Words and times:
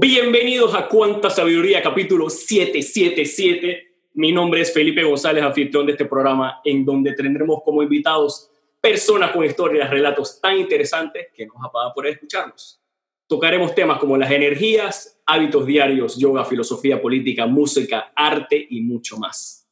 bienvenidos 0.00 0.74
a 0.74 0.88
Cuánta 0.88 1.30
Sabiduría, 1.30 1.82
capítulo 1.82 2.30
777. 2.30 3.86
Mi 4.14 4.32
nombre 4.32 4.60
es 4.60 4.72
Felipe 4.72 5.02
González, 5.02 5.42
anfitrión 5.42 5.86
de 5.86 5.92
este 5.92 6.04
programa, 6.04 6.60
en 6.64 6.84
donde 6.84 7.14
tendremos 7.14 7.62
como 7.64 7.82
invitados 7.82 8.50
personas 8.80 9.32
con 9.32 9.44
historias, 9.44 9.90
relatos 9.90 10.40
tan 10.40 10.58
interesantes 10.58 11.28
que 11.34 11.46
nos 11.46 11.56
apaga 11.64 11.92
por 11.92 12.06
escucharnos. 12.06 12.80
Tocaremos 13.26 13.74
temas 13.74 13.98
como 13.98 14.16
las 14.16 14.30
energías, 14.30 15.20
hábitos 15.26 15.66
diarios, 15.66 16.16
yoga, 16.18 16.44
filosofía 16.44 17.00
política, 17.00 17.46
música, 17.46 18.12
arte 18.14 18.66
y 18.70 18.80
mucho 18.80 19.18
más. 19.18 19.68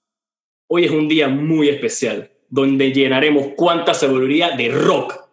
Hoy 0.68 0.86
es 0.86 0.90
un 0.90 1.08
día 1.08 1.28
muy 1.28 1.68
especial, 1.68 2.30
donde 2.48 2.92
llenaremos 2.92 3.52
Cuánta 3.56 3.94
Sabiduría 3.94 4.56
de 4.56 4.68
rock 4.70 5.26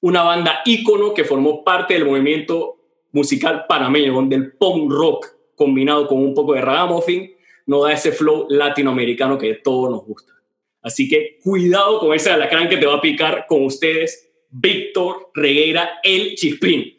una 0.00 0.22
banda 0.22 0.60
ícono 0.64 1.14
que 1.14 1.24
formó 1.24 1.64
parte 1.64 1.94
del 1.94 2.04
movimiento 2.04 2.75
musical 3.16 3.64
panameño, 3.66 4.12
donde 4.12 4.36
el 4.36 4.52
punk 4.52 4.92
rock 4.92 5.26
combinado 5.54 6.06
con 6.06 6.18
un 6.18 6.34
poco 6.34 6.52
de 6.52 6.60
ragamuffin 6.60 7.34
nos 7.64 7.84
da 7.84 7.92
ese 7.92 8.12
flow 8.12 8.46
latinoamericano 8.50 9.38
que 9.38 9.54
todos 9.54 9.90
nos 9.90 10.04
gusta. 10.04 10.34
Así 10.82 11.08
que 11.08 11.38
cuidado 11.42 11.98
con 11.98 12.14
ese 12.14 12.30
alacrán 12.30 12.68
que 12.68 12.76
te 12.76 12.86
va 12.86 12.96
a 12.96 13.00
picar 13.00 13.46
con 13.48 13.64
ustedes, 13.64 14.30
Víctor 14.50 15.30
Reguera, 15.34 15.98
el 16.04 16.34
Chispín. 16.34 16.94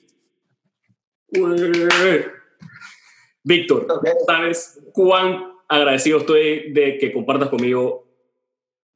Víctor, 3.44 3.88
¿sabes 4.26 4.82
cuán 4.92 5.54
agradecido 5.70 6.18
estoy 6.18 6.74
de 6.74 6.98
que 6.98 7.14
compartas 7.14 7.50
conmigo 7.50 8.08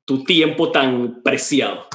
tu 0.06 0.24
tiempo 0.24 0.72
tan 0.72 1.22
preciado? 1.22 1.88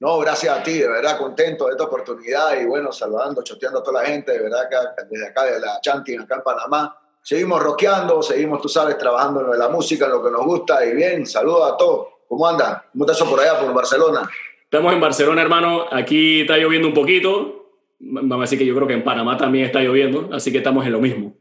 No, 0.00 0.18
gracias 0.20 0.56
a 0.56 0.62
ti, 0.62 0.78
de 0.78 0.88
verdad 0.88 1.18
contento 1.18 1.66
de 1.66 1.72
esta 1.72 1.84
oportunidad 1.84 2.60
y 2.60 2.66
bueno, 2.66 2.92
saludando, 2.92 3.42
choteando 3.42 3.80
a 3.80 3.82
toda 3.82 4.02
la 4.02 4.08
gente, 4.08 4.30
de 4.30 4.42
verdad, 4.42 4.68
que 4.68 4.76
desde 5.10 5.26
acá, 5.26 5.44
de 5.44 5.58
la 5.58 5.80
Chanting, 5.80 6.20
acá 6.20 6.36
en 6.36 6.42
Panamá. 6.42 6.96
Seguimos 7.20 7.60
rockeando, 7.60 8.22
seguimos, 8.22 8.62
tú 8.62 8.68
sabes, 8.68 8.96
trabajando 8.96 9.40
en 9.40 9.46
lo 9.46 9.52
de 9.52 9.58
la 9.58 9.68
música, 9.68 10.04
en 10.04 10.12
lo 10.12 10.22
que 10.22 10.30
nos 10.30 10.44
gusta 10.44 10.86
y 10.86 10.94
bien, 10.94 11.26
saludos 11.26 11.72
a 11.72 11.76
todos. 11.76 12.08
¿Cómo 12.28 12.46
andan? 12.46 12.78
¿Cómo 12.92 13.10
estás 13.10 13.26
por 13.26 13.40
allá, 13.40 13.58
por 13.58 13.74
Barcelona? 13.74 14.30
Estamos 14.62 14.92
en 14.92 15.00
Barcelona, 15.00 15.42
hermano. 15.42 15.86
Aquí 15.90 16.42
está 16.42 16.56
lloviendo 16.56 16.88
un 16.88 16.94
poquito. 16.94 17.72
Vamos 17.98 18.38
a 18.38 18.40
decir 18.42 18.58
que 18.58 18.66
yo 18.66 18.76
creo 18.76 18.86
que 18.86 18.94
en 18.94 19.02
Panamá 19.02 19.36
también 19.36 19.64
está 19.64 19.80
lloviendo, 19.80 20.28
así 20.32 20.52
que 20.52 20.58
estamos 20.58 20.86
en 20.86 20.92
lo 20.92 21.00
mismo. 21.00 21.34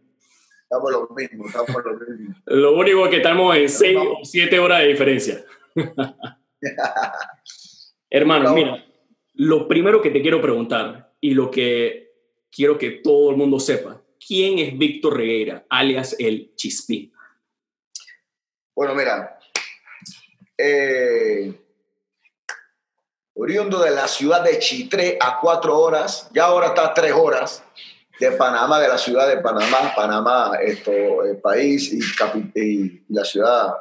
Estamos 0.64 0.92
en 0.92 1.00
lo 1.00 1.10
mismo, 1.16 1.46
estamos 1.46 1.70
en 1.70 1.84
lo 1.84 2.00
mismo. 2.00 2.36
lo 2.46 2.76
único 2.76 3.06
es 3.06 3.12
que 3.12 3.18
estamos 3.18 3.56
en 3.56 3.70
6 3.70 3.98
o 4.00 4.18
7 4.24 4.60
horas 4.60 4.80
de 4.80 4.88
diferencia. 4.88 5.46
Hermano, 8.10 8.54
mira, 8.54 8.86
lo 9.34 9.68
primero 9.68 10.02
que 10.02 10.10
te 10.10 10.22
quiero 10.22 10.42
preguntar 10.42 11.12
y 11.20 11.34
lo 11.34 11.52
que 11.52 12.12
quiero 12.52 12.78
que 12.78 12.92
todo 12.92 13.32
el 13.32 13.38
mundo 13.38 13.60
sepa, 13.60 14.02
¿quién 14.26 14.60
es 14.60 14.78
Víctor 14.78 15.18
Reguera, 15.18 15.66
alias 15.70 16.16
el 16.18 16.54
Chispín? 16.56 17.14
Bueno, 18.74 18.96
mira, 18.96 19.40
eh, 20.58 21.54
oriundo 23.34 23.80
de 23.80 23.92
la 23.92 24.08
ciudad 24.08 24.44
de 24.44 24.60
Chitré 24.60 25.18
a 25.20 25.40
cuatro 25.40 25.78
horas, 25.78 26.30
ya 26.34 26.46
ahora 26.46 26.68
está 26.68 26.88
a 26.88 26.94
tres 26.94 27.12
horas 27.12 27.64
de 28.20 28.32
Panamá, 28.32 28.80
de 28.80 28.88
la 28.88 28.98
ciudad 28.98 29.28
de 29.28 29.38
Panamá, 29.38 29.94
Panamá, 29.96 30.58
esto, 30.62 31.24
el 31.24 31.38
país 31.38 31.92
y, 31.92 32.00
y 32.60 33.04
la 33.10 33.26
ciudad 33.26 33.74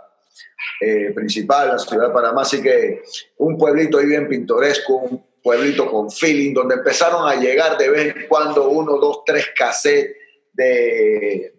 eh, 0.81 1.12
principal, 1.15 1.69
la 1.69 1.79
ciudad 1.79 2.09
de 2.09 2.15
Panamá. 2.15 2.42
Así 2.42 2.62
que 2.62 3.03
un 3.39 3.56
pueblito 3.56 3.98
ahí 3.98 4.06
bien 4.06 4.29
pintoresco, 4.29 4.97
un 4.97 5.27
pueblito 5.42 5.91
con 5.91 6.11
feeling, 6.11 6.55
donde 6.55 6.75
empezaron 6.75 7.29
a 7.29 7.37
llegar 7.37 7.79
de 7.79 7.89
vez 7.89 8.17
en 8.17 8.27
cuando 8.29 8.69
uno, 8.69 8.98
dos, 8.98 9.23
tres 9.25 9.47
cassettes 9.57 10.17
de 10.53 11.55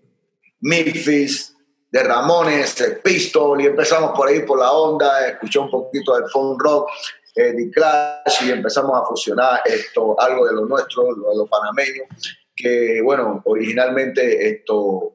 Memphis, 0.61 1.55
de 1.89 2.03
Ramones, 2.03 2.75
de 2.75 2.91
Pistol, 2.97 3.61
y 3.61 3.67
empezamos 3.67 4.11
por 4.15 4.27
ahí 4.27 4.41
por 4.41 4.59
la 4.59 4.71
onda, 4.71 5.27
escuché 5.27 5.59
un 5.59 5.69
poquito 5.69 6.15
del 6.15 6.29
phone 6.29 6.59
rock, 6.59 6.89
eh, 7.35 7.53
de 7.53 7.71
Clash, 7.71 8.45
y 8.45 8.51
empezamos 8.51 8.99
a 8.99 9.05
fusionar 9.05 9.61
esto, 9.65 10.19
algo 10.19 10.45
de 10.45 10.53
lo 10.53 10.65
nuestro, 10.65 11.11
lo 11.15 11.29
de 11.29 11.37
lo 11.37 11.47
panameño, 11.47 12.03
que 12.55 13.01
bueno, 13.03 13.41
originalmente 13.45 14.49
esto 14.49 15.13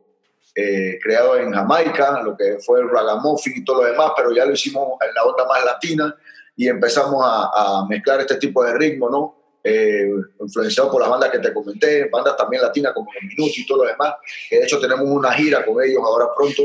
eh, 0.55 0.99
creado 1.03 1.39
en 1.39 1.53
Jamaica, 1.53 2.21
lo 2.23 2.37
que 2.37 2.59
fue 2.59 2.81
el 2.81 2.89
ragamuffin 2.91 3.55
y 3.57 3.65
todo 3.65 3.83
lo 3.83 3.91
demás, 3.91 4.13
pero 4.15 4.33
ya 4.33 4.45
lo 4.45 4.53
hicimos 4.53 4.99
en 5.01 5.15
la 5.15 5.25
onda 5.25 5.47
más 5.47 5.65
latina 5.65 6.15
y 6.57 6.69
empezamos 6.69 7.23
a, 7.25 7.87
mezclar 7.89 8.21
este 8.21 8.37
tipo 8.37 8.63
de 8.63 8.75
ritmo, 8.75 9.09
¿no? 9.09 9.37
Eh, 9.65 10.11
influenciado 10.41 10.91
por 10.91 11.01
las 11.01 11.09
bandas 11.09 11.31
que 11.31 11.39
te 11.39 11.55
comenté, 11.55 12.09
bandas 12.11 12.37
también 12.37 12.63
latinas 12.63 12.93
como 12.93 13.11
Minuto 13.23 13.55
y 13.57 13.67
todo 13.67 13.85
lo 13.85 13.91
demás, 13.91 14.17
que 14.51 14.59
de 14.59 14.65
hecho 14.65 14.79
tenemos 14.79 15.07
una 15.07 15.33
gira 15.33 15.65
con 15.65 15.83
ellos 15.83 16.03
ahora 16.05 16.27
pronto. 16.37 16.63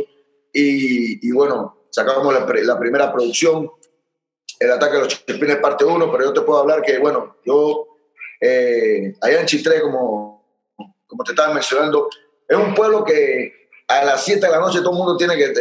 Y, 0.51 1.31
bueno, 1.31 1.83
sacamos 1.91 2.33
la, 2.33 2.45
primera 2.45 3.13
producción, 3.13 3.69
El 4.59 4.71
ataque 4.71 4.95
de 4.95 4.99
los 4.99 5.07
Chespines 5.07 5.57
parte 5.57 5.85
1, 5.85 6.11
pero 6.11 6.25
yo 6.25 6.33
te 6.33 6.41
puedo 6.41 6.59
hablar 6.59 6.81
que, 6.81 6.97
bueno, 6.97 7.37
yo 7.45 7.87
eh, 8.41 9.13
allá 9.21 9.41
en 9.41 9.45
Chitré, 9.45 9.81
como, 9.81 10.43
como 11.05 11.23
te 11.23 11.31
estaba 11.31 11.53
mencionando, 11.53 12.09
es 12.47 12.57
un 12.57 12.73
pueblo 12.73 13.03
que 13.03 13.56
a 13.87 14.03
las 14.03 14.23
7 14.23 14.45
de 14.45 14.51
la 14.51 14.59
noche 14.59 14.79
todo 14.79 14.91
el 14.91 14.97
mundo 14.97 15.17
tiene 15.17 15.37
que, 15.37 15.53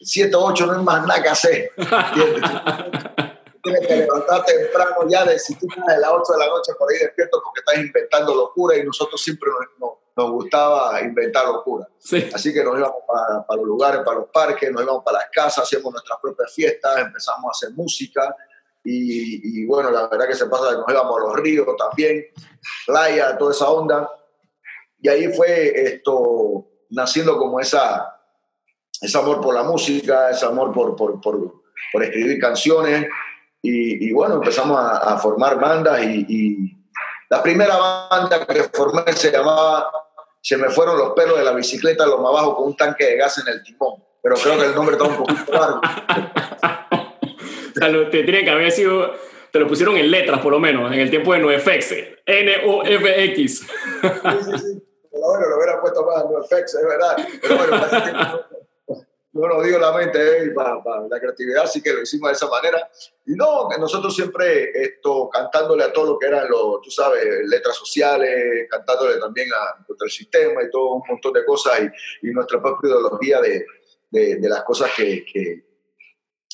7 0.00 0.34
o 0.36 0.44
8 0.44 0.66
no 0.66 0.72
es 0.72 0.82
más 0.82 1.06
nada 1.06 1.22
que 1.22 1.28
hacer. 1.28 1.70
tienes 3.64 3.86
que 3.86 3.96
levantar 3.96 4.44
temprano 4.44 5.08
ya, 5.08 5.24
de, 5.24 5.38
si 5.38 5.54
tú 5.56 5.66
estás 5.68 5.88
a 5.88 5.98
las 5.98 6.10
8 6.10 6.32
de 6.34 6.38
la 6.38 6.48
noche 6.48 6.72
por 6.78 6.90
ahí 6.90 6.98
despierto 6.98 7.40
porque 7.42 7.60
estás 7.60 7.78
inventando 7.78 8.34
locura 8.34 8.76
y 8.76 8.84
nosotros 8.84 9.20
siempre 9.20 9.50
nos, 9.78 9.92
nos, 10.16 10.30
gustaba 10.30 11.00
inventar 11.00 11.46
locura. 11.46 11.88
Así 12.32 12.52
que 12.52 12.62
nos 12.62 12.78
íbamos 12.78 13.02
para, 13.06 13.44
para, 13.46 13.56
los 13.58 13.66
lugares, 13.66 14.02
para 14.04 14.18
los 14.18 14.28
parques, 14.28 14.70
nos 14.70 14.82
íbamos 14.82 15.02
para 15.02 15.18
las 15.18 15.28
casas, 15.30 15.64
hacíamos 15.64 15.92
nuestras 15.92 16.18
propias 16.20 16.52
fiestas, 16.52 16.98
empezamos 16.98 17.46
a 17.46 17.50
hacer 17.50 17.70
música. 17.74 18.36
Y, 18.84 19.62
y 19.62 19.66
bueno, 19.66 19.90
la 19.90 20.08
verdad 20.08 20.28
que 20.28 20.34
se 20.34 20.46
pasa, 20.46 20.72
nos 20.72 20.88
íbamos 20.88 21.16
a 21.16 21.20
los 21.20 21.36
ríos 21.36 21.66
también, 21.78 22.26
playa, 22.86 23.36
toda 23.38 23.52
esa 23.52 23.70
onda. 23.70 24.10
Y 25.00 25.08
ahí 25.08 25.32
fue 25.32 25.72
esto, 25.86 26.66
naciendo 26.94 27.36
como 27.36 27.60
esa, 27.60 28.20
ese 29.00 29.18
amor 29.18 29.40
por 29.40 29.54
la 29.54 29.62
música, 29.62 30.30
ese 30.30 30.46
amor 30.46 30.72
por, 30.72 30.96
por, 30.96 31.20
por, 31.20 31.62
por 31.92 32.02
escribir 32.02 32.38
canciones. 32.38 33.06
Y, 33.62 34.08
y, 34.08 34.12
bueno, 34.12 34.36
empezamos 34.36 34.78
a, 34.78 35.14
a 35.14 35.18
formar 35.18 35.58
bandas 35.58 36.02
y, 36.02 36.26
y, 36.28 36.76
la 37.30 37.42
primera 37.42 37.76
banda 37.76 38.46
que 38.46 38.64
formé 38.64 39.10
se 39.14 39.32
llamaba 39.32 39.90
Se 40.40 40.56
me 40.58 40.68
fueron 40.68 40.98
los 40.98 41.14
pelos 41.14 41.38
de 41.38 41.44
la 41.44 41.52
bicicleta 41.52 42.06
lo 42.06 42.18
más 42.18 42.30
abajo 42.30 42.54
con 42.56 42.66
un 42.66 42.76
tanque 42.76 43.06
de 43.06 43.16
gas 43.16 43.38
en 43.38 43.48
el 43.52 43.62
timón. 43.62 44.04
Pero 44.22 44.36
creo 44.36 44.58
que 44.58 44.66
el 44.66 44.74
nombre 44.74 44.96
está 44.96 45.08
un 45.08 45.16
poquito 45.16 45.52
largo. 45.52 45.80
o 47.70 47.78
sea, 47.78 48.10
te 48.10 48.22
tiene 48.22 48.44
que 48.44 48.50
haber 48.50 48.70
sido 48.70 49.12
te 49.50 49.60
lo 49.60 49.66
pusieron 49.68 49.96
en 49.96 50.10
letras 50.10 50.40
por 50.40 50.52
lo 50.52 50.58
menos, 50.58 50.92
en 50.92 50.98
el 50.98 51.10
tiempo 51.10 51.32
de 51.32 51.38
NoFX. 51.38 51.94
N-O-F-X. 52.26 53.60
Sí, 53.60 53.68
sí, 54.42 54.58
sí 54.58 54.73
bueno, 55.20 55.48
lo 55.48 55.56
hubiera 55.56 55.80
puesto 55.80 56.04
más 56.04 56.24
no 56.24 56.42
effects, 56.42 56.74
es 56.74 56.86
verdad. 56.86 57.16
No 59.32 59.48
nos 59.48 59.64
dio 59.64 59.80
la 59.80 59.90
mente 59.90 60.44
eh, 60.44 60.50
para, 60.50 60.80
la 61.10 61.18
creatividad, 61.18 61.64
así 61.64 61.82
que 61.82 61.92
lo 61.92 62.02
hicimos 62.02 62.30
de 62.30 62.34
esa 62.34 62.46
manera. 62.46 62.88
Y 63.26 63.34
no, 63.34 63.68
nosotros 63.80 64.14
siempre 64.14 64.70
esto, 64.80 65.28
cantándole 65.28 65.82
a 65.82 65.92
todo 65.92 66.12
lo 66.12 66.18
que 66.20 66.28
eran 66.28 66.48
los, 66.48 66.80
tú 66.82 66.90
sabes, 66.90 67.24
letras 67.48 67.74
sociales, 67.74 68.68
cantándole 68.70 69.18
también 69.18 69.48
a 69.52 69.84
nuestro 69.88 70.08
sistema 70.08 70.62
y 70.62 70.70
todo 70.70 70.94
un 70.94 71.02
montón 71.08 71.32
de 71.32 71.44
cosas 71.44 71.80
y, 71.80 72.28
y 72.28 72.30
nuestra 72.30 72.62
propia 72.62 72.90
ideología 72.90 73.40
de, 73.40 73.66
de, 74.08 74.36
de 74.36 74.48
las 74.48 74.62
cosas 74.62 74.92
que, 74.96 75.24
que 75.24 75.64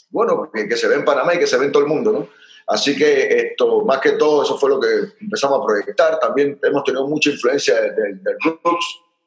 bueno, 0.08 0.50
que, 0.52 0.66
que, 0.66 0.76
se 0.76 0.88
ven 0.88 1.00
en 1.00 1.04
Panamá 1.04 1.34
y 1.34 1.38
que 1.38 1.46
se 1.46 1.56
ven 1.56 1.66
en 1.66 1.72
todo 1.72 1.82
el 1.82 1.88
mundo, 1.88 2.12
¿no? 2.12 2.28
Así 2.70 2.96
que 2.96 3.48
esto, 3.48 3.84
más 3.84 3.98
que 3.98 4.12
todo, 4.12 4.44
eso 4.44 4.56
fue 4.56 4.70
lo 4.70 4.78
que 4.78 4.86
empezamos 5.20 5.60
a 5.60 5.66
proyectar. 5.66 6.20
También 6.20 6.56
hemos 6.62 6.84
tenido 6.84 7.04
mucha 7.08 7.30
influencia 7.30 7.80
del, 7.80 8.22
del 8.22 8.36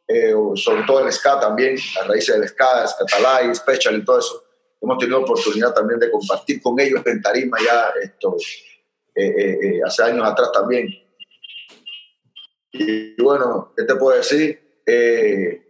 eh, 0.08 0.34
sobre 0.56 0.84
todo 0.84 1.06
el 1.06 1.12
ska 1.12 1.42
también, 1.42 1.76
a 2.00 2.08
raíces 2.08 2.40
del 2.40 2.48
ska, 2.48 2.88
Skatalai, 2.88 3.54
Special 3.54 3.98
y 3.98 4.06
todo 4.06 4.20
eso. 4.20 4.44
Hemos 4.82 4.98
tenido 4.98 5.20
oportunidad 5.20 5.74
también 5.74 6.00
de 6.00 6.10
compartir 6.10 6.62
con 6.62 6.80
ellos 6.80 7.02
en 7.06 7.22
tarima 7.22 7.58
ya 7.60 7.94
esto, 8.02 8.38
eh, 9.14 9.58
eh, 9.62 9.80
hace 9.86 10.04
años 10.04 10.26
atrás 10.26 10.50
también. 10.54 10.88
Y 12.72 13.22
bueno, 13.22 13.74
¿qué 13.76 13.84
te 13.84 13.96
puedo 13.96 14.16
decir? 14.16 14.58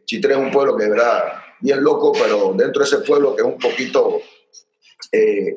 Chitre 0.05 0.33
es 0.33 0.39
un 0.39 0.51
pueblo 0.51 0.77
que 0.77 0.83
es 0.83 0.89
verdad 0.91 1.33
bien 1.59 1.83
loco, 1.83 2.11
pero 2.13 2.53
dentro 2.53 2.83
de 2.83 2.85
ese 2.85 2.99
pueblo 2.99 3.35
que 3.35 3.41
es 3.41 3.47
un 3.47 3.57
poquito, 3.57 4.21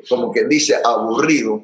como 0.09 0.31
quien 0.31 0.49
dice, 0.49 0.75
aburrido, 0.83 1.61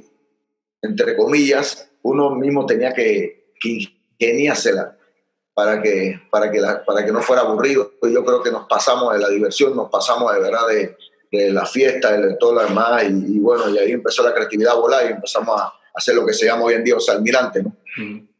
entre 0.84 1.16
comillas, 1.16 1.90
uno 2.04 2.36
mismo 2.36 2.66
tenía 2.66 2.94
que, 2.94 3.54
que 3.60 3.90
ingeniársela 4.20 4.98
para 5.54 5.82
que, 5.82 6.20
para, 6.30 6.52
que 6.52 6.62
para 6.86 7.06
que 7.06 7.12
no 7.12 7.22
fuera 7.22 7.44
aburrido. 7.44 7.94
Yo 8.02 8.24
creo 8.24 8.44
que 8.44 8.52
nos 8.52 8.68
pasamos 8.68 9.14
de 9.14 9.20
la 9.20 9.30
diversión, 9.30 9.76
nos 9.76 9.90
pasamos 9.90 10.34
de 10.34 10.40
verdad 10.40 10.68
de, 10.68 10.98
de 11.32 11.52
la 11.52 11.66
fiesta, 11.66 12.16
de 12.16 12.36
todo 12.36 12.54
lo 12.54 12.64
demás, 12.64 13.04
y, 13.10 13.40
bueno, 13.40 13.70
y 13.70 13.78
ahí 13.78 13.92
empezó 13.92 14.24
la 14.24 14.34
creatividad 14.34 14.74
a 14.74 14.80
volar 14.80 15.06
y 15.06 15.14
empezamos 15.14 15.60
a 15.60 15.74
hacer 15.96 16.16
lo 16.16 16.26
que 16.26 16.34
se 16.34 16.46
llama 16.46 16.64
hoy 16.64 16.76
en 16.76 16.84
día, 16.84 16.96
o 16.96 17.00
sea, 17.00 17.16
almirante, 17.16 17.64
¿no? 17.64 17.76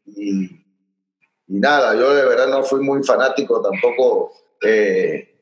y, 0.06 0.60
nada, 1.48 1.96
yo 1.96 2.14
de 2.14 2.26
verdad 2.26 2.48
no 2.48 2.64
fui 2.64 2.82
muy 2.82 3.04
fanático 3.04 3.62
tampoco 3.62 4.32
eh, 4.62 5.33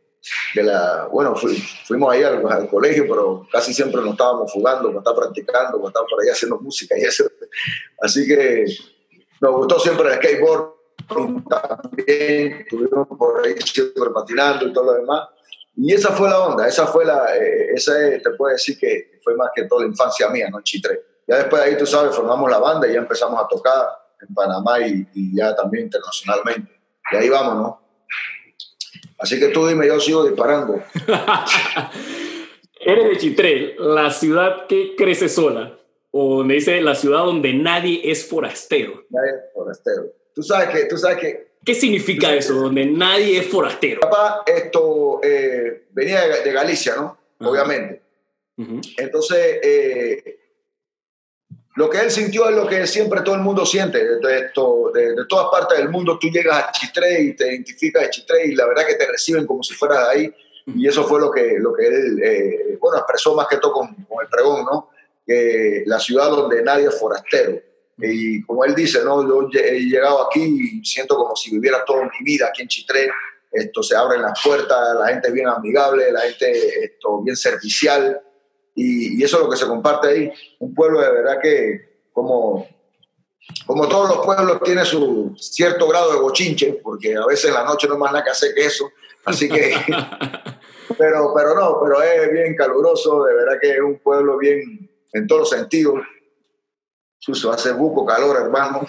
de 0.53 0.63
la, 0.63 1.07
bueno, 1.11 1.35
fuimos 1.35 2.13
ahí 2.13 2.23
al, 2.23 2.69
colegio, 2.69 3.05
pero 3.07 3.47
casi 3.51 3.73
siempre 3.73 4.01
nos 4.01 4.11
estábamos 4.11 4.51
fugando, 4.51 4.89
nos 4.89 4.99
estábamos 4.99 5.25
practicando, 5.25 5.77
nos 5.77 5.87
estábamos 5.87 6.11
por 6.11 6.23
ahí 6.23 6.29
haciendo 6.29 6.59
música 6.59 6.97
y 6.97 7.03
eso. 7.03 7.25
Así 8.01 8.27
que 8.27 8.65
nos 9.39 9.51
gustó 9.55 9.79
siempre 9.79 10.09
el 10.09 10.15
skateboard 10.15 10.73
también, 11.07 12.61
estuvimos 12.61 13.07
por 13.17 13.45
ahí 13.45 13.55
siempre 13.59 14.09
patinando 14.13 14.67
y 14.67 14.73
todo 14.73 14.85
lo 14.85 14.93
demás. 14.93 15.29
Y 15.75 15.93
esa 15.93 16.09
fue 16.09 16.29
la 16.29 16.39
onda, 16.39 16.67
esa 16.67 16.85
fue 16.85 17.05
la, 17.05 17.35
eh, 17.35 17.71
esa 17.73 17.93
te 17.93 18.29
puedo 18.37 18.53
decir 18.53 18.77
que 18.77 19.19
fue 19.23 19.35
más 19.35 19.49
que 19.55 19.63
toda 19.63 19.81
la 19.81 19.87
infancia 19.87 20.29
mía, 20.29 20.49
¿no? 20.51 20.61
Chitre. 20.61 21.01
Ya 21.27 21.37
después 21.37 21.63
de 21.63 21.69
ahí, 21.69 21.77
tú 21.77 21.85
sabes, 21.85 22.15
formamos 22.15 22.49
la 22.51 22.59
banda 22.59 22.87
y 22.87 22.93
ya 22.93 22.99
empezamos 22.99 23.41
a 23.41 23.47
tocar 23.47 23.87
en 24.21 24.33
Panamá 24.33 24.79
y, 24.79 25.07
y 25.13 25.35
ya 25.35 25.55
también 25.55 25.85
internacionalmente. 25.85 26.79
Y 27.11 27.15
ahí 27.15 27.29
vamos, 27.29 27.55
¿no? 27.55 27.80
Así 29.21 29.39
que 29.39 29.49
tú 29.49 29.67
dime, 29.67 29.85
yo 29.85 29.99
sigo 29.99 30.25
disparando. 30.25 30.81
Eres 32.79 33.09
de 33.09 33.17
Chitré, 33.17 33.75
la 33.77 34.09
ciudad 34.09 34.65
que 34.65 34.95
crece 34.95 35.29
sola, 35.29 35.77
o 36.09 36.37
donde 36.37 36.55
dice 36.55 36.81
la 36.81 36.95
ciudad 36.95 37.19
donde 37.19 37.53
nadie 37.53 38.01
es 38.03 38.27
forastero. 38.27 39.05
Nadie 39.11 39.29
es 39.29 39.53
forastero. 39.53 40.05
Tú 40.33 40.41
sabes 40.41 40.69
que, 40.69 40.85
tú 40.85 40.97
sabes 40.97 41.17
que. 41.19 41.51
¿Qué 41.63 41.75
significa 41.75 42.33
eso, 42.33 42.55
donde 42.55 42.87
nadie 42.87 43.37
es 43.37 43.45
forastero? 43.45 44.01
Papá, 44.01 44.43
esto 44.47 45.21
eh, 45.23 45.83
venía 45.91 46.27
de, 46.27 46.51
Galicia, 46.51 46.95
¿no? 46.95 47.19
Obviamente. 47.47 48.01
Entonces, 48.97 49.59
eh, 49.63 50.40
lo 51.75 51.89
que 51.89 51.99
él 51.99 52.11
sintió 52.11 52.49
es 52.49 52.55
lo 52.55 52.67
que 52.67 52.85
siempre 52.85 53.21
todo 53.21 53.35
el 53.35 53.41
mundo 53.41 53.65
siente. 53.65 54.17
De, 54.17 54.39
esto, 54.39 54.91
de, 54.93 55.25
todas 55.27 55.47
partes 55.51 55.77
del 55.77 55.89
mundo 55.89 56.19
tú 56.19 56.27
llegas 56.29 56.65
a 56.65 56.71
Chitré 56.71 57.21
y 57.21 57.35
te 57.35 57.47
identificas 57.47 58.03
de 58.03 58.09
Chitré 58.09 58.47
y 58.47 58.55
la 58.55 58.65
verdad 58.67 58.85
que 58.85 58.95
te 58.95 59.07
reciben 59.07 59.47
como 59.47 59.63
si 59.63 59.73
fueras 59.73 60.07
de 60.07 60.11
ahí. 60.11 60.35
Y 60.67 60.87
eso 60.87 61.05
fue 61.05 61.19
lo 61.19 61.31
que, 61.31 61.57
lo 61.59 61.73
que 61.73 61.87
él, 61.87 62.21
eh, 62.23 62.77
bueno, 62.79 62.97
expresó 62.97 63.33
más 63.35 63.47
que 63.47 63.57
todo 63.57 63.73
con, 63.73 63.87
el 63.87 64.29
pregón, 64.29 64.65
¿no? 64.65 64.89
Que 65.25 65.83
la 65.85 65.99
ciudad 65.99 66.29
donde 66.29 66.61
nadie 66.61 66.87
es 66.87 66.99
forastero. 66.99 67.59
Y 67.97 68.43
como 68.43 68.65
él 68.65 68.75
dice, 68.75 69.03
¿no? 69.03 69.27
Yo 69.27 69.49
he 69.59 69.79
llegado 69.79 70.27
aquí 70.27 70.41
y 70.41 70.85
siento 70.85 71.15
como 71.15 71.35
si 71.35 71.51
viviera 71.51 71.85
toda 71.85 72.03
mi 72.03 72.25
vida 72.25 72.47
aquí 72.47 72.63
en 72.63 72.67
Chitré. 72.67 73.09
Esto 73.51 73.81
se 73.81 73.95
abren 73.95 74.21
las 74.21 74.39
puertas, 74.43 74.95
la 74.99 75.07
gente 75.07 75.29
es 75.29 75.33
bien 75.33 75.47
amigable, 75.47 76.11
la 76.11 76.21
gente 76.21 76.85
esto, 76.85 77.21
bien 77.21 77.35
servicial 77.35 78.21
y, 78.75 79.23
eso 79.23 79.37
es 79.37 79.43
lo 79.43 79.49
que 79.49 79.57
se 79.57 79.67
comparte 79.67 80.07
ahí. 80.07 80.33
Un 80.59 80.73
pueblo 80.73 81.01
de 81.01 81.11
verdad 81.11 81.39
que, 81.41 82.01
como, 82.13 82.67
como 83.65 83.87
todos 83.87 84.15
los 84.15 84.25
pueblos, 84.25 84.61
tiene 84.63 84.85
su 84.85 85.33
cierto 85.37 85.87
grado 85.87 86.13
de 86.13 86.19
bochinche, 86.19 86.79
porque 86.83 87.15
a 87.15 87.25
veces 87.25 87.45
en 87.45 87.55
la 87.55 87.65
noche 87.65 87.87
no 87.87 87.97
más 87.97 88.11
nada 88.11 88.23
que 88.23 88.31
hacer 88.31 88.53
que 88.53 88.65
eso. 88.65 88.89
Así 89.25 89.49
que, 89.49 89.75
pero, 90.97 91.33
pero 91.35 91.55
no, 91.55 91.79
pero 91.83 92.01
es 92.01 92.31
bien 92.31 92.55
caluroso, 92.55 93.23
de 93.25 93.35
verdad 93.35 93.59
que 93.61 93.71
es 93.71 93.81
un 93.81 93.99
pueblo 93.99 94.37
bien 94.37 94.89
en 95.13 95.27
todos 95.27 95.41
los 95.41 95.49
sentidos. 95.49 96.01
Suso, 97.19 97.51
hace 97.51 97.71
buco 97.73 98.03
calor, 98.03 98.35
hermano. 98.37 98.87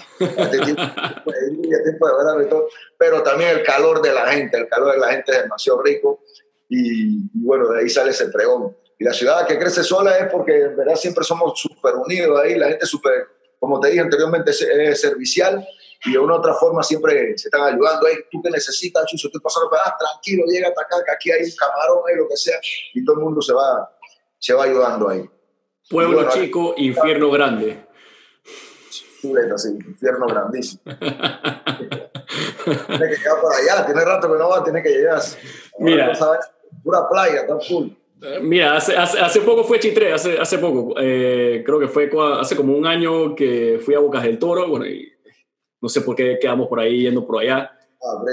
pero 2.97 3.23
también 3.23 3.51
el 3.51 3.63
calor 3.63 4.01
de 4.01 4.15
la 4.15 4.27
gente, 4.29 4.57
el 4.57 4.69
calor 4.69 4.93
de 4.93 4.99
la 4.99 5.09
gente 5.09 5.33
es 5.33 5.43
demasiado 5.43 5.83
rico. 5.83 6.21
Y, 6.67 7.25
y 7.25 7.45
bueno, 7.45 7.69
de 7.69 7.81
ahí 7.81 7.91
sale 7.91 8.13
ese 8.13 8.29
pregón. 8.29 8.75
Y 9.03 9.05
la 9.05 9.13
ciudad 9.13 9.45
que 9.49 9.59
crece 9.59 9.83
sola 9.83 10.17
es 10.17 10.31
porque 10.31 10.57
en 10.61 10.77
verdad 10.77 10.95
siempre 10.95 11.25
somos 11.25 11.59
súper 11.59 11.97
unidos 11.97 12.39
ahí, 12.39 12.55
la 12.55 12.69
gente 12.69 12.87
súper, 12.87 13.27
como 13.59 13.81
te 13.81 13.89
dije 13.89 14.01
anteriormente, 14.01 14.53
es 14.53 15.01
servicial 15.01 15.67
y 16.05 16.13
de 16.13 16.19
una 16.21 16.35
u 16.35 16.37
otra 16.37 16.55
forma 16.55 16.85
siempre 16.85 17.37
se 17.37 17.49
están 17.49 17.63
ayudando. 17.63 18.07
Hey, 18.09 18.19
tú 18.31 18.41
que 18.41 18.49
necesitas, 18.49 19.05
Chuso, 19.07 19.27
estoy 19.27 19.41
pasando, 19.41 19.69
ah, 19.75 19.97
tranquilo, 19.99 20.45
llega 20.47 20.69
hasta 20.69 20.83
acá, 20.83 20.99
que 21.05 21.11
aquí 21.11 21.33
hay 21.33 21.43
un 21.43 21.51
camarón, 21.59 21.99
hay 22.09 22.15
lo 22.15 22.29
que 22.29 22.37
sea, 22.37 22.61
y 22.95 23.05
todo 23.05 23.17
el 23.17 23.23
mundo 23.25 23.43
se 23.43 23.53
va, 23.53 23.91
se 24.39 24.55
va 24.55 24.63
ayudando 24.63 25.09
ahí. 25.09 25.29
Pueblo 25.91 26.29
chico, 26.29 26.75
infierno 26.77 27.29
grande. 27.33 27.85
Sí, 29.19 29.33
infierno 29.85 30.29
grandísimo. 30.29 30.81
tiene 30.87 31.01
que 33.09 33.17
llegar 33.17 33.41
por 33.41 33.53
allá, 33.53 33.85
tiene 33.85 34.05
rato 34.05 34.33
que 34.33 34.39
no 34.39 34.49
va, 34.49 34.63
tiene 34.63 34.81
que 34.81 34.91
llegar. 34.91 35.21
Mira. 35.81 36.13
Pura 36.85 37.09
playa, 37.09 37.41
está 37.41 37.59
full. 37.59 37.89
Mira, 38.41 38.77
hace, 38.77 38.97
hace, 38.97 39.41
poco 39.41 39.65
fue 39.65 39.81
Chitré, 39.81 40.13
hace, 40.13 40.39
hace 40.39 40.59
poco. 40.59 40.95
Eh, 41.01 41.63
creo 41.67 41.81
que 41.81 41.89
fue 41.89 42.09
hace 42.39 42.55
como 42.55 42.77
un 42.77 42.87
año 42.87 43.35
que 43.35 43.81
fui 43.85 43.95
a 43.95 43.99
Bocas 43.99 44.23
del 44.23 44.39
Toro. 44.39 44.69
Bueno, 44.69 44.87
y 44.87 45.13
no 45.81 45.89
sé 45.89 46.03
por 46.03 46.15
qué 46.15 46.39
quedamos 46.41 46.69
por 46.69 46.79
ahí 46.79 47.03
yendo 47.03 47.27
por 47.27 47.43
allá. 47.43 47.73
Ah, 48.01 48.25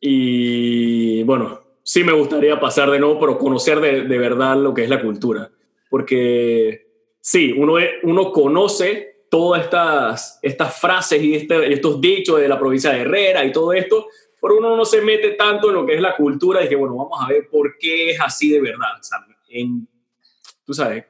y, 0.00 1.22
bueno, 1.24 1.60
sí 1.82 2.04
me 2.04 2.12
gustaría 2.12 2.58
pasar 2.60 2.90
de 2.90 3.00
nuevo, 3.00 3.18
pero 3.18 3.36
conocer 3.36 3.80
de, 3.80 4.02
de 4.02 4.18
verdad 4.18 4.56
lo 4.56 4.72
que 4.72 4.84
es 4.84 4.90
la 4.90 5.02
cultura. 5.02 5.50
Porque 5.88 6.86
sí, 7.20 7.52
uno, 7.56 7.74
uno 8.04 8.30
conoce 8.30 9.24
todas 9.28 9.64
estas, 9.64 10.38
estas 10.42 10.78
frases 10.78 11.22
y 11.22 11.34
este, 11.34 11.72
estos 11.72 12.00
dichos 12.00 12.40
de 12.40 12.48
la 12.48 12.58
provincia 12.58 12.90
de 12.90 13.00
Herrera 13.00 13.44
y 13.44 13.52
todo 13.52 13.72
esto, 13.72 14.06
pero 14.40 14.58
uno 14.58 14.76
no 14.76 14.84
se 14.84 15.02
mete 15.02 15.32
tanto 15.32 15.68
en 15.68 15.74
lo 15.74 15.86
que 15.86 15.94
es 15.94 16.00
la 16.00 16.16
cultura 16.16 16.64
y 16.64 16.68
que, 16.68 16.76
bueno, 16.76 16.96
vamos 16.96 17.18
a 17.20 17.28
ver 17.28 17.48
por 17.48 17.76
qué 17.78 18.10
es 18.10 18.20
así 18.20 18.50
de 18.50 18.60
verdad. 18.60 18.88
en, 19.48 19.86
tú 20.64 20.72
sabes, 20.72 21.04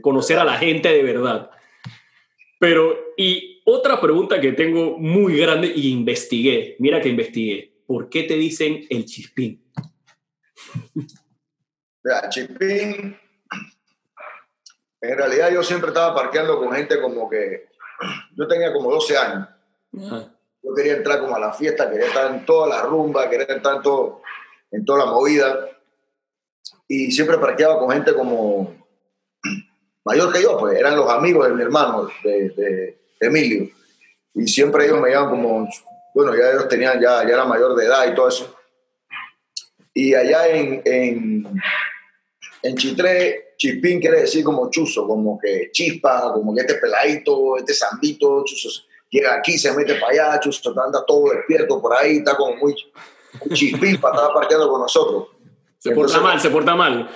conocer 0.00 0.38
a 0.38 0.44
la 0.44 0.56
gente 0.58 0.88
de 0.88 1.02
verdad. 1.02 1.50
Pero, 2.60 2.96
y 3.16 3.62
otra 3.64 4.00
pregunta 4.00 4.40
que 4.40 4.52
tengo 4.52 4.98
muy 4.98 5.36
grande 5.36 5.72
y 5.74 5.90
investigué, 5.90 6.76
mira 6.78 7.00
que 7.00 7.08
investigué, 7.08 7.82
¿por 7.86 8.08
qué 8.08 8.22
te 8.24 8.34
dicen 8.34 8.86
el 8.88 9.04
chispín? 9.04 9.64
Mira, 12.04 12.28
chispín, 12.28 13.18
en 15.00 15.18
realidad 15.18 15.50
yo 15.52 15.62
siempre 15.62 15.88
estaba 15.88 16.14
parqueando 16.14 16.58
con 16.58 16.72
gente 16.72 17.00
como 17.00 17.28
que, 17.28 17.68
yo 18.36 18.46
tenía 18.46 18.72
como 18.72 18.90
12 18.90 19.16
años. 19.16 19.48
Yo 20.64 20.72
quería 20.74 20.94
entrar 20.94 21.20
como 21.20 21.36
a 21.36 21.40
la 21.40 21.52
fiesta, 21.52 21.90
quería 21.90 22.06
estar 22.06 22.34
en 22.34 22.46
toda 22.46 22.68
la 22.68 22.82
rumba, 22.82 23.28
quería 23.28 23.46
estar 23.46 23.76
en, 23.76 23.82
todo, 23.82 24.22
en 24.70 24.84
toda 24.84 25.04
la 25.04 25.12
movida. 25.12 25.68
Y 26.88 27.12
siempre 27.12 27.36
parqueaba 27.36 27.78
con 27.78 27.90
gente 27.90 28.14
como 28.14 28.74
mayor 30.04 30.32
que 30.32 30.42
yo, 30.42 30.56
pues 30.58 30.78
eran 30.78 30.96
los 30.96 31.10
amigos 31.10 31.48
de 31.48 31.54
mi 31.54 31.62
hermano, 31.62 32.08
de, 32.22 32.98
Emilio. 33.20 33.68
Y 34.34 34.48
siempre 34.48 34.86
ellos 34.86 35.00
me 35.00 35.10
llamaban 35.10 35.30
como, 35.30 35.68
bueno, 36.14 36.34
ya 36.34 36.50
ellos 36.50 36.68
tenían, 36.68 36.98
ya, 36.98 37.22
ya 37.24 37.34
era 37.34 37.44
mayor 37.44 37.76
de 37.76 37.84
edad 37.84 38.10
y 38.10 38.14
todo 38.14 38.28
eso. 38.28 38.56
Y 39.92 40.14
allá 40.14 40.48
en, 40.48 40.82
en, 40.84 41.62
en 42.62 42.76
Chitré, 42.76 43.54
chispín 43.58 44.00
quiere 44.00 44.22
decir 44.22 44.42
como 44.42 44.70
chuzo, 44.70 45.06
como 45.06 45.38
que 45.38 45.70
chispa, 45.72 46.32
como 46.32 46.54
que 46.54 46.62
este 46.62 46.74
peladito, 46.76 47.58
este 47.58 47.74
zambito, 47.74 48.42
chuzo 48.44 48.70
llega 49.14 49.34
aquí, 49.34 49.56
se 49.56 49.72
mete 49.72 49.94
para 49.94 50.12
allá, 50.12 50.40
chusto, 50.40 50.74
anda 50.80 51.04
todo 51.06 51.30
despierto 51.30 51.80
por 51.80 51.94
ahí, 51.94 52.18
está 52.18 52.36
como 52.36 52.56
muy, 52.56 52.74
muy 53.44 53.56
chispimpa, 53.56 54.10
estaba 54.10 54.34
partiendo 54.34 54.68
con 54.68 54.80
nosotros. 54.80 55.28
Se 55.78 55.92
porta 55.92 56.20
mal, 56.20 56.40
se 56.40 56.50
porta 56.50 56.74
mal. 56.74 57.08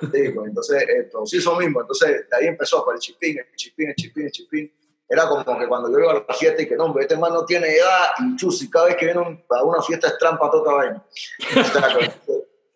Sí, 0.00 0.30
pues 0.34 0.48
entonces, 0.48 0.84
esto, 0.88 1.24
sí, 1.26 1.38
eso 1.38 1.56
mismo. 1.56 1.80
Entonces, 1.80 2.28
de 2.28 2.36
ahí 2.36 2.46
empezó, 2.46 2.84
pues, 2.84 2.96
el 2.96 3.00
chispín, 3.00 3.38
el 3.38 3.56
chispín, 3.56 3.88
el 3.88 3.94
chispín, 3.94 4.24
el 4.24 4.32
chispín. 4.32 4.72
Era 5.08 5.28
como 5.28 5.58
que 5.58 5.66
cuando 5.66 5.90
yo 5.90 5.98
iba 5.98 6.12
a 6.12 6.24
la 6.26 6.34
fiesta 6.34 6.62
y 6.62 6.68
que 6.68 6.76
no, 6.76 6.84
hombre, 6.84 7.02
este 7.02 7.16
man 7.16 7.32
no 7.32 7.44
tiene 7.44 7.68
edad 7.68 8.10
y 8.18 8.36
chus, 8.36 8.62
y 8.62 8.70
cada 8.70 8.86
vez 8.86 8.96
que 8.96 9.06
viene 9.06 9.44
a 9.48 9.64
una 9.64 9.82
fiesta 9.82 10.08
es 10.08 10.18
trampa 10.18 10.50
toda 10.50 10.74
vaina. 10.74 11.04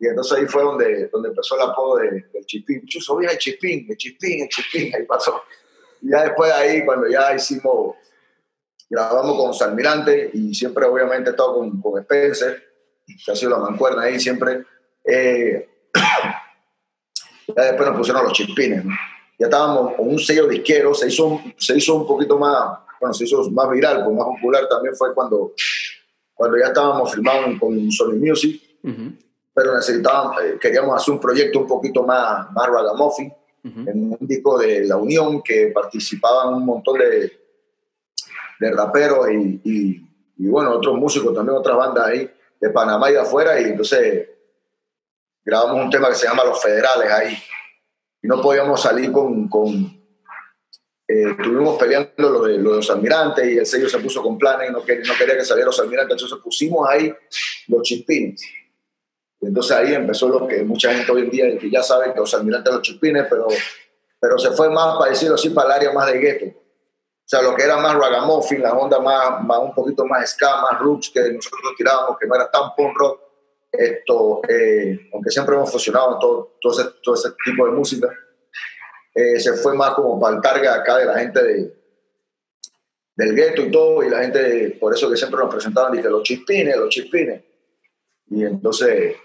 y 0.01 0.07
entonces 0.07 0.39
ahí 0.39 0.47
fue 0.47 0.63
donde, 0.63 1.09
donde 1.09 1.29
empezó 1.29 1.57
el 1.57 1.63
apodo 1.63 1.99
de, 1.99 2.11
del 2.33 2.47
chispín. 2.47 2.85
Chuso, 2.87 3.17
viene 3.17 3.35
el 3.35 3.39
chispín, 3.39 3.87
el 3.89 3.97
chispín, 3.97 4.43
el 4.43 4.49
chispín, 4.49 4.95
ahí 4.95 5.05
pasó. 5.05 5.43
Y 6.03 6.11
ya 6.11 6.25
después 6.25 6.51
de 6.51 6.57
ahí, 6.57 6.85
cuando 6.85 7.09
ya 7.09 7.35
hicimos 7.35 7.97
grabamos 8.89 9.37
con 9.37 9.55
Salmirante 9.55 10.31
y 10.33 10.55
siempre 10.55 10.85
obviamente 10.85 11.31
he 11.31 11.33
estado 11.33 11.55
con, 11.55 11.81
con 11.81 12.01
Spencer, 12.01 12.63
que 13.07 13.33
ha 13.33 13.37
sido 13.37 13.53
la 13.53 13.59
mancuerna 13.59 14.03
ahí 14.03 14.19
siempre. 14.19 14.65
Eh, 15.05 15.69
ya 17.57 17.63
después 17.63 17.89
nos 17.89 17.99
pusieron 17.99 18.25
los 18.25 18.33
chispines. 18.33 18.85
Ya 19.39 19.47
estábamos 19.47 19.95
con 19.95 20.09
un 20.09 20.19
sello 20.19 20.47
disquero, 20.47 20.95
se 20.95 21.09
hizo, 21.09 21.41
se 21.57 21.77
hizo 21.77 21.97
un 21.97 22.07
poquito 22.07 22.39
más, 22.39 22.79
bueno, 23.01 23.13
se 23.13 23.25
hizo 23.25 23.51
más 23.51 23.69
viral, 23.71 24.05
pues 24.05 24.17
más 24.17 24.27
popular 24.27 24.69
también 24.69 24.95
fue 24.95 25.13
cuando, 25.13 25.53
cuando 26.33 26.57
ya 26.57 26.67
estábamos 26.67 27.13
filmando 27.13 27.59
con 27.59 27.91
Sony 27.91 28.15
Music, 28.15 28.63
pero 29.53 29.75
necesitábamos, 29.75 30.41
eh, 30.43 30.59
queríamos 30.61 30.97
hacer 30.97 31.15
un 31.15 31.21
proyecto 31.21 31.61
un 31.61 31.67
poquito 31.67 32.05
más, 32.05 32.51
más 32.53 32.69
ragamuffin, 32.69 33.33
en 33.65 34.11
un 34.13 34.19
disco 34.21 34.59
de 34.59 34.85
La 34.85 34.99
Unión 34.99 35.43
que 35.43 35.69
participaban 35.75 36.53
un 36.53 36.67
montón 36.67 36.99
de, 36.99 37.44
de 38.61 38.71
raperos 38.71 39.31
y, 39.31 39.61
y, 40.37 40.49
bueno, 40.49 40.73
otros 40.73 40.97
músicos, 40.97 41.35
también 41.35 41.57
otras 41.57 41.77
bandas 41.77 42.07
ahí 42.07 42.31
de 42.61 42.71
Panamá 42.71 43.11
y 43.11 43.15
de 43.15 43.21
afuera, 43.21 43.61
y 43.61 43.65
entonces 43.65 44.29
grabamos 45.45 45.85
un 45.85 45.91
tema 45.91 46.09
que 46.09 46.15
se 46.15 46.27
llama 46.27 46.45
Los 46.45 46.63
Federales 46.63 47.11
ahí. 47.11 47.39
Y 48.23 48.27
no 48.27 48.41
podíamos 48.41 48.81
salir 48.81 49.13
con, 49.13 49.49
con, 49.49 49.71
eh, 51.07 51.31
estuvimos 51.31 51.79
peleando 51.79 52.11
lo 52.17 52.43
de, 52.45 52.57
los 52.57 52.89
almirantes 52.91 53.47
y 53.47 53.59
el 53.59 53.67
sello 53.67 53.89
se 53.89 53.99
puso 53.99 54.23
con 54.23 54.39
planes 54.39 54.71
y 54.71 54.73
no 54.73 54.83
quería, 54.83 55.37
que 55.37 55.45
salieran 55.45 55.67
los 55.67 55.81
almirantes, 55.81 56.15
entonces 56.15 56.39
pusimos 56.43 56.89
ahí 56.89 57.13
los 57.69 57.83
chispines. 57.83 58.43
Entonces 59.43 59.77
ahí 59.77 59.95
empezó 59.95 60.29
lo 60.29 60.49
que 60.49 60.63
mucha 60.63 60.95
gente 60.95 61.13
hoy 61.13 61.23
en 61.23 61.31
día 61.31 61.59
que 61.59 61.71
ya 61.71 61.83
sabe 61.83 62.15
que 62.15 62.21
los 62.21 62.33
almirantes 62.33 62.73
los 62.73 62.83
chispines, 62.83 63.27
pero, 63.29 63.49
pero 64.19 64.39
se 64.39 64.53
fue 64.53 64.71
más, 64.71 64.97
para 64.97 65.11
decirlo 65.11 65.35
así, 65.35 65.51
para 65.51 65.67
el 65.67 65.73
área 65.73 65.93
más 65.93 66.11
de 66.11 66.19
gueto. 66.19 66.64
O 67.25 67.27
sea, 67.27 67.41
lo 67.41 67.57
que 67.57 67.63
era 67.63 67.79
más 67.79 67.95
ragamuffin, 67.95 68.61
la 68.61 68.75
onda 68.75 69.01
más, 69.01 69.43
más, 69.43 69.59
un 69.61 69.75
poquito 69.75 70.05
más 70.05 70.31
ska, 70.31 70.61
más 70.61 70.79
roots 70.79 71.09
que 71.09 71.21
nosotros 71.33 71.73
tirábamos, 71.75 72.19
que 72.19 72.27
no 72.27 72.35
era 72.35 72.51
tan 72.51 72.75
punk 72.77 72.99
rock, 72.99 73.21
esto, 73.73 74.43
eh, 74.47 75.09
aunque 75.13 75.31
siempre 75.31 75.55
hemos 75.55 75.71
funcionado 75.71 76.13
en 76.13 76.19
todo, 76.19 76.57
todo, 76.61 76.81
ese, 76.81 76.91
todo 77.03 77.15
ese 77.15 77.31
tipo 77.43 77.65
de 77.65 77.73
música, 77.73 78.09
eh, 79.15 79.41
se 79.41 79.55
fue 79.55 79.75
más 79.75 79.95
como 79.95 80.21
para 80.21 80.37
el 80.37 80.43
target 80.43 80.69
acá 80.69 80.99
de 80.99 81.07
la 81.07 81.19
gente 81.19 81.43
de, 81.43 81.75
del 83.17 83.35
gueto 83.35 83.63
y 83.63 83.71
todo, 83.71 84.03
y 84.03 84.11
la 84.11 84.21
gente, 84.21 84.77
por 84.79 84.93
eso 84.93 85.11
que 85.11 85.17
siempre 85.17 85.41
nos 85.41 85.53
presentaban, 85.53 85.93
dije, 85.93 86.11
los 86.11 86.23
chispines, 86.23 86.77
los 86.77 86.91
chispines. 86.91 87.43
Y 88.27 88.45
entonces, 88.45 89.17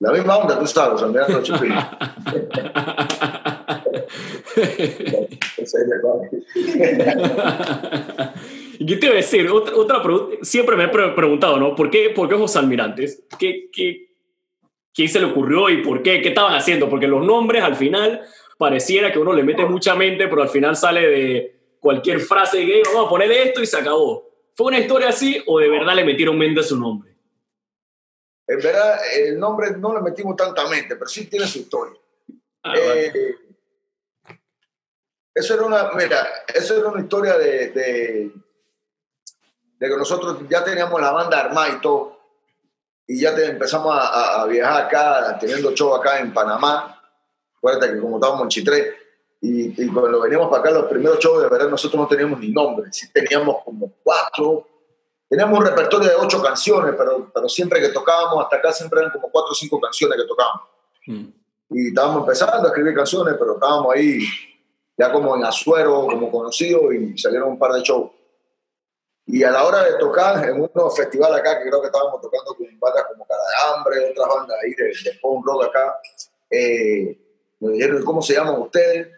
la 0.00 0.12
misma 0.12 0.36
onda, 0.36 0.58
tú 0.58 0.66
sabes, 0.66 1.00
los 1.00 1.42
chispines. 1.42 1.82
¿Y 8.78 8.86
qué 8.86 8.96
te 8.96 9.06
iba 9.06 9.14
a 9.14 9.16
decir? 9.16 9.48
Otra, 9.50 10.02
pregunta, 10.02 10.36
siempre 10.42 10.76
me 10.76 10.84
he 10.84 10.88
preguntado, 10.88 11.58
¿no? 11.58 11.74
¿Por 11.74 11.90
qué, 11.90 12.10
por 12.10 12.28
qué 12.28 12.36
los 12.36 12.56
almirantes? 12.56 13.24
¿Qué, 13.38 13.70
qué, 13.72 14.10
¿Quién 14.94 15.08
se 15.08 15.20
le 15.20 15.26
ocurrió 15.26 15.68
y 15.70 15.82
por 15.82 16.02
qué? 16.02 16.22
¿Qué 16.22 16.28
estaban 16.28 16.54
haciendo? 16.54 16.88
Porque 16.88 17.06
los 17.06 17.24
nombres 17.24 17.62
al 17.62 17.76
final 17.76 18.22
pareciera 18.58 19.12
que 19.12 19.18
uno 19.18 19.32
le 19.32 19.42
mete 19.42 19.64
mucha 19.66 19.94
mente, 19.94 20.26
pero 20.28 20.42
al 20.42 20.48
final 20.48 20.76
sale 20.76 21.06
de 21.06 21.56
cualquier 21.80 22.20
frase 22.20 22.64
que 22.64 22.82
vamos 22.86 23.06
a 23.06 23.10
poner 23.10 23.30
esto 23.30 23.62
y 23.62 23.66
se 23.66 23.76
acabó. 23.76 24.26
¿Fue 24.54 24.68
una 24.68 24.78
historia 24.78 25.08
así 25.08 25.42
o 25.46 25.58
de 25.58 25.68
verdad 25.68 25.94
le 25.94 26.04
metieron 26.04 26.38
mente 26.38 26.60
a 26.60 26.62
su 26.62 26.78
nombre? 26.78 27.14
En 28.46 28.58
verdad, 28.58 28.98
el 29.16 29.38
nombre 29.38 29.72
no 29.76 29.94
le 29.94 30.00
metimos 30.00 30.36
tanta 30.36 30.68
mente, 30.68 30.96
pero 30.96 31.08
sí 31.08 31.26
tiene 31.26 31.46
su 31.46 31.58
historia. 31.58 32.00
Ah, 32.62 32.74
eh, 32.78 33.12
eso 35.36 35.52
era 35.52 35.64
una, 35.64 35.90
mira, 35.92 36.26
eso 36.54 36.78
era 36.78 36.88
una 36.88 37.02
historia 37.02 37.36
de, 37.36 37.68
de, 37.68 38.32
que 39.78 39.96
nosotros 39.98 40.38
ya 40.48 40.64
teníamos 40.64 40.98
la 40.98 41.12
banda 41.12 41.38
armada 41.38 41.74
y 41.76 41.80
todo, 41.82 42.18
y 43.06 43.20
ya 43.20 43.36
empezamos 43.36 43.94
a, 43.94 44.40
a, 44.40 44.46
viajar 44.46 44.86
acá, 44.86 45.38
teniendo 45.38 45.72
show 45.72 45.94
acá 45.94 46.20
en 46.20 46.32
Panamá. 46.32 47.02
Acuérdate 47.58 47.92
que 47.92 48.00
como 48.00 48.16
estábamos 48.16 48.44
en 48.44 48.48
Chitré, 48.48 48.96
y, 49.42 49.84
y, 49.84 49.88
cuando 49.88 50.22
veníamos 50.22 50.48
para 50.48 50.62
acá, 50.62 50.70
los 50.70 50.86
primeros 50.86 51.18
shows, 51.18 51.42
de 51.42 51.50
verdad, 51.50 51.68
nosotros 51.68 52.00
no 52.00 52.08
teníamos 52.08 52.40
ni 52.40 52.48
nombre, 52.48 52.90
sí 52.90 53.12
teníamos 53.12 53.62
como 53.62 53.92
cuatro, 54.02 54.66
teníamos 55.28 55.58
un 55.58 55.66
repertorio 55.66 56.08
de 56.08 56.14
ocho 56.14 56.42
canciones, 56.42 56.94
pero, 56.96 57.30
pero 57.32 57.46
siempre 57.46 57.78
que 57.82 57.90
tocábamos 57.90 58.42
hasta 58.42 58.56
acá, 58.56 58.72
siempre 58.72 59.00
eran 59.00 59.12
como 59.12 59.30
cuatro 59.30 59.52
o 59.52 59.54
cinco 59.54 59.78
canciones 59.78 60.18
que 60.18 60.26
tocábamos. 60.26 60.62
Mm. 61.06 61.26
Y 61.68 61.88
estábamos 61.88 62.20
empezando 62.20 62.66
a 62.66 62.68
escribir 62.68 62.94
canciones, 62.94 63.34
pero 63.38 63.56
estábamos 63.56 63.94
ahí 63.94 64.20
ya 64.96 65.12
como 65.12 65.36
en 65.36 65.44
Azuero, 65.44 66.06
como 66.06 66.30
conocido, 66.30 66.92
y 66.92 67.16
salieron 67.18 67.50
un 67.50 67.58
par 67.58 67.72
de 67.72 67.82
shows. 67.82 68.10
Y 69.26 69.42
a 69.42 69.50
la 69.50 69.64
hora 69.64 69.82
de 69.82 69.98
tocar 69.98 70.48
en 70.48 70.54
unos 70.60 70.96
festivales 70.96 71.40
acá, 71.40 71.58
que 71.58 71.68
creo 71.68 71.80
que 71.80 71.88
estábamos 71.88 72.20
tocando 72.20 72.54
con 72.54 72.66
bandas 72.78 73.04
como 73.10 73.26
Cara 73.26 73.42
de 73.42 73.74
Hambre, 73.74 74.10
otras 74.12 74.28
bandas 74.34 74.56
ahí 74.62 74.70
de, 74.74 74.84
de 74.84 75.18
punk 75.20 75.44
rock 75.44 75.64
acá, 75.64 75.98
eh, 76.50 77.18
me 77.58 77.72
dijeron, 77.72 78.04
¿cómo 78.04 78.22
se 78.22 78.34
llaman 78.34 78.60
ustedes? 78.60 79.08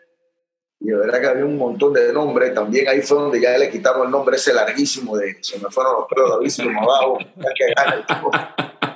Y 0.80 0.86
de 0.86 0.96
verdad 0.96 1.20
que 1.20 1.26
había 1.26 1.44
un 1.44 1.58
montón 1.58 1.92
de 1.92 2.12
nombres. 2.12 2.54
También 2.54 2.88
ahí 2.88 3.02
fue 3.02 3.18
donde 3.18 3.40
ya 3.40 3.58
le 3.58 3.68
quitaron 3.68 4.06
el 4.06 4.10
nombre 4.10 4.36
ese 4.36 4.54
larguísimo 4.54 5.16
de 5.16 5.36
se 5.42 5.58
me 5.58 5.68
fueron 5.70 5.94
los 5.94 6.06
pelos 6.08 6.30
larguísimos 6.30 6.74
abajo. 6.82 7.18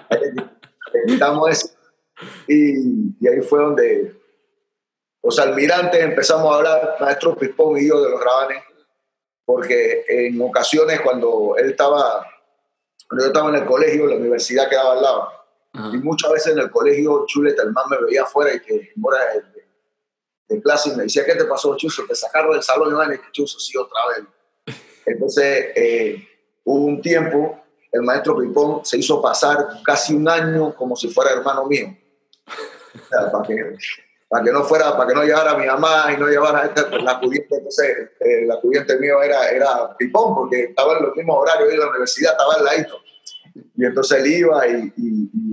le 0.08 1.12
quitamos 1.12 1.50
ese. 1.50 1.74
Y, 2.46 3.16
y 3.20 3.28
ahí 3.28 3.40
fue 3.40 3.60
donde 3.60 4.21
los 5.22 5.38
almirantes 5.38 6.00
empezamos 6.00 6.52
a 6.52 6.56
hablar, 6.56 6.96
maestro 7.00 7.36
Pispón 7.36 7.78
y 7.78 7.88
yo, 7.88 8.02
de 8.02 8.10
los 8.10 8.22
rabanes, 8.22 8.62
porque 9.44 10.04
en 10.08 10.40
ocasiones 10.40 11.00
cuando 11.00 11.54
él 11.56 11.70
estaba, 11.70 12.26
cuando 13.08 13.24
yo 13.24 13.28
estaba 13.28 13.48
en 13.50 13.56
el 13.56 13.64
colegio, 13.66 14.06
la 14.06 14.16
universidad 14.16 14.68
quedaba 14.68 14.94
al 14.94 15.02
lado, 15.02 15.32
y 15.92 15.96
muchas 15.98 16.30
veces 16.32 16.52
en 16.52 16.58
el 16.58 16.70
colegio 16.70 17.24
Chuleta, 17.26 17.62
el 17.62 17.72
man 17.72 17.84
me 17.88 17.96
veía 18.04 18.24
afuera 18.24 18.52
y 18.52 18.60
que 18.60 18.90
mora 18.96 19.18
de, 19.32 19.64
de, 20.54 20.62
clase 20.62 20.90
y 20.90 20.96
me 20.96 21.04
decía, 21.04 21.24
¿qué 21.24 21.34
te 21.34 21.46
pasó, 21.46 21.74
Chuso? 21.76 22.04
Te 22.06 22.14
sacaron 22.14 22.52
del 22.52 22.62
salón 22.62 22.92
y 23.10 23.16
que 23.16 23.32
Chuso, 23.32 23.58
sí, 23.58 23.78
otra 23.78 23.98
vez. 24.08 24.76
Entonces, 25.06 25.72
eh, 25.74 26.28
hubo 26.64 26.84
un 26.84 27.00
tiempo, 27.00 27.58
el 27.90 28.02
maestro 28.02 28.36
Pipón 28.36 28.84
se 28.84 28.98
hizo 28.98 29.22
pasar 29.22 29.66
casi 29.82 30.14
un 30.14 30.28
año 30.28 30.74
como 30.74 30.94
si 30.94 31.08
fuera 31.08 31.32
hermano 31.32 31.66
mío. 31.66 31.96
O 32.94 33.08
sea, 33.08 33.32
para 33.32 33.48
que 33.48 33.74
para 34.32 34.44
que 34.44 34.50
no 34.50 34.64
fuera, 34.64 34.96
para 34.96 35.10
que 35.10 35.14
no 35.14 35.24
llevara 35.24 35.50
a 35.50 35.58
mi 35.58 35.66
mamá 35.66 36.06
y 36.10 36.18
no 36.18 36.26
llevara 36.26 36.62
a 36.62 36.96
la 37.02 37.10
acudiente, 37.12 37.54
entonces 37.54 38.12
eh, 38.18 38.46
la 38.46 38.54
acudiente 38.54 38.96
mío 38.96 39.22
era, 39.22 39.50
era 39.50 39.94
Pipón, 39.98 40.34
porque 40.34 40.62
estaba 40.70 40.96
en 40.96 41.04
los 41.04 41.14
mismos 41.14 41.36
horarios 41.38 41.68
de 41.68 41.76
la 41.76 41.90
universidad, 41.90 42.32
estaba 42.32 42.54
al 42.54 42.64
ladito. 42.64 42.98
Y 43.76 43.84
entonces 43.84 44.20
él 44.20 44.26
iba 44.28 44.66
y, 44.66 44.90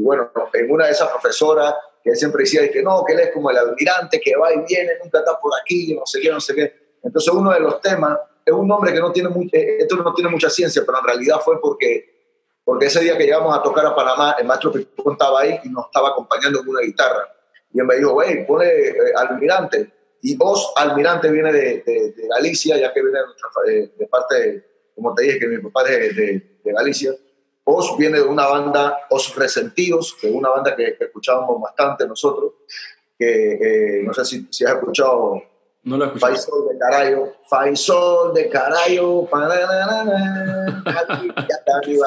bueno, 0.02 0.32
en 0.54 0.72
una 0.72 0.86
de 0.86 0.92
esas 0.92 1.10
profesoras 1.10 1.76
que 2.02 2.12
él 2.12 2.16
siempre 2.16 2.44
decía 2.44 2.72
que 2.72 2.82
no, 2.82 3.04
que 3.04 3.16
él 3.16 3.20
es 3.20 3.32
como 3.34 3.52
el 3.52 3.58
almirante 3.58 4.22
que 4.22 4.38
va 4.38 4.54
y 4.54 4.60
viene, 4.66 4.94
nunca 5.04 5.20
está 5.20 5.38
por 5.38 5.52
aquí, 5.62 5.94
no 5.94 6.06
sé 6.06 6.22
qué, 6.22 6.32
no 6.32 6.40
sé 6.40 6.56
qué. 6.56 6.74
Entonces 7.04 7.34
uno 7.34 7.52
de 7.52 7.60
los 7.60 7.82
temas 7.82 8.18
es 8.46 8.54
un 8.54 8.66
nombre 8.66 8.94
que 8.94 9.02
no 9.02 9.12
tiene, 9.12 9.28
muy, 9.28 9.50
eh, 9.52 9.80
esto 9.80 9.98
no 9.98 10.14
tiene 10.14 10.32
mucha 10.32 10.50
ciencia, 10.50 10.84
pero 10.86 11.00
en 11.00 11.04
realidad 11.04 11.42
fue 11.44 11.60
porque, 11.60 12.38
porque 12.64 12.86
ese 12.86 13.02
día 13.02 13.18
que 13.18 13.26
llegamos 13.26 13.54
a 13.54 13.62
tocar 13.62 13.86
a 13.86 13.94
Panamá, 13.94 14.38
el 14.40 14.48
maestro 14.48 14.72
Pipón 14.72 15.12
estaba 15.12 15.42
ahí 15.42 15.60
y 15.66 15.70
nos 15.70 15.88
estaba 15.88 16.12
acompañando 16.12 16.60
con 16.60 16.70
una 16.70 16.82
guitarra 16.82 17.28
y 17.72 17.80
él 17.80 17.86
me 17.86 17.98
dijo, 17.98 18.22
hey, 18.22 18.46
pone 18.48 18.66
eh, 18.68 18.94
almirante. 19.16 19.92
Y 20.22 20.38
Os 20.40 20.74
Almirante 20.76 21.32
viene 21.32 21.52
de, 21.54 21.84
de, 21.86 22.28
Galicia, 22.28 22.78
ya 22.78 22.94
que 22.94 23.02
viene 23.02 23.20
de, 23.66 23.94
de, 23.98 24.08
parte, 24.08 24.66
como 24.94 25.16
te 25.16 25.24
dije, 25.24 25.40
que 25.40 25.48
mi 25.48 25.58
papá 25.60 25.84
es 25.90 26.16
de, 26.16 26.60
Galicia. 26.66 27.14
Os 27.64 27.98
viene 27.98 28.18
de 28.18 28.26
una 28.26 28.48
banda, 28.48 29.00
Os 29.10 29.34
Resentidos, 29.36 30.18
que 30.20 30.28
es 30.28 30.34
una 30.34 30.50
banda 30.50 30.76
que, 30.76 30.98
escuchábamos 31.00 31.62
bastante 31.62 32.06
nosotros, 32.06 32.54
que 33.18 33.54
eh, 33.54 34.04
no 34.04 34.14
sé 34.14 34.26
si, 34.26 34.48
si, 34.50 34.66
has 34.66 34.74
escuchado. 34.74 35.42
No 35.84 35.98
lo 35.98 36.04
he 36.04 36.08
escuchado. 36.08 36.34
Faisol 36.34 36.68
de 36.68 36.78
Carayo, 36.78 37.34
Faisol 37.50 38.34
de 38.34 38.50
Carayo, 38.50 39.30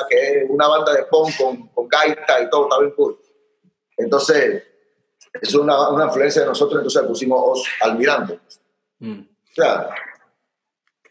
que 0.09 0.39
es 0.39 0.51
una 0.51 0.69
banda 0.69 0.93
de 0.93 1.05
punk 1.05 1.31
con, 1.39 1.69
con 1.69 1.89
gaita 1.89 2.43
y 2.43 2.51
todo, 2.51 2.65
está 2.65 2.79
bien 2.79 2.93
cool. 2.95 3.19
Entonces, 3.97 4.63
es 5.41 5.55
una, 5.55 5.91
una 5.91 6.07
influencia 6.07 6.43
de 6.43 6.49
nosotros, 6.49 6.79
entonces 6.79 7.03
pusimos 7.03 7.41
Os 7.43 7.69
Almirante. 7.81 8.39
Mm. 8.99 9.21
O 9.21 9.55
sea, 9.55 9.91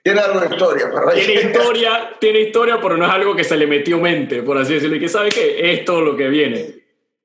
tiene 0.04 0.20
algo 0.20 0.40
de 0.40 0.48
historia. 0.48 0.90
Pero 0.92 1.12
tiene 1.12 1.42
historia, 1.42 2.18
tiene 2.20 2.40
historia, 2.42 2.80
pero 2.82 2.98
no 2.98 3.06
es 3.06 3.12
algo 3.12 3.36
que 3.36 3.44
se 3.44 3.56
le 3.56 3.68
metió 3.68 4.00
mente, 4.00 4.42
por 4.44 4.58
así 4.58 4.74
decirlo. 4.76 4.96
Y 4.96 5.00
que 5.00 5.10
sabe 5.10 5.30
que 5.30 5.74
es 5.74 5.86
todo 5.86 6.02
lo 6.02 6.16
que 6.16 6.28
viene. 6.28 6.82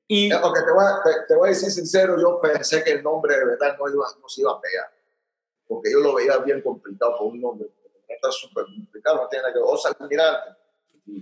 Y... 0.07 0.29
Porque 0.29 0.61
te 0.61 0.71
voy, 0.71 0.85
a, 0.85 1.25
te, 1.27 1.35
voy, 1.35 1.47
a, 1.47 1.49
decir 1.49 1.69
sincero, 1.69 2.15
yo 2.19 2.39
pensé 2.39 2.83
que 2.83 2.91
el 2.91 3.03
nombre 3.03 3.37
de 3.37 3.45
verdad 3.45 3.77
no, 3.77 3.89
iba, 3.89 4.05
no 4.21 4.29
se 4.29 4.41
iba 4.41 4.51
a 4.51 4.61
pegar. 4.61 4.89
Porque 5.67 5.91
yo 5.91 5.99
lo 5.99 6.15
veía 6.15 6.37
bien 6.37 6.61
complicado 6.61 7.17
por 7.17 7.27
un 7.27 7.41
nombre. 7.41 7.67
Está 8.07 8.31
súper 8.31 8.65
complicado, 8.65 9.23
no 9.23 9.27
tiene 9.27 9.43
nada 9.43 9.53
que 9.53 9.59
ver. 9.59 9.67
Os 9.67 9.85
Almirante. 9.85 10.49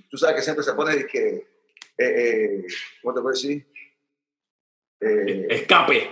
Tú 0.09 0.17
sabes 0.17 0.35
que 0.35 0.41
siempre 0.41 0.63
se 0.63 0.73
pone 0.73 1.05
que, 1.07 1.35
eh, 1.35 1.45
eh, 1.97 2.65
¿cómo 3.01 3.13
te 3.13 3.21
puedo 3.21 3.33
decir? 3.33 3.65
Eh, 4.99 5.47
escape. 5.49 6.11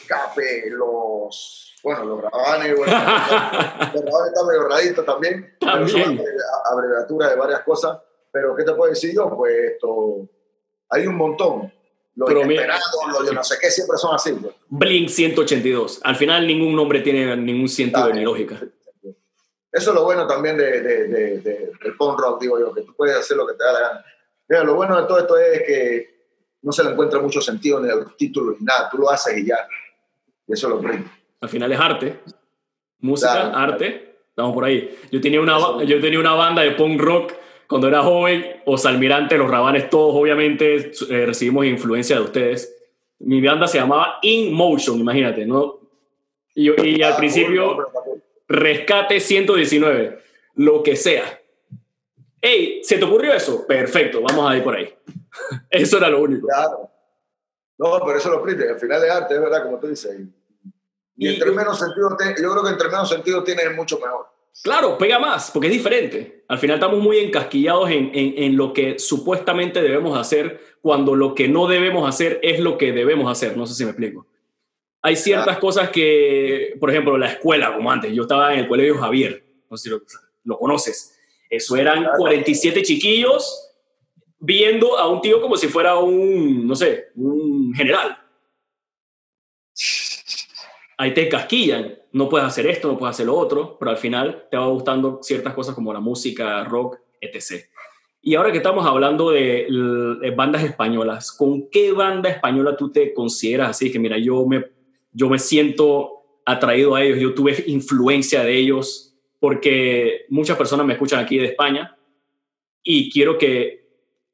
Escape, 0.00 0.70
los. 0.70 1.74
Bueno, 1.82 2.04
los 2.04 2.22
rabanes, 2.22 2.76
bueno, 2.76 2.92
los 3.94 4.04
rabanes 4.04 4.28
están 4.28 4.46
medio 4.46 4.68
raditos 4.68 5.06
también. 5.06 5.56
También. 5.60 6.20
abreviatura 6.64 7.30
de 7.30 7.36
varias 7.36 7.60
cosas. 7.60 7.98
Pero, 8.32 8.54
¿qué 8.56 8.64
te 8.64 8.72
puedo 8.72 8.90
decir 8.90 9.14
yo? 9.14 9.34
Pues 9.36 9.72
esto. 9.72 10.28
Hay 10.90 11.06
un 11.06 11.16
montón. 11.16 11.72
Los 12.14 12.28
Pero 12.28 12.42
inesperados, 12.42 12.82
los 13.08 13.26
yo 13.26 13.32
no 13.34 13.44
sé 13.44 13.56
qué, 13.60 13.70
siempre 13.70 13.98
son 13.98 14.14
así. 14.14 14.32
Pues. 14.32 14.54
Blink 14.68 15.08
182. 15.08 16.00
Al 16.02 16.16
final, 16.16 16.46
ningún 16.46 16.74
nombre 16.74 17.00
tiene 17.00 17.36
ningún 17.36 17.68
sentido 17.68 18.12
ni 18.12 18.22
lógica. 18.22 18.60
Eso 19.70 19.90
es 19.90 19.94
lo 19.94 20.04
bueno 20.04 20.26
también 20.26 20.56
de, 20.56 20.80
de, 20.80 21.08
de, 21.08 21.40
del 21.42 21.96
punk 21.98 22.18
rock, 22.18 22.40
digo 22.40 22.58
yo, 22.58 22.72
que 22.72 22.80
tú 22.80 22.94
puedes 22.96 23.14
hacer 23.14 23.36
lo 23.36 23.46
que 23.46 23.52
te 23.52 23.62
da 23.62 23.72
la 23.74 23.80
gana. 23.80 24.04
Mira, 24.48 24.64
lo 24.64 24.74
bueno 24.74 24.98
de 24.98 25.06
todo 25.06 25.18
esto 25.18 25.36
es 25.36 25.62
que 25.64 26.15
no 26.62 26.72
se 26.72 26.84
le 26.84 26.90
encuentra 26.90 27.20
mucho 27.20 27.40
sentido 27.40 27.80
ni 27.80 27.90
a 27.90 27.94
los 27.96 28.16
títulos 28.16 28.56
ni 28.58 28.66
nada, 28.66 28.88
tú 28.90 28.98
lo 28.98 29.10
haces 29.10 29.38
y 29.38 29.46
ya. 29.46 29.58
Y 30.46 30.52
eso 30.52 30.68
lo 30.68 30.80
prende. 30.80 31.08
Al 31.40 31.48
final 31.48 31.72
es 31.72 31.78
arte. 31.78 32.20
Música, 33.00 33.50
arte, 33.50 34.16
estamos 34.30 34.54
por 34.54 34.64
ahí. 34.64 34.96
Yo 35.12 35.20
tenía, 35.20 35.40
una, 35.40 35.84
yo 35.84 36.00
tenía 36.00 36.18
una 36.18 36.32
banda 36.32 36.62
de 36.62 36.72
punk 36.72 37.00
rock 37.00 37.34
cuando 37.68 37.88
era 37.88 38.02
joven, 38.02 38.62
Os 38.64 38.86
Almirante, 38.86 39.36
Los 39.36 39.50
Rabanes, 39.50 39.90
todos 39.90 40.14
obviamente 40.14 40.92
eh, 41.10 41.26
recibimos 41.26 41.66
influencia 41.66 42.16
de 42.16 42.22
ustedes. 42.22 42.74
Mi 43.18 43.40
banda 43.40 43.66
se 43.66 43.78
llamaba 43.78 44.18
In 44.22 44.52
Motion, 44.52 44.98
imagínate, 44.98 45.46
¿no? 45.46 45.80
Y, 46.54 46.70
y 46.88 47.02
al 47.02 47.14
ah, 47.14 47.16
principio, 47.16 47.76
rescate 48.48 49.20
119, 49.20 50.18
lo 50.54 50.82
que 50.82 50.96
sea. 50.96 51.40
Hey, 52.40 52.80
¿se 52.82 52.98
te 52.98 53.04
ocurrió 53.04 53.32
eso? 53.32 53.66
Perfecto, 53.66 54.22
vamos 54.22 54.50
a 54.50 54.56
ir 54.56 54.62
por 54.62 54.76
ahí. 54.76 54.88
eso 55.70 55.98
era 55.98 56.08
lo 56.08 56.22
único. 56.22 56.46
Claro. 56.46 56.90
No, 57.78 58.00
pero 58.04 58.18
eso 58.18 58.30
lo 58.30 58.42
prende. 58.42 58.70
Al 58.70 58.78
final 58.78 59.00
de 59.00 59.10
arte, 59.10 59.34
es 59.34 59.40
verdad, 59.40 59.64
como 59.64 59.78
tú 59.78 59.88
dices. 59.88 60.18
Y, 61.16 61.28
entre 61.28 61.50
menos 61.50 61.78
sentido, 61.78 62.10
yo 62.10 62.52
creo 62.52 62.62
que 62.62 62.70
entre 62.70 62.88
menos 62.88 63.08
sentido 63.08 63.42
tiene 63.42 63.68
mucho 63.70 63.98
mejor. 63.98 64.26
Claro, 64.62 64.96
pega 64.96 65.18
más, 65.18 65.50
porque 65.50 65.68
es 65.68 65.72
diferente. 65.72 66.44
Al 66.48 66.58
final 66.58 66.76
estamos 66.76 67.00
muy 67.00 67.18
encasquillados 67.18 67.90
en, 67.90 68.10
en, 68.14 68.56
lo 68.56 68.72
que 68.72 68.98
supuestamente 68.98 69.82
debemos 69.82 70.18
hacer, 70.18 70.60
cuando 70.80 71.14
lo 71.14 71.34
que 71.34 71.48
no 71.48 71.66
debemos 71.66 72.08
hacer 72.08 72.40
es 72.42 72.60
lo 72.60 72.78
que 72.78 72.92
debemos 72.92 73.30
hacer. 73.30 73.56
No 73.56 73.66
sé 73.66 73.74
si 73.74 73.84
me 73.84 73.90
explico. 73.90 74.26
Hay 75.02 75.16
ciertas 75.16 75.58
cosas 75.58 75.90
que, 75.90 76.74
por 76.80 76.90
ejemplo, 76.90 77.18
la 77.18 77.30
escuela, 77.30 77.74
como 77.74 77.92
antes, 77.92 78.12
yo 78.12 78.22
estaba 78.22 78.54
en 78.54 78.60
el 78.60 78.68
colegio 78.68 78.98
Javier, 78.98 79.44
no 79.70 79.76
sé 79.76 79.84
si 79.84 79.90
lo, 80.44 80.58
conoces. 80.58 81.16
Eso 81.48 81.76
eran 81.76 82.06
47 82.16 82.82
chiquillos 82.82 83.72
viendo 84.38 84.98
a 84.98 85.08
un 85.08 85.20
tío 85.20 85.40
como 85.40 85.56
si 85.56 85.68
fuera 85.68 85.96
un, 85.96 86.66
no 86.66 86.74
sé, 86.74 87.06
un 87.14 87.72
general 87.74 88.18
ahí 90.96 91.14
te 91.14 91.28
casquillan. 91.28 91.98
No 92.12 92.28
puedes 92.28 92.46
hacer 92.46 92.66
esto, 92.66 92.88
no 92.88 92.98
puedes 92.98 93.16
hacer 93.16 93.26
lo 93.26 93.36
otro, 93.36 93.76
pero 93.78 93.90
al 93.90 93.98
final 93.98 94.46
te 94.50 94.56
va 94.56 94.66
gustando 94.66 95.20
ciertas 95.22 95.54
cosas 95.54 95.74
como 95.74 95.92
la 95.92 96.00
música, 96.00 96.64
rock, 96.64 96.98
etc. 97.20 97.64
Y 98.22 98.34
ahora 98.34 98.50
que 98.50 98.58
estamos 98.58 98.86
hablando 98.86 99.30
de, 99.30 99.66
bandas 100.34 100.64
españolas, 100.64 101.32
¿con 101.32 101.68
qué 101.70 101.92
banda 101.92 102.30
española 102.30 102.76
tú 102.76 102.90
te 102.90 103.12
consideras 103.12 103.70
así? 103.70 103.92
Que 103.92 103.98
mira, 103.98 104.18
yo 104.18 104.46
me, 104.46 104.64
yo 105.12 105.28
me 105.28 105.38
siento 105.38 106.40
atraído 106.44 106.94
a 106.94 107.02
ellos, 107.02 107.18
yo 107.18 107.34
tuve 107.34 107.64
influencia 107.66 108.42
de 108.42 108.56
ellos, 108.56 109.14
porque 109.38 110.24
muchas 110.30 110.56
personas 110.56 110.86
me 110.86 110.94
escuchan 110.94 111.20
aquí 111.20 111.36
de 111.36 111.46
España 111.46 111.96
y 112.82 113.10
quiero 113.10 113.36
que 113.36 113.85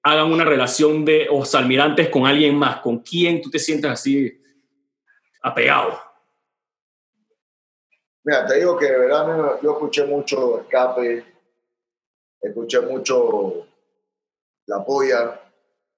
hagan 0.03 0.33
una 0.33 0.45
relación 0.45 1.05
de 1.05 1.29
os 1.31 1.55
almirantes 1.55 2.09
con 2.09 2.27
alguien 2.27 2.57
más. 2.57 2.81
¿Con 2.81 2.99
quién 2.99 3.41
tú 3.41 3.51
te 3.51 3.59
sientes 3.59 3.91
así 3.91 4.41
apegado? 5.43 5.99
Mira, 8.25 8.47
te 8.47 8.59
digo 8.59 8.77
que 8.79 8.87
de 8.87 8.99
verdad 8.99 9.59
yo 9.63 9.73
escuché 9.73 10.05
mucho 10.05 10.61
Escape, 10.61 11.25
escuché 12.41 12.81
mucho 12.81 13.67
La 14.67 14.85
Polla. 14.85 15.41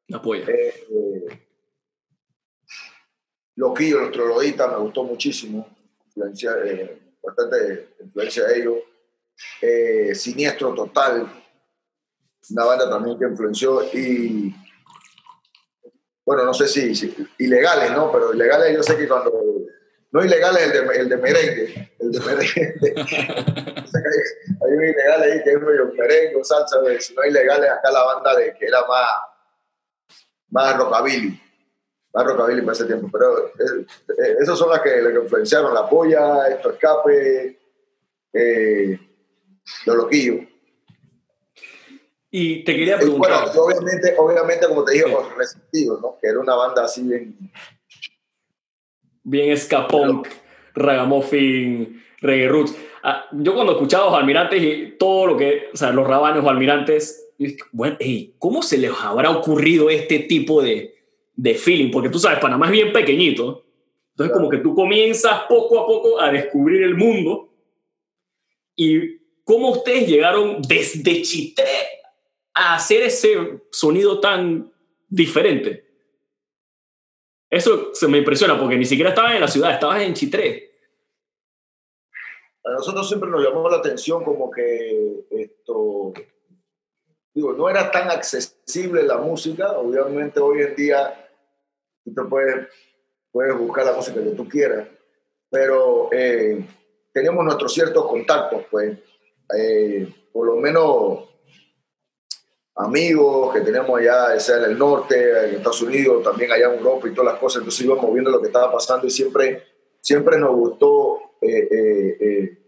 La 0.08 0.23
Polla. 0.23 0.44
Eh, 0.49 0.87
eh, 0.90 1.44
Loquillo, 3.56 4.00
los 4.00 4.11
Troloditas, 4.11 4.70
me 4.70 4.78
gustó 4.78 5.04
muchísimo. 5.04 5.68
Influencia, 6.06 6.52
eh, 6.64 6.99
bastante 7.23 7.94
influencia 8.00 8.44
de 8.44 8.58
ellos. 8.58 8.78
Eh, 9.61 10.14
Siniestro 10.14 10.75
Total, 10.75 11.43
una 12.50 12.64
banda 12.64 12.90
también 12.90 13.18
que 13.18 13.24
influenció. 13.24 13.82
Y 13.92 14.54
bueno, 16.24 16.44
no 16.44 16.54
sé 16.54 16.68
si, 16.68 16.94
si 16.94 17.14
ilegales, 17.38 17.92
¿no? 17.92 18.10
Pero 18.10 18.32
ilegales 18.32 18.76
yo 18.76 18.82
sé 18.82 18.96
que 18.96 19.08
cuando 19.08 19.32
no 20.14 20.24
ilegal 20.24 20.56
es 20.56 20.62
el 20.62 20.72
de, 20.72 20.96
el 20.96 21.08
de 21.08 21.16
merengue. 21.16 21.96
El 21.98 22.12
de 22.12 22.20
merengue. 22.20 22.94
hay 24.62 24.72
un 24.72 24.84
ilegal 24.84 25.22
ahí 25.22 25.42
que 25.42 25.50
es 25.50 25.60
medio 25.60 25.92
merengue 25.98 26.44
salsa. 26.44 26.78
Si 27.00 27.14
no 27.16 27.24
ilegal 27.24 27.64
es 27.64 27.70
acá 27.70 27.90
la 27.90 28.04
banda 28.04 28.36
de 28.36 28.54
que 28.54 28.66
era 28.66 28.86
más, 28.86 29.08
más 30.50 30.76
rockabilly. 30.76 31.40
Más 32.12 32.26
rockabilly 32.26 32.60
para 32.60 32.72
ese 32.74 32.84
tiempo. 32.84 33.08
Pero 33.12 33.48
eh, 33.48 33.86
eh, 34.08 34.36
esas 34.40 34.56
son 34.56 34.70
las 34.70 34.82
que, 34.82 35.02
le 35.02 35.20
influenciaron. 35.20 35.74
La 35.74 35.88
polla, 35.88 36.46
esto 36.48 36.70
escape, 36.70 37.58
eh, 38.34 39.00
los 39.86 39.96
loquillos. 39.96 40.46
Y 42.37 42.64
te 42.64 42.75
quería 42.75 42.97
preguntar. 42.97 43.45
bueno, 43.45 43.62
obviamente, 43.62 44.14
obviamente, 44.19 44.67
como 44.67 44.83
te 44.83 44.95
dije, 44.95 45.09
los 45.09 45.37
resentidos, 45.37 46.00
¿no? 46.00 46.18
Que 46.20 46.31
era 46.31 46.40
una 46.40 46.57
banda 46.57 46.85
así 46.85 47.05
bien 47.05 47.38
bien 49.23 49.53
escapón, 49.53 50.25
ragamuffin, 50.75 52.03
reggae 52.20 52.49
roots. 52.49 52.77
Ah, 53.05 53.27
yo 53.31 53.55
cuando 53.55 53.75
escuchaba 53.75 54.07
a 54.07 54.11
los 54.11 54.18
almirantes 54.18 54.61
y 54.61 54.97
todo 54.99 55.29
lo 55.29 55.37
que, 55.37 55.68
o 55.73 55.77
sea, 55.77 55.92
los 55.92 56.09
rabanes 56.09 56.42
o 56.42 56.51
almirantes, 56.51 57.25
bueno, 57.70 57.99
¿cómo 58.40 58.62
se 58.62 58.79
les 58.79 58.90
habrá 59.01 59.31
ocurrido 59.31 59.88
este 59.88 60.18
tipo 60.18 60.61
de, 60.61 60.92
de 61.37 61.55
feeling? 61.55 61.92
Porque 61.92 62.09
tú 62.09 62.18
sabes, 62.18 62.40
Panamá 62.40 62.66
es 62.66 62.73
bien 62.73 62.92
pequeñito. 62.92 63.64
Entonces, 64.11 64.37
como 64.37 64.49
que 64.49 64.59
tú 64.59 64.75
comienzas 64.75 65.42
poco 65.49 65.79
a 65.79 65.87
poco 65.87 66.20
a 66.20 66.33
descubrir 66.33 66.83
el 66.83 66.97
mundo. 66.97 67.55
¿Y 68.75 69.18
cómo 69.44 69.70
ustedes 69.70 70.09
llegaron 70.09 70.61
desde 70.62 71.23
Chitré 71.23 72.03
hacer 72.55 73.03
ese 73.03 73.62
sonido 73.71 74.21
tan 74.21 74.73
diferente? 75.09 75.85
Eso 77.51 77.95
se 77.95 78.09
me 78.09 78.19
impresiona 78.19 78.59
porque 78.59 78.77
ni 78.77 78.85
siquiera 78.85 79.11
estabas 79.11 79.35
en 79.35 79.40
la 79.40 79.49
ciudad, 79.49 79.73
estabas 79.73 80.03
en 80.03 80.14
Chitré. 80.14 80.73
A 82.64 82.71
nosotros 82.73 83.07
siempre 83.07 83.31
nos 83.31 83.45
llamó 83.45 83.69
la 83.69 83.77
atención 83.77 84.25
como 84.25 84.51
que 84.51 85.27
esto, 85.31 86.14
digo, 87.35 87.53
no 87.53 87.69
era 87.69 87.90
tan 87.90 88.11
accesible 88.11 89.03
la 89.03 89.19
música. 89.19 89.79
Obviamente 89.79 90.40
hoy 90.40 90.62
en 90.62 90.75
día 90.75 91.31
tú 92.05 92.29
puedes, 92.29 92.69
puedes 93.31 93.57
buscar 93.57 93.85
la 93.85 93.93
música 93.93 94.23
que 94.23 94.31
tú 94.31 94.49
quieras, 94.49 94.88
pero 95.51 96.09
eh, 96.11 96.64
tenemos 97.12 97.45
nuestros 97.45 97.73
ciertos 97.73 98.07
contactos, 98.07 98.64
pues, 98.71 98.99
eh, 99.57 100.12
por 100.33 100.47
lo 100.47 100.57
menos 100.57 101.29
amigos 102.76 103.54
que 103.54 103.60
tenemos 103.60 103.98
allá, 103.98 104.38
sea 104.40 104.56
en 104.56 104.64
el 104.64 104.78
norte, 104.78 105.48
en 105.48 105.56
Estados 105.56 105.82
Unidos, 105.82 106.22
también 106.24 106.50
allá 106.50 106.66
en 106.66 106.78
Europa 106.78 107.08
y 107.08 107.14
todas 107.14 107.32
las 107.32 107.40
cosas. 107.40 107.60
Entonces 107.60 107.84
íbamos 107.84 108.12
viendo 108.12 108.30
lo 108.30 108.40
que 108.40 108.48
estaba 108.48 108.72
pasando 108.72 109.06
y 109.06 109.10
siempre, 109.10 109.62
siempre 110.00 110.38
nos 110.38 110.54
gustó 110.54 111.18
eh, 111.40 111.68
eh, 111.70 112.16
eh, 112.20 112.58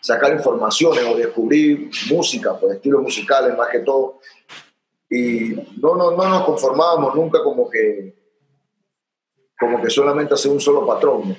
sacar 0.00 0.32
informaciones 0.32 1.04
o 1.04 1.16
descubrir 1.16 1.90
música, 2.10 2.58
pues 2.58 2.76
estilos 2.76 3.02
musicales 3.02 3.56
más 3.56 3.68
que 3.68 3.80
todo. 3.80 4.20
Y 5.08 5.54
no, 5.80 5.94
no, 5.96 6.12
no 6.12 6.28
nos 6.28 6.44
conformábamos 6.44 7.14
nunca 7.14 7.42
como 7.42 7.68
que, 7.68 8.16
como 9.58 9.80
que 9.80 9.90
solamente 9.90 10.34
hacer 10.34 10.50
un 10.50 10.60
solo 10.60 10.86
patrón. 10.86 11.36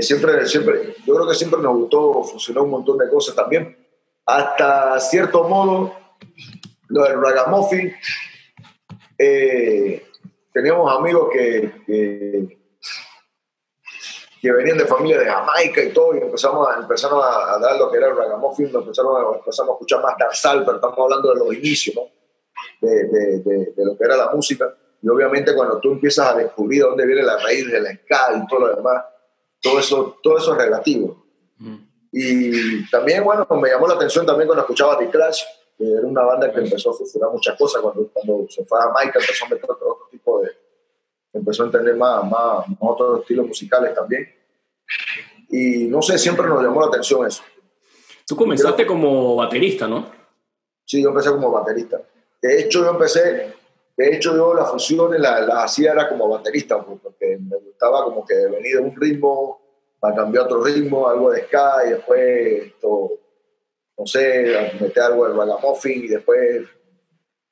siempre, 0.00 0.46
siempre, 0.46 0.94
yo 1.04 1.14
creo 1.14 1.28
que 1.28 1.34
siempre 1.34 1.60
nos 1.60 1.76
gustó 1.76 2.22
funcionar 2.22 2.64
un 2.64 2.70
montón 2.70 2.98
de 2.98 3.08
cosas 3.08 3.34
también. 3.34 3.76
Hasta 4.24 5.00
cierto 5.00 5.48
modo, 5.48 6.01
lo 6.88 7.04
del 7.04 7.20
ragamuffin, 7.20 7.94
eh, 9.18 10.06
teníamos 10.52 10.96
amigos 10.96 11.28
que, 11.32 11.72
que, 11.86 12.58
venían 14.52 14.76
de 14.76 14.86
familia 14.86 15.18
de 15.18 15.26
Jamaica 15.26 15.82
y 15.82 15.92
todo, 15.92 16.14
y 16.14 16.18
empezamos 16.18 16.68
a, 16.68 16.80
empezaron 16.80 17.20
a, 17.22 17.58
dar 17.58 17.78
lo 17.78 17.90
que 17.90 17.98
era 17.98 18.08
el 18.08 18.16
ragamuffin, 18.16 18.70
empezamos 18.74 19.16
a, 19.16 19.38
empezamos 19.38 19.70
a 19.70 19.74
escuchar 19.74 20.02
más 20.02 20.16
danzal, 20.18 20.64
pero 20.64 20.76
estamos 20.76 20.98
hablando 20.98 21.32
de 21.32 21.38
los 21.38 21.54
inicios, 21.54 21.96
¿no? 21.96 22.02
de, 22.80 23.04
de, 23.04 23.72
de, 23.76 23.84
lo 23.84 23.96
que 23.96 24.04
era 24.04 24.16
la 24.16 24.30
música. 24.30 24.74
Y 25.00 25.08
obviamente 25.08 25.54
cuando 25.54 25.78
tú 25.78 25.92
empiezas 25.92 26.28
a 26.28 26.36
descubrir 26.36 26.82
dónde 26.82 27.06
viene 27.06 27.22
la 27.22 27.38
raíz 27.38 27.70
de 27.70 27.80
la 27.80 27.92
ska 27.92 28.32
y 28.36 28.46
todo 28.46 28.60
lo 28.60 28.76
demás, 28.76 29.04
todo 29.60 29.78
eso, 29.78 30.18
todo 30.22 30.38
eso 30.38 30.52
es 30.52 30.58
relativo. 30.58 31.24
Mm. 31.58 31.76
Y 32.12 32.90
también, 32.90 33.24
bueno, 33.24 33.46
me 33.50 33.70
llamó 33.70 33.86
la 33.86 33.94
atención 33.94 34.26
también 34.26 34.46
cuando 34.46 34.62
escuchaba 34.62 34.98
The 34.98 35.08
Clash, 35.08 35.42
era 35.90 36.06
una 36.06 36.22
banda 36.22 36.52
que 36.52 36.60
empezó 36.60 36.90
a 36.90 36.94
fusionar 36.94 37.30
muchas 37.30 37.56
cosas. 37.58 37.82
Cuando, 37.82 38.08
cuando 38.12 38.46
se 38.48 38.64
fue 38.64 38.78
a 38.78 38.82
Jamaica 38.82 39.18
empezó 39.18 39.46
a 39.46 39.48
meter 39.48 39.70
otro, 39.70 40.08
tipo 40.10 40.40
de... 40.40 40.50
empezó 41.32 41.62
a 41.62 41.66
entender 41.66 41.96
más, 41.96 42.24
más, 42.30 42.66
otros 42.80 43.20
estilos 43.20 43.46
musicales 43.46 43.94
también. 43.94 44.28
Y 45.48 45.84
no 45.88 46.02
sé, 46.02 46.18
siempre 46.18 46.46
nos 46.46 46.62
llamó 46.62 46.80
la 46.80 46.86
atención 46.88 47.26
eso. 47.26 47.42
Tú 48.26 48.36
comenzaste 48.36 48.86
como 48.86 49.36
baterista, 49.36 49.86
¿no? 49.86 50.10
Sí, 50.84 51.02
yo 51.02 51.10
empecé 51.10 51.30
como 51.30 51.50
baterista. 51.50 52.00
De 52.40 52.60
hecho, 52.60 52.80
yo 52.80 52.90
empecé, 52.90 53.54
de 53.96 54.14
hecho, 54.14 54.34
yo 54.34 54.54
las 54.54 54.70
fusiones 54.70 55.20
las 55.20 55.46
la 55.46 55.64
hacía 55.64 55.92
era 55.92 56.08
como 56.08 56.28
baterista, 56.28 56.82
pues, 56.82 56.98
porque 57.02 57.38
me 57.38 57.56
gustaba 57.56 58.04
como 58.04 58.24
que 58.24 58.34
venir 58.34 58.76
de 58.76 58.82
un 58.82 58.96
ritmo 58.96 59.60
para 60.00 60.16
cambiar 60.16 60.46
otro 60.46 60.64
ritmo, 60.64 61.08
algo 61.08 61.30
de 61.30 61.44
ska 61.44 61.86
y 61.86 61.90
después 61.90 62.20
esto, 62.66 63.12
no 63.98 64.06
sé, 64.06 64.72
meter 64.80 65.02
algo 65.02 65.28
de 65.28 65.34
ragamuffin 65.34 66.04
y 66.04 66.08
después 66.08 66.62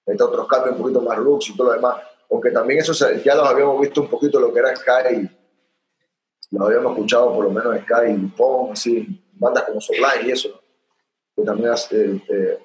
meter 0.07 0.23
otros 0.23 0.47
cambios 0.49 0.77
un 0.77 0.83
poquito 0.83 1.01
más 1.03 1.19
roots 1.19 1.51
y 1.51 1.57
todo 1.57 1.69
lo 1.69 1.75
demás. 1.75 1.97
Aunque 2.31 2.51
también 2.51 2.81
eso 2.81 2.93
ya 2.93 3.35
los 3.35 3.49
habíamos 3.49 3.81
visto 3.81 4.01
un 4.03 4.09
poquito 4.09 4.39
lo 4.39 4.53
que 4.53 4.61
era 4.61 4.75
Sky, 4.75 5.29
lo 6.53 6.67
habíamos 6.67 6.93
escuchado 6.93 7.35
por 7.35 7.45
lo 7.45 7.51
menos 7.51 7.77
Sky 7.83 8.11
y 8.11 8.27
Pong, 8.29 8.73
así, 8.73 9.07
bandas 9.33 9.65
como 9.65 9.81
Sublime 9.81 10.27
y 10.27 10.31
eso, 10.31 10.61
que 11.37 11.43
también 11.43 11.73
eh, 11.73 12.21
eh, 12.29 12.59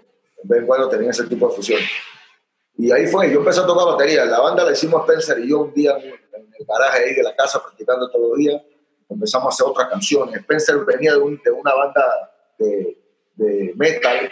vez 0.44 0.64
cuando 0.66 0.90
tenían 0.90 1.12
ese 1.12 1.26
tipo 1.26 1.50
de 1.50 1.56
fusión. 1.56 1.82
Y 2.78 2.92
ahí 2.92 3.08
fue, 3.08 3.32
yo 3.32 3.40
empecé 3.40 3.62
a 3.62 3.66
tocar 3.66 3.86
batería. 3.86 4.26
La 4.26 4.40
banda 4.42 4.66
la 4.66 4.72
hicimos 4.72 5.02
Spencer 5.02 5.40
y 5.40 5.50
yo 5.50 5.62
un 5.62 5.74
día 5.74 5.98
en 5.98 6.54
el 6.60 6.66
garaje 6.68 7.06
ahí 7.06 7.16
de 7.16 7.24
la 7.24 7.36
casa 7.36 7.62
practicando 7.62 8.10
todos 8.10 8.30
los 8.30 8.38
días. 8.38 8.62
empezamos 9.10 9.46
a 9.46 9.50
hacer 9.50 9.66
otras 9.66 9.90
canciones. 9.90 10.36
Spencer 10.42 10.78
venía 10.86 11.14
de, 11.14 11.20
de 11.20 11.52
una 11.52 11.74
banda 11.74 12.04
de, 12.60 13.05
de, 13.36 13.74
metal, 13.76 14.32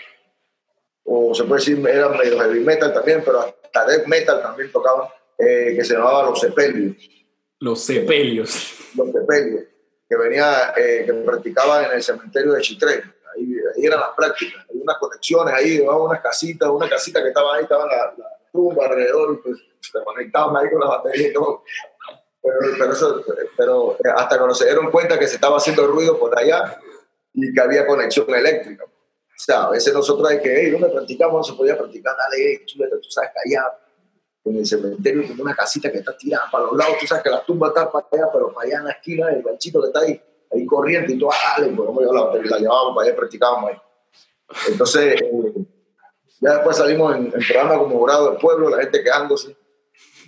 o 1.06 1.34
se 1.34 1.44
puede 1.44 1.60
decir, 1.60 1.88
era 1.88 2.10
medio 2.10 2.40
heavy 2.40 2.62
metal 2.62 2.94
también, 2.94 3.22
pero 3.26 3.40
hasta 3.42 3.86
death 3.86 4.08
metal 4.08 4.42
también 4.42 4.72
tocaban, 4.72 5.08
eh, 5.38 5.74
que 5.76 5.84
se 5.84 5.96
llamaba 5.96 6.24
Los 6.24 6.40
Sepelios. 6.40 6.96
Los 7.60 7.84
Sepelios. 7.84 8.74
Los 8.96 9.12
Sepelios, 9.12 9.64
que 10.08 10.16
venía, 10.16 10.74
eh, 10.78 11.04
que 11.06 11.14
practicaban 11.14 11.86
en 11.86 11.92
el 11.94 12.04
cementerio 12.04 12.54
de 12.54 12.62
Chitré. 12.62 13.04
Ahí, 13.36 13.56
eran 13.78 14.00
las 14.00 14.12
prácticas, 14.16 14.66
hay 14.70 14.80
unas 14.80 14.98
conexiones 14.98 15.54
ahí, 15.54 15.80
unas 15.80 16.22
casitas, 16.22 16.70
una 16.70 16.88
casita 16.88 17.22
que 17.22 17.30
estaba 17.30 17.56
ahí, 17.56 17.64
estaba 17.64 17.86
la, 17.88 18.14
la 18.18 18.28
tumba 18.52 18.86
alrededor, 18.86 19.42
pues 19.42 19.58
se 19.80 20.04
conectaban 20.04 20.56
ahí 20.56 20.70
con 20.70 20.80
la 20.80 20.88
batería 20.88 21.30
y 21.30 21.34
todo. 21.34 21.64
Pero, 22.42 22.56
pero, 22.78 22.92
eso, 22.92 23.24
pero 23.58 23.98
hasta 24.16 24.38
cuando 24.38 24.54
se 24.54 24.66
dieron 24.66 24.92
cuenta 24.92 25.18
que 25.18 25.28
se 25.28 25.36
estaba 25.36 25.58
haciendo 25.58 25.88
ruido 25.88 26.20
por 26.20 26.38
allá 26.38 26.78
y 27.34 27.54
que 27.54 27.62
había 27.62 27.88
conexión 27.88 28.30
eléctrica. 28.34 28.86
Sea, 29.44 29.64
a 29.64 29.70
veces 29.72 29.94
nosotros 29.94 30.30
hay 30.30 30.40
que, 30.40 30.56
hey, 30.56 30.72
¿dónde 30.72 30.88
practicamos? 30.88 31.36
No 31.36 31.44
se 31.44 31.54
podía 31.58 31.78
practicar, 31.78 32.16
dale, 32.16 32.66
chuleta, 32.66 32.96
tú 32.96 33.10
sabes 33.10 33.32
que 33.34 33.50
allá 33.50 33.66
en 34.46 34.58
el 34.58 34.66
cementerio 34.66 35.24
tiene 35.26 35.42
una 35.42 35.54
casita 35.54 35.92
que 35.92 35.98
está 35.98 36.16
tirada 36.16 36.46
para 36.50 36.64
los 36.66 36.78
lados, 36.78 36.98
tú 36.98 37.08
sabes 37.08 37.26
que 37.26 37.30
la 37.30 37.44
tumba 37.44 37.68
está 37.68 37.92
para 37.92 38.08
allá, 38.10 38.30
pero 38.32 38.54
para 38.54 38.68
allá 38.68 38.78
en 38.78 38.86
la 38.86 38.92
esquina, 38.92 39.30
el 39.32 39.44
ganchito 39.44 39.82
que 39.82 39.88
está 39.88 40.00
ahí, 40.00 40.22
ahí 40.50 40.66
corriente 40.66 41.12
y 41.12 41.20
todo, 41.20 41.32
ah, 41.34 41.60
dale, 41.60 41.74
pues 41.74 41.88
vamos 41.88 42.04
a 42.04 42.14
la 42.14 42.42
la 42.42 42.58
llevábamos 42.58 42.96
para 42.96 43.08
allá, 43.10 43.18
practicábamos 43.18 43.72
ahí. 43.72 43.78
Entonces, 44.70 45.22
eh, 45.22 45.66
ya 46.40 46.54
después 46.54 46.78
salimos 46.78 47.14
en, 47.14 47.26
el 47.26 47.46
programa 47.46 47.78
como 47.80 47.98
jurado 47.98 48.30
del 48.30 48.40
pueblo, 48.40 48.70
la 48.70 48.82
gente 48.82 49.04
quejándose 49.04 49.58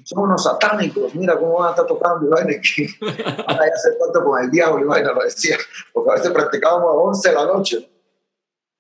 son 0.04 0.24
unos 0.24 0.44
satánicos, 0.44 1.16
mira 1.16 1.40
cómo 1.40 1.60
van 1.60 1.70
a 1.70 1.72
estar 1.72 1.88
tocando 1.88 2.30
y 2.50 2.62
que 2.62 2.88
van 3.02 3.58
a 3.60 3.64
hacer 3.74 3.98
tanto 3.98 4.24
con 4.24 4.44
el 4.44 4.52
diablo 4.52 4.98
y 4.98 5.04
lo 5.04 5.24
decía, 5.24 5.58
porque 5.94 6.12
a 6.12 6.14
veces 6.16 6.32
practicábamos 6.32 6.90
a 6.90 6.98
11 6.98 7.30
de 7.30 7.36
la 7.36 7.46
noche. 7.46 7.95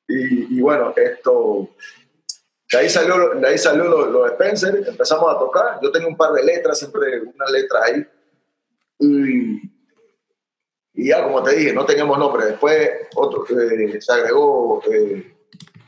Y, 0.07 0.57
y 0.57 0.61
bueno, 0.61 0.93
esto, 0.95 1.69
de 2.71 2.77
ahí 2.77 2.89
salió, 2.89 3.29
de 3.35 3.47
ahí 3.47 3.57
salió 3.57 3.85
los 3.85 4.09
lo 4.09 4.27
Spencer, 4.27 4.83
empezamos 4.87 5.33
a 5.33 5.39
tocar, 5.39 5.79
yo 5.81 5.91
tenía 5.91 6.07
un 6.07 6.17
par 6.17 6.31
de 6.33 6.43
letras, 6.43 6.77
siempre 6.77 7.21
unas 7.21 7.51
letras 7.51 7.83
ahí, 7.83 8.07
y, 8.99 9.61
y 10.93 11.07
ya 11.07 11.23
como 11.23 11.41
te 11.41 11.55
dije, 11.55 11.73
no 11.73 11.85
teníamos 11.85 12.19
nombre, 12.19 12.45
después 12.45 12.89
otro, 13.15 13.45
eh, 13.59 13.99
se 13.99 14.13
agregó 14.13 14.81
eh, 14.91 15.35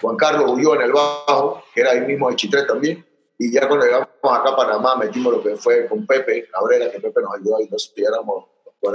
Juan 0.01 0.17
Carlos 0.17 0.51
huyó 0.51 0.75
en 0.75 0.81
el 0.81 0.91
bajo, 0.91 1.63
que 1.73 1.81
era 1.81 1.91
ahí 1.91 2.01
mismo 2.01 2.29
de 2.29 2.35
Chitré 2.35 2.63
también, 2.63 3.05
y 3.37 3.51
ya 3.51 3.67
cuando 3.67 3.85
llegamos 3.85 4.09
acá 4.23 4.49
a 4.49 4.55
Panamá, 4.55 4.95
metimos 4.95 5.33
lo 5.33 5.43
que 5.43 5.55
fue 5.57 5.87
con 5.87 6.07
Pepe 6.07 6.47
Cabrera, 6.49 6.91
que 6.91 6.99
Pepe 6.99 7.21
nos 7.21 7.35
ayudó, 7.35 7.59
y 7.59 7.63
entonces 7.63 7.93
éramos 7.97 8.45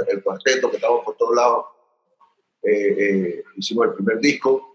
el 0.08 0.22
cuarteto 0.22 0.70
que 0.70 0.76
estábamos 0.76 1.04
por 1.04 1.16
todos 1.16 1.34
lados. 1.34 1.66
Eh, 2.62 2.96
eh, 2.98 3.44
hicimos 3.56 3.86
el 3.86 3.94
primer 3.94 4.18
disco 4.20 4.71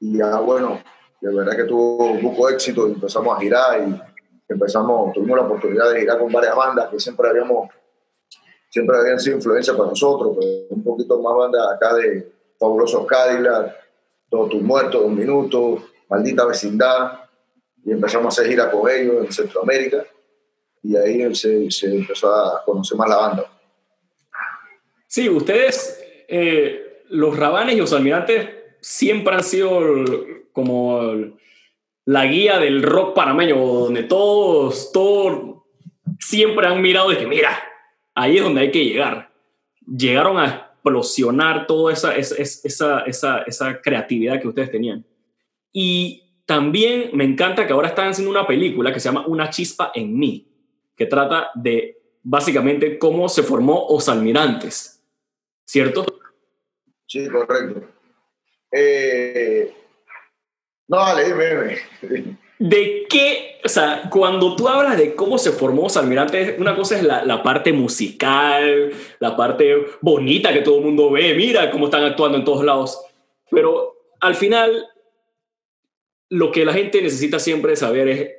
y 0.00 0.18
ya, 0.18 0.38
bueno, 0.40 0.80
de 1.20 1.34
verdad 1.34 1.56
que 1.56 1.64
tuvo 1.64 2.14
mucho 2.14 2.48
éxito 2.48 2.88
y 2.88 2.92
empezamos 2.92 3.36
a 3.36 3.40
girar 3.40 3.88
y 3.88 4.00
empezamos, 4.48 5.12
tuvimos 5.12 5.38
la 5.38 5.44
oportunidad 5.44 5.90
de 5.90 6.00
girar 6.00 6.18
con 6.18 6.32
varias 6.32 6.54
bandas 6.54 6.88
que 6.90 7.00
siempre 7.00 7.28
habíamos, 7.28 7.68
siempre 8.70 8.96
habían 8.96 9.18
sido 9.18 9.36
influencia 9.36 9.76
para 9.76 9.90
nosotros, 9.90 10.36
pues, 10.36 10.48
un 10.70 10.84
poquito 10.84 11.20
más 11.20 11.36
bandas 11.36 11.66
acá 11.74 11.94
de 11.94 12.32
Fabulosos 12.58 13.06
Cadillac, 13.06 13.74
Todos 14.28 14.50
tus 14.50 14.62
muertos, 14.62 15.02
Dos 15.02 15.12
Minutos, 15.12 15.82
Maldita 16.08 16.46
Vecindad, 16.46 17.20
y 17.84 17.92
empezamos 17.92 18.26
a 18.26 18.28
hacer 18.28 18.50
gira 18.50 18.70
con 18.70 18.90
ellos 18.90 19.24
en 19.24 19.32
Centroamérica 19.32 20.04
y 20.82 20.96
ahí 20.96 21.34
se, 21.34 21.70
se 21.70 21.94
empezó 21.94 22.32
a 22.32 22.62
conocer 22.64 22.96
más 22.96 23.08
la 23.08 23.16
banda. 23.16 23.44
Sí, 25.06 25.28
ustedes, 25.28 26.00
eh, 26.28 27.04
los 27.10 27.36
Rabanes 27.36 27.74
y 27.74 27.78
los 27.78 27.92
Almirantes, 27.92 28.48
siempre 28.86 29.34
han 29.34 29.42
sido 29.42 29.80
como 30.52 31.00
la 32.04 32.24
guía 32.26 32.60
del 32.60 32.84
rock 32.84 33.16
panameño, 33.16 33.56
donde 33.56 34.04
todos, 34.04 34.92
todos 34.92 35.64
siempre 36.20 36.68
han 36.68 36.80
mirado 36.80 37.10
de 37.10 37.18
que, 37.18 37.26
mira, 37.26 37.50
ahí 38.14 38.36
es 38.36 38.44
donde 38.44 38.60
hay 38.60 38.70
que 38.70 38.84
llegar. 38.84 39.32
Llegaron 39.84 40.38
a 40.38 40.46
explosionar 40.46 41.66
toda 41.66 41.92
esa, 41.92 42.14
esa, 42.14 42.36
esa, 42.40 43.00
esa, 43.00 43.38
esa 43.40 43.80
creatividad 43.82 44.40
que 44.40 44.46
ustedes 44.46 44.70
tenían. 44.70 45.04
Y 45.72 46.22
también 46.46 47.10
me 47.12 47.24
encanta 47.24 47.66
que 47.66 47.72
ahora 47.72 47.88
están 47.88 48.10
haciendo 48.10 48.30
una 48.30 48.46
película 48.46 48.92
que 48.92 49.00
se 49.00 49.08
llama 49.08 49.26
Una 49.26 49.50
chispa 49.50 49.90
en 49.96 50.16
mí, 50.16 50.48
que 50.94 51.06
trata 51.06 51.50
de 51.56 51.98
básicamente 52.22 53.00
cómo 53.00 53.28
se 53.28 53.42
formó 53.42 53.84
Os 53.86 54.08
Almirantes, 54.08 55.02
¿cierto? 55.64 56.06
Sí, 57.06 57.28
correcto. 57.28 57.95
Eh, 58.72 59.72
no, 60.88 60.96
vale, 60.98 61.24
dime, 61.24 62.36
¿De 62.58 63.06
qué? 63.08 63.60
O 63.64 63.68
sea, 63.68 64.08
cuando 64.10 64.56
tú 64.56 64.68
hablas 64.68 64.96
de 64.96 65.14
cómo 65.14 65.36
se 65.36 65.52
formó 65.52 65.84
Os 65.84 65.96
Almirantes, 65.96 66.58
una 66.58 66.74
cosa 66.74 66.96
es 66.96 67.02
la, 67.02 67.24
la, 67.24 67.42
parte 67.42 67.72
musical, 67.72 68.92
la 69.18 69.36
parte 69.36 69.86
bonita 70.00 70.52
que 70.52 70.62
todo 70.62 70.78
el 70.78 70.84
mundo 70.84 71.10
ve, 71.10 71.34
mira 71.34 71.70
cómo 71.70 71.86
están 71.86 72.04
actuando 72.04 72.38
en 72.38 72.44
todos 72.44 72.64
lados, 72.64 73.04
pero 73.50 73.96
al 74.20 74.34
final 74.34 74.88
lo 76.30 76.50
que 76.50 76.64
la 76.64 76.72
gente 76.72 77.02
necesita 77.02 77.38
siempre 77.38 77.76
saber 77.76 78.08
es 78.08 78.30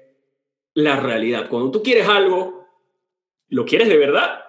la 0.73 0.99
realidad. 0.99 1.49
Cuando 1.49 1.71
tú 1.71 1.83
quieres 1.83 2.07
algo, 2.07 2.67
¿lo 3.49 3.65
quieres 3.65 3.87
de 3.87 3.97
verdad? 3.97 4.43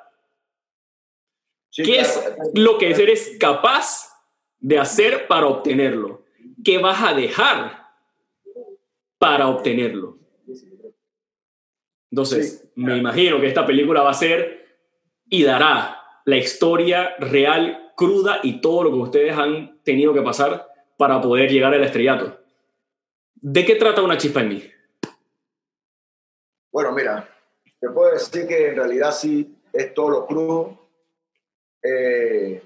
¿Qué 1.70 2.00
es 2.00 2.20
lo 2.54 2.78
que 2.78 2.90
eres 2.90 3.36
capaz 3.38 4.07
de 4.60 4.78
hacer 4.78 5.26
para 5.26 5.46
obtenerlo? 5.46 6.22
¿Qué 6.64 6.78
vas 6.78 7.02
a 7.02 7.14
dejar 7.14 7.86
para 9.18 9.48
obtenerlo? 9.48 10.18
Entonces, 12.10 12.68
me 12.74 12.96
imagino 12.96 13.40
que 13.40 13.48
esta 13.48 13.66
película 13.66 14.02
va 14.02 14.10
a 14.10 14.14
ser 14.14 14.66
y 15.28 15.42
dará 15.42 16.02
la 16.24 16.36
historia 16.36 17.14
real, 17.18 17.92
cruda 17.96 18.40
y 18.42 18.60
todo 18.60 18.84
lo 18.84 18.90
que 18.90 18.96
ustedes 18.96 19.36
han 19.36 19.82
tenido 19.82 20.14
que 20.14 20.22
pasar 20.22 20.66
para 20.96 21.20
poder 21.20 21.50
llegar 21.50 21.74
al 21.74 21.84
estrellato. 21.84 22.38
¿De 23.34 23.64
qué 23.64 23.76
trata 23.76 24.02
una 24.02 24.16
chispa 24.16 24.40
en 24.40 24.48
mí? 24.48 24.70
Bueno, 26.72 26.92
mira, 26.92 27.28
te 27.78 27.88
puedo 27.90 28.12
decir 28.12 28.46
que 28.46 28.68
en 28.68 28.76
realidad 28.76 29.12
sí 29.12 29.54
es 29.72 29.94
todo 29.94 30.10
lo 30.10 30.26
crudo. 30.26 30.88
Eh, 31.82 32.62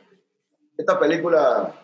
esta 0.76 0.98
película 0.98 1.81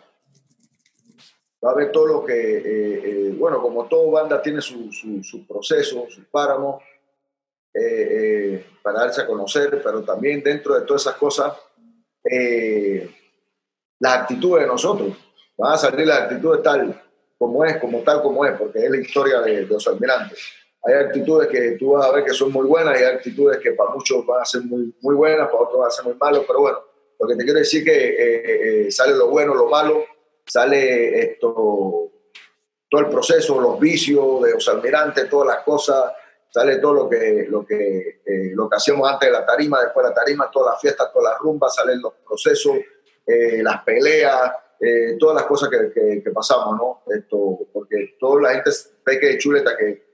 va 1.63 1.71
a 1.71 1.75
ver 1.75 1.91
todo 1.91 2.07
lo 2.07 2.25
que, 2.25 2.57
eh, 2.57 3.01
eh, 3.03 3.35
bueno, 3.37 3.61
como 3.61 3.87
toda 3.87 4.21
banda 4.21 4.41
tiene 4.41 4.61
su, 4.61 4.91
su, 4.91 5.45
proceso, 5.47 6.05
sus 6.09 6.25
páramos, 6.25 6.83
para 8.81 8.99
darse 8.99 9.21
a 9.21 9.27
conocer, 9.27 9.81
pero 9.83 10.03
también 10.03 10.43
dentro 10.43 10.77
de 10.77 10.85
todas 10.85 11.03
esas 11.03 11.15
cosas, 11.15 11.53
las 13.99 14.13
actitudes 14.17 14.63
de 14.63 14.67
nosotros. 14.67 15.15
Van 15.57 15.73
a 15.73 15.77
salir 15.77 16.07
las 16.07 16.21
actitudes 16.21 16.63
tal 16.63 17.01
como 17.37 17.63
es, 17.63 17.77
como 17.77 17.99
tal 18.01 18.21
como 18.21 18.45
es, 18.45 18.57
porque 18.57 18.79
es 18.79 18.91
la 18.91 18.97
historia 18.97 19.39
de, 19.39 19.65
los 19.65 19.87
almirantes. 19.87 20.39
Hay 20.83 20.93
actitudes 20.93 21.47
que 21.47 21.71
tú 21.71 21.91
vas 21.91 22.05
a 22.05 22.11
ver 22.11 22.25
que 22.25 22.33
son 22.33 22.51
muy 22.51 22.65
buenas 22.65 22.99
y 22.99 23.03
hay 23.03 23.15
actitudes 23.15 23.57
que 23.59 23.71
para 23.71 23.91
muchos 23.91 24.25
van 24.25 24.41
a 24.41 24.45
ser 24.45 24.61
muy, 24.61 24.93
muy 25.01 25.15
buenas, 25.15 25.47
para 25.47 25.63
otros 25.63 25.79
van 25.79 25.87
a 25.87 25.91
ser 25.91 26.05
muy 26.05 26.15
malos, 26.15 26.43
pero 26.45 26.59
bueno, 26.61 26.79
lo 27.19 27.27
que 27.27 27.35
te 27.35 27.43
quiero 27.43 27.59
decir 27.59 27.83
que 27.83 27.91
eh, 27.91 28.87
eh, 28.87 28.91
sale 28.91 29.15
lo 29.15 29.29
bueno, 29.29 29.55
lo 29.55 29.67
malo, 29.67 30.05
sale 30.49 31.19
esto, 31.21 32.11
todo 32.89 33.01
el 33.01 33.07
proceso, 33.07 33.61
los 33.61 33.79
vicios 33.79 34.41
de 34.41 34.53
los 34.53 34.67
almirantes, 34.67 35.29
todas 35.29 35.55
las 35.55 35.63
cosas, 35.63 36.11
sale 36.49 36.77
todo 36.77 36.93
lo 36.93 37.09
que, 37.09 37.45
lo 37.47 37.65
que, 37.65 38.21
eh, 38.25 38.51
lo 38.53 38.67
que 38.67 38.75
hacíamos 38.75 39.09
antes 39.09 39.29
de 39.29 39.33
la 39.33 39.45
tarima, 39.45 39.81
después 39.81 40.03
de 40.03 40.09
la 40.09 40.15
tarima, 40.15 40.49
todas 40.51 40.73
las 40.73 40.81
fiestas, 40.81 41.11
todas 41.13 41.33
las 41.33 41.39
rumbas, 41.39 41.75
salen 41.75 42.01
los 42.01 42.13
procesos, 42.25 42.77
las 43.61 43.83
peleas, 43.83 44.53
eh, 44.79 45.17
todas 45.19 45.35
las 45.35 45.45
cosas 45.45 45.69
que, 45.69 46.21
que, 46.23 46.31
pasamos, 46.31 46.77
¿no? 46.77 47.13
Esto, 47.13 47.67
porque 47.73 48.15
toda 48.17 48.41
la 48.43 48.49
gente 48.53 48.71
ve 49.05 49.19
que 49.19 49.37
chuleta 49.37 49.75
que 49.75 50.08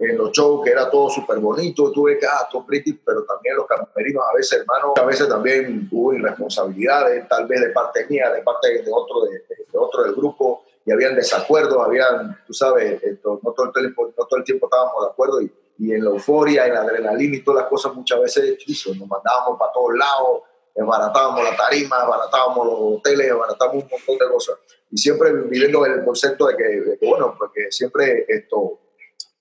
en 0.00 0.16
los 0.16 0.32
shows 0.32 0.64
que 0.64 0.70
era 0.70 0.90
todo 0.90 1.10
súper 1.10 1.38
bonito, 1.38 1.92
tuve 1.92 2.18
que, 2.18 2.26
ah, 2.26 2.48
todo 2.50 2.64
pretty, 2.64 2.94
pero 2.94 3.22
también 3.24 3.56
los 3.56 3.66
camerinos 3.66 4.24
a 4.30 4.34
veces, 4.34 4.60
hermano, 4.60 4.94
a 4.96 5.04
veces 5.04 5.28
también 5.28 5.88
hubo 5.92 6.14
irresponsabilidades, 6.14 7.28
tal 7.28 7.46
vez 7.46 7.60
de 7.60 7.68
parte 7.68 8.06
mía, 8.08 8.30
de 8.30 8.42
parte 8.42 8.82
de 8.82 8.90
otro, 8.90 9.24
de, 9.24 9.42
otro 9.78 10.04
del 10.04 10.14
grupo, 10.14 10.64
y 10.86 10.90
habían 10.90 11.14
desacuerdos, 11.14 11.78
habían, 11.84 12.38
tú 12.46 12.54
sabes, 12.54 13.00
no, 13.22 13.38
todo 13.52 13.66
el 13.66 13.72
tiempo, 13.72 14.06
no 14.06 14.24
todo 14.24 14.38
el 14.38 14.44
tiempo 14.44 14.66
estábamos 14.66 15.04
de 15.04 15.10
acuerdo, 15.10 15.42
y, 15.42 15.52
y 15.78 15.92
en 15.92 16.02
la 16.02 16.10
euforia, 16.10 16.66
en 16.66 16.74
la 16.74 16.80
adrenalina 16.80 17.36
y 17.36 17.44
todas 17.44 17.62
las 17.62 17.70
cosas, 17.70 17.94
muchas 17.94 18.20
veces, 18.20 18.58
nos 18.98 19.06
mandábamos 19.06 19.58
para 19.58 19.72
todos 19.72 19.94
lados, 19.94 20.42
desbaratábamos 20.74 21.44
la 21.44 21.56
tarima, 21.56 21.98
desbaratábamos 21.98 22.66
los 22.66 22.76
hoteles, 22.80 23.26
desbaratábamos 23.26 23.84
un 23.84 23.90
montón 23.90 24.18
de 24.18 24.32
cosas. 24.32 24.58
Y 24.90 24.96
siempre 24.96 25.32
viviendo 25.32 25.84
el 25.84 26.04
concepto 26.04 26.46
de 26.46 26.56
que, 26.56 26.98
bueno, 27.06 27.34
porque 27.38 27.70
siempre 27.70 28.24
esto, 28.26 28.78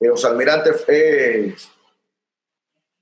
los 0.07 0.23
almirantes 0.25 0.85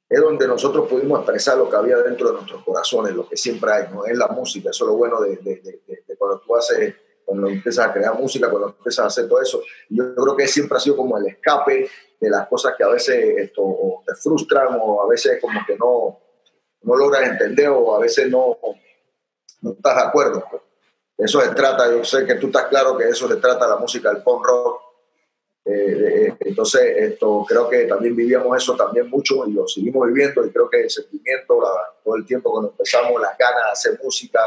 es 0.09 0.21
donde 0.21 0.47
nosotros 0.47 0.87
pudimos 0.87 1.19
expresar 1.19 1.57
lo 1.57 1.69
que 1.69 1.75
había 1.75 1.97
dentro 1.97 2.27
de 2.27 2.33
nuestros 2.35 2.63
corazones, 2.63 3.13
lo 3.13 3.27
que 3.27 3.35
siempre 3.35 3.71
hay, 3.71 3.83
¿no? 3.91 4.05
Es 4.05 4.17
la 4.17 4.27
música, 4.27 4.69
eso 4.69 4.85
es 4.85 4.87
lo 4.87 4.95
bueno 4.95 5.21
de, 5.21 5.35
de, 5.37 5.81
de, 5.85 6.15
cuando 6.17 6.39
tú 6.39 6.55
haces, 6.55 6.95
cuando 7.25 7.47
empiezas 7.47 7.87
a 7.87 7.93
crear 7.93 8.17
música, 8.17 8.49
cuando 8.49 8.69
empiezas 8.69 9.03
a 9.03 9.07
hacer 9.07 9.27
todo 9.27 9.41
eso. 9.41 9.61
Yo 9.89 10.15
creo 10.15 10.35
que 10.35 10.47
siempre 10.47 10.77
ha 10.77 10.79
sido 10.79 10.95
como 10.95 11.17
el 11.17 11.27
escape 11.27 11.89
de 12.19 12.29
las 12.29 12.47
cosas 12.47 12.73
que 12.77 12.83
a 12.83 12.87
veces 12.87 13.37
esto, 13.37 14.01
te 14.05 14.15
frustran 14.15 14.77
o 14.79 15.03
a 15.03 15.07
veces 15.07 15.41
como 15.41 15.59
que 15.67 15.77
no, 15.77 16.19
no 16.83 16.95
logras 16.95 17.29
entender 17.29 17.67
o 17.69 17.95
a 17.95 17.99
veces 17.99 18.29
no, 18.29 18.57
no 19.61 19.71
estás 19.71 19.95
de 19.95 20.03
acuerdo. 20.03 20.43
Pues. 20.49 20.61
Eso 21.17 21.41
se 21.41 21.49
trata, 21.49 21.91
yo 21.91 22.03
sé 22.05 22.25
que 22.25 22.35
tú 22.35 22.47
estás 22.47 22.67
claro 22.67 22.95
que 22.95 23.09
eso 23.09 23.27
se 23.27 23.35
trata 23.37 23.67
la 23.67 23.77
música 23.77 24.13
del 24.13 24.23
punk 24.23 24.45
rock, 24.45 24.81
eh, 25.69 26.33
entonces, 26.39 26.81
esto, 26.97 27.45
creo 27.47 27.67
que 27.67 27.83
también 27.85 28.15
vivíamos 28.15 28.55
eso 28.55 28.75
también 28.75 29.09
mucho 29.09 29.45
y 29.45 29.51
lo 29.51 29.67
seguimos 29.67 30.07
viviendo 30.07 30.45
y 30.45 30.49
creo 30.51 30.69
que 30.69 30.83
el 30.83 30.89
sentimiento, 30.89 31.59
todo 32.03 32.15
el 32.15 32.25
tiempo 32.25 32.51
cuando 32.51 32.69
empezamos, 32.71 33.21
las 33.21 33.37
ganas 33.37 33.63
de 33.65 33.71
hacer 33.71 33.99
música, 34.01 34.39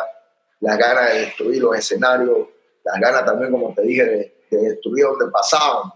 las 0.60 0.78
ganas 0.78 1.12
de 1.12 1.20
destruir 1.20 1.62
los 1.62 1.76
escenarios, 1.76 2.48
las 2.84 3.00
ganas 3.00 3.24
también, 3.26 3.50
como 3.50 3.74
te 3.74 3.82
dije, 3.82 4.04
de, 4.04 4.34
destruir 4.50 5.04
donde 5.04 5.26
pasábamos, 5.30 5.92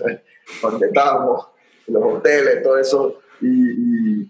donde 0.62 0.86
estábamos, 0.86 1.48
los 1.86 2.02
hoteles, 2.02 2.62
todo 2.62 2.78
eso. 2.78 3.20
Y, 3.40 4.28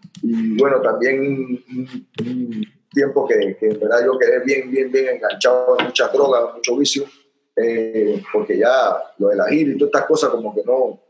bueno, 0.58 0.80
también 0.82 1.20
un, 1.20 2.64
tiempo 2.92 3.26
que, 3.26 3.56
que, 3.58 3.66
en 3.66 3.80
verdad 3.80 4.04
yo 4.04 4.18
quedé 4.18 4.40
bien, 4.40 4.70
bien, 4.70 4.92
bien 4.92 5.16
enganchado 5.16 5.76
en 5.78 5.86
muchas 5.86 6.12
drogas, 6.12 6.54
mucho 6.54 6.76
vicio 6.76 7.04
eh, 7.56 8.22
porque 8.32 8.58
ya 8.58 9.02
lo 9.18 9.28
de 9.28 9.36
la 9.36 9.48
gira 9.48 9.70
y 9.70 9.78
todas 9.78 9.92
estas 9.92 10.06
cosas 10.06 10.30
como 10.30 10.54
que 10.54 10.62
no, 10.64 11.00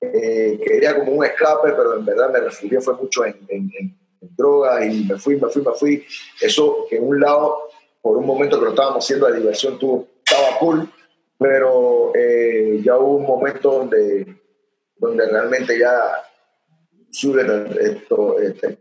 eh, 0.00 0.60
quería 0.62 0.96
como 0.98 1.12
un 1.12 1.24
escape, 1.24 1.72
pero 1.72 1.96
en 1.98 2.04
verdad 2.04 2.30
me 2.30 2.40
refugié 2.40 2.80
fue 2.80 2.94
mucho 2.94 3.24
en, 3.24 3.38
en, 3.48 3.98
drogas 4.36 4.84
y 4.84 5.04
me 5.04 5.18
fui, 5.18 5.36
me 5.36 5.48
fui, 5.48 5.62
me 5.62 5.72
fui. 5.72 6.06
Eso 6.40 6.86
que 6.88 6.96
en 6.96 7.06
un 7.06 7.20
lado, 7.20 7.68
por 8.02 8.16
un 8.16 8.26
momento 8.26 8.58
que 8.58 8.64
lo 8.64 8.70
estábamos 8.70 9.04
haciendo 9.04 9.26
de 9.26 9.38
diversión, 9.38 9.78
tú 9.78 10.06
estaba 10.24 10.58
cool, 10.58 10.90
pero 11.38 12.12
eh, 12.14 12.80
ya 12.82 12.98
hubo 12.98 13.16
un 13.16 13.26
momento 13.26 13.70
donde, 13.70 14.26
donde 14.96 15.26
realmente 15.26 15.78
ya 15.78 16.22
esto, 17.80 18.38
este, 18.38 18.78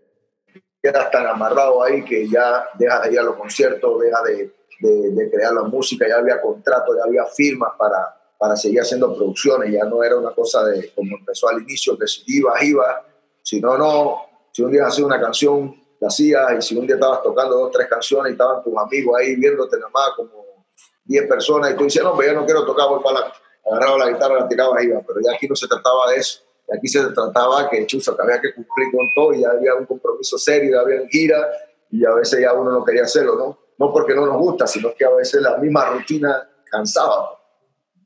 quedas 0.82 1.12
tan 1.12 1.28
amarrado 1.28 1.82
ahí 1.84 2.04
que 2.04 2.28
ya 2.28 2.68
deja 2.78 3.02
de 3.02 3.14
ir 3.14 3.20
a 3.20 3.24
los 3.24 3.36
conciertos, 3.36 4.02
deja 4.02 4.22
de 4.24 4.52
de, 4.80 5.30
crear 5.32 5.54
la 5.54 5.64
música, 5.64 6.08
ya 6.08 6.18
había 6.18 6.42
contratos, 6.42 6.96
ya 6.98 7.04
había 7.04 7.26
firmas 7.26 7.74
para, 7.78 8.16
para 8.38 8.56
seguir 8.56 8.82
haciendo 8.82 9.16
producciones, 9.16 9.72
ya 9.72 9.86
no 9.86 10.04
era 10.04 10.18
una 10.18 10.32
cosa 10.32 10.64
de 10.66 10.92
como 10.94 11.18
empezó 11.18 11.50
al 11.50 11.62
inicio, 11.62 11.98
que 11.98 12.08
si 12.08 12.24
ibas, 12.28 12.62
ibas, 12.64 12.98
si 13.42 13.62
no, 13.62 13.78
no, 13.78 14.22
si 14.52 14.64
un 14.64 14.72
día 14.72 14.88
hacías 14.88 15.06
una 15.06 15.20
canción, 15.20 15.76
la 16.00 16.08
hacías, 16.08 16.54
y 16.58 16.62
si 16.62 16.78
un 16.78 16.86
día 16.86 16.96
estabas 16.96 17.22
tocando 17.24 17.58
dos, 17.58 17.72
tres 17.72 17.88
canciones 17.88 18.32
y 18.32 18.34
estaban 18.34 18.64
tus 18.64 18.74
amigos 18.78 19.16
ahí 19.20 19.36
viéndote 19.36 19.78
nada 19.78 19.90
más 19.94 20.10
como 20.16 20.66
10 21.06 21.28
personas, 21.28 21.72
y 21.72 21.76
tú 21.76 21.84
dices, 21.84 22.04
no, 22.04 22.16
pero 22.16 22.34
ya 22.34 22.40
no 22.40 22.46
quiero 22.46 22.66
tocar, 22.66 22.90
voy 22.90 23.02
para 23.04 23.18
adelante. 23.18 23.38
Agarraba 23.66 23.98
la 23.98 24.12
guitarra, 24.12 24.40
la 24.40 24.48
tiraba, 24.48 24.84
iba, 24.84 25.02
pero 25.06 25.20
ya 25.24 25.34
aquí 25.36 25.48
no 25.48 25.56
se 25.56 25.68
trataba 25.68 26.12
de 26.12 26.18
eso. 26.18 26.40
Aquí 26.72 26.88
se 26.88 27.04
trataba 27.08 27.70
que, 27.70 27.86
chusa, 27.86 28.16
que 28.16 28.22
había 28.22 28.42
que 28.42 28.54
cumplir 28.54 28.88
con 28.92 29.06
todo 29.16 29.34
y 29.34 29.42
ya 29.42 29.50
había 29.50 29.76
un 29.76 29.86
compromiso 29.86 30.38
serio, 30.38 30.72
ya 30.72 30.82
había 30.82 31.08
gira 31.10 31.48
y 31.92 32.06
a 32.06 32.12
veces 32.12 32.40
ya 32.42 32.54
uno 32.54 32.72
no 32.72 32.84
quería 32.84 33.04
hacerlo, 33.04 33.36
¿no? 33.36 33.60
No 33.78 33.92
porque 33.92 34.16
no 34.16 34.26
nos 34.26 34.38
gusta, 34.38 34.68
sino 34.68 34.94
que 34.94 35.06
a 35.06 35.12
veces 35.12 35.42
la 35.42 35.58
misma 35.58 35.90
rutina 35.90 36.48
cansaba. 36.70 37.38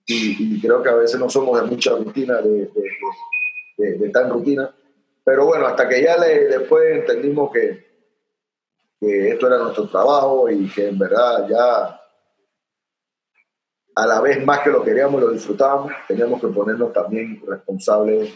Y, 0.05 0.59
creo 0.59 0.81
que 0.81 0.89
a 0.89 0.95
veces 0.95 1.19
no 1.19 1.29
somos 1.29 1.61
de 1.61 1.67
mucha 1.67 1.91
rutina, 1.91 2.41
de, 2.41 2.71
de, 3.77 3.97
de, 3.97 4.09
tan 4.09 4.29
rutina. 4.29 4.73
Pero 5.23 5.45
bueno, 5.45 5.67
hasta 5.67 5.87
que 5.87 6.01
ya 6.01 6.17
le, 6.17 6.47
después 6.47 6.97
entendimos 6.97 7.51
que, 7.51 7.85
que 8.99 9.29
esto 9.29 9.47
era 9.47 9.59
nuestro 9.59 9.87
trabajo 9.87 10.49
y 10.49 10.67
que 10.69 10.87
en 10.87 10.97
verdad 10.97 11.47
ya 11.47 12.01
a 13.95 14.07
la 14.07 14.21
vez 14.21 14.43
más 14.43 14.59
que 14.59 14.69
lo 14.69 14.83
queríamos, 14.83 15.21
lo 15.21 15.29
disfrutábamos, 15.29 15.91
teníamos 16.07 16.41
que 16.41 16.47
ponernos 16.47 16.91
también 16.93 17.41
responsables 17.45 18.33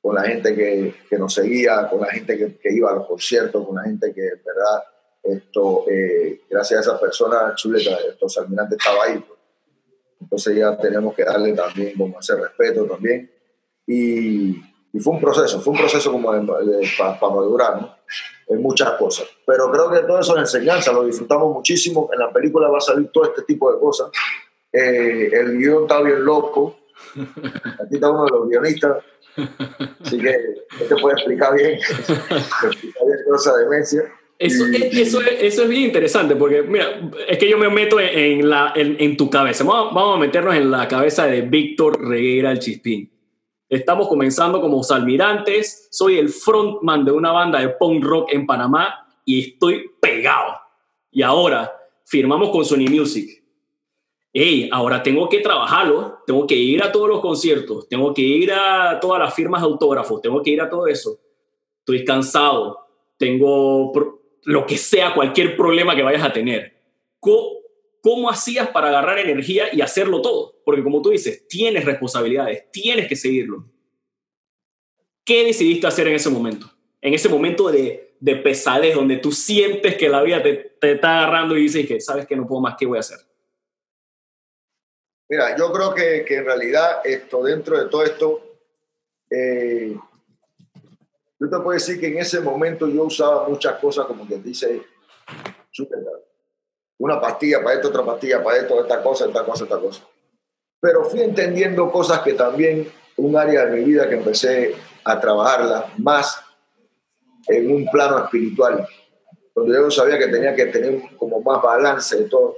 con 0.00 0.14
la 0.14 0.22
gente 0.22 0.54
que, 0.54 0.94
que 1.10 1.18
nos 1.18 1.34
seguía, 1.34 1.88
con 1.90 2.00
la 2.00 2.06
gente 2.06 2.38
que, 2.38 2.56
que, 2.56 2.72
iba 2.72 2.90
a 2.90 2.94
los 2.94 3.06
conciertos, 3.06 3.66
con 3.66 3.76
la 3.76 3.82
gente 3.82 4.12
que 4.14 4.22
en 4.22 4.42
verdad 4.44 4.82
esto, 5.22 5.84
eh, 5.88 6.42
gracias 6.50 6.78
a 6.78 6.90
esa 6.90 7.00
persona, 7.00 7.54
Chuleta, 7.54 7.96
estos 8.08 8.38
Almirante 8.38 8.76
estaba 8.76 9.04
ahí. 9.04 9.18
Pues. 9.18 9.38
Entonces 10.20 10.56
ya 10.56 10.76
tenemos 10.76 11.14
que 11.14 11.24
darle 11.24 11.52
también 11.52 11.96
como 11.96 12.18
ese 12.18 12.36
respeto 12.36 12.84
también. 12.84 13.30
Y, 13.86 14.56
y 14.92 15.00
fue 15.00 15.14
un 15.14 15.20
proceso, 15.20 15.60
fue 15.60 15.72
un 15.72 15.78
proceso 15.78 16.12
como 16.12 16.30
para 16.30 17.18
madurar, 17.20 17.80
¿no? 17.80 17.96
En 18.48 18.60
muchas 18.60 18.92
cosas. 18.92 19.26
Pero 19.46 19.70
creo 19.70 19.90
que 19.90 20.00
todo 20.00 20.20
eso 20.20 20.34
es 20.36 20.40
enseñanza, 20.40 20.92
lo 20.92 21.04
disfrutamos 21.04 21.52
muchísimo. 21.52 22.10
En 22.12 22.18
la 22.18 22.32
película 22.32 22.68
va 22.68 22.78
a 22.78 22.80
salir 22.80 23.10
todo 23.10 23.24
este 23.24 23.42
tipo 23.42 23.72
de 23.72 23.80
cosas. 23.80 24.10
Eh, 24.72 25.30
el 25.32 25.58
guion 25.58 25.82
está 25.82 26.02
bien 26.02 26.24
loco. 26.24 26.78
Aquí 27.80 27.94
está 27.94 28.10
uno 28.10 28.24
de 28.24 28.30
los 28.30 28.48
guionistas. 28.48 29.04
Así 30.00 30.18
que 30.18 30.64
te 30.88 30.96
puede 30.96 31.14
explicar 31.14 31.54
bien, 31.54 31.72
explicar 31.78 33.06
bien 33.06 33.18
toda 33.24 33.36
esa 33.36 33.56
demencia. 33.56 34.12
Eso, 34.42 34.64
eso, 34.66 35.20
eso, 35.20 35.62
es 35.62 35.68
bien 35.68 35.82
interesante 35.82 36.34
porque, 36.34 36.62
mira, 36.62 37.00
es 37.28 37.38
que 37.38 37.48
yo 37.48 37.56
me 37.56 37.68
meto 37.68 38.00
en, 38.00 38.50
la, 38.50 38.72
en, 38.74 39.16
tu 39.16 39.30
cabeza. 39.30 39.62
Vamos, 39.62 39.94
vamos, 39.94 40.16
a 40.16 40.18
meternos 40.18 40.56
en 40.56 40.68
la 40.68 40.88
cabeza 40.88 41.28
de 41.28 41.42
Víctor 41.42 42.04
Reguera 42.04 42.50
el 42.50 42.58
Chispín. 42.58 43.08
Estamos 43.68 44.08
comenzando 44.08 44.60
como 44.60 44.82
Salmirantes. 44.82 45.86
Soy 45.92 46.18
el 46.18 46.28
frontman 46.28 47.04
de 47.04 47.12
una 47.12 47.30
banda 47.30 47.60
de 47.60 47.68
punk 47.68 48.02
rock 48.02 48.32
en 48.32 48.44
Panamá 48.44 49.06
y 49.24 49.52
estoy 49.52 49.92
pegado. 50.00 50.56
Y 51.12 51.22
ahora 51.22 51.72
firmamos 52.04 52.50
con 52.50 52.64
Sony 52.64 52.90
Music. 52.90 53.44
Hey, 54.32 54.68
ahora 54.72 55.04
tengo 55.04 55.28
que 55.28 55.38
trabajarlo, 55.38 56.18
tengo 56.26 56.48
que 56.48 56.56
ir 56.56 56.82
a 56.82 56.90
todos 56.90 57.08
los 57.08 57.20
conciertos, 57.20 57.88
tengo 57.88 58.12
que 58.12 58.22
ir 58.22 58.52
a 58.52 58.98
todas 58.98 59.20
las 59.20 59.32
firmas 59.32 59.62
de 59.62 59.68
autógrafos, 59.68 60.20
tengo 60.20 60.42
que 60.42 60.50
ir 60.50 60.60
a 60.60 60.68
todo 60.68 60.88
eso. 60.88 61.20
Estoy 61.78 62.04
cansado, 62.04 62.88
tengo 63.16 63.92
lo 64.44 64.66
que 64.66 64.76
sea, 64.76 65.14
cualquier 65.14 65.56
problema 65.56 65.94
que 65.94 66.02
vayas 66.02 66.22
a 66.22 66.32
tener. 66.32 66.74
¿Cómo, 67.20 68.30
hacías 68.30 68.68
para 68.68 68.88
agarrar 68.88 69.18
energía 69.18 69.72
y 69.72 69.80
hacerlo 69.80 70.20
todo? 70.20 70.60
Porque 70.64 70.82
como 70.82 71.00
tú 71.00 71.10
dices, 71.10 71.46
tienes 71.46 71.84
responsabilidades, 71.84 72.70
tienes 72.72 73.08
que 73.08 73.16
seguirlo. 73.16 73.64
¿Qué 75.24 75.44
decidiste 75.44 75.86
hacer 75.86 76.08
en 76.08 76.14
ese 76.14 76.30
momento? 76.30 76.66
En 77.00 77.14
ese 77.14 77.28
momento 77.28 77.70
de, 77.70 78.16
de 78.18 78.36
pesadez, 78.36 78.94
donde 78.94 79.18
tú 79.18 79.30
sientes 79.30 79.96
que 79.96 80.08
la 80.08 80.22
vida 80.22 80.42
te, 80.42 80.76
está 80.80 81.18
agarrando 81.18 81.56
y 81.56 81.62
dices 81.62 81.86
que 81.86 82.00
sabes 82.00 82.26
que 82.26 82.36
no 82.36 82.46
puedo 82.46 82.60
más, 82.60 82.74
¿qué 82.76 82.86
voy 82.86 82.96
a 82.96 83.00
hacer? 83.00 83.18
Mira, 85.28 85.56
yo 85.56 85.72
creo 85.72 85.94
que, 85.94 86.24
que 86.24 86.36
en 86.36 86.44
realidad 86.44 87.00
esto, 87.04 87.42
dentro 87.44 87.78
de 87.78 87.88
todo 87.88 88.04
esto, 88.04 88.52
eh, 89.30 89.96
yo 91.42 91.48
te 91.48 91.56
puedo 91.56 91.72
decir 91.72 91.98
que 91.98 92.06
en 92.06 92.18
ese 92.18 92.40
momento 92.40 92.86
yo 92.86 93.02
usaba 93.02 93.48
muchas 93.48 93.74
cosas 93.80 94.06
como 94.06 94.28
que 94.28 94.36
dice, 94.36 94.80
una 96.98 97.20
pastilla 97.20 97.60
para 97.64 97.74
esto, 97.74 97.88
otra 97.88 98.04
pastilla 98.04 98.44
para 98.44 98.58
esto, 98.58 98.80
esta 98.80 99.02
cosa, 99.02 99.26
esta 99.26 99.44
cosa, 99.44 99.64
esta 99.64 99.80
cosa. 99.80 100.04
Pero 100.80 101.04
fui 101.04 101.20
entendiendo 101.20 101.90
cosas 101.90 102.20
que 102.20 102.34
también 102.34 102.86
un 103.16 103.36
área 103.36 103.66
de 103.66 103.76
mi 103.76 103.84
vida 103.84 104.08
que 104.08 104.14
empecé 104.14 104.76
a 105.02 105.18
trabajarla 105.18 105.92
más 105.98 106.40
en 107.48 107.72
un 107.72 107.90
plano 107.90 108.22
espiritual, 108.22 108.86
donde 109.52 109.74
yo 109.74 109.90
sabía 109.90 110.18
que 110.18 110.28
tenía 110.28 110.54
que 110.54 110.66
tener 110.66 111.02
como 111.16 111.40
más 111.40 111.60
balance 111.60 112.18
de 112.18 112.28
todo. 112.28 112.56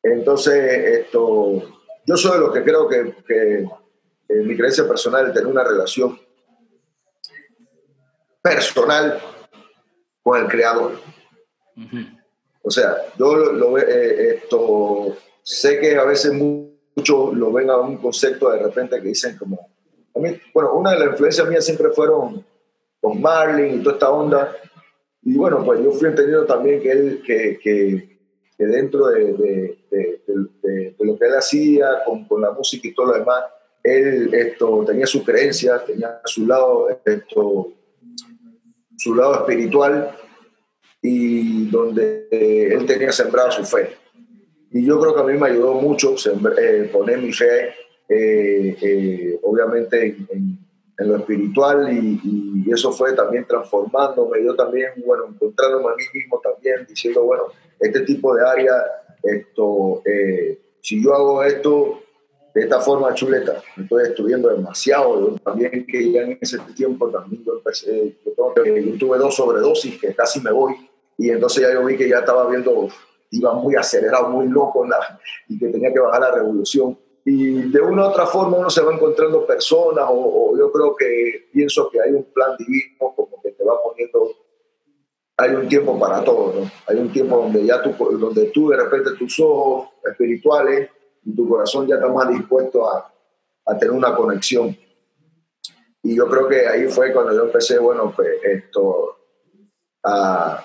Entonces, 0.00 1.00
esto, 1.00 1.60
yo 2.06 2.16
soy 2.16 2.38
de 2.38 2.38
los 2.38 2.54
que 2.54 2.62
creo 2.62 2.86
que, 2.86 3.16
que 3.26 3.68
en 4.28 4.46
mi 4.46 4.56
creencia 4.56 4.86
personal, 4.86 5.32
tener 5.32 5.48
una 5.48 5.64
relación 5.64 6.16
personal 8.46 9.18
con 10.22 10.40
el 10.40 10.48
creador. 10.48 10.92
O 12.62 12.70
sea, 12.70 12.96
yo 13.18 13.36
lo, 13.36 13.78
eh, 13.78 14.36
esto, 14.36 15.16
sé 15.42 15.80
que 15.80 15.96
a 15.96 16.04
veces 16.04 16.32
muchos 16.32 17.34
lo 17.34 17.52
ven 17.52 17.70
a 17.70 17.76
un 17.78 17.96
concepto 17.98 18.50
de 18.50 18.62
repente 18.62 19.00
que 19.00 19.08
dicen 19.08 19.36
como, 19.36 19.68
bueno, 20.54 20.74
una 20.74 20.92
de 20.92 21.00
las 21.00 21.08
influencias 21.10 21.48
mías 21.48 21.64
siempre 21.64 21.90
fueron 21.90 22.44
con 23.00 23.20
Marlin 23.20 23.80
y 23.80 23.82
toda 23.82 23.94
esta 23.94 24.10
onda. 24.10 24.56
Y 25.22 25.36
bueno, 25.36 25.64
pues 25.64 25.82
yo 25.82 25.90
fui 25.92 26.08
entendiendo 26.08 26.46
también 26.46 26.80
que 26.80 26.90
él, 26.90 27.22
que, 27.26 27.58
que, 27.62 28.18
dentro 28.64 29.08
de, 29.08 29.32
de, 29.34 30.22
de, 30.62 30.96
lo 31.00 31.18
que 31.18 31.26
él 31.26 31.34
hacía 31.36 32.04
con, 32.04 32.26
con, 32.26 32.40
la 32.40 32.52
música 32.52 32.86
y 32.88 32.94
todo 32.94 33.06
lo 33.06 33.18
demás, 33.18 33.44
él 33.82 34.32
esto, 34.32 34.84
tenía 34.86 35.06
su 35.06 35.24
creencia, 35.24 35.84
tenía 35.84 36.20
su 36.24 36.46
lado 36.46 36.88
esto, 37.04 37.72
su 38.96 39.14
lado 39.14 39.34
espiritual 39.34 40.16
y 41.02 41.68
donde 41.70 42.28
él 42.30 42.84
tenía 42.86 43.12
sembrado 43.12 43.50
su 43.50 43.64
fe. 43.64 43.96
Y 44.72 44.84
yo 44.84 44.98
creo 44.98 45.14
que 45.14 45.20
a 45.20 45.24
mí 45.24 45.38
me 45.38 45.48
ayudó 45.48 45.74
mucho 45.74 46.14
eh, 46.58 46.90
poner 46.92 47.18
mi 47.18 47.32
fe, 47.32 47.68
eh, 48.08 48.76
eh, 48.80 49.38
obviamente, 49.42 50.16
en, 50.30 50.58
en 50.98 51.08
lo 51.08 51.16
espiritual 51.16 51.92
y, 51.92 52.70
eso 52.72 52.90
fue 52.90 53.14
también 53.14 53.46
transformándome, 53.46 54.44
yo 54.44 54.54
también, 54.54 54.90
bueno, 55.06 55.26
encontrándome 55.28 55.92
a 55.92 55.96
mí 55.96 56.02
mismo 56.12 56.40
también, 56.42 56.84
diciendo, 56.86 57.22
bueno, 57.22 57.44
este 57.78 58.00
tipo 58.00 58.34
de 58.34 58.46
área, 58.46 58.74
esto, 59.22 60.02
eh, 60.04 60.58
si 60.82 61.02
yo 61.02 61.14
hago 61.14 61.44
esto 61.44 62.00
de 62.56 62.62
esta 62.62 62.80
forma 62.80 63.12
chuleta, 63.12 63.62
me 63.76 63.82
estoy 63.82 64.04
destruyendo 64.04 64.48
demasiado, 64.48 65.20
yo 65.20 65.38
también 65.40 65.84
que 65.86 66.10
ya 66.10 66.22
en 66.22 66.38
ese 66.40 66.58
tiempo 66.74 67.10
también 67.10 67.44
yo 67.44 67.52
empecé, 67.52 68.16
yo, 68.24 68.54
tuve 68.98 69.18
dos 69.18 69.36
sobredosis 69.36 70.00
que 70.00 70.14
casi 70.14 70.40
me 70.40 70.50
voy 70.50 70.74
y 71.18 71.28
entonces 71.28 71.64
ya 71.64 71.74
yo 71.74 71.84
vi 71.84 71.98
que 71.98 72.08
ya 72.08 72.20
estaba 72.20 72.48
viendo, 72.48 72.88
iba 73.30 73.52
muy 73.52 73.76
acelerado, 73.76 74.30
muy 74.30 74.48
loco 74.48 74.86
la, 74.86 75.20
y 75.50 75.58
que 75.58 75.68
tenía 75.68 75.92
que 75.92 76.00
bajar 76.00 76.22
la 76.22 76.30
revolución 76.30 76.98
y 77.26 77.70
de 77.70 77.80
una 77.82 78.06
u 78.06 78.08
otra 78.08 78.24
forma 78.24 78.56
uno 78.56 78.70
se 78.70 78.80
va 78.80 78.94
encontrando 78.94 79.46
personas 79.46 80.06
o, 80.08 80.56
yo 80.56 80.72
creo 80.72 80.96
que 80.96 81.50
pienso 81.52 81.90
que 81.90 82.00
hay 82.00 82.12
un 82.12 82.24
plan 82.32 82.56
divino 82.56 83.12
como 83.14 83.38
que 83.42 83.50
te 83.50 83.64
va 83.64 83.82
poniendo 83.82 84.30
hay 85.36 85.50
un 85.50 85.68
tiempo 85.68 85.98
para 85.98 86.24
todo 86.24 86.54
¿no? 86.58 86.70
hay 86.86 86.96
un 86.96 87.12
tiempo 87.12 87.36
donde 87.36 87.66
ya 87.66 87.82
tú 87.82 87.92
donde 88.16 88.46
tú 88.46 88.70
de 88.70 88.78
repente 88.78 89.10
tus 89.18 89.38
ojos 89.40 89.90
espirituales 90.10 90.88
y 91.26 91.36
tu 91.36 91.46
corazón 91.46 91.86
ya 91.86 91.96
está 91.96 92.08
más 92.08 92.28
dispuesto 92.30 92.90
a, 92.90 93.12
a 93.66 93.78
tener 93.78 93.92
una 93.92 94.14
conexión. 94.16 94.74
Y 96.02 96.16
yo 96.16 96.26
creo 96.28 96.48
que 96.48 96.66
ahí 96.66 96.86
fue 96.86 97.12
cuando 97.12 97.34
yo 97.34 97.44
empecé 97.44 97.78
bueno 97.78 98.12
pues 98.14 98.38
esto 98.42 99.18
a, 100.02 100.64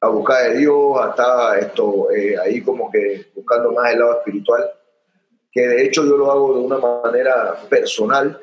a 0.00 0.08
buscar 0.08 0.52
de 0.52 0.58
Dios 0.58 1.00
hasta 1.00 1.58
esto 1.58 2.10
eh, 2.12 2.38
ahí 2.38 2.62
como 2.62 2.90
que 2.90 3.26
buscando 3.34 3.72
más 3.72 3.92
el 3.92 3.98
lado 3.98 4.18
espiritual 4.18 4.70
que 5.50 5.66
de 5.66 5.84
hecho 5.84 6.04
yo 6.04 6.16
lo 6.16 6.30
hago 6.30 6.54
de 6.54 6.60
una 6.60 6.78
manera 6.78 7.54
personal, 7.68 8.40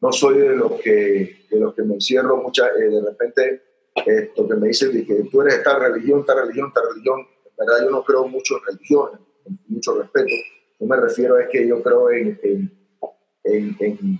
no 0.00 0.12
soy 0.12 0.38
de 0.38 0.56
los 0.56 0.72
que, 0.80 1.46
de 1.50 1.60
los 1.60 1.74
que 1.74 1.82
me 1.82 1.94
encierro 1.94 2.38
muchas, 2.38 2.70
eh, 2.78 2.88
de 2.88 3.02
repente 3.02 3.62
esto 4.04 4.48
que 4.48 4.54
me 4.54 4.68
dicen 4.68 5.06
que 5.06 5.28
tú 5.30 5.42
eres 5.42 5.54
esta 5.54 5.78
religión, 5.78 6.20
esta 6.20 6.34
religión, 6.34 6.68
esta 6.68 6.82
religión, 6.88 7.20
en 7.44 7.56
verdad 7.56 7.84
yo 7.84 7.90
no 7.90 8.04
creo 8.04 8.26
mucho 8.28 8.56
en 8.56 8.64
religión, 8.74 9.10
con 9.42 9.58
mucho 9.68 9.94
respeto, 10.00 10.34
yo 10.78 10.86
me 10.86 10.96
refiero 10.96 11.36
a 11.36 11.48
que 11.48 11.66
yo 11.66 11.82
creo 11.82 12.10
en, 12.10 12.38
en, 12.42 12.72
en, 13.44 13.76
en, 13.80 14.18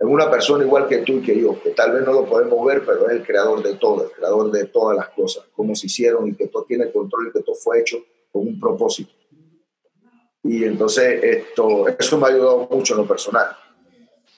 una 0.00 0.30
persona 0.30 0.64
igual 0.64 0.88
que 0.88 0.98
tú 0.98 1.18
y 1.18 1.22
que 1.22 1.38
yo, 1.38 1.60
que 1.62 1.70
tal 1.70 1.92
vez 1.92 2.04
no 2.04 2.12
lo 2.12 2.24
podemos 2.24 2.64
ver, 2.64 2.84
pero 2.84 3.08
es 3.08 3.12
el 3.12 3.26
creador 3.26 3.62
de 3.62 3.74
todo, 3.74 4.04
el 4.04 4.10
creador 4.10 4.50
de 4.50 4.64
todas 4.66 4.96
las 4.96 5.10
cosas, 5.10 5.44
cómo 5.54 5.74
se 5.74 5.86
hicieron 5.86 6.28
y 6.28 6.34
que 6.34 6.46
todo 6.46 6.64
tiene 6.64 6.90
control 6.90 7.28
y 7.28 7.32
que 7.32 7.42
todo 7.42 7.54
fue 7.54 7.80
hecho 7.80 7.98
con 8.32 8.48
un 8.48 8.58
propósito. 8.58 9.12
Y 10.42 10.64
entonces 10.64 11.22
esto, 11.22 11.86
eso 11.88 12.18
me 12.18 12.26
ha 12.26 12.30
ayudado 12.30 12.66
mucho 12.70 12.94
en 12.94 13.00
lo 13.00 13.06
personal. 13.06 13.54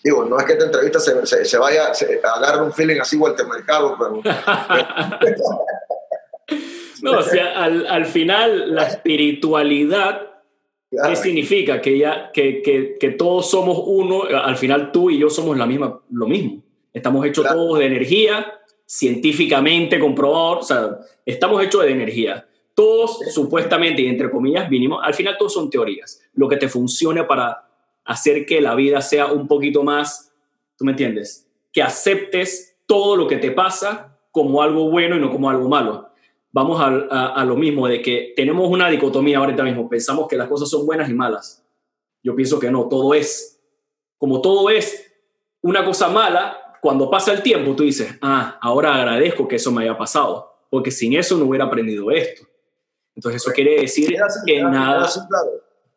Digo, 0.03 0.25
no 0.25 0.37
es 0.37 0.45
que 0.45 0.55
esta 0.55 0.65
entrevista 0.65 0.99
se, 0.99 1.45
se, 1.45 1.59
vaya, 1.59 1.95
se 1.95 2.21
agarre 2.25 2.65
un 2.65 2.73
feeling 2.73 3.01
así 3.01 3.17
vuelta 3.17 3.47
mercado, 3.47 3.97
pero... 3.97 4.21
no, 7.03 7.19
o 7.19 7.23
sea, 7.23 7.63
al, 7.63 7.87
al 7.87 8.07
final 8.07 8.75
la 8.75 8.89
espiritualidad 8.89 10.32
¿Qué 10.93 11.17
significa? 11.17 11.81
Que, 11.81 11.97
ya, 11.97 12.31
que, 12.33 12.61
que, 12.61 12.97
que, 13.01 13.11
todos 13.11 13.51
somos 13.51 13.83
uno, 13.87 14.25
al 14.25 14.59
final 14.59 14.93
tú 14.93 15.09
y 15.09 15.19
yo 15.19 15.31
somos 15.31 15.57
la 15.57 15.67
misma, 15.67 16.03
lo 16.11 16.27
mismo. 16.27 16.63
Estamos 16.93 17.25
hechos 17.25 17.47
todos 17.49 17.79
de 17.79 17.87
energía, 17.87 18.61
científicamente 18.85 19.99
comprobado, 19.99 20.59
o 20.59 20.63
sea, 20.63 20.99
estamos 21.25 21.65
hechos 21.65 21.83
de 21.85 21.93
energía. 21.93 22.47
Todos, 22.75 23.21
supuestamente, 23.33 24.03
y 24.03 24.07
entre 24.07 24.31
comillas, 24.31 24.69
vinimos, 24.69 25.01
al 25.03 25.15
final 25.15 25.37
todos 25.39 25.55
son 25.55 25.71
teorías. 25.71 26.21
Lo 26.35 26.47
que 26.47 26.59
te 26.59 26.69
funcione 26.69 27.25
para 27.25 27.69
hacer 28.05 28.45
que 28.45 28.61
la 28.61 28.75
vida 28.75 29.01
sea 29.01 29.33
un 29.33 29.49
poquito 29.49 29.83
más, 29.83 30.35
¿tú 30.77 30.85
me 30.85 30.93
entiendes? 30.93 31.49
Que 31.73 31.83
aceptes 31.83 32.77
todo 32.87 33.17
lo 33.17 33.27
que 33.27 33.37
te 33.37 33.51
pasa 33.51 34.19
como 34.31 34.63
algo 34.63 34.91
bueno 34.91 35.17
y 35.17 35.21
no 35.21 35.31
como 35.31 35.49
algo 35.49 35.69
malo. 35.71 36.11
Vamos 36.53 36.81
a, 36.81 37.29
a, 37.29 37.45
lo 37.47 37.57
mismo, 37.57 37.89
de 37.89 38.03
que 38.03 38.35
tenemos 38.37 38.69
una 38.69 38.91
dicotomía 38.91 39.39
ahorita 39.39 39.63
mismo. 39.63 39.89
Pensamos 39.89 40.29
que 40.29 40.37
las 40.37 40.49
cosas 40.49 40.69
son 40.69 40.85
buenas 40.85 41.09
y 41.09 41.15
malas. 41.15 41.65
Yo 42.23 42.37
pienso 42.37 42.61
que 42.61 42.71
no, 42.71 42.89
todo 42.89 43.15
es. 43.15 43.59
Como 44.19 44.43
todo 44.43 44.69
es 44.69 45.13
una 45.63 45.85
cosa 45.85 46.09
mala, 46.09 46.63
cuando 46.83 47.09
pasa 47.09 47.33
el 47.33 47.43
tiempo 47.43 47.75
tú 47.77 47.85
dices, 47.85 48.19
ah, 48.21 48.59
ahora 48.61 48.95
agradezco 48.95 49.47
que 49.47 49.57
eso 49.57 49.71
me 49.71 49.85
haya 49.85 49.97
pasado, 49.97 50.53
porque 50.69 50.91
sin 50.91 51.15
eso 51.15 51.39
no 51.39 51.47
hubiera 51.47 51.65
aprendido 51.65 52.11
esto. 52.11 52.47
Entonces 53.15 53.41
eso 53.41 53.53
quiere 53.53 53.81
decir 53.81 54.15
que 54.45 54.63
nada... 54.63 55.09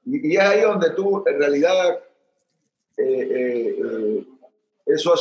Y, 0.05 0.35
es 0.35 0.39
ahí 0.39 0.61
donde 0.61 0.91
tú, 0.91 1.23
en 1.25 1.39
realidad, 1.39 1.99
eh, 2.97 3.03
eh, 3.03 3.75
eh, 3.83 4.23
eso, 4.85 5.15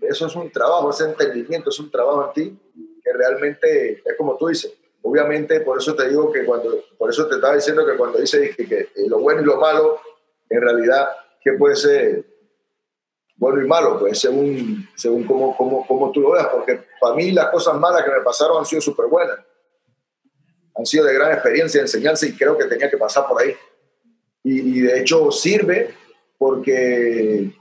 eso 0.00 0.26
es 0.26 0.36
un 0.36 0.50
trabajo, 0.50 0.90
ese 0.90 1.04
entendimiento 1.04 1.70
es 1.70 1.78
un 1.78 1.88
trabajo 1.88 2.26
en 2.26 2.32
ti 2.32 2.58
que 3.02 3.12
realmente 3.12 4.02
es 4.04 4.16
como 4.16 4.36
tú 4.36 4.48
dices. 4.48 4.72
Obviamente, 5.02 5.60
por 5.60 5.78
eso 5.78 5.94
te 5.94 6.08
digo 6.08 6.30
que 6.30 6.44
cuando, 6.44 6.84
por 6.98 7.10
eso 7.10 7.26
te 7.26 7.36
estaba 7.36 7.54
diciendo 7.54 7.86
que 7.86 7.96
cuando 7.96 8.18
dices 8.18 8.54
que, 8.56 8.88
lo 9.08 9.18
bueno 9.18 9.40
y 9.40 9.44
lo 9.44 9.56
malo, 9.56 9.98
en 10.48 10.60
realidad, 10.60 11.08
¿qué 11.42 11.52
puede 11.52 11.76
ser 11.76 12.24
bueno 13.36 13.62
y 13.62 13.66
malo? 13.66 13.98
Pues 13.98 14.18
según, 14.18 14.88
según 14.94 15.24
cómo, 15.24 15.56
cómo, 15.56 15.86
cómo 15.86 16.12
tú 16.12 16.20
lo 16.20 16.32
veas, 16.32 16.48
porque 16.48 16.80
para 17.00 17.14
mí 17.14 17.30
las 17.30 17.50
cosas 17.50 17.76
malas 17.76 18.04
que 18.04 18.10
me 18.10 18.20
pasaron 18.20 18.58
han 18.58 18.66
sido 18.66 18.82
súper 18.82 19.06
buenas 19.06 19.38
han 20.80 20.86
sido 20.86 21.04
de 21.04 21.14
gran 21.14 21.32
experiencia, 21.32 21.80
enseñanza 21.80 22.26
y 22.26 22.36
creo 22.36 22.56
que 22.56 22.64
tenía 22.64 22.90
que 22.90 22.96
pasar 22.96 23.26
por 23.26 23.40
ahí. 23.40 23.54
Y, 24.42 24.80
de 24.80 25.00
hecho 25.00 25.30
sirve 25.30 25.94
porque 26.38 27.52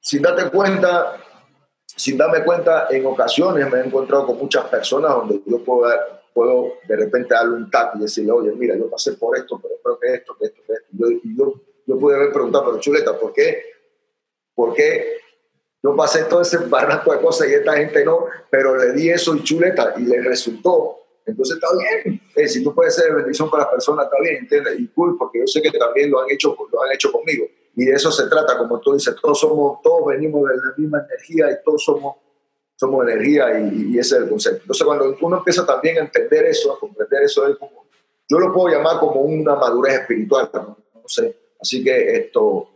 sin 0.00 0.22
darte 0.22 0.48
cuenta, 0.50 1.20
sin 1.98 2.16
darme 2.16 2.44
cuenta, 2.44 2.86
en 2.90 3.04
ocasiones 3.06 3.70
me 3.70 3.80
he 3.80 3.84
encontrado 3.84 4.26
con 4.26 4.38
muchas 4.38 4.64
personas 4.66 5.12
donde 5.12 5.42
yo 5.44 5.58
puedo, 5.64 5.92
puedo 6.32 6.74
de 6.86 6.96
repente 6.96 7.34
darle 7.34 7.56
un 7.56 7.70
tap 7.70 7.96
y 7.96 8.00
decirle, 8.00 8.32
oye, 8.32 8.52
mira, 8.52 8.76
yo 8.76 8.88
pasé 8.88 9.14
por 9.14 9.36
esto, 9.36 9.60
pero 9.60 9.74
creo 9.82 9.98
que 9.98 10.14
esto, 10.14 10.36
que 10.38 10.46
esto, 10.46 10.62
que 10.66 10.72
esto. 10.72 10.88
Yo, 10.92 11.06
yo, 11.36 11.54
yo 11.86 11.98
pude 11.98 12.14
haber 12.16 12.32
preguntado, 12.32 12.66
pero 12.66 12.78
Chuleta, 12.78 13.18
¿por 13.18 13.32
qué? 13.32 13.64
¿Por 14.54 14.74
qué 14.74 15.18
yo 15.82 15.94
pasé 15.94 16.24
todo 16.24 16.42
ese 16.42 16.58
barranco 16.58 17.12
de 17.12 17.20
cosas 17.20 17.48
y 17.48 17.54
esta 17.54 17.76
gente 17.76 18.04
no, 18.04 18.26
pero 18.50 18.76
le 18.76 18.92
di 18.92 19.10
eso 19.10 19.34
y 19.36 19.42
chuleta 19.42 19.94
y 19.96 20.02
le 20.02 20.20
resultó. 20.22 20.96
Entonces 21.24 21.56
está 21.56 21.68
bien. 21.76 22.20
Eh, 22.34 22.48
si 22.48 22.64
tú 22.64 22.74
puedes 22.74 22.94
ser 22.94 23.14
bendición 23.14 23.50
para 23.50 23.64
las 23.64 23.72
personas, 23.72 24.06
está 24.06 24.20
bien, 24.20 24.36
¿entiendes? 24.36 24.80
Y 24.80 24.88
cool, 24.88 25.16
porque 25.16 25.40
yo 25.40 25.46
sé 25.46 25.62
que 25.62 25.70
también 25.72 26.10
lo 26.10 26.20
han 26.20 26.30
hecho, 26.30 26.56
lo 26.72 26.82
han 26.82 26.92
hecho 26.92 27.12
conmigo. 27.12 27.46
Y 27.78 27.84
de 27.84 27.92
eso 27.92 28.10
se 28.10 28.26
trata, 28.26 28.58
como 28.58 28.80
tú 28.80 28.94
dices, 28.94 29.14
todos 29.22 29.38
somos, 29.38 29.80
todos 29.82 30.06
venimos 30.08 30.48
de 30.48 30.56
la 30.56 30.74
misma 30.76 31.06
energía 31.08 31.48
y 31.52 31.64
todos 31.64 31.84
somos, 31.84 32.16
somos 32.74 33.06
energía 33.06 33.56
y, 33.56 33.96
ese 33.96 34.16
es 34.16 34.22
el 34.22 34.28
concepto. 34.28 34.62
Entonces 34.62 34.84
cuando 34.84 35.16
uno 35.20 35.36
empieza 35.36 35.64
también 35.64 35.98
a 35.98 36.00
entender 36.00 36.46
eso, 36.46 36.72
a 36.72 36.80
comprender 36.80 37.22
eso, 37.22 37.46
es 37.46 37.56
como, 37.56 37.86
yo 38.28 38.40
lo 38.40 38.52
puedo 38.52 38.76
llamar 38.76 38.98
como 38.98 39.20
una 39.20 39.54
madurez 39.54 40.00
espiritual, 40.00 40.50
no, 40.52 40.76
sé. 41.06 41.36
Así 41.60 41.84
que 41.84 42.16
esto, 42.16 42.68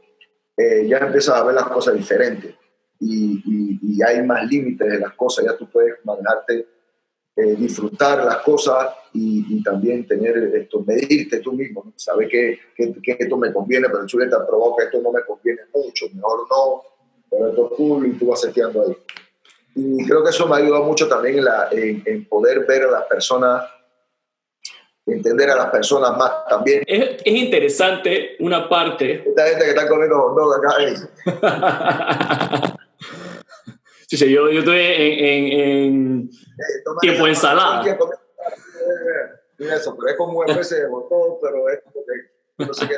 eh, 0.57 0.87
ya 0.87 0.99
empiezas 0.99 1.35
a 1.35 1.43
ver 1.43 1.57
las 1.57 1.67
cosas 1.67 1.95
diferentes 1.95 2.55
y, 3.01 3.43
y, 3.83 4.03
hay 4.05 4.23
más 4.23 4.49
límites 4.49 4.88
de 4.88 5.01
las 5.01 5.15
cosas, 5.15 5.47
ya 5.47 5.57
tú 5.57 5.69
puedes 5.69 5.95
manejarte, 6.05 6.65
eh, 7.35 7.57
disfrutar 7.57 8.25
las 8.25 8.38
cosas 8.38 8.95
y, 9.14 9.62
también 9.62 10.07
tener 10.07 10.37
esto, 10.55 10.85
medirte 10.87 11.38
tú 11.38 11.53
mismo, 11.53 11.83
¿no? 11.85 11.92
saber 11.97 12.29
que, 12.29 12.59
que, 12.77 13.16
esto 13.18 13.37
me 13.38 13.51
conviene, 13.53 13.88
pero 13.88 14.07
chuleta 14.07 14.47
provoca 14.47 14.85
esto 14.85 15.01
no 15.01 15.12
me 15.12 15.23
conviene 15.25 15.62
mucho, 15.73 16.07
mejor 16.14 16.47
no, 16.51 16.83
pero 17.31 17.49
esto 17.49 17.71
es 17.71 17.77
cool 17.77 18.07
y 18.07 18.18
tú 18.18 18.27
vas 18.27 18.40
seteando 18.40 18.83
ahí. 18.83 18.97
Y 19.75 20.05
creo 20.05 20.23
que 20.23 20.29
eso 20.31 20.47
me 20.47 20.57
ha 20.57 20.59
ayudado 20.59 20.85
mucho 20.85 21.09
también 21.09 21.38
en, 21.38 21.45
la, 21.47 21.68
en, 21.71 22.25
poder 22.27 22.66
ver 22.66 22.83
a 22.83 22.90
las 22.90 23.05
personas 23.05 23.64
entender 25.07 25.51
a 25.51 25.57
las 25.57 25.71
personas 25.71 26.16
más 26.16 26.47
también. 26.49 26.83
Es, 26.87 27.23
es, 27.25 27.35
interesante 27.35 28.37
una 28.40 28.68
parte. 28.68 29.25
Esta 29.27 29.47
gente 29.47 29.64
que 29.64 29.71
está 29.71 29.88
comiendo 29.88 30.35
no 30.37 30.53
acá. 30.53 30.77
Sí, 34.16 34.31
yo, 34.31 34.51
yo 34.51 34.59
estoy 34.59 34.79
en, 34.79 35.53
en, 35.53 36.31
tiempo 37.01 37.25
de 37.25 37.31
ensalada. 37.31 37.82
Eso, 39.59 39.97
pero 39.97 40.11
es 40.11 40.16
como 40.18 40.45
especie 40.45 40.80
de 40.80 40.89
botón, 40.89 41.39
pero 41.41 41.68
es 41.70 41.80
no 42.59 42.74
sé 42.74 42.89
qué. 42.89 42.97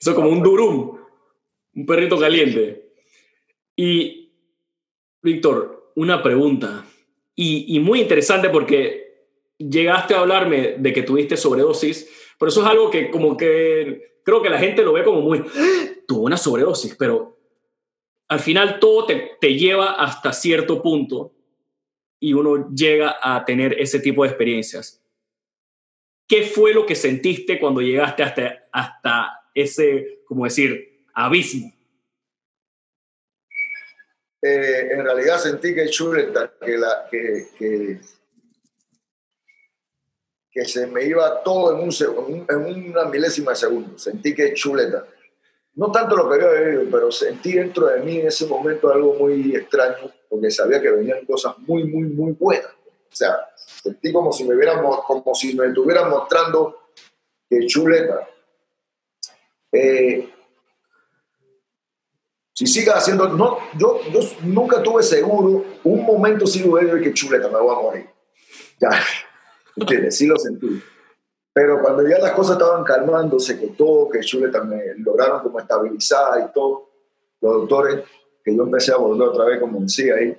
Eso 0.00 0.10
es 0.10 0.14
como 0.14 0.28
un 0.28 0.40
durum, 0.40 0.98
un 1.74 1.86
perrito 1.86 2.16
caliente. 2.16 2.92
Y, 3.74 4.32
Víctor, 5.20 5.90
una 5.96 6.22
pregunta. 6.22 6.84
Y, 7.34 7.76
y, 7.76 7.80
muy 7.80 8.02
interesante 8.02 8.50
porque 8.50 9.26
llegaste 9.58 10.14
a 10.14 10.20
hablarme 10.20 10.76
de 10.78 10.92
que 10.92 11.02
tuviste 11.02 11.36
sobredosis, 11.36 12.08
pero 12.38 12.50
eso 12.50 12.62
es 12.62 12.68
algo 12.68 12.88
que 12.88 13.10
como 13.10 13.36
que 13.36 14.20
creo 14.22 14.42
que 14.42 14.50
la 14.50 14.60
gente 14.60 14.82
lo 14.82 14.92
ve 14.92 15.02
como 15.02 15.22
muy, 15.22 15.38
¡Ah! 15.40 15.88
tuvo 16.06 16.22
una 16.22 16.36
sobredosis, 16.36 16.94
pero 16.96 17.34
al 18.28 18.40
final 18.40 18.78
todo 18.80 19.06
te, 19.06 19.54
lleva 19.54 19.92
hasta 19.92 20.32
cierto 20.32 20.82
punto 20.82 21.32
y 22.20 22.32
uno 22.32 22.70
llega 22.74 23.16
a 23.22 23.44
tener 23.44 23.80
ese 23.80 24.00
tipo 24.00 24.22
de 24.22 24.30
experiencias. 24.30 25.02
¿Qué 26.26 26.42
fue 26.42 26.72
lo 26.72 26.86
que 26.86 26.94
sentiste 26.94 27.60
cuando 27.60 27.82
llegaste 27.82 28.22
hasta, 28.22 28.68
hasta 28.72 29.44
ese, 29.54 30.22
como 30.26 30.44
decir, 30.44 31.06
abismo. 31.14 31.72
Eh, 34.42 34.88
en 34.92 35.04
realidad 35.04 35.38
sentí 35.38 35.74
que 35.74 35.88
chuleta, 35.88 36.52
que, 36.60 36.76
la, 36.76 37.08
que, 37.10 37.46
que, 37.56 38.00
que, 40.50 40.64
se 40.66 40.86
me 40.86 41.04
iba 41.04 41.42
todo 41.42 41.74
en, 41.74 41.88
un, 41.88 42.46
en 42.48 42.90
una 42.90 43.06
milésima 43.06 43.52
de 43.52 43.56
segundo. 43.56 43.98
Sentí 43.98 44.34
que 44.34 44.52
chuleta. 44.52 45.06
No 45.76 45.90
tanto 45.90 46.16
lo 46.16 46.28
que 46.28 46.36
había 46.36 46.60
vivido, 46.60 46.84
pero 46.90 47.10
sentí 47.10 47.52
dentro 47.52 47.86
de 47.88 48.00
mí 48.00 48.20
en 48.20 48.28
ese 48.28 48.46
momento 48.46 48.92
algo 48.92 49.14
muy 49.14 49.56
extraño, 49.56 50.10
porque 50.28 50.50
sabía 50.50 50.80
que 50.80 50.90
venían 50.90 51.24
cosas 51.26 51.58
muy, 51.58 51.84
muy, 51.84 52.04
muy 52.04 52.32
buenas. 52.32 52.66
O 52.66 53.16
sea, 53.16 53.36
sentí 53.56 54.12
como 54.12 54.32
si 54.32 54.44
me, 54.44 54.54
hubiéramos, 54.54 55.04
como 55.04 55.34
si 55.34 55.54
me 55.54 55.66
estuvieran 55.66 56.10
mostrando 56.10 56.90
que 57.48 57.66
chuleta. 57.66 58.28
Eh, 59.72 60.32
si 62.52 62.66
siga 62.68 62.94
haciendo, 62.94 63.28
no, 63.28 63.58
yo, 63.76 64.00
yo 64.12 64.20
nunca 64.44 64.80
tuve 64.80 65.02
seguro, 65.02 65.64
un 65.82 66.06
momento 66.06 66.46
sí 66.46 66.62
de 66.62 67.00
que 67.00 67.12
chuleta, 67.12 67.48
me 67.48 67.58
voy 67.58 67.76
a 67.76 67.82
morir. 67.82 68.10
Ya, 68.80 68.90
¿entiendes? 69.76 70.16
Sí 70.16 70.26
lo 70.26 70.36
sentí. 70.36 70.80
Pero 71.54 71.80
cuando 71.80 72.06
ya 72.06 72.18
las 72.18 72.32
cosas 72.32 72.58
estaban 72.58 72.84
calmándose, 72.84 73.58
que 73.58 73.68
todo, 73.68 74.10
que 74.10 74.20
chuleta 74.20 74.62
me 74.64 74.94
lograron 74.96 75.40
como 75.40 75.60
estabilizar 75.60 76.40
y 76.40 76.52
todo, 76.52 76.90
los 77.40 77.52
doctores, 77.52 78.04
que 78.44 78.54
yo 78.54 78.64
empecé 78.64 78.92
a 78.92 78.96
volver 78.96 79.28
otra 79.28 79.44
vez, 79.46 79.60
como 79.60 79.80
decía 79.80 80.16
ahí, 80.16 80.36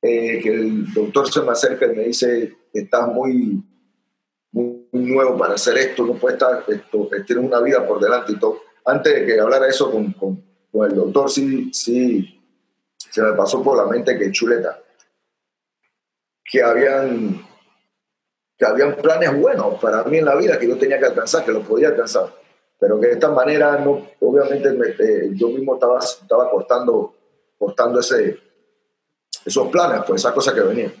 eh, 0.00 0.40
que 0.42 0.48
el 0.48 0.92
doctor 0.92 1.30
se 1.30 1.42
me 1.42 1.52
acerca 1.52 1.86
y 1.86 1.96
me 1.96 2.04
dice, 2.04 2.56
estás 2.72 3.06
muy, 3.08 3.62
muy 4.50 4.88
nuevo 4.92 5.36
para 5.36 5.54
hacer 5.54 5.76
esto, 5.76 6.04
no 6.04 6.14
puedes 6.14 6.40
estar, 6.40 6.64
esto, 6.66 7.08
tienes 7.26 7.44
una 7.44 7.60
vida 7.60 7.86
por 7.86 8.00
delante 8.00 8.32
y 8.32 8.38
todo. 8.38 8.62
Antes 8.86 9.14
de 9.14 9.26
que 9.26 9.38
hablara 9.38 9.68
eso 9.68 9.92
con, 9.92 10.12
con 10.14 10.52
con 10.72 10.90
el 10.90 10.96
doctor 10.96 11.30
sí, 11.30 11.70
sí, 11.72 12.42
se 12.96 13.22
me 13.22 13.34
pasó 13.34 13.62
por 13.62 13.76
la 13.76 13.86
mente 13.86 14.18
que 14.18 14.32
chuleta, 14.32 14.82
que 16.50 16.62
habían, 16.62 17.46
que 18.62 18.68
habían 18.68 18.94
planes 18.94 19.36
buenos 19.40 19.80
para 19.80 20.04
mí 20.04 20.18
en 20.18 20.24
la 20.24 20.36
vida 20.36 20.56
que 20.56 20.68
yo 20.68 20.78
tenía 20.78 20.96
que 20.96 21.06
alcanzar, 21.06 21.44
que 21.44 21.50
lo 21.50 21.62
podía 21.62 21.88
alcanzar, 21.88 22.32
pero 22.78 23.00
que 23.00 23.08
de 23.08 23.14
esta 23.14 23.28
manera, 23.28 23.76
no, 23.78 24.06
obviamente 24.20 24.68
eh, 25.00 25.30
yo 25.32 25.48
mismo 25.48 25.74
estaba, 25.74 25.98
estaba 25.98 26.48
cortando, 26.48 27.12
cortando 27.58 27.98
ese, 27.98 28.38
esos 29.44 29.66
planes, 29.66 30.02
pues 30.06 30.22
esas 30.22 30.32
cosas 30.32 30.54
que 30.54 30.60
venían. 30.60 30.92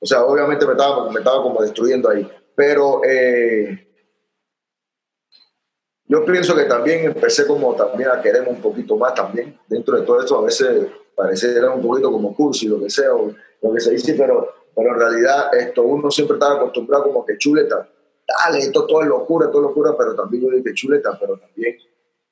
O 0.00 0.06
sea, 0.06 0.24
obviamente 0.24 0.64
me 0.64 0.72
estaba, 0.72 1.10
me 1.12 1.18
estaba 1.18 1.42
como 1.42 1.60
destruyendo 1.60 2.08
ahí, 2.08 2.26
pero... 2.54 3.02
Eh, 3.04 3.84
yo 6.10 6.24
pienso 6.24 6.56
que 6.56 6.64
también 6.64 7.04
empecé 7.04 7.46
como 7.46 7.74
también 7.74 8.08
a 8.08 8.22
quererme 8.22 8.48
un 8.48 8.62
poquito 8.62 8.96
más 8.96 9.12
también. 9.12 9.58
Dentro 9.68 10.00
de 10.00 10.06
todo 10.06 10.20
esto 10.20 10.38
a 10.38 10.42
veces 10.42 10.86
pareciera 11.14 11.70
un 11.70 11.82
poquito 11.82 12.10
como 12.10 12.34
cursi, 12.34 12.66
lo 12.66 12.80
que 12.80 12.88
sea, 12.88 13.14
o 13.14 13.34
lo 13.60 13.74
que 13.74 13.80
se 13.80 13.90
dice, 13.90 14.14
pero, 14.14 14.57
pero 14.78 14.94
en 14.94 15.00
realidad 15.00 15.52
esto 15.58 15.82
uno 15.82 16.08
siempre 16.08 16.34
estaba 16.34 16.54
acostumbrado 16.54 17.02
como 17.04 17.26
que 17.26 17.36
chuleta. 17.36 17.88
Dale, 18.24 18.58
esto 18.58 18.86
todo 18.86 19.02
es 19.02 19.08
locura, 19.08 19.50
todo 19.50 19.62
es 19.62 19.68
locura, 19.68 19.96
pero 19.98 20.14
también 20.14 20.44
yo 20.44 20.50
dije 20.50 20.72
chuleta, 20.72 21.18
pero 21.18 21.36
también 21.36 21.76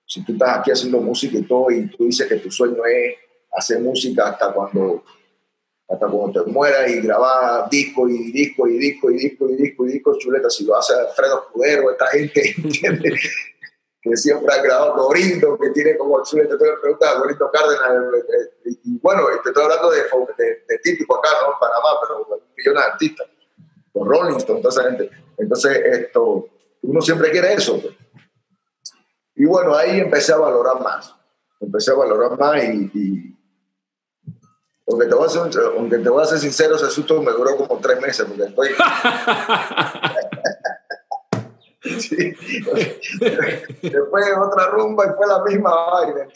si 0.07 0.25
tú 0.25 0.33
estás 0.33 0.59
aquí 0.59 0.71
haciendo 0.71 1.01
música 1.01 1.37
y 1.37 1.43
todo 1.43 1.73
y 1.73 1.89
tú 1.89 2.05
dices 2.05 2.29
que 2.29 2.37
tu 2.37 2.49
sueño 2.49 2.87
es 2.87 3.17
hacer 3.51 3.81
música 3.81 4.29
hasta 4.29 4.53
cuando 4.53 5.03
hasta 5.89 6.07
cuando 6.07 6.45
te 6.45 6.51
mueras 6.51 6.89
y 6.89 7.01
grabar 7.01 7.69
disco 7.69 8.09
y 8.09 8.31
disco 8.31 8.69
y 8.69 8.79
disco 8.79 9.11
y 9.11 9.17
disco 9.17 9.49
y 9.51 9.57
disco 9.57 9.87
y 9.87 9.93
disco, 9.93 10.19
chuleta, 10.19 10.49
si 10.49 10.65
lo 10.65 10.77
hace 10.77 10.95
Alfredo 10.95 11.47
Escudero, 11.47 11.91
esta 11.91 12.07
gente, 12.07 12.55
¿entiendes? 12.59 13.21
Que 14.11 14.17
siempre 14.17 14.55
ha 14.55 14.63
grabado 14.63 14.95
Dorindo, 14.97 15.59
que 15.59 15.71
tiene 15.71 15.97
como 15.97 16.21
el 16.21 16.27
suelo, 16.27 16.57
te 16.57 16.65
preguntas 16.81 17.15
a 17.15 17.19
Dorindo 17.19 17.51
Cárdenas, 17.51 17.89
eh, 18.15 18.51
eh, 18.65 18.71
y, 18.85 18.99
bueno, 18.99 19.23
te 19.43 19.51
estoy 19.51 19.65
hablando 19.65 19.91
de, 19.91 20.03
de, 20.69 20.79
típico 20.83 21.19
acá, 21.19 21.29
¿no? 21.43 21.59
Panamá, 21.59 21.89
pero 22.03 22.43
millones 22.57 22.83
de 22.83 22.91
artistas, 22.91 23.27
los 23.95 24.07
Rolling 24.07 24.37
Stones, 24.37 24.63
toda 24.63 24.75
esa 24.75 24.91
gente. 24.91 25.11
Entonces, 25.39 25.83
esto, 25.85 26.49
uno 26.83 27.01
siempre 27.01 27.31
quiere 27.31 27.55
eso. 27.55 27.81
Pues. 27.81 27.95
Y 29.35 29.45
bueno, 29.45 29.75
ahí 29.75 30.01
empecé 30.01 30.33
a 30.33 30.39
valorar 30.39 30.81
más, 30.81 31.15
empecé 31.61 31.91
a 31.91 31.95
valorar 31.95 32.39
más 32.39 32.63
y, 32.65 32.91
y 32.95 33.37
aunque 34.89 35.07
te, 35.07 35.15
voy 35.15 35.27
a 35.27 35.29
ser, 35.29 35.43
aunque 35.77 35.99
te 35.99 36.09
voy 36.09 36.23
a 36.23 36.27
ser 36.27 36.39
sincero, 36.39 36.77
ese 36.77 36.89
susto 36.91 37.21
me 37.21 37.33
duró 37.33 37.57
como 37.57 37.81
tres 37.81 38.01
meses, 38.01 38.25
porque 38.27 38.45
estoy... 38.45 38.69
Después 43.83 44.25
otra 44.39 44.67
rumba 44.69 45.07
y 45.07 45.11
fue 45.17 45.27
la 45.27 45.45
misma 45.45 45.71
vaina. 45.91 46.29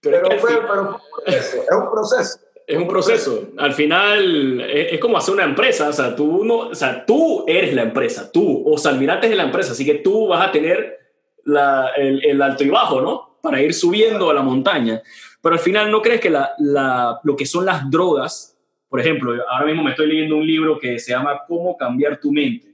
Pero, 0.00 0.30
fue, 0.38 0.60
pero 0.60 1.00
es 1.26 1.64
un 1.70 1.90
proceso. 1.90 2.38
Es 2.66 2.76
un 2.76 2.88
proceso. 2.88 3.48
Al 3.58 3.72
final 3.72 4.60
es, 4.60 4.98
como 5.00 5.16
hacer 5.16 5.34
una 5.34 5.44
empresa. 5.44 5.88
O 5.88 5.92
sea, 5.92 6.16
tú, 6.16 6.44
no, 6.44 6.58
o 6.68 6.74
sea, 6.74 7.04
tú 7.06 7.44
eres 7.46 7.74
la 7.74 7.82
empresa. 7.82 8.30
Tú, 8.32 8.62
o 8.66 8.76
Salmirante 8.78 9.28
es 9.28 9.36
la 9.36 9.44
empresa. 9.44 9.72
Así 9.72 9.84
que 9.84 9.96
tú 9.96 10.28
vas 10.28 10.48
a 10.48 10.52
tener 10.52 10.98
la, 11.44 11.90
el, 11.96 12.24
el, 12.24 12.42
alto 12.42 12.64
y 12.64 12.70
bajo, 12.70 13.00
¿no? 13.00 13.38
Para 13.42 13.60
ir 13.62 13.74
subiendo 13.74 14.30
a 14.30 14.34
la 14.34 14.42
montaña. 14.42 15.02
Pero 15.40 15.54
al 15.54 15.60
final, 15.60 15.90
¿no 15.90 16.02
crees 16.02 16.20
que 16.20 16.30
la, 16.30 16.52
la, 16.58 17.20
lo 17.22 17.36
que 17.36 17.46
son 17.46 17.66
las 17.66 17.90
drogas, 17.90 18.56
por 18.88 19.00
ejemplo, 19.00 19.34
ahora 19.48 19.66
mismo 19.66 19.82
me 19.82 19.90
estoy 19.90 20.06
leyendo 20.06 20.36
un 20.36 20.46
libro 20.46 20.78
que 20.78 20.98
se 20.98 21.12
llama 21.12 21.42
Cómo 21.46 21.76
cambiar 21.76 22.20
tu 22.20 22.32
mente 22.32 22.71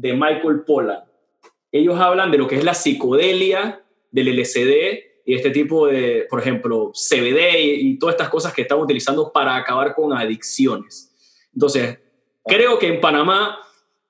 de 0.00 0.14
Michael 0.14 0.62
Pollan. 0.66 1.04
Ellos 1.70 2.00
hablan 2.00 2.30
de 2.30 2.38
lo 2.38 2.48
que 2.48 2.56
es 2.56 2.64
la 2.64 2.74
psicodelia 2.74 3.84
del 4.10 4.40
LSD 4.40 5.24
y 5.26 5.34
este 5.34 5.50
tipo 5.50 5.86
de, 5.86 6.26
por 6.28 6.40
ejemplo, 6.40 6.92
CBD 6.92 7.60
y, 7.60 7.98
todas 7.98 8.14
estas 8.14 8.30
cosas 8.30 8.52
que 8.54 8.62
están 8.62 8.80
utilizando 8.80 9.30
para 9.30 9.54
acabar 9.56 9.94
con 9.94 10.12
adicciones. 10.12 11.12
Entonces, 11.52 11.98
creo 12.44 12.78
que 12.78 12.88
en 12.88 13.00
Panamá 13.00 13.58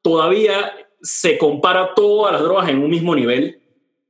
todavía 0.01 0.72
se 1.03 1.36
compara 1.36 1.93
todas 1.95 2.32
las 2.32 2.43
drogas 2.43 2.68
en 2.68 2.78
un 2.78 2.88
mismo 2.88 3.14
nivel. 3.14 3.61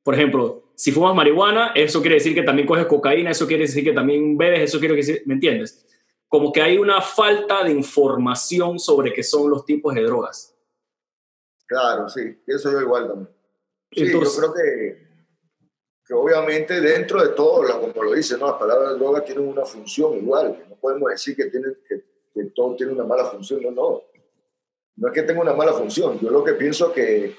Por 0.03 0.15
ejemplo, 0.15 0.65
si 0.75 0.93
fumas 0.93 1.15
marihuana, 1.15 1.73
eso 1.75 2.01
quiere 2.01 2.17
decir 2.17 2.35
que 2.35 2.43
también 2.43 2.69
coges 2.69 2.87
cocaína, 2.87 3.31
eso 3.31 3.47
quiere 3.47 3.65
decir 3.65 3.83
que 3.83 3.93
también 3.93 4.37
bebes, 4.37 4.61
eso 4.61 4.79
quiere 4.79 4.95
decir, 4.95 5.23
¿me 5.25 5.35
entiendes? 5.35 5.87
Como 6.29 6.53
que 6.53 6.63
hay 6.63 6.79
una 6.79 7.01
falta 7.01 7.65
de 7.65 7.73
información 7.73 8.79
sobre 8.79 9.13
qué 9.13 9.23
son 9.23 9.51
los 9.51 9.65
tipos 9.65 9.95
de 9.95 10.03
drogas. 10.03 10.50
Claro, 11.71 12.09
sí, 12.09 12.37
eso 12.49 12.73
yo 12.73 12.81
igual 12.81 13.07
también. 13.07 13.29
Sí, 13.93 14.11
yo 14.11 14.19
creo 14.19 14.53
que, 14.53 15.07
que, 16.05 16.15
obviamente 16.15 16.81
dentro 16.81 17.23
de 17.23 17.29
todo, 17.29 17.63
como 17.81 18.03
lo 18.03 18.13
dice, 18.13 18.37
¿no? 18.37 18.49
las 18.49 18.57
palabras 18.57 18.91
de 18.91 18.99
droga 18.99 19.23
tienen 19.23 19.47
una 19.47 19.65
función 19.65 20.15
igual. 20.15 20.65
No 20.69 20.75
podemos 20.75 21.11
decir 21.11 21.37
que, 21.37 21.45
tiene, 21.45 21.69
que, 21.89 22.03
que, 22.35 22.45
todo 22.57 22.75
tiene 22.75 22.93
una 22.93 23.05
mala 23.05 23.27
función, 23.27 23.63
no, 23.63 23.71
no. 23.71 24.03
No 24.97 25.09
es 25.09 25.15
que 25.15 25.23
tenga 25.23 25.43
una 25.43 25.55
mala 25.55 25.73
función. 25.73 26.19
Yo 26.19 26.31
lo 26.31 26.43
que 26.43 26.55
pienso 26.55 26.93
que, 26.93 27.37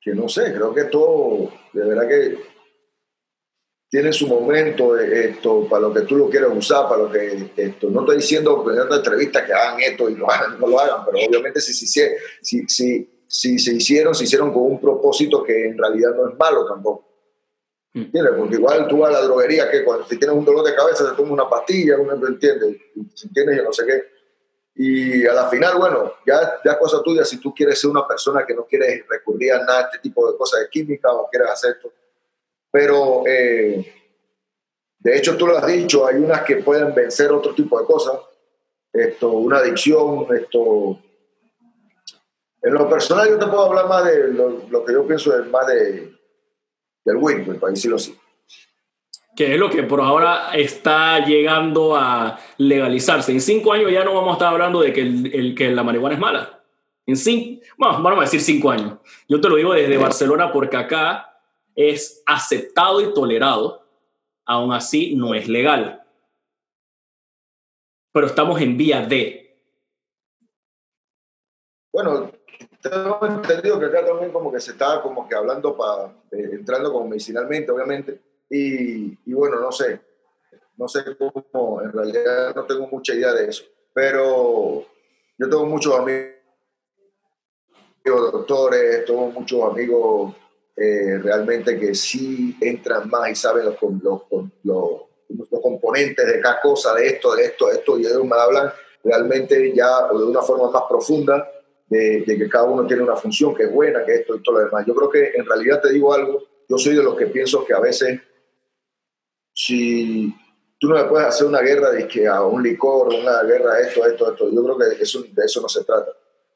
que 0.00 0.12
no 0.12 0.28
sé, 0.28 0.52
creo 0.52 0.74
que 0.74 0.84
todo, 0.86 1.52
de 1.72 1.84
verdad 1.86 2.08
que 2.08 2.38
tiene 3.90 4.12
su 4.12 4.26
momento 4.26 4.98
esto 4.98 5.66
para 5.68 5.82
lo 5.82 5.94
que 5.94 6.02
tú 6.02 6.16
lo 6.16 6.28
quieres 6.28 6.50
usar, 6.54 6.88
para 6.88 7.02
lo 7.04 7.10
que 7.10 7.50
esto. 7.56 7.88
No 7.88 8.00
estoy 8.00 8.16
diciendo 8.16 8.64
en 8.70 8.82
esta 8.82 8.96
entrevista 8.96 9.46
que 9.46 9.52
hagan 9.52 9.80
esto 9.80 10.10
y 10.10 10.16
lo 10.16 10.30
hagan, 10.30 10.60
no 10.60 10.66
lo 10.66 10.78
hagan, 10.78 11.04
pero 11.06 11.26
obviamente 11.26 11.60
si, 11.60 11.72
si, 11.72 11.86
si, 12.42 12.68
si, 12.68 13.22
si 13.26 13.58
se 13.58 13.74
hicieron, 13.74 14.14
se 14.14 14.24
hicieron 14.24 14.52
con 14.52 14.64
un 14.64 14.80
propósito 14.80 15.42
que 15.42 15.68
en 15.68 15.78
realidad 15.78 16.14
no 16.14 16.28
es 16.28 16.36
malo 16.36 16.66
tampoco. 16.66 17.08
Mm. 17.94 18.00
¿Entiendes? 18.02 18.34
Porque 18.36 18.56
igual 18.56 18.86
tú 18.88 18.98
vas 18.98 19.10
a 19.10 19.20
la 19.20 19.22
droguería 19.22 19.70
que 19.70 19.82
cuando 19.84 20.06
si 20.06 20.18
tienes 20.18 20.36
un 20.36 20.44
dolor 20.44 20.66
de 20.66 20.74
cabeza 20.74 21.08
te 21.08 21.16
tomas 21.16 21.32
una 21.32 21.48
pastilla, 21.48 21.96
uno 21.98 22.14
entiende, 22.26 22.78
si 23.14 23.32
tienes 23.32 23.56
yo 23.56 23.64
no 23.64 23.72
sé 23.72 23.86
qué. 23.86 24.18
Y 24.80 25.26
a 25.26 25.32
la 25.32 25.48
final, 25.48 25.78
bueno, 25.78 26.12
ya, 26.26 26.60
ya 26.62 26.72
es 26.72 26.78
cosa 26.78 27.02
tuya 27.02 27.24
si 27.24 27.40
tú 27.40 27.54
quieres 27.54 27.80
ser 27.80 27.90
una 27.90 28.06
persona 28.06 28.44
que 28.46 28.54
no 28.54 28.64
quieres 28.64 29.02
recurrir 29.08 29.54
a 29.54 29.64
nada, 29.64 29.88
este 29.90 29.98
tipo 30.00 30.30
de 30.30 30.36
cosas 30.36 30.60
de 30.60 30.68
química 30.68 31.10
o 31.10 31.28
quieres 31.30 31.50
hacer 31.50 31.76
esto 31.76 31.90
pero 32.70 33.22
eh, 33.26 33.94
de 34.98 35.16
hecho 35.16 35.36
tú 35.36 35.46
lo 35.46 35.56
has 35.56 35.66
dicho, 35.66 36.06
hay 36.06 36.16
unas 36.16 36.42
que 36.42 36.56
pueden 36.56 36.94
vencer 36.94 37.32
otro 37.32 37.54
tipo 37.54 37.78
de 37.78 37.86
cosas, 37.86 38.18
esto, 38.92 39.30
una 39.30 39.58
adicción, 39.58 40.26
esto... 40.36 40.98
En 42.60 42.74
lo 42.74 42.88
personal 42.88 43.28
yo 43.28 43.38
te 43.38 43.46
puedo 43.46 43.66
hablar 43.66 43.88
más 43.88 44.04
de 44.04 44.32
lo, 44.32 44.84
que 44.84 44.92
yo 44.92 45.06
pienso 45.06 45.38
es 45.38 45.48
más 45.48 45.66
de, 45.68 46.12
del 47.04 47.16
win, 47.16 47.44
pues, 47.44 47.58
para 47.58 47.70
decirlo 47.70 47.96
así. 47.96 48.18
Que 49.36 49.54
es 49.54 49.60
lo 49.60 49.70
que 49.70 49.84
por 49.84 50.00
ahora 50.00 50.50
está 50.52 51.24
llegando 51.24 51.94
a 51.94 52.40
legalizarse. 52.56 53.30
En 53.30 53.40
cinco 53.40 53.72
años 53.72 53.92
ya 53.92 54.02
no 54.02 54.12
vamos 54.12 54.30
a 54.30 54.32
estar 54.32 54.52
hablando 54.52 54.80
de 54.80 54.92
que, 54.92 55.02
el, 55.02 55.54
que 55.56 55.70
la 55.70 55.84
marihuana 55.84 56.16
es 56.16 56.20
mala. 56.20 56.60
En 57.06 57.16
cinco, 57.16 57.62
bueno, 57.76 58.02
vamos 58.02 58.18
a 58.18 58.22
decir 58.22 58.40
cinco 58.40 58.72
años. 58.72 58.94
Yo 59.28 59.40
te 59.40 59.48
lo 59.48 59.54
digo 59.54 59.72
desde 59.72 59.96
Barcelona 59.96 60.52
porque 60.52 60.76
acá 60.76 61.27
es 61.78 62.24
aceptado 62.26 63.00
y 63.00 63.14
tolerado, 63.14 63.86
aún 64.44 64.72
así 64.72 65.14
no 65.14 65.32
es 65.32 65.46
legal. 65.48 66.04
Pero 68.12 68.26
estamos 68.26 68.60
en 68.60 68.76
vía 68.76 69.06
de. 69.06 69.62
Bueno, 71.92 72.32
tengo 72.82 73.20
entendido 73.24 73.78
que 73.78 73.86
acá 73.86 74.04
también 74.04 74.32
como 74.32 74.50
que 74.52 74.60
se 74.60 74.72
estaba 74.72 75.00
como 75.00 75.28
que 75.28 75.36
hablando 75.36 75.76
para, 75.76 76.06
eh, 76.32 76.50
entrando 76.54 76.92
como 76.92 77.06
medicinalmente, 77.06 77.70
obviamente, 77.70 78.20
y, 78.50 79.16
y, 79.24 79.32
bueno, 79.32 79.60
no 79.60 79.70
sé, 79.70 80.00
no 80.76 80.88
sé 80.88 81.04
cómo, 81.16 81.80
en 81.80 81.92
realidad 81.92 82.56
no 82.56 82.64
tengo 82.64 82.88
mucha 82.88 83.14
idea 83.14 83.32
de 83.32 83.50
eso, 83.50 83.62
pero 83.94 84.84
yo 85.38 85.48
tengo 85.48 85.64
muchos 85.66 85.94
amigos 85.94 86.32
doctores, 88.04 89.04
tengo 89.04 89.30
muchos 89.30 89.62
amigos 89.62 90.34
eh, 90.80 91.18
realmente 91.18 91.76
que 91.76 91.92
sí 91.92 92.56
entran 92.60 93.10
más 93.10 93.28
y 93.30 93.34
saben 93.34 93.64
los, 93.64 93.76
los, 94.00 94.22
los, 94.62 95.02
los, 95.50 95.60
componentes 95.60 96.24
de 96.24 96.40
cada 96.40 96.60
cosa, 96.60 96.94
de 96.94 97.08
esto, 97.08 97.34
de 97.34 97.46
esto, 97.46 97.66
de 97.66 97.74
esto, 97.74 97.98
y 97.98 98.06
ellos 98.06 98.24
me 98.24 98.36
hablan 98.36 98.72
realmente 99.02 99.74
ya 99.74 100.06
de 100.06 100.22
una 100.22 100.40
forma 100.40 100.70
más 100.70 100.84
profunda 100.88 101.50
de, 101.88 102.22
que 102.24 102.48
cada 102.48 102.66
uno 102.66 102.86
tiene 102.86 103.02
una 103.02 103.16
función 103.16 103.56
que 103.56 103.64
es 103.64 103.72
buena, 103.72 104.04
que 104.04 104.14
esto 104.14 104.36
y 104.36 104.42
todo 104.44 104.58
lo 104.58 104.66
demás. 104.66 104.86
Yo 104.86 104.94
creo 104.94 105.10
que 105.10 105.32
en 105.34 105.46
realidad 105.46 105.80
te 105.80 105.92
digo 105.92 106.14
algo, 106.14 106.44
yo 106.68 106.78
soy 106.78 106.94
de 106.94 107.02
los 107.02 107.16
que 107.16 107.26
pienso 107.26 107.64
que 107.64 107.74
a 107.74 107.80
veces 107.80 108.20
si 109.52 110.32
tú 110.78 110.88
no 110.88 110.94
le 110.94 111.04
puedes 111.04 111.26
hacer 111.26 111.48
una 111.48 111.60
guerra 111.60 111.90
de 111.90 112.06
que 112.06 112.28
a 112.28 112.42
un 112.42 112.62
licor, 112.62 113.12
una 113.12 113.42
guerra 113.42 113.74
a 113.74 113.80
esto, 113.80 114.06
esto, 114.06 114.30
esto, 114.30 114.48
yo 114.48 114.62
creo 114.62 114.78
que 114.78 115.02
eso, 115.02 115.24
de 115.28 115.44
eso 115.44 115.60
no 115.60 115.68
se 115.68 115.82
trata. 115.82 116.12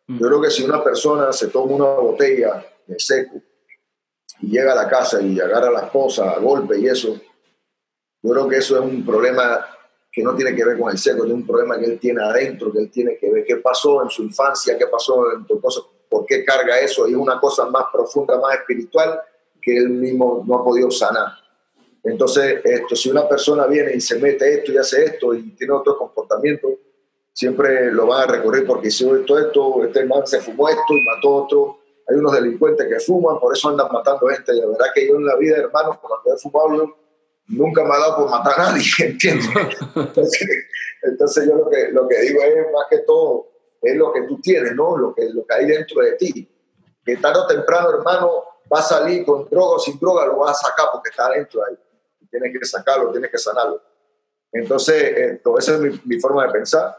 Mm. 0.07 0.21
Yo 0.21 0.27
creo 0.29 0.41
que 0.43 0.51
si 0.51 0.63
una 0.63 0.85
persona 0.85 1.33
se 1.33 1.49
toma 1.49 1.75
una 1.75 1.87
botella 1.87 2.65
de 2.87 3.01
seco 3.01 3.43
y 4.43 4.49
llega 4.49 4.73
a 4.73 4.77
la 4.77 4.89
casa 4.89 5.23
y 5.23 5.41
agarra 5.41 5.69
a 5.69 5.73
la 5.73 5.81
esposa 5.81 6.31
a 6.31 6.39
golpe 6.39 6.79
y 6.79 6.87
eso, 6.87 7.19
yo 8.23 8.31
creo 8.31 8.49
que 8.49 8.57
eso 8.57 8.77
es 8.77 8.83
un 8.83 9.05
problema 9.05 9.67
que 10.11 10.23
no 10.23 10.35
tiene 10.35 10.55
que 10.55 10.65
ver 10.65 10.79
con 10.79 10.91
el 10.91 10.99
seco, 10.99 11.25
es 11.25 11.33
un 11.33 11.47
problema 11.47 11.79
que 11.79 11.87
él 11.87 11.99
tiene 11.99 12.23
adentro, 12.23 12.71
que 12.71 12.81
él 12.81 12.91
tiene 12.91 13.17
que 13.17 13.31
ver 13.31 13.45
qué 13.45 13.57
pasó 13.57 14.03
en 14.03 14.11
su 14.11 14.23
infancia, 14.23 14.77
qué 14.77 14.87
pasó 14.87 15.33
en 15.33 15.47
tu 15.47 15.59
cosa, 15.61 15.81
por 16.09 16.27
qué 16.27 16.45
carga 16.45 16.79
eso, 16.79 17.09
y 17.09 17.13
es 17.13 17.17
una 17.17 17.41
cosa 17.41 17.65
más 17.67 17.85
profunda, 17.91 18.39
más 18.39 18.55
espiritual, 18.57 19.19
que 19.61 19.75
él 19.75 19.89
mismo 19.89 20.45
no 20.47 20.57
ha 20.57 20.65
podido 20.65 20.91
sanar. 20.91 21.29
Entonces, 22.05 22.61
esto, 22.65 22.97
si 22.97 23.11
una 23.11 23.29
persona 23.29 23.67
viene 23.67 23.95
y 23.95 24.01
se 24.01 24.19
mete 24.19 24.53
esto 24.55 24.73
y 24.73 24.77
hace 24.77 25.05
esto 25.05 25.33
y 25.35 25.53
tiene 25.53 25.73
otro 25.73 25.97
comportamiento, 25.97 26.69
siempre 27.33 27.91
lo 27.93 28.07
van 28.07 28.29
a 28.29 28.33
recorrer 28.33 28.67
porque 28.67 28.89
hizo 28.89 29.17
esto, 29.17 29.39
esto, 29.39 29.85
este 29.85 30.05
man 30.05 30.27
se 30.27 30.41
fumó 30.41 30.69
esto 30.69 30.95
y 30.95 31.05
mató 31.05 31.31
otro. 31.31 31.79
Hay 32.09 32.17
unos 32.17 32.33
delincuentes 32.33 32.87
que 32.89 33.01
fuman, 33.01 33.39
por 33.39 33.55
eso 33.55 33.69
andan 33.69 33.89
matando 33.93 34.27
gente. 34.29 34.53
La 34.55 34.67
verdad 34.67 34.87
que 34.95 35.09
yo 35.09 35.17
en 35.17 35.27
la 35.27 35.37
vida, 35.37 35.57
hermano, 35.57 36.01
cuando 36.01 36.35
he 36.35 36.39
fumado, 36.39 36.97
nunca 37.49 37.85
me 37.85 37.95
ha 37.95 37.99
dado 37.99 38.17
por 38.17 38.31
matar 38.31 38.55
a 38.59 38.73
nadie, 38.73 38.83
¿entiendes? 38.99 39.49
Entonces, 41.03 41.47
yo 41.47 41.55
lo 41.55 41.71
que, 41.71 41.89
lo 41.93 42.09
que 42.09 42.21
digo 42.21 42.43
es 42.43 42.73
más 42.73 42.87
que 42.91 42.99
todo, 42.99 43.49
es 43.81 43.97
lo 43.97 44.13
que 44.13 44.23
tú 44.23 44.41
tienes, 44.41 44.75
¿no? 44.75 44.97
Lo 44.97 45.15
que, 45.15 45.29
lo 45.31 45.45
que 45.45 45.55
hay 45.55 45.67
dentro 45.67 46.03
de 46.03 46.13
ti. 46.13 46.49
Que 47.05 47.17
tarde 47.17 47.41
o 47.41 47.47
temprano, 47.47 47.91
hermano, 47.91 48.45
va 48.73 48.79
a 48.79 48.83
salir 48.83 49.25
con 49.25 49.49
droga 49.49 49.77
o 49.77 49.79
sin 49.79 49.99
droga, 49.99 50.27
lo 50.27 50.39
vas 50.39 50.63
a 50.63 50.69
sacar 50.69 50.87
porque 50.93 51.11
está 51.11 51.29
dentro 51.31 51.65
ahí. 51.65 51.77
Tienes 52.31 52.59
que 52.59 52.65
sacarlo, 52.65 53.11
tienes 53.11 53.31
que 53.31 53.39
sanarlo. 53.39 53.83
Entonces, 54.53 55.03
esto, 55.17 55.59
esa 55.59 55.75
es 55.75 55.81
mi, 55.81 56.01
mi 56.05 56.21
forma 56.21 56.47
de 56.47 56.53
pensar. 56.53 56.97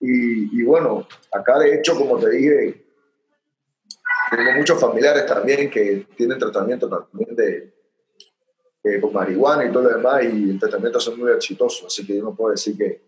Y, 0.00 0.60
y, 0.60 0.64
bueno, 0.64 1.06
acá 1.32 1.58
de 1.58 1.74
hecho, 1.74 1.96
como 1.96 2.18
te 2.18 2.30
dije, 2.30 2.83
tengo 4.36 4.52
muchos 4.52 4.80
familiares 4.80 5.26
también 5.26 5.70
que 5.70 6.06
tienen 6.16 6.38
tratamiento 6.38 6.88
también 6.88 7.34
de, 7.36 7.74
eh, 8.84 9.00
con 9.00 9.12
marihuana 9.12 9.64
y 9.64 9.72
todo 9.72 9.84
lo 9.84 9.96
demás, 9.96 10.24
y 10.24 10.50
el 10.50 10.58
tratamiento 10.58 10.98
es 10.98 11.16
muy 11.16 11.32
exitoso, 11.32 11.86
así 11.86 12.06
que 12.06 12.16
yo 12.16 12.22
no 12.22 12.34
puedo 12.34 12.50
decir 12.50 12.76
que... 12.76 13.00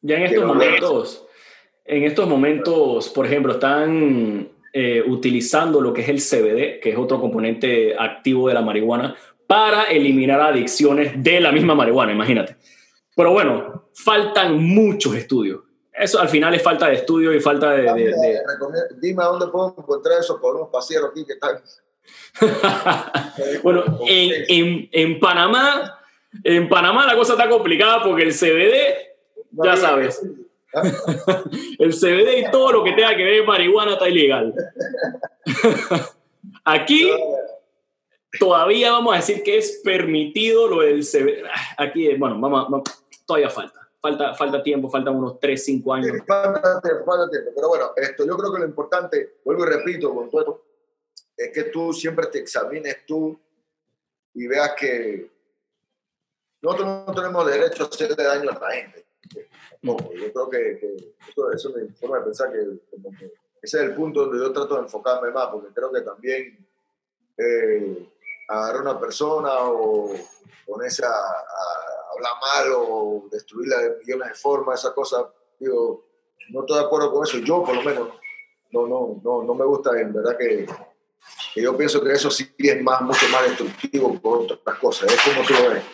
Ya 0.00 0.16
en 0.16 0.22
estos 0.24 0.44
momentos, 0.44 1.26
en 1.84 2.04
estos 2.04 2.28
momentos, 2.28 3.08
por 3.08 3.26
ejemplo, 3.26 3.54
están 3.54 4.48
eh, 4.72 5.02
utilizando 5.06 5.80
lo 5.80 5.92
que 5.92 6.02
es 6.02 6.08
el 6.08 6.20
CBD, 6.20 6.80
que 6.80 6.90
es 6.90 6.98
otro 6.98 7.20
componente 7.20 7.96
activo 7.98 8.48
de 8.48 8.54
la 8.54 8.62
marihuana, 8.62 9.16
para 9.46 9.84
eliminar 9.84 10.40
adicciones 10.40 11.12
de 11.24 11.40
la 11.40 11.50
misma 11.50 11.74
marihuana, 11.74 12.12
imagínate. 12.12 12.56
Pero 13.16 13.32
bueno, 13.32 13.88
faltan 13.94 14.62
muchos 14.62 15.16
estudios. 15.16 15.62
Eso 15.98 16.20
al 16.20 16.28
final 16.28 16.54
es 16.54 16.62
falta 16.62 16.88
de 16.88 16.94
estudio 16.94 17.32
y 17.34 17.40
falta 17.40 17.72
de... 17.72 17.82
de, 17.82 18.40
Dime 19.00 19.22
a 19.22 19.26
dónde 19.26 19.48
puedo 19.48 19.74
encontrar 19.76 20.20
eso 20.20 20.40
por 20.40 20.56
unos 20.56 20.68
paseros 20.68 21.10
aquí 21.10 21.24
que 21.24 21.34
están 21.34 21.60
bueno, 23.62 23.84
en, 24.06 24.44
en, 24.48 24.88
en, 24.92 25.20
Panamá, 25.20 25.98
en 26.44 26.68
Panamá 26.68 27.06
la 27.06 27.16
cosa 27.16 27.32
está 27.32 27.48
complicada 27.48 28.02
porque 28.02 28.22
el 28.22 28.32
CBD, 28.32 29.64
ya 29.64 29.76
sabes, 29.76 30.22
el 31.78 31.92
CBD 31.92 32.38
y 32.38 32.50
todo 32.50 32.72
lo 32.72 32.84
que 32.84 32.92
tenga 32.92 33.16
que 33.16 33.24
ver 33.24 33.38
con 33.38 33.48
marihuana 33.48 33.92
está 33.92 34.08
ilegal. 34.08 34.54
Aquí 36.64 37.10
todavía 38.38 38.92
vamos 38.92 39.14
a 39.14 39.16
decir 39.16 39.42
que 39.42 39.58
es 39.58 39.80
permitido 39.82 40.68
lo 40.68 40.80
del 40.80 41.02
CBD. 41.02 41.44
Aquí, 41.76 42.14
bueno, 42.14 42.38
vamos, 42.38 42.82
todavía 43.26 43.50
falta. 43.50 43.87
Falta, 44.00 44.34
falta 44.34 44.62
tiempo, 44.62 44.88
faltan 44.88 45.16
unos 45.16 45.40
3, 45.40 45.64
5 45.64 45.94
años. 45.94 46.16
Falta 46.26 46.80
tiempo, 46.80 47.04
falta 47.04 47.30
tiempo. 47.30 47.50
Pero 47.54 47.68
bueno, 47.68 47.92
esto, 47.96 48.24
yo 48.24 48.36
creo 48.36 48.52
que 48.52 48.60
lo 48.60 48.66
importante, 48.66 49.38
vuelvo 49.44 49.64
y 49.64 49.68
repito, 49.68 50.14
con 50.14 50.30
todo 50.30 50.68
es 51.36 51.52
que 51.52 51.64
tú 51.64 51.92
siempre 51.92 52.26
te 52.26 52.40
examines 52.40 53.06
tú 53.06 53.38
y 54.34 54.46
veas 54.46 54.74
que 54.74 55.30
nosotros 56.60 57.06
no 57.06 57.14
tenemos 57.14 57.46
derecho 57.46 57.84
a 57.84 57.86
hacerle 57.86 58.22
daño 58.22 58.50
a 58.50 58.58
la 58.58 58.70
gente. 58.72 59.06
No, 59.82 59.96
yo 60.12 60.32
creo 60.32 60.50
que, 60.50 61.14
eso, 61.54 61.76
es 61.76 61.76
mi 61.76 61.88
forma 61.94 62.18
de 62.18 62.24
pensar 62.24 62.52
que, 62.52 62.58
ese 63.62 63.78
es 63.78 63.84
el 63.84 63.94
punto 63.94 64.26
donde 64.26 64.38
yo 64.38 64.52
trato 64.52 64.76
de 64.76 64.82
enfocarme 64.82 65.30
más, 65.30 65.48
porque 65.48 65.72
creo 65.72 65.92
que 65.92 66.00
también 66.00 66.66
eh, 67.36 68.08
agarrar 68.48 68.76
a 68.76 68.90
una 68.90 69.00
persona 69.00 69.50
o 69.62 70.12
ponerse 70.66 71.04
a, 71.04 71.10
hablar 72.14 72.32
mal 72.40 72.72
o 72.76 73.28
destruirla 73.30 73.78
de 73.78 73.96
millones 73.98 74.28
de 74.28 74.34
formas, 74.34 74.80
esa 74.80 74.92
cosa, 74.92 75.30
digo, 75.58 76.04
no 76.50 76.60
estoy 76.60 76.78
de 76.78 76.84
acuerdo 76.84 77.12
con 77.12 77.24
eso. 77.24 77.38
Yo, 77.38 77.62
por 77.62 77.76
lo 77.76 77.82
menos, 77.82 78.08
no, 78.70 78.86
no, 78.86 79.20
no, 79.22 79.42
no 79.44 79.54
me 79.54 79.64
gusta, 79.64 79.98
en 80.00 80.12
verdad 80.12 80.36
que 80.36 80.66
yo 81.56 81.76
pienso 81.76 82.02
que 82.02 82.12
eso 82.12 82.30
sí 82.30 82.52
es 82.58 82.82
más, 82.82 83.00
mucho 83.02 83.26
más 83.28 83.42
destructivo 83.44 84.12
que 84.12 84.54
otras 84.54 84.78
cosas. 84.78 85.12
Es 85.12 85.20
como 85.22 85.46
tú 85.46 85.54
lo 85.54 85.70
ves. 85.70 85.84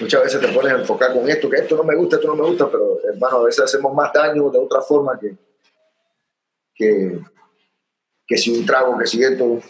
Muchas 0.00 0.24
veces 0.24 0.40
te 0.40 0.48
pones 0.48 0.72
a 0.72 0.78
enfocar 0.78 1.12
con 1.12 1.28
esto, 1.28 1.48
que 1.48 1.56
esto 1.56 1.76
no 1.76 1.84
me 1.84 1.94
gusta, 1.94 2.16
esto 2.16 2.28
no 2.28 2.34
me 2.34 2.48
gusta, 2.48 2.68
pero 2.68 2.98
hermano, 3.04 3.38
a 3.38 3.44
veces 3.44 3.64
hacemos 3.64 3.94
más 3.94 4.12
daño 4.12 4.50
de 4.50 4.58
otra 4.58 4.80
forma 4.80 5.18
que, 5.18 5.36
que, 6.74 7.20
que 8.26 8.36
si 8.36 8.58
un 8.58 8.66
trago, 8.66 8.98
que 8.98 9.06
si 9.06 9.22
esto. 9.22 9.60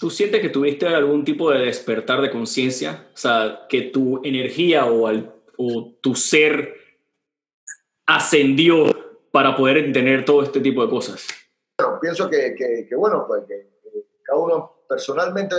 ¿Tú 0.00 0.10
sientes 0.10 0.40
que 0.40 0.48
tuviste 0.48 0.86
algún 0.86 1.24
tipo 1.24 1.50
de 1.50 1.66
despertar 1.66 2.20
de 2.20 2.30
conciencia? 2.30 3.08
O 3.12 3.16
sea, 3.16 3.66
que 3.68 3.82
tu 3.82 4.20
energía 4.24 4.86
o, 4.86 5.06
al, 5.06 5.34
o 5.56 5.94
tu 6.00 6.14
ser 6.14 6.74
ascendió 8.06 8.86
para 9.30 9.56
poder 9.56 9.78
entender 9.78 10.24
todo 10.24 10.42
este 10.42 10.60
tipo 10.60 10.84
de 10.84 10.90
cosas 10.90 11.26
bueno, 11.78 12.00
pienso 12.00 12.28
que, 12.28 12.54
que, 12.88 12.96
bueno, 12.96 13.24
pues 13.26 13.44
que, 13.46 13.68
cada 14.24 14.40
uno 14.40 14.82
personalmente, 14.88 15.54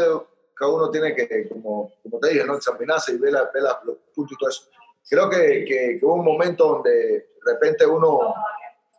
cada 0.53 0.71
uno 0.71 0.91
tiene 0.91 1.15
que, 1.15 1.47
como, 1.47 1.93
como 2.03 2.19
te 2.19 2.30
dije, 2.30 2.45
¿no? 2.45 2.55
examinarse 2.55 3.13
y 3.13 3.17
ver, 3.17 3.34
la, 3.34 3.49
ver 3.53 3.63
los 3.86 3.97
puntos 4.13 4.34
y 4.34 4.38
todo 4.38 4.49
eso. 4.49 4.63
Creo 5.09 5.30
que, 5.30 5.65
que, 5.65 5.99
hubo 6.01 6.15
un 6.15 6.25
momento 6.25 6.67
donde 6.67 6.91
de 6.91 7.27
repente 7.45 7.86
uno, 7.86 8.36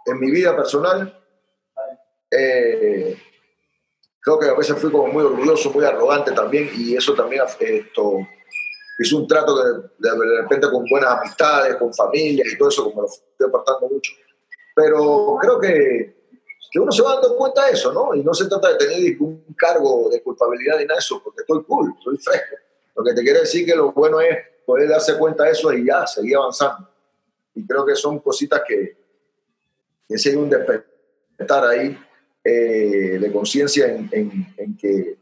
en 0.06 0.18
mi 0.18 0.30
vida 0.30 0.56
personal, 0.56 1.14
eh, 2.30 3.18
creo 4.20 4.38
que 4.38 4.48
a 4.48 4.54
veces 4.54 4.78
fui 4.78 4.90
como 4.90 5.08
muy 5.08 5.24
orgulloso, 5.24 5.70
muy 5.70 5.84
arrogante 5.84 6.32
también, 6.32 6.70
y 6.76 6.96
eso 6.96 7.14
también 7.14 7.42
esto, 7.58 8.18
hizo 8.98 9.16
un 9.16 9.26
trato 9.26 9.56
de, 9.56 9.82
de, 9.98 10.40
repente 10.42 10.70
con 10.70 10.84
buenas 10.90 11.18
amistades, 11.18 11.76
con 11.76 11.92
familia 11.94 12.44
y 12.46 12.56
todo 12.56 12.68
eso, 12.68 12.84
como 12.84 13.02
lo 13.02 13.08
estoy 13.08 13.48
apartando 13.48 13.88
mucho. 13.88 14.12
Pero 14.74 15.36
creo 15.40 15.58
que 15.58 16.20
que 16.70 16.78
uno 16.78 16.92
se 16.92 17.02
va 17.02 17.14
dando 17.14 17.36
cuenta 17.36 17.66
de 17.66 17.72
eso, 17.72 17.92
¿no? 17.92 18.14
Y 18.14 18.22
no 18.22 18.32
se 18.32 18.48
trata 18.48 18.68
de 18.68 18.76
tener 18.76 19.16
un 19.20 19.44
cargo 19.56 20.08
de 20.08 20.22
culpabilidad 20.22 20.78
ni 20.78 20.84
nada 20.84 20.94
de 20.94 21.00
eso, 21.00 21.20
porque 21.22 21.40
estoy 21.40 21.64
cool, 21.64 21.92
estoy 21.98 22.16
fresco. 22.18 22.56
Lo 22.94 23.02
que 23.02 23.12
te 23.12 23.22
quiere 23.22 23.40
decir 23.40 23.66
que 23.66 23.74
lo 23.74 23.92
bueno 23.92 24.20
es 24.20 24.38
poder 24.64 24.88
darse 24.88 25.18
cuenta 25.18 25.44
de 25.44 25.50
eso 25.50 25.72
y 25.72 25.86
ya, 25.86 26.06
seguir 26.06 26.36
avanzando. 26.36 26.88
Y 27.54 27.66
creo 27.66 27.84
que 27.84 27.96
son 27.96 28.20
cositas 28.20 28.62
que, 28.66 28.96
que 30.08 30.18
sigue 30.18 30.36
un 30.36 30.48
despertar 30.48 31.64
ahí 31.64 31.98
eh, 32.44 33.18
de 33.20 33.32
conciencia 33.32 33.94
en, 33.94 34.08
en, 34.56 34.76
que 34.76 35.18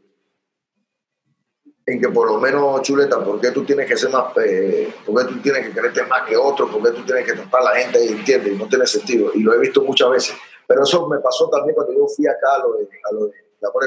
en 1.85 1.99
que 1.99 2.09
por 2.09 2.27
lo 2.27 2.39
menos, 2.39 2.81
chuleta, 2.83 3.23
¿por 3.23 3.41
qué 3.41 3.51
tú 3.51 3.65
tienes 3.65 3.87
que 3.87 3.97
ser 3.97 4.11
más, 4.11 4.25
eh, 4.37 4.93
por 5.05 5.25
qué 5.25 5.33
tú 5.33 5.41
tienes 5.41 5.67
que 5.67 5.73
creerte 5.73 6.03
más 6.03 6.27
que 6.27 6.37
otro, 6.37 6.69
por 6.71 6.83
qué 6.83 6.91
tú 6.91 7.03
tienes 7.03 7.25
que 7.25 7.33
tratar 7.33 7.61
a 7.61 7.63
la 7.63 7.75
gente 7.75 8.05
y 8.05 8.09
entiende, 8.09 8.51
no 8.51 8.67
tiene 8.67 8.85
sentido. 8.85 9.31
Y 9.33 9.41
lo 9.41 9.53
he 9.53 9.59
visto 9.59 9.81
muchas 9.81 10.09
veces. 10.11 10.35
Pero 10.67 10.83
eso 10.83 11.07
me 11.07 11.17
pasó 11.17 11.49
también 11.49 11.73
cuando 11.73 11.93
yo 11.93 12.07
fui 12.07 12.27
acá 12.27 12.55
a 12.55 12.59
lo 12.59 12.73
de, 12.73 12.83
a 12.83 13.13
lo 13.13 13.25
de 13.25 13.33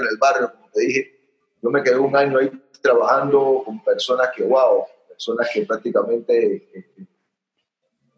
en 0.00 0.06
el 0.10 0.18
barrio, 0.18 0.50
como 0.52 0.68
te 0.72 0.80
dije. 0.80 1.20
Yo 1.62 1.70
me 1.70 1.82
quedé 1.82 1.96
un 1.96 2.14
año 2.16 2.38
ahí 2.38 2.50
trabajando 2.82 3.62
con 3.64 3.82
personas 3.84 4.30
que, 4.34 4.42
wow, 4.42 4.84
personas 5.08 5.48
que 5.54 5.64
prácticamente 5.64 6.68
eh, 6.74 6.84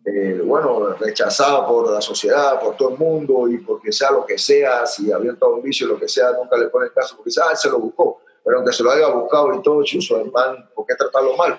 eh, 0.06 0.42
bueno, 0.44 0.90
rechazado 0.94 1.66
por 1.66 1.90
la 1.90 2.00
sociedad, 2.00 2.60
por 2.60 2.76
todo 2.76 2.90
el 2.90 2.98
mundo 2.98 3.48
y 3.48 3.58
porque 3.58 3.90
sea 3.90 4.10
lo 4.10 4.26
que 4.26 4.36
sea, 4.36 4.84
si 4.84 5.10
había 5.10 5.32
un 5.40 5.62
vicio, 5.62 5.86
lo 5.86 5.98
que 5.98 6.08
sea, 6.08 6.32
nunca 6.32 6.58
le 6.58 6.68
ponen 6.68 6.90
caso 6.94 7.16
porque 7.16 7.30
ah, 7.42 7.56
se 7.56 7.70
lo 7.70 7.78
buscó. 7.78 8.20
Pero 8.44 8.58
aunque 8.58 8.72
se 8.74 8.82
lo 8.82 8.90
haya 8.90 9.08
buscado 9.08 9.54
y 9.54 9.62
todo, 9.62 9.82
su 9.84 10.16
hermano, 10.16 10.68
¿por 10.74 10.84
qué 10.84 10.94
tratarlo 10.94 11.34
mal? 11.36 11.58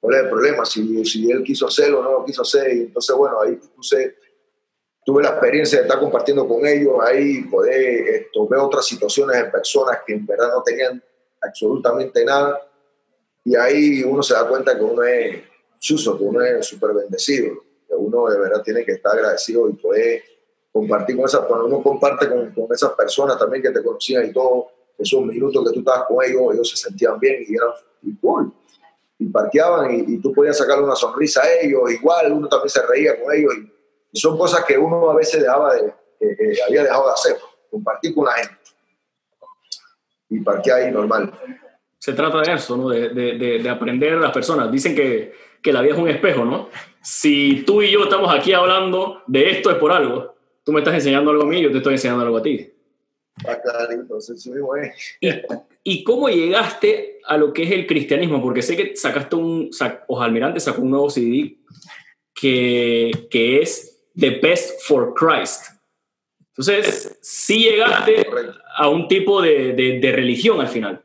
¿Cuál 0.00 0.14
es 0.14 0.22
el 0.22 0.28
problema? 0.30 0.64
Si, 0.64 1.04
si 1.04 1.30
él 1.30 1.42
quiso 1.42 1.66
hacerlo 1.66 2.02
no 2.02 2.12
lo 2.12 2.24
quiso 2.24 2.40
hacer. 2.40 2.74
Y 2.74 2.80
entonces, 2.84 3.14
bueno, 3.14 3.42
ahí 3.42 3.56
puse, 3.76 4.16
tuve 5.04 5.22
la 5.22 5.30
experiencia 5.30 5.80
de 5.80 5.84
estar 5.84 6.00
compartiendo 6.00 6.48
con 6.48 6.64
ellos, 6.66 6.94
ahí 7.02 7.42
poder 7.42 8.08
esto, 8.08 8.48
ver 8.48 8.60
otras 8.60 8.86
situaciones 8.86 9.36
de 9.36 9.50
personas 9.50 9.98
que 10.06 10.14
en 10.14 10.24
verdad 10.24 10.48
no 10.54 10.62
tenían 10.62 11.02
absolutamente 11.42 12.24
nada. 12.24 12.58
Y 13.44 13.54
ahí 13.54 14.02
uno 14.02 14.22
se 14.22 14.32
da 14.32 14.48
cuenta 14.48 14.74
que 14.74 14.82
uno 14.82 15.02
es 15.02 15.42
chuso, 15.78 16.16
que 16.18 16.24
uno 16.24 16.42
es 16.42 16.66
súper 16.66 16.92
bendecido, 16.92 17.64
uno 17.90 18.26
de 18.28 18.38
verdad 18.38 18.62
tiene 18.62 18.84
que 18.84 18.92
estar 18.92 19.14
agradecido 19.14 19.68
y 19.68 19.72
poder 19.74 20.22
compartir 20.72 21.16
con 21.16 21.24
esas, 21.24 21.40
cuando 21.42 21.66
uno 21.66 21.82
comparte 21.82 22.28
con, 22.28 22.52
con 22.52 22.66
esas 22.72 22.92
personas 22.92 23.38
también 23.38 23.62
que 23.62 23.70
te 23.70 23.82
conocían 23.82 24.26
y 24.26 24.32
todo, 24.32 24.68
esos 24.98 25.22
minutos 25.22 25.64
que 25.64 25.74
tú 25.74 25.78
estabas 25.80 26.06
con 26.08 26.24
ellos, 26.24 26.54
ellos 26.54 26.70
se 26.70 26.76
sentían 26.76 27.18
bien 27.18 27.44
y 27.46 27.54
eran 27.54 27.70
cool. 28.20 28.52
Y 29.18 29.26
parqueaban 29.26 29.92
y, 30.08 30.18
tú 30.18 30.32
podías 30.32 30.58
sacarle 30.58 30.84
una 30.84 30.96
sonrisa 30.96 31.42
a 31.42 31.52
ellos, 31.60 31.90
igual 31.90 32.32
uno 32.32 32.48
también 32.48 32.68
se 32.68 32.86
reía 32.86 33.20
con 33.20 33.34
ellos. 33.34 33.54
Y, 33.56 34.18
son 34.18 34.38
cosas 34.38 34.64
que 34.64 34.76
uno 34.78 35.10
a 35.10 35.14
veces 35.14 35.40
dejaba 35.40 35.74
de, 35.74 35.92
había 36.66 36.82
dejado 36.82 37.06
de 37.06 37.12
hacer, 37.12 37.36
compartir 37.70 38.14
con 38.14 38.24
la 38.24 38.32
gente. 38.32 38.54
Y 40.30 40.40
parquear 40.40 40.80
ahí 40.80 40.92
normal. 40.92 41.32
Se 41.98 42.12
trata 42.12 42.40
de 42.40 42.54
eso, 42.54 42.76
¿no? 42.76 42.88
De, 42.88 43.10
de, 43.10 43.58
de 43.62 43.68
aprender 43.68 44.12
las 44.14 44.32
personas. 44.32 44.70
Dicen 44.70 44.94
que, 44.94 45.32
que 45.62 45.72
la 45.72 45.82
vida 45.82 45.94
es 45.94 46.00
un 46.00 46.08
espejo, 46.08 46.44
¿no? 46.44 46.68
Si 47.02 47.62
tú 47.66 47.82
y 47.82 47.90
yo 47.90 48.04
estamos 48.04 48.34
aquí 48.34 48.52
hablando 48.52 49.22
de 49.26 49.50
esto 49.50 49.70
es 49.70 49.76
por 49.76 49.92
algo. 49.92 50.34
Tú 50.64 50.72
me 50.72 50.80
estás 50.80 50.94
enseñando 50.94 51.30
algo 51.30 51.44
a 51.44 51.46
mí, 51.46 51.60
yo 51.62 51.70
te 51.70 51.78
estoy 51.78 51.94
enseñando 51.94 52.24
algo 52.24 52.38
a 52.38 52.42
ti. 52.42 52.72
¿Y, 55.84 56.04
cómo 56.04 56.28
llegaste 56.28 57.20
a 57.24 57.36
lo 57.36 57.52
que 57.52 57.62
es 57.62 57.70
el 57.70 57.86
cristianismo? 57.86 58.42
Porque 58.42 58.62
sé 58.62 58.76
que 58.76 58.96
sacaste 58.96 59.36
un, 59.36 59.70
o 60.08 60.20
Almirante 60.20 60.60
sacó 60.60 60.82
un 60.82 60.90
nuevo 60.90 61.08
CD 61.08 61.56
que, 62.34 63.28
que 63.30 63.62
es 63.62 64.02
The 64.18 64.30
Best 64.40 64.82
for 64.82 65.14
Christ. 65.14 65.66
Entonces, 66.50 67.18
sí 67.22 67.60
llegaste 67.60 68.26
a 68.76 68.88
un 68.88 69.06
tipo 69.06 69.40
de, 69.40 69.72
de, 69.72 70.12
religión 70.12 70.60
al 70.60 70.68
final. 70.68 71.02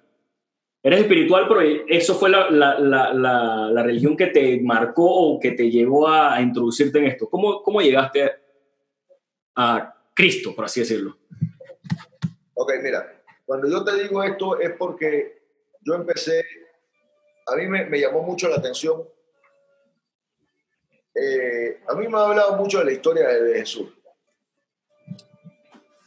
Eres 0.86 1.00
espiritual, 1.00 1.46
pero 1.48 1.62
eso 1.88 2.16
fue 2.16 2.30
la, 2.30 2.52
la, 2.52 2.78
la, 2.78 3.14
la, 3.14 3.84
religión 3.84 4.18
que 4.18 4.28
te 4.28 4.60
marcó 4.60 5.06
o 5.06 5.40
que 5.40 5.52
te 5.52 5.72
llevó 5.72 6.10
a, 6.10 6.36
a 6.36 6.42
introducirte 6.42 7.00
en 7.00 7.06
esto. 7.06 7.30
¿Cómo, 7.30 7.64
¿Cómo 7.64 7.80
llegaste 7.80 8.30
a 9.56 9.96
Cristo, 10.14 10.54
por 10.54 10.66
así 10.66 10.82
decirlo? 10.82 11.18
Ok, 12.54 12.74
mira, 12.82 13.24
cuando 13.46 13.70
yo 13.70 13.84
te 13.84 14.04
digo 14.04 14.24
esto 14.24 14.60
es 14.60 14.72
porque 14.78 15.42
yo 15.82 15.96
empecé, 15.96 16.44
a 17.48 17.56
mí 17.56 17.68
me, 17.68 18.00
llamó 18.00 18.22
mucho 18.22 18.50
la 18.50 18.58
atención, 18.58 19.08
eh, 21.16 21.80
a 21.88 21.96
mí 21.96 22.08
me 22.08 22.18
ha 22.18 22.26
hablado 22.26 22.58
mucho 22.58 22.80
de 22.80 22.86
la 22.86 22.92
historia 22.92 23.28
de 23.28 23.60
Jesús, 23.60 23.90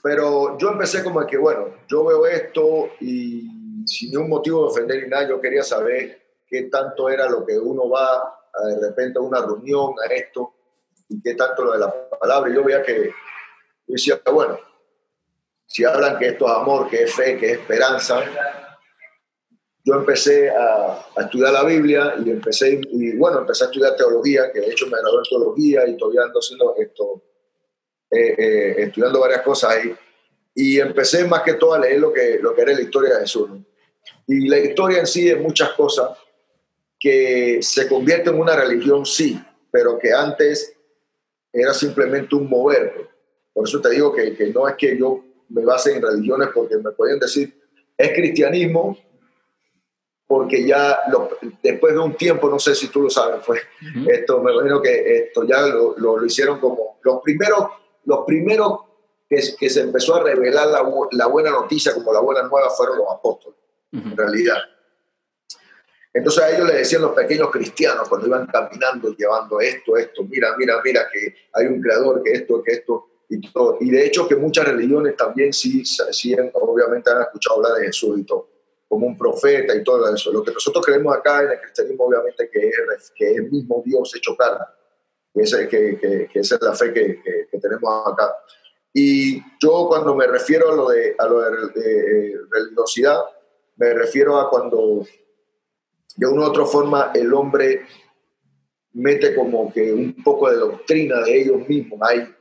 pero 0.02 0.56
yo 0.58 0.70
empecé 0.70 1.02
como 1.02 1.26
que, 1.26 1.36
bueno, 1.36 1.74
yo 1.88 2.04
veo 2.04 2.26
esto 2.26 2.90
y 3.00 3.55
sin 3.86 4.16
un 4.18 4.28
motivo 4.28 4.62
de 4.62 4.68
ofender 4.68 5.02
ni 5.02 5.08
nada, 5.08 5.28
yo 5.28 5.40
quería 5.40 5.62
saber 5.62 6.20
qué 6.46 6.62
tanto 6.64 7.08
era 7.08 7.28
lo 7.28 7.44
que 7.44 7.58
uno 7.58 7.88
va 7.88 8.40
a, 8.52 8.66
de 8.66 8.88
repente 8.88 9.18
a 9.18 9.22
una 9.22 9.40
reunión, 9.40 9.94
a 10.02 10.12
esto, 10.12 10.54
y 11.08 11.20
qué 11.20 11.34
tanto 11.34 11.64
lo 11.64 11.72
de 11.72 11.78
la 11.78 12.08
palabra. 12.10 12.50
Y 12.50 12.54
yo 12.54 12.64
veía 12.64 12.82
que, 12.82 13.06
yo 13.06 13.12
decía, 13.86 14.20
bueno, 14.32 14.58
si 15.66 15.84
hablan 15.84 16.18
que 16.18 16.28
esto 16.28 16.46
es 16.46 16.52
amor, 16.52 16.88
que 16.88 17.04
es 17.04 17.14
fe, 17.14 17.36
que 17.36 17.52
es 17.52 17.58
esperanza, 17.58 18.22
yo 19.84 19.94
empecé 19.94 20.50
a, 20.50 21.06
estudiar 21.16 21.52
la 21.52 21.64
Biblia 21.64 22.14
y 22.24 22.30
empecé, 22.30 22.80
y 22.90 23.16
bueno, 23.16 23.38
empecé 23.40 23.64
a 23.64 23.66
estudiar 23.68 23.96
teología, 23.96 24.50
que 24.52 24.60
de 24.60 24.70
hecho 24.70 24.86
me 24.86 24.98
gradué 24.98 25.18
en 25.18 25.30
teología 25.30 25.86
y 25.86 25.96
todavía 25.96 26.22
ando 26.22 26.40
haciendo 26.40 26.74
esto, 26.76 27.22
eh, 28.10 28.34
eh, 28.36 28.74
estudiando 28.78 29.20
varias 29.20 29.42
cosas 29.42 29.70
ahí. 29.70 29.94
Y 30.54 30.80
empecé 30.80 31.24
más 31.26 31.42
que 31.42 31.54
todo 31.54 31.74
a 31.74 31.78
leer 31.78 32.00
lo 32.00 32.12
que, 32.12 32.38
lo 32.40 32.54
que 32.54 32.62
era 32.62 32.72
la 32.72 32.80
historia 32.80 33.14
de 33.14 33.20
Jesús. 33.20 33.48
Y 34.26 34.48
la 34.48 34.58
historia 34.58 34.98
en 35.00 35.06
sí 35.06 35.28
es 35.28 35.40
muchas 35.40 35.70
cosas 35.72 36.10
que 36.98 37.58
se 37.62 37.88
convierte 37.88 38.30
en 38.30 38.40
una 38.40 38.56
religión, 38.56 39.06
sí, 39.06 39.40
pero 39.70 39.98
que 39.98 40.12
antes 40.12 40.74
era 41.52 41.72
simplemente 41.72 42.34
un 42.34 42.48
mover. 42.48 43.08
Por 43.52 43.68
eso 43.68 43.80
te 43.80 43.90
digo 43.90 44.12
que, 44.12 44.34
que 44.34 44.46
no 44.48 44.68
es 44.68 44.74
que 44.76 44.98
yo 44.98 45.24
me 45.48 45.64
base 45.64 45.94
en 45.94 46.02
religiones 46.02 46.48
porque 46.54 46.76
me 46.78 46.90
pueden 46.92 47.18
decir, 47.18 47.58
es 47.96 48.12
cristianismo, 48.12 48.98
porque 50.26 50.66
ya 50.66 51.00
después 51.62 51.94
de 51.94 52.00
un 52.00 52.16
tiempo, 52.16 52.50
no 52.50 52.58
sé 52.58 52.74
si 52.74 52.88
tú 52.88 53.02
lo 53.02 53.10
sabes, 53.10 53.44
fue 53.44 53.60
esto, 54.08 54.42
me 54.42 54.52
imagino 54.52 54.82
que 54.82 55.18
esto 55.18 55.44
ya 55.44 55.60
lo, 55.60 55.96
lo, 55.96 56.24
hicieron 56.24 56.58
como 56.58 56.98
los 57.02 57.22
primeros, 57.22 57.68
los 58.04 58.24
primeros 58.26 58.80
que, 59.28 59.40
que 59.58 59.70
se 59.70 59.82
empezó 59.82 60.16
a 60.16 60.24
revelar 60.24 60.66
la, 60.66 60.84
la, 61.12 61.26
buena 61.26 61.50
noticia 61.50 61.94
como 61.94 62.12
la 62.12 62.20
buena 62.20 62.42
nueva 62.42 62.70
fueron 62.70 62.98
los 62.98 63.06
apóstoles, 63.10 63.58
en 64.04 64.16
realidad. 64.16 64.58
Entonces 66.12 66.42
a 66.42 66.50
ellos 66.50 66.66
le 66.66 66.78
decían 66.78 67.02
los 67.02 67.12
pequeños 67.12 67.50
cristianos 67.50 68.08
cuando 68.08 68.26
iban 68.26 68.46
caminando 68.46 69.14
llevando 69.14 69.60
esto, 69.60 69.96
esto, 69.98 70.24
mira, 70.24 70.56
mira, 70.56 70.80
mira 70.82 71.06
que 71.12 71.34
hay 71.52 71.66
un 71.66 71.80
creador, 71.80 72.22
que 72.22 72.32
esto, 72.32 72.62
que 72.62 72.72
esto, 72.72 73.08
y, 73.28 73.90
de 73.90 74.06
hecho 74.06 74.26
que 74.28 74.36
muchas 74.36 74.66
religiones 74.66 75.16
también 75.16 75.52
sí, 75.52 75.84
sí, 75.84 76.34
obviamente 76.54 77.10
han 77.10 77.22
escuchado 77.22 77.56
hablar 77.56 77.80
de 77.80 77.86
Jesús 77.86 78.18
y 78.18 78.24
todo, 78.24 78.48
como 78.88 79.06
un 79.06 79.18
profeta 79.18 79.74
y 79.74 79.82
todo 79.82 80.14
eso. 80.14 80.32
Lo 80.32 80.42
que 80.42 80.52
nosotros 80.52 80.84
creemos 80.86 81.14
acá 81.14 81.42
en 81.42 81.50
el 81.50 81.60
cristianismo 81.60 82.04
obviamente 82.04 82.48
que 82.50 82.68
es, 82.68 83.12
que 83.14 83.32
es 83.32 83.36
el 83.38 83.50
mismo 83.50 83.82
Dios 83.84 84.14
hecho 84.14 84.36
carne, 84.36 84.64
que, 85.34 85.42
es, 85.42 85.54
que, 85.54 85.98
que, 85.98 86.28
que 86.32 86.38
esa 86.38 86.54
es 86.54 86.62
la 86.62 86.74
fe 86.74 86.92
que, 86.92 87.20
que, 87.50 87.58
tenemos 87.58 88.06
acá. 88.06 88.34
Y 88.92 89.42
yo 89.60 89.86
cuando 89.88 90.14
me 90.14 90.26
refiero 90.26 90.72
a 90.72 90.74
lo 90.74 90.88
de, 90.88 91.14
a 91.18 91.26
lo 91.26 91.40
de, 91.40 92.38
religiosidad, 92.50 93.20
me 93.76 93.94
refiero 93.94 94.38
a 94.38 94.50
cuando 94.50 95.06
de 96.16 96.26
una 96.26 96.42
u 96.42 96.50
otra 96.50 96.64
forma 96.64 97.12
el 97.14 97.32
hombre 97.32 97.86
mete 98.92 99.34
como 99.34 99.72
que 99.72 99.92
un 99.92 100.22
poco 100.22 100.50
de 100.50 100.56
doctrina 100.56 101.20
de 101.20 101.42
ellos 101.42 101.68
mismos 101.68 102.00
ahí. 102.02 102.34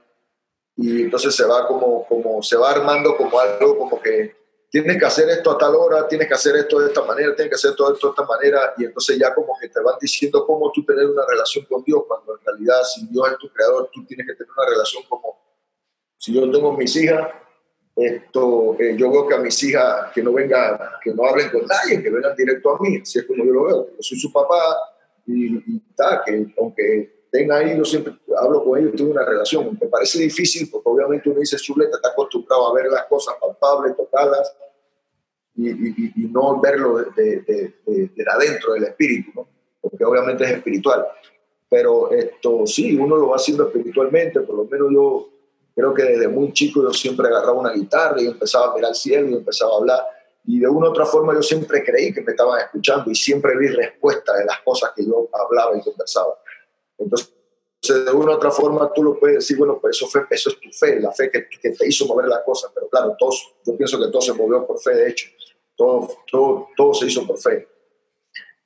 Y 0.77 1.03
entonces 1.03 1.35
se 1.35 1.45
va 1.45 1.67
como, 1.67 2.05
como 2.07 2.41
se 2.41 2.57
va 2.57 2.71
armando 2.71 3.15
como 3.15 3.39
algo 3.39 3.77
como 3.77 4.01
que 4.01 4.35
tienes 4.69 4.97
que 4.97 5.05
hacer 5.05 5.29
esto 5.29 5.51
a 5.51 5.57
tal 5.57 5.75
hora, 5.75 6.07
tienes 6.07 6.27
que 6.27 6.33
hacer 6.33 6.55
esto 6.57 6.79
de 6.79 6.87
esta 6.87 7.01
manera, 7.03 7.35
tienes 7.35 7.49
que 7.49 7.55
hacer 7.55 7.75
todo 7.75 7.93
esto 7.93 8.07
de 8.07 8.11
esta 8.11 8.25
manera, 8.25 8.73
y 8.77 8.83
entonces 8.83 9.17
ya 9.17 9.33
como 9.33 9.57
que 9.59 9.69
te 9.69 9.79
van 9.79 9.95
diciendo 10.01 10.45
cómo 10.45 10.69
tú 10.73 10.83
tener 10.83 11.05
una 11.05 11.25
relación 11.25 11.63
con 11.65 11.81
Dios, 11.83 12.03
cuando 12.05 12.33
en 12.37 12.45
realidad 12.45 12.83
si 12.83 13.07
Dios 13.07 13.25
es 13.31 13.37
tu 13.37 13.49
creador, 13.53 13.89
tú 13.93 14.05
tienes 14.05 14.27
que 14.27 14.33
tener 14.33 14.51
una 14.51 14.67
relación 14.67 15.03
como, 15.07 15.39
si 16.17 16.33
yo 16.33 16.51
tengo 16.51 16.73
mis 16.73 16.93
hijas, 16.97 17.25
esto, 17.95 18.75
eh, 18.79 18.95
yo 18.97 19.09
veo 19.09 19.27
que 19.27 19.35
a 19.35 19.39
mis 19.39 19.63
hijas 19.63 20.11
que 20.13 20.21
no 20.21 20.33
vengan, 20.33 20.77
que 21.03 21.13
no 21.13 21.25
hablen 21.25 21.49
con 21.49 21.65
nadie, 21.65 22.03
que 22.03 22.09
vengan 22.09 22.35
directo 22.35 22.75
a 22.75 22.79
mí, 22.79 22.97
así 23.01 23.19
es 23.19 23.25
como 23.25 23.45
yo 23.45 23.51
lo 23.51 23.63
veo, 23.63 23.87
yo 23.87 23.97
soy 24.01 24.19
su 24.19 24.31
papá 24.31 24.77
y, 25.25 25.55
y 25.55 25.81
que 26.25 26.53
aunque 26.59 27.15
ahí, 27.51 27.77
yo 27.77 27.85
siempre 27.85 28.13
hablo 28.37 28.63
con 28.63 28.79
ellos, 28.79 28.93
tengo 28.95 29.11
una 29.11 29.25
relación. 29.25 29.77
Me 29.79 29.87
parece 29.87 30.19
difícil 30.19 30.69
porque 30.71 30.89
obviamente 30.89 31.29
uno 31.29 31.39
dice, 31.39 31.57
chuleta, 31.57 31.97
está 31.97 32.09
acostumbrado 32.09 32.67
a 32.69 32.73
ver 32.73 32.91
las 32.91 33.05
cosas 33.05 33.35
palpables, 33.39 33.95
tocadas 33.95 34.55
y, 35.55 35.69
y, 35.69 36.27
no 36.31 36.59
verlo 36.59 36.97
de, 37.15 37.41
de, 37.41 37.73
de, 37.85 38.25
adentro 38.27 38.73
del 38.73 38.85
espíritu, 38.85 39.31
¿no? 39.35 39.47
porque 39.81 40.03
obviamente 40.03 40.43
es 40.43 40.51
espiritual. 40.51 41.05
Pero 41.69 42.11
esto 42.11 42.65
sí, 42.65 42.95
uno 42.95 43.15
lo 43.15 43.29
va 43.29 43.37
haciendo 43.37 43.67
espiritualmente, 43.67 44.41
por 44.41 44.55
lo 44.55 44.65
menos 44.65 44.89
yo 44.91 45.29
creo 45.75 45.93
que 45.93 46.03
desde 46.03 46.27
muy 46.27 46.53
chico 46.53 46.81
yo 46.81 46.91
siempre 46.93 47.27
agarraba 47.27 47.59
una 47.59 47.73
guitarra 47.73 48.21
y 48.21 48.27
empezaba 48.27 48.71
a 48.71 48.75
mirar 48.75 48.89
al 48.89 48.95
cielo 48.95 49.29
y 49.29 49.33
empezaba 49.33 49.73
a 49.73 49.77
hablar. 49.77 50.05
Y 50.45 50.59
de 50.59 50.67
una 50.67 50.87
u 50.87 50.91
otra 50.91 51.05
forma 51.05 51.33
yo 51.33 51.41
siempre 51.41 51.83
creí 51.83 52.13
que 52.13 52.21
me 52.21 52.31
estaban 52.31 52.59
escuchando 52.59 53.11
y 53.11 53.15
siempre 53.15 53.57
vi 53.57 53.67
respuesta 53.67 54.35
de 54.37 54.45
las 54.45 54.61
cosas 54.61 54.91
que 54.95 55.05
yo 55.05 55.29
hablaba 55.33 55.77
y 55.77 55.81
conversaba. 55.81 56.39
Entonces, 56.97 57.33
de 58.05 58.11
una 58.11 58.31
u 58.31 58.35
otra 58.35 58.51
forma, 58.51 58.91
tú 58.93 59.03
lo 59.03 59.19
puedes 59.19 59.37
decir, 59.37 59.57
bueno, 59.57 59.79
pues 59.79 59.97
eso, 59.97 60.07
fue, 60.07 60.25
eso 60.29 60.49
es 60.49 60.59
tu 60.59 60.71
fe, 60.71 60.99
la 60.99 61.11
fe 61.11 61.29
que, 61.29 61.47
que 61.61 61.71
te 61.71 61.87
hizo 61.87 62.05
mover 62.05 62.27
las 62.27 62.41
cosas. 62.43 62.71
Pero 62.73 62.87
claro, 62.89 63.15
todos, 63.17 63.55
yo 63.65 63.75
pienso 63.75 63.99
que 63.99 64.07
todo 64.07 64.21
se 64.21 64.33
movió 64.33 64.65
por 64.65 64.79
fe, 64.79 64.95
de 64.95 65.09
hecho. 65.09 65.27
Todo, 65.75 66.09
todo, 66.31 66.69
todo 66.75 66.93
se 66.93 67.07
hizo 67.07 67.27
por 67.27 67.37
fe. 67.37 67.67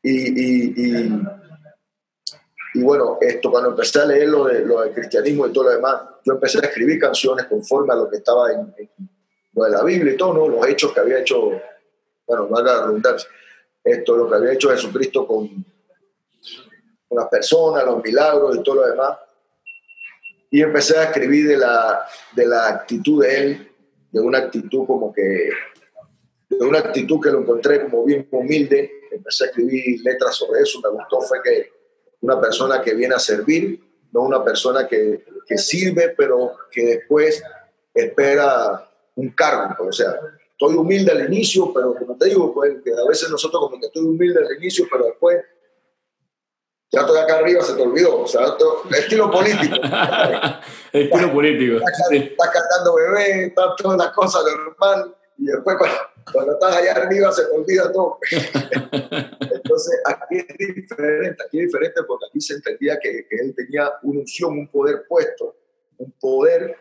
Y, 0.01 0.11
y, 0.11 0.73
y, 0.75 1.09
bueno, 2.75 3.17
esto 3.19 3.49
cuando 3.49 3.71
empecé 3.71 3.99
a 3.99 4.05
leer 4.05 4.29
lo, 4.29 4.45
de, 4.45 4.63
lo 4.65 4.81
del 4.81 4.93
cristianismo 4.93 5.47
y 5.47 5.53
todo 5.53 5.65
lo 5.65 5.71
demás, 5.71 6.01
yo 6.23 6.33
empecé 6.33 6.59
a 6.59 6.67
escribir 6.67 6.99
canciones 6.99 7.45
conforme 7.47 7.93
a 7.93 7.97
lo 7.97 8.09
que 8.09 8.17
estaba 8.17 8.51
en, 8.51 8.73
lo 9.53 9.63
de 9.63 9.71
la 9.71 9.83
Biblia 9.83 10.13
y 10.13 10.17
todo, 10.17 10.33
¿no? 10.33 10.47
los 10.47 10.67
hechos 10.67 10.93
que 10.93 10.99
había 10.99 11.19
hecho, 11.19 11.51
bueno, 12.27 12.47
valga 12.47 12.73
la 12.73 12.85
redundancia, 12.85 13.29
esto, 13.83 14.15
lo 14.15 14.29
que 14.29 14.35
había 14.35 14.53
hecho 14.53 14.69
Jesucristo 14.69 15.25
con, 15.25 15.65
las 17.11 17.27
personas, 17.27 17.83
los 17.85 18.03
milagros 18.03 18.55
y 18.55 18.61
todo 18.61 18.75
lo 18.75 18.87
demás. 18.87 19.17
Y 20.51 20.61
empecé 20.61 20.95
a 20.95 21.05
escribir 21.05 21.47
de 21.47 21.57
la, 21.57 22.05
de 22.35 22.45
la 22.45 22.67
actitud 22.67 23.23
de 23.23 23.37
él, 23.37 23.71
de 24.11 24.19
una 24.19 24.37
actitud 24.37 24.85
como 24.85 25.11
que, 25.11 25.49
de 26.49 26.65
una 26.65 26.79
actitud 26.79 27.19
que 27.19 27.31
lo 27.31 27.41
encontré 27.41 27.81
como 27.83 28.05
bien 28.05 28.27
humilde. 28.29 28.91
Empecé 29.11 29.45
a 29.45 29.47
escribir 29.47 30.01
letras 30.03 30.35
sobre 30.35 30.61
eso. 30.61 30.79
Me 30.83 30.89
gustó 30.89 31.21
fue 31.21 31.41
que 31.41 31.78
una 32.21 32.39
persona 32.39 32.81
que 32.81 32.93
viene 32.93 33.15
a 33.15 33.19
servir, 33.19 33.81
no 34.11 34.21
una 34.21 34.43
persona 34.43 34.87
que, 34.87 35.25
que 35.47 35.57
sirve, 35.57 36.13
pero 36.17 36.53
que 36.71 36.85
después 36.85 37.41
espera 37.93 38.89
un 39.15 39.29
cargo. 39.31 39.87
O 39.87 39.91
sea, 39.91 40.19
estoy 40.51 40.75
humilde 40.75 41.11
al 41.11 41.25
inicio, 41.25 41.71
pero 41.73 41.95
como 41.95 42.17
te 42.17 42.25
digo, 42.25 42.53
pues, 42.53 42.81
que 42.83 42.91
a 42.91 43.07
veces 43.07 43.29
nosotros 43.29 43.61
como 43.61 43.79
que 43.79 43.87
estoy 43.87 44.03
humilde 44.03 44.39
al 44.39 44.57
inicio, 44.57 44.85
pero 44.91 45.05
después 45.05 45.37
ya 46.91 47.01
estoy 47.01 47.19
acá 47.19 47.37
arriba, 47.37 47.61
se 47.63 47.75
te 47.75 47.81
olvidó. 47.81 48.21
O 48.21 48.27
sea, 48.27 48.41
estilo 48.97 49.29
político. 49.29 49.75
estilo 50.91 51.33
político. 51.33 51.77
Estás, 52.11 52.49
cantando 52.49 52.95
bebé, 52.95 53.45
estás 53.45 53.75
todas 53.77 53.97
las 53.97 54.11
cosas 54.11 54.43
normal, 54.43 55.15
y 55.37 55.45
después 55.45 55.77
cuando, 55.77 55.97
estás 56.25 56.75
allá 56.75 56.91
arriba 56.93 57.31
se 57.31 57.45
te 57.45 57.55
olvida 57.55 57.91
todo. 57.91 58.19
Entonces, 59.41 60.01
aquí 60.05 60.37
es 60.37 60.75
diferente, 60.75 61.43
aquí 61.45 61.59
es 61.59 61.65
diferente 61.67 62.03
porque 62.07 62.25
aquí 62.29 62.41
se 62.41 62.55
entendía 62.55 62.99
que, 62.99 63.27
que 63.27 63.35
él 63.35 63.53
tenía 63.55 63.91
una 64.03 64.19
unción, 64.19 64.51
un 64.57 64.67
poder 64.67 65.05
puesto, 65.07 65.55
un 65.97 66.11
poder 66.19 66.75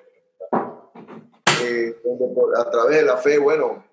eh, 1.63 1.97
donde 2.05 2.27
a 2.57 2.71
través 2.71 2.99
de 2.99 3.05
la 3.05 3.17
fe, 3.17 3.39
bueno, 3.39 3.85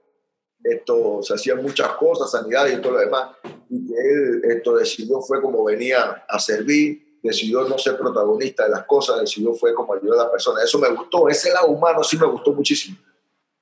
esto 0.63 1.19
se 1.21 1.33
hacían 1.33 1.61
muchas 1.61 1.89
cosas, 1.93 2.31
sanidad 2.31 2.67
y 2.67 2.81
todo 2.81 2.93
lo 2.93 2.99
demás, 2.99 3.35
y 3.69 3.87
que 3.87 3.99
él 3.99 4.41
esto 4.45 4.75
decidió 4.75 5.21
fue 5.21 5.41
como 5.41 5.63
venía 5.63 6.25
a 6.27 6.39
servir, 6.39 7.19
decidió 7.21 7.63
no 7.67 7.77
ser 7.77 7.97
protagonista 7.97 8.65
de 8.65 8.71
las 8.71 8.85
cosas, 8.85 9.19
decidió 9.19 9.53
fue 9.53 9.73
como 9.73 9.93
ayudar 9.93 10.19
a 10.19 10.23
la 10.25 10.31
persona. 10.31 10.63
Eso 10.63 10.79
me 10.79 10.89
gustó, 10.89 11.27
ese 11.27 11.51
lado 11.51 11.67
humano 11.67 12.03
sí 12.03 12.17
me 12.17 12.27
gustó 12.27 12.53
muchísimo. 12.53 12.97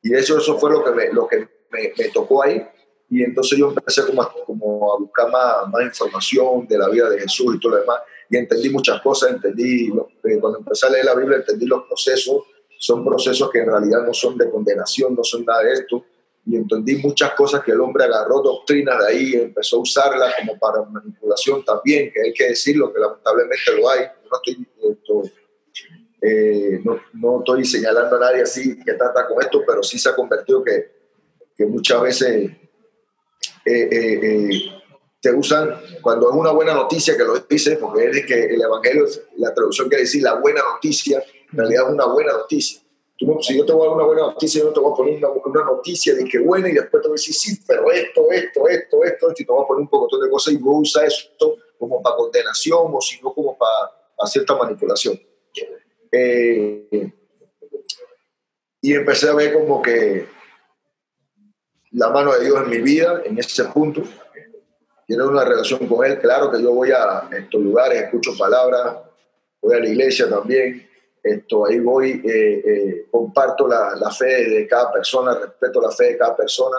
Y 0.02 0.14
hecho 0.16 0.38
eso 0.38 0.60
fue 0.60 0.72
lo 0.72 0.84
que 0.84 0.92
me, 0.92 1.14
lo 1.14 1.28
que 1.28 1.48
me, 1.74 1.92
me 1.98 2.10
tocó 2.10 2.44
ahí. 2.44 2.66
Y 3.10 3.24
entonces 3.24 3.60
yo 3.60 3.70
empecé 3.70 4.06
como 4.06 4.22
a, 4.22 4.34
como 4.46 4.94
a 4.94 4.98
buscar 4.98 5.30
más, 5.30 5.68
más, 5.70 5.84
información 5.84 6.68
de 6.68 6.78
la 6.78 6.90
vida 6.90 7.10
de 7.10 7.20
Jesús 7.20 7.56
y 7.56 7.60
todo 7.60 7.74
lo 7.74 7.82
demás. 7.82 8.00
Y 8.30 8.38
entendí 8.38 8.70
muchas 8.70 9.02
cosas, 9.02 9.32
entendí, 9.32 9.92
eh, 10.24 10.40
cuando 10.40 10.60
empecé 10.60 10.88
a 10.88 10.90
leer 10.90 11.06
la 11.06 11.16
Biblia, 11.16 11.38
entendí 11.38 11.66
los 11.66 11.84
procesos. 11.84 12.44
Son 12.80 13.06
procesos 13.06 13.50
que 13.52 13.60
en 13.60 13.68
realidad 13.68 14.06
no 14.06 14.14
son 14.14 14.38
de 14.38 14.50
condenación, 14.50 15.16
no 15.16 15.24
son 15.24 15.46
nada 15.46 15.62
de 15.64 15.74
esto, 15.74 16.04
y 16.46 16.58
entendí 16.58 16.96
muchas 16.98 17.34
cosas 17.34 17.64
que 17.64 17.72
el 17.72 17.80
hombre 17.80 18.04
agarró 18.04 18.42
doctrinas 18.42 19.00
de 19.00 19.08
ahí, 19.08 19.34
empezó 19.36 19.78
a 19.78 19.82
usarlas 19.82 20.34
como 20.40 20.58
para 20.60 20.82
manipulación 20.84 21.64
también, 21.64 22.12
que 22.12 22.22
hay 22.22 22.34
que 22.34 22.50
decirlo, 22.50 22.92
que 22.92 23.00
lamentablemente 23.00 23.72
lo 23.78 23.90
hay. 23.90 24.08
No 24.30 24.38
estoy, 24.38 25.32
eh, 26.22 26.82
no, 26.84 27.00
no, 27.14 27.40
estoy 27.40 27.64
señalando 27.64 28.16
a 28.18 28.20
nadie 28.20 28.42
así 28.42 28.78
que 28.84 28.94
trata 28.94 29.28
con 29.28 29.42
esto, 29.42 29.62
pero 29.66 29.84
sí 29.84 29.98
se 29.98 30.10
ha 30.10 30.16
convertido 30.16 30.64
que, 30.64 30.93
que 31.56 31.66
muchas 31.66 32.02
veces 32.02 32.52
eh, 33.66 33.90
eh, 33.92 34.50
te 35.22 35.32
usan 35.32 35.80
cuando 36.02 36.30
es 36.30 36.36
una 36.36 36.52
buena 36.52 36.74
noticia 36.74 37.16
que 37.16 37.24
lo 37.24 37.40
dice, 37.40 37.78
porque 37.78 38.10
es 38.10 38.26
que 38.26 38.46
el 38.46 38.62
Evangelio, 38.62 39.06
la 39.38 39.54
traducción 39.54 39.88
quiere 39.88 40.04
decir 40.04 40.24
la 40.24 40.36
buena 40.36 40.62
noticia, 40.74 41.24
en 41.52 41.58
realidad 41.58 41.86
es 41.88 41.94
una 41.94 42.06
buena 42.06 42.34
noticia 42.34 42.84
si 43.42 43.58
yo 43.58 43.66
te 43.66 43.74
voy 43.74 43.86
a 43.86 43.90
dar 43.90 43.96
una 43.96 44.06
buena 44.06 44.22
noticia, 44.24 44.62
yo 44.62 44.68
no 44.68 44.74
te 44.74 44.80
voy 44.80 44.92
a 44.92 44.96
poner 44.96 45.26
una, 45.46 45.64
noticia 45.64 46.14
de 46.16 46.26
que 46.26 46.40
buena 46.40 46.70
y 46.70 46.74
después 46.74 47.02
te 47.02 47.08
voy 47.08 47.16
a 47.16 47.20
decir, 47.20 47.34
sí, 47.34 47.60
pero 47.68 47.92
esto, 47.92 48.32
esto, 48.32 48.68
esto, 48.68 49.04
esto, 49.04 49.32
y 49.38 49.46
te 49.46 49.52
voy 49.52 49.64
a 49.64 49.68
poner 49.68 49.82
un 49.82 49.88
poco 49.88 50.18
de 50.18 50.30
cosas 50.30 50.54
y 50.54 50.58
vos 50.58 50.82
usas 50.82 51.04
esto 51.06 51.58
como 51.78 52.02
para 52.02 52.16
condenación 52.16 52.92
o 52.92 53.02
si 53.02 53.22
no 53.22 53.34
como 53.34 53.58
para, 53.58 54.30
cierta 54.30 54.56
manipulación. 54.56 55.20
Eh, 56.12 57.12
y 58.82 58.94
empecé 58.94 59.30
a 59.30 59.34
ver 59.34 59.54
como 59.54 59.82
que 59.82 60.28
la 61.94 62.10
mano 62.10 62.34
de 62.34 62.46
Dios 62.46 62.62
en 62.64 62.70
mi 62.70 62.80
vida, 62.80 63.22
en 63.26 63.38
ese 63.38 63.66
punto, 63.66 64.04
tiene 65.06 65.24
una 65.24 65.44
relación 65.44 65.88
con 65.88 66.06
Él. 66.06 66.20
Claro 66.20 66.52
que 66.52 66.62
yo 66.62 66.72
voy 66.74 66.92
a 66.92 67.30
estos 67.32 67.62
lugares, 67.62 68.04
escucho 68.04 68.32
palabras, 68.38 68.98
voy 69.62 69.76
a 69.76 69.80
la 69.80 69.88
iglesia 69.88 70.30
también, 70.30 70.88
esto, 71.22 71.66
ahí 71.66 71.80
voy, 71.80 72.22
eh, 72.26 72.64
eh, 72.66 73.06
comparto 73.10 73.68
la, 73.68 73.96
la, 73.96 74.12
fe 74.12 74.50
de 74.50 74.68
cada 74.68 74.92
persona, 74.92 75.36
respeto 75.36 75.82
la 75.82 75.92
fe 75.92 76.06
de 76.06 76.18
cada 76.18 76.36
persona. 76.36 76.78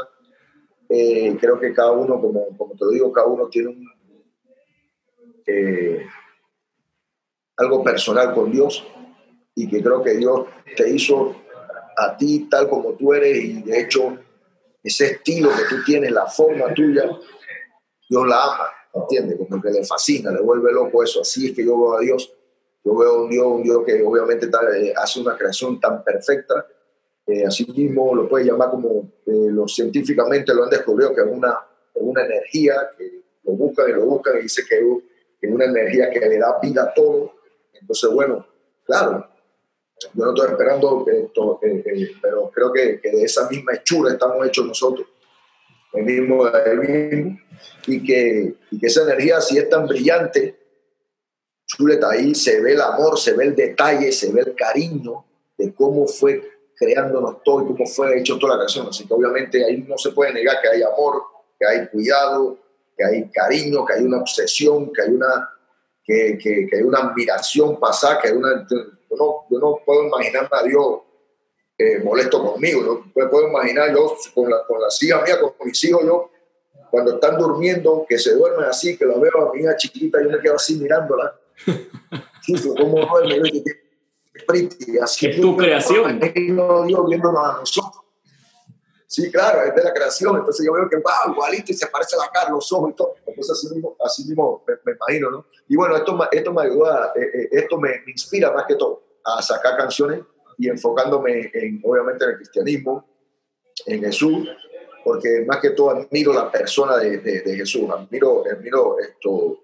Eh, 0.88 1.34
creo 1.40 1.58
que 1.58 1.72
cada 1.72 1.92
uno, 1.92 2.20
como, 2.20 2.48
como 2.56 2.74
te 2.74 2.84
lo 2.84 2.90
digo, 2.90 3.12
cada 3.12 3.26
uno 3.26 3.48
tiene 3.48 3.68
un, 3.70 3.94
algo 7.56 7.84
personal 7.84 8.34
con 8.34 8.50
Dios 8.50 8.84
y 9.54 9.68
que 9.68 9.82
creo 9.82 10.02
que 10.02 10.14
Dios 10.14 10.46
te 10.76 10.90
hizo 10.90 11.36
a 11.96 12.16
ti 12.16 12.48
tal 12.50 12.68
como 12.68 12.92
tú 12.94 13.14
eres 13.14 13.44
y 13.44 13.62
de 13.62 13.80
hecho 13.80 14.18
ese 14.84 15.06
estilo 15.06 15.50
que 15.50 15.74
tú 15.74 15.82
tienes, 15.84 16.12
la 16.12 16.26
forma 16.26 16.72
tuya, 16.72 17.10
Dios 18.08 18.28
la 18.28 18.44
ama, 18.44 18.68
¿entiendes? 18.94 19.38
Como 19.38 19.60
que 19.60 19.70
le 19.70 19.84
fascina, 19.84 20.30
le 20.30 20.42
vuelve 20.42 20.72
loco 20.72 21.02
eso. 21.02 21.22
Así 21.22 21.48
es 21.48 21.56
que 21.56 21.64
yo 21.64 21.76
veo 21.76 21.96
a 21.96 22.00
Dios 22.00 22.32
yo 22.84 22.94
veo 22.94 23.24
un 23.24 23.30
Dios, 23.30 23.46
un 23.46 23.62
Dios 23.62 23.82
que 23.84 24.02
obviamente 24.02 24.46
eh, 24.46 24.92
hace 24.94 25.20
una 25.20 25.36
creación 25.36 25.80
tan 25.80 26.04
perfecta, 26.04 26.66
eh, 27.26 27.46
así 27.46 27.64
mismo 27.72 28.14
lo 28.14 28.28
puede 28.28 28.44
llamar 28.44 28.70
como 28.70 29.10
eh, 29.24 29.48
los 29.50 29.74
científicamente 29.74 30.54
lo 30.54 30.64
han 30.64 30.70
descubierto, 30.70 31.14
que 31.14 31.22
es 31.22 31.26
una, 31.26 31.58
una 31.94 32.24
energía 32.24 32.74
que 32.96 33.22
lo 33.44 33.52
buscan 33.52 33.88
y 33.88 33.92
lo 33.92 34.04
buscan 34.04 34.38
y 34.38 34.42
dice 34.42 34.62
que 34.68 34.76
es 35.40 35.50
una 35.50 35.64
energía 35.64 36.10
que 36.10 36.20
le 36.20 36.38
da 36.38 36.58
vida 36.60 36.82
a 36.82 36.94
todo. 36.94 37.32
Entonces, 37.72 38.10
bueno, 38.10 38.46
claro, 38.84 39.26
yo 40.14 40.24
no 40.24 40.34
estoy 40.34 40.50
esperando 40.50 41.06
esto, 41.06 41.60
pero 42.20 42.50
creo 42.50 42.72
que, 42.72 43.00
que, 43.00 43.10
de 43.10 43.22
esa 43.24 43.48
misma 43.48 43.74
hechura 43.74 44.12
estamos 44.12 44.46
hechos 44.46 44.66
nosotros, 44.66 45.06
el 45.92 46.04
mismo, 46.04 46.46
el 46.48 46.78
mismo 46.78 47.38
y, 47.86 48.04
que, 48.04 48.54
y 48.70 48.78
que 48.78 48.86
esa 48.86 49.02
energía, 49.02 49.40
si 49.40 49.58
es 49.58 49.68
tan 49.68 49.86
brillante, 49.86 50.56
chuleta, 51.66 52.10
ahí 52.10 52.34
se 52.34 52.60
ve 52.60 52.72
el 52.72 52.80
amor, 52.80 53.18
se 53.18 53.32
ve 53.32 53.44
el 53.44 53.56
detalle, 53.56 54.12
se 54.12 54.32
ve 54.32 54.42
el 54.42 54.54
cariño 54.54 55.24
de 55.56 55.72
cómo 55.72 56.06
fue 56.06 56.42
creándonos 56.76 57.42
todo 57.42 57.62
y 57.62 57.66
cómo 57.68 57.86
fue 57.86 58.18
hecho 58.18 58.38
toda 58.38 58.54
la 58.54 58.58
creación. 58.60 58.88
Así 58.88 59.06
que 59.06 59.14
obviamente 59.14 59.64
ahí 59.64 59.84
no 59.88 59.96
se 59.96 60.10
puede 60.10 60.32
negar 60.32 60.60
que 60.60 60.68
hay 60.68 60.82
amor, 60.82 61.22
que 61.58 61.66
hay 61.66 61.88
cuidado, 61.88 62.58
que 62.96 63.04
hay 63.04 63.30
cariño, 63.30 63.84
que 63.84 63.94
hay 63.94 64.04
una 64.04 64.18
obsesión, 64.18 64.92
que 64.92 65.02
hay 65.02 65.10
una, 65.10 65.50
que, 66.04 66.38
que, 66.40 66.68
hay 66.72 66.82
una 66.82 66.98
admiración 66.98 67.78
pasada, 67.78 68.20
que 68.20 68.28
hay 68.28 68.34
una... 68.34 68.66
Yo 69.14 69.24
no, 69.24 69.46
yo 69.50 69.58
no 69.58 69.80
puedo 69.84 70.04
imaginarme 70.04 70.48
a 70.50 70.62
Dios 70.62 71.00
eh, 71.78 71.98
molesto 72.04 72.42
conmigo, 72.42 72.82
no 72.82 73.30
puedo 73.30 73.48
imaginar 73.48 73.92
yo 73.92 74.16
con, 74.34 74.48
la, 74.50 74.64
con 74.66 74.80
las 74.80 75.02
hijas 75.02 75.22
mías, 75.24 75.38
con 75.38 75.52
mis 75.66 75.82
hijos, 75.84 76.04
yo 76.04 76.30
cuando 76.90 77.14
están 77.14 77.36
durmiendo, 77.36 78.06
que 78.08 78.18
se 78.18 78.34
duermen 78.34 78.66
así, 78.66 78.96
que 78.96 79.04
lo 79.04 79.18
veo 79.18 79.48
a 79.48 79.52
mi 79.52 79.62
hija 79.62 79.76
chiquita, 79.76 80.22
yo 80.22 80.30
me 80.30 80.38
quedo 80.38 80.54
así 80.54 80.76
mirándola 80.76 81.36
Sí, 82.42 82.54
como 82.76 82.98
así 85.02 85.26
es 85.26 85.40
tu 85.40 85.56
creación. 85.56 86.20
Dios 86.20 87.08
viéndonos 87.08 87.44
a 87.44 87.52
nosotros. 87.60 88.02
Sí, 89.06 89.30
claro, 89.30 89.62
es 89.62 89.74
de 89.74 89.82
la 89.82 89.94
creación. 89.94 90.36
Entonces 90.36 90.66
yo 90.66 90.72
veo 90.72 90.88
que, 90.90 90.96
va 90.96 91.32
igualito 91.32 91.72
y 91.72 91.74
se 91.74 91.86
parece 91.86 92.16
la 92.16 92.28
cara, 92.30 92.50
los 92.50 92.70
ojos 92.72 92.90
y 92.90 92.94
todo. 92.94 93.14
Entonces 93.26 93.52
así 93.52 93.74
mismo, 93.74 93.96
así 94.04 94.24
mismo 94.24 94.64
me, 94.66 94.92
imagino, 94.92 95.30
¿no? 95.30 95.46
Y 95.68 95.76
bueno, 95.76 95.96
esto, 95.96 96.18
esto 96.30 96.52
me 96.52 96.62
ayuda, 96.62 97.12
eh, 97.16 97.30
eh, 97.32 97.48
esto 97.52 97.78
me, 97.78 98.02
inspira 98.08 98.52
más 98.52 98.66
que 98.66 98.74
todo 98.74 99.03
a 99.24 99.42
sacar 99.42 99.76
canciones 99.76 100.20
y 100.58 100.68
enfocándome 100.68 101.50
en, 101.52 101.80
obviamente, 101.84 102.24
en 102.24 102.30
el 102.30 102.36
cristianismo, 102.36 103.08
en 103.86 104.02
Jesús, 104.02 104.48
porque 105.04 105.44
más 105.46 105.58
que 105.58 105.70
todo 105.70 105.90
admiro 105.90 106.32
la 106.32 106.50
persona 106.50 106.96
de, 106.96 107.18
de, 107.18 107.40
de 107.42 107.56
Jesús, 107.56 107.88
admiro, 107.90 108.44
admiro 108.50 108.98
esto, 108.98 109.58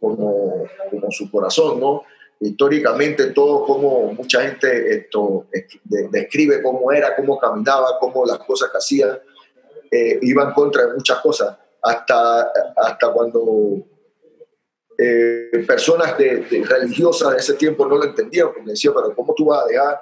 como, 0.00 0.66
como 0.90 1.10
su 1.10 1.30
corazón, 1.30 1.80
¿no? 1.80 2.02
Históricamente 2.38 3.30
todo 3.30 3.64
como 3.64 4.12
mucha 4.12 4.42
gente 4.42 4.94
esto, 4.94 5.46
describe 5.84 6.62
cómo 6.62 6.92
era, 6.92 7.16
cómo 7.16 7.38
caminaba, 7.38 7.98
cómo 7.98 8.26
las 8.26 8.38
cosas 8.38 8.70
que 8.70 8.76
hacía, 8.76 9.22
eh, 9.90 10.18
iban 10.20 10.52
contra 10.52 10.86
de 10.86 10.94
muchas 10.94 11.20
cosas, 11.20 11.56
hasta, 11.82 12.52
hasta 12.76 13.12
cuando 13.12 13.86
eh, 14.98 15.64
personas 15.66 16.16
de, 16.18 16.46
religiosas 16.68 17.32
de 17.32 17.38
ese 17.38 17.54
tiempo 17.54 17.86
no 17.86 17.96
lo 17.96 18.04
entendían, 18.04 18.52
porque 18.52 18.70
decían, 18.70 18.94
pero 18.94 19.14
¿cómo 19.14 19.34
tú 19.34 19.46
vas 19.46 19.64
a 19.64 19.66
dejar 19.66 20.00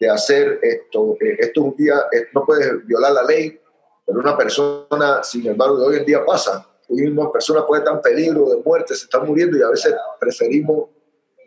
de 0.00 0.10
hacer 0.10 0.58
esto? 0.62 1.16
Eh, 1.20 1.36
esto 1.38 1.60
es 1.60 1.66
un 1.66 1.76
día, 1.76 1.94
no 2.32 2.44
puedes 2.44 2.86
violar 2.86 3.12
la 3.12 3.24
ley, 3.24 3.58
pero 4.06 4.18
una 4.18 4.36
persona, 4.36 5.22
sin 5.22 5.46
embargo, 5.46 5.78
de 5.78 5.86
hoy 5.86 5.96
en 5.96 6.04
día 6.04 6.24
pasa 6.24 6.68
Hoy 6.92 7.02
mismo 7.02 7.32
personas 7.32 7.64
pueden 7.66 7.84
estar 7.84 7.96
en 7.96 8.02
peligro 8.02 8.50
de 8.50 8.62
muerte, 8.62 8.94
se 8.94 9.04
están 9.04 9.26
muriendo 9.26 9.56
y 9.56 9.62
a 9.62 9.68
veces 9.68 9.94
preferimos, 10.20 10.90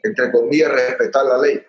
entre 0.01 0.31
comillas, 0.31 0.71
respetar 0.71 1.25
la 1.25 1.37
ley. 1.37 1.61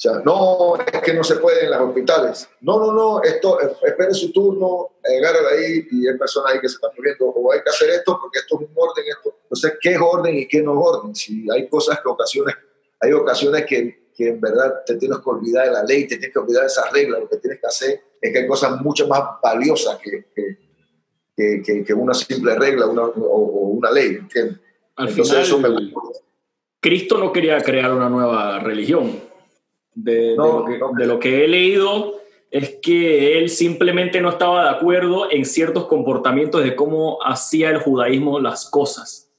Sea, 0.00 0.12
no, 0.24 0.76
es 0.76 1.02
que 1.02 1.12
no 1.12 1.22
se 1.22 1.36
puede 1.36 1.66
en 1.66 1.72
los 1.72 1.80
hospitales. 1.80 2.48
No, 2.62 2.78
no, 2.78 2.90
no, 2.90 3.22
esto, 3.22 3.60
espere 3.60 4.14
su 4.14 4.32
turno, 4.32 4.92
agarre 5.04 5.40
ahí 5.52 5.86
y 5.90 6.08
hay 6.08 6.16
personas 6.16 6.54
ahí 6.54 6.60
que 6.60 6.70
se 6.70 6.76
están 6.76 6.92
muriendo, 6.96 7.26
o 7.26 7.52
hay 7.52 7.60
que 7.62 7.68
hacer 7.68 7.90
esto 7.90 8.18
porque 8.18 8.38
esto 8.38 8.58
es 8.62 8.68
un 8.70 8.74
orden, 8.74 9.04
esto. 9.06 9.36
Entonces, 9.42 9.74
¿qué 9.78 9.90
es 9.90 10.00
orden 10.00 10.38
y 10.38 10.48
qué 10.48 10.62
no 10.62 10.72
es 10.72 10.86
orden? 10.86 11.14
Si 11.14 11.46
hay 11.50 11.68
cosas 11.68 12.00
que 12.00 12.08
ocasiones, 12.08 12.54
hay 12.98 13.12
ocasiones 13.12 13.66
que, 13.66 14.08
que 14.16 14.28
en 14.28 14.40
verdad 14.40 14.82
te 14.86 14.94
tienes 14.94 15.18
que 15.18 15.28
olvidar 15.28 15.66
de 15.66 15.72
la 15.72 15.84
ley, 15.84 16.08
te 16.08 16.16
tienes 16.16 16.32
que 16.32 16.38
olvidar 16.38 16.62
de 16.62 16.68
esas 16.68 16.90
reglas, 16.90 17.20
lo 17.20 17.28
que 17.28 17.36
tienes 17.36 17.60
que 17.60 17.66
hacer 17.66 18.02
es 18.22 18.32
que 18.32 18.38
hay 18.38 18.46
cosas 18.46 18.80
mucho 18.80 19.06
más 19.06 19.22
valiosas 19.42 19.98
que, 19.98 20.24
que, 20.34 21.62
que, 21.62 21.84
que 21.84 21.92
una 21.92 22.14
simple 22.14 22.58
regla 22.58 22.86
una, 22.86 23.02
o, 23.02 23.38
una 23.68 23.90
ley, 23.90 24.16
¿entiendes? 24.16 24.60
Al 24.96 25.10
final, 25.10 25.42
eso 25.42 25.58
me... 25.58 25.68
Cristo 26.80 27.18
no 27.18 27.30
quería 27.30 27.60
crear 27.60 27.92
una 27.92 28.08
nueva 28.08 28.60
religión 28.60 29.28
de, 29.94 30.34
lo 30.36 31.18
que, 31.18 31.44
he 31.44 31.48
leído 31.48 32.20
es 32.50 32.76
que 32.82 33.38
él 33.38 33.48
simplemente 33.48 34.20
no 34.20 34.30
estaba 34.30 34.64
de 34.64 34.70
acuerdo 34.70 35.30
en 35.30 35.44
ciertos 35.44 35.86
comportamientos 35.86 36.64
de 36.64 36.74
cómo 36.74 37.18
hacía 37.22 37.70
el 37.70 37.78
judaísmo 37.78 38.40
las 38.40 38.68
cosas. 38.68 39.30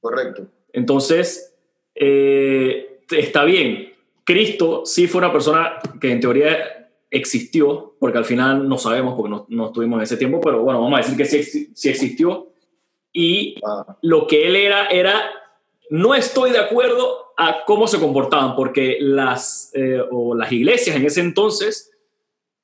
Correcto. 0.00 0.46
Entonces, 0.72 1.54
eh, 1.94 3.00
está 3.10 3.44
bien. 3.44 3.92
Cristo 4.24 4.82
sí 4.84 5.06
fue 5.06 5.20
una 5.20 5.32
persona 5.32 5.78
que 6.00 6.10
en 6.10 6.20
teoría 6.20 6.90
existió, 7.10 7.94
porque 8.00 8.18
al 8.18 8.24
final 8.24 8.68
no 8.68 8.78
sabemos 8.78 9.14
porque 9.14 9.30
no, 9.30 9.46
no 9.48 9.66
estuvimos 9.66 9.98
en 9.98 10.02
ese 10.04 10.16
tiempo, 10.16 10.40
pero 10.40 10.62
bueno, 10.62 10.80
vamos 10.80 10.98
a 10.98 11.02
decir 11.02 11.16
que 11.16 11.26
sí, 11.26 11.70
sí 11.74 11.88
existió. 11.88 12.48
Y 13.12 13.56
ah. 13.64 13.98
lo 14.00 14.26
que 14.26 14.46
él 14.46 14.56
era 14.56 14.86
era, 14.86 15.30
no 15.90 16.14
estoy 16.14 16.50
de 16.50 16.58
acuerdo 16.58 17.21
a 17.36 17.64
cómo 17.64 17.86
se 17.86 17.98
comportaban, 17.98 18.54
porque 18.56 18.98
las, 19.00 19.70
eh, 19.74 20.00
o 20.10 20.34
las 20.34 20.50
iglesias 20.52 20.96
en 20.96 21.06
ese 21.06 21.20
entonces 21.20 21.90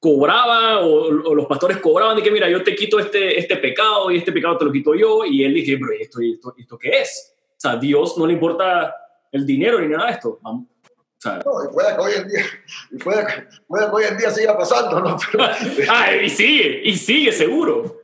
cobraban, 0.01 0.79
o, 0.83 1.11
los 1.11 1.47
pastores 1.47 1.79
cobraban 1.79 2.17
de 2.17 2.23
que, 2.23 2.31
mira, 2.31 2.49
yo 2.49 2.63
te 2.63 2.75
quito 2.75 2.99
este, 2.99 3.39
este 3.39 3.57
pecado 3.57 4.11
y 4.11 4.19
este 4.19 4.33
pecado 4.33 4.57
te 4.59 4.65
lo 4.65 4.73
quito 4.73 4.95
yo, 4.95 5.25
y 5.25 5.45
él 5.45 5.55
dice, 5.55 5.79
pero 5.79 5.93
¿esto, 5.99 6.21
esto, 6.21 6.55
esto 6.57 6.79
qué 6.79 7.01
es? 7.01 7.35
O 7.51 7.61
sea, 7.61 7.73
a 7.73 7.77
Dios 7.77 8.17
no 8.17 8.27
le 8.27 8.35
importa 8.35 8.95
el 9.33 9.45
dinero 9.45 9.81
ni 9.81 9.89
nada 9.89 10.07
de 10.07 10.13
esto. 10.13 10.39
O 10.43 11.21
sea, 11.21 11.41
no, 11.45 11.65
y 11.65 11.73
puede 11.73 11.95
que 11.95 12.01
hoy 12.01 12.13
en 12.17 12.29
día, 12.29 12.45
y 12.93 12.99
puede, 12.99 13.27
puede 13.67 13.87
que 13.87 13.91
hoy 13.93 14.05
en 14.05 14.17
día 14.17 14.31
siga 14.31 14.57
pasando, 14.57 15.01
¿no? 15.01 15.17
ah, 15.89 16.15
y 16.15 16.31
sigue, 16.31 16.81
y 16.85 16.97
sigue 16.97 17.33
seguro. 17.33 18.03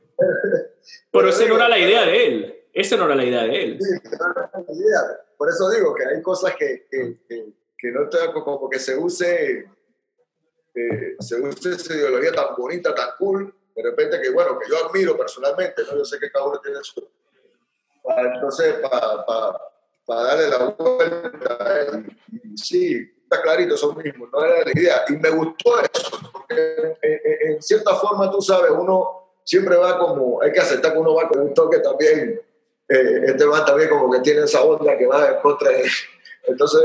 Pero 1.12 1.28
esa 1.28 1.46
no 1.46 1.54
era 1.54 1.68
la 1.68 1.78
idea 1.78 2.04
de 2.04 2.26
él. 2.26 2.54
Esa 2.72 2.96
no 2.96 3.04
era 3.04 3.14
la 3.14 3.24
idea 3.24 3.44
de 3.44 3.62
él. 3.62 3.78
Sí, 3.80 4.08
no 4.18 4.30
era 4.32 4.50
la 4.52 4.74
idea. 4.74 5.23
Por 5.36 5.48
eso 5.48 5.68
digo 5.70 5.94
que 5.94 6.04
hay 6.06 6.22
cosas 6.22 6.54
que, 6.56 6.86
que, 6.90 7.18
que, 7.76 7.90
no 7.90 8.08
te 8.08 8.18
como 8.32 8.68
que 8.70 8.78
se 8.78 8.96
use, 8.96 9.68
eh, 10.74 11.16
se 11.18 11.40
use 11.40 11.70
esa 11.70 11.94
ideología 11.94 12.32
tan 12.32 12.56
bonita, 12.56 12.94
tan 12.94 13.10
cool, 13.18 13.54
de 13.74 13.82
repente 13.82 14.20
que, 14.20 14.30
bueno, 14.30 14.58
que 14.58 14.70
yo 14.70 14.86
admiro 14.86 15.16
personalmente, 15.16 15.82
¿no? 15.84 15.96
Yo 15.98 16.04
sé 16.04 16.18
que 16.18 16.30
cada 16.30 16.46
uno 16.46 16.60
tiene 16.60 16.78
su... 16.82 17.06
Entonces, 18.04 18.74
para 18.74 19.24
para 20.06 20.22
darle 20.22 20.48
la 20.48 20.58
vuelta, 20.76 22.04
y, 22.30 22.56
sí, 22.58 23.12
está 23.22 23.40
clarito 23.42 23.74
eso 23.74 23.94
mismo, 23.94 24.28
no 24.32 24.44
era 24.44 24.64
la 24.64 24.72
idea. 24.72 25.04
Y 25.08 25.12
me 25.14 25.30
gustó 25.30 25.80
eso, 25.80 26.18
porque 26.32 26.96
en, 27.00 27.62
cierta 27.62 27.94
forma, 27.94 28.30
tú 28.30 28.40
sabes, 28.40 28.70
uno 28.70 29.30
siempre 29.44 29.76
va 29.76 29.98
como, 29.98 30.42
hay 30.42 30.52
que 30.52 30.60
aceptar 30.60 30.92
que 30.92 30.98
uno 30.98 31.14
va 31.14 31.28
con 31.28 31.40
un 31.40 31.54
toque 31.54 31.78
también 31.78 32.40
eh, 32.88 33.22
este 33.26 33.46
man 33.46 33.64
también 33.64 33.88
como 33.88 34.12
que 34.12 34.20
tiene 34.20 34.42
esa 34.42 34.62
onda 34.62 34.96
que 34.96 35.06
va 35.06 35.28
en 35.28 35.40
contra 35.40 35.70
de... 35.70 35.84
Entonces, 36.46 36.82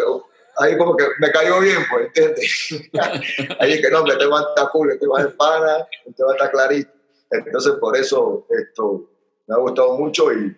ahí 0.58 0.78
como 0.78 0.96
que 0.96 1.06
me 1.20 1.32
cayó 1.32 1.60
bien, 1.60 1.80
pues, 1.90 2.08
¿entiendes? 2.08 2.90
ahí 3.60 3.82
que 3.82 3.90
no, 3.90 4.06
este 4.06 4.28
man 4.28 4.44
está 4.50 4.70
cool, 4.70 4.92
este 4.92 5.08
man 5.08 5.28
es 5.28 5.34
pana, 5.34 5.88
este 6.06 6.24
man 6.24 6.36
está 6.36 6.52
clarito. 6.52 6.92
Entonces, 7.32 7.74
por 7.74 7.96
eso 7.98 8.48
esto 8.50 9.10
me 9.48 9.56
ha 9.56 9.58
gustado 9.58 9.98
mucho 9.98 10.32
y, 10.32 10.56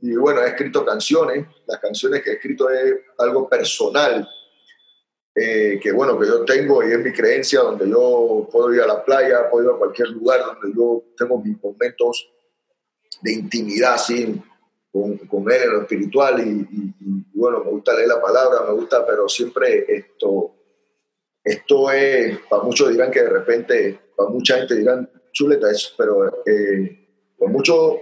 y 0.00 0.16
bueno, 0.16 0.42
he 0.42 0.48
escrito 0.48 0.84
canciones. 0.84 1.46
Las 1.66 1.78
canciones 1.78 2.22
que 2.22 2.30
he 2.30 2.34
escrito 2.34 2.68
es 2.70 2.94
algo 3.18 3.48
personal, 3.48 4.28
eh, 5.34 5.78
que 5.82 5.92
bueno, 5.92 6.18
que 6.18 6.26
yo 6.26 6.44
tengo 6.44 6.82
y 6.82 6.92
es 6.92 6.98
mi 6.98 7.12
creencia, 7.12 7.60
donde 7.60 7.88
yo 7.88 8.48
puedo 8.50 8.74
ir 8.74 8.80
a 8.82 8.86
la 8.86 9.04
playa, 9.04 9.48
puedo 9.50 9.70
ir 9.70 9.74
a 9.74 9.78
cualquier 9.78 10.08
lugar 10.08 10.40
donde 10.44 10.76
yo 10.76 11.02
tengo 11.16 11.38
mis 11.38 11.62
momentos 11.62 12.33
de 13.22 13.32
intimidad 13.32 13.94
así 13.94 14.40
con, 14.92 15.18
con, 15.18 15.50
él 15.50 15.62
en 15.62 15.72
lo 15.72 15.82
espiritual 15.82 16.40
y, 16.40 16.94
bueno, 17.34 17.64
me 17.64 17.70
gusta 17.70 17.94
leer 17.94 18.08
la 18.08 18.22
palabra, 18.22 18.64
me 18.66 18.72
gusta, 18.74 19.04
pero 19.04 19.28
siempre 19.28 19.84
esto, 19.88 20.54
esto 21.42 21.90
es, 21.90 22.38
para 22.48 22.62
muchos 22.62 22.90
dirán 22.90 23.10
que 23.10 23.22
de 23.22 23.30
repente, 23.30 24.00
para 24.16 24.30
mucha 24.30 24.58
gente 24.58 24.76
dirán 24.76 25.10
chuleta 25.32 25.70
eso, 25.70 25.90
pero 25.98 26.42
eh, 26.46 27.08
para 27.38 27.50
muchos 27.50 27.96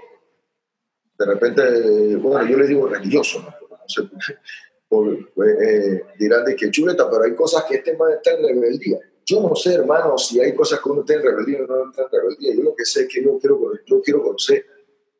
de 1.18 1.26
repente, 1.26 2.16
bueno, 2.16 2.46
yo 2.48 2.58
les 2.58 2.68
digo 2.68 2.88
religioso, 2.88 3.40
¿no? 3.40 3.52
sé, 3.86 4.02
eh, 5.62 6.04
dirán 6.18 6.44
de 6.44 6.56
que 6.56 6.70
chuleta, 6.70 7.08
pero 7.10 7.24
hay 7.24 7.34
cosas 7.34 7.64
que 7.64 7.76
este 7.76 7.96
man 7.96 8.12
está 8.12 8.32
en 8.32 8.46
rebeldía. 8.46 8.98
Yo 9.24 9.40
no 9.40 9.54
sé, 9.54 9.74
hermano, 9.74 10.18
si 10.18 10.40
hay 10.40 10.54
cosas 10.54 10.80
que 10.80 10.88
uno 10.90 11.00
está 11.00 11.14
en 11.14 11.22
rebeldía 11.22 11.62
o 11.62 11.66
no 11.66 11.90
está 11.90 12.02
en 12.02 12.08
rebeldía. 12.10 12.54
Yo 12.54 12.62
lo 12.62 12.74
que 12.74 12.84
sé 12.84 13.02
es 13.02 13.08
que 13.08 13.22
yo 13.22 13.38
quiero, 13.38 13.72
yo 13.86 14.02
quiero 14.02 14.22
conocer 14.22 14.66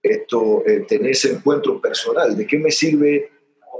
esto, 0.02 0.62
eh, 0.66 0.84
tener 0.88 1.12
ese 1.12 1.32
encuentro 1.32 1.80
personal. 1.80 2.36
¿De 2.36 2.46
qué 2.46 2.58
me 2.58 2.70
sirve 2.70 3.30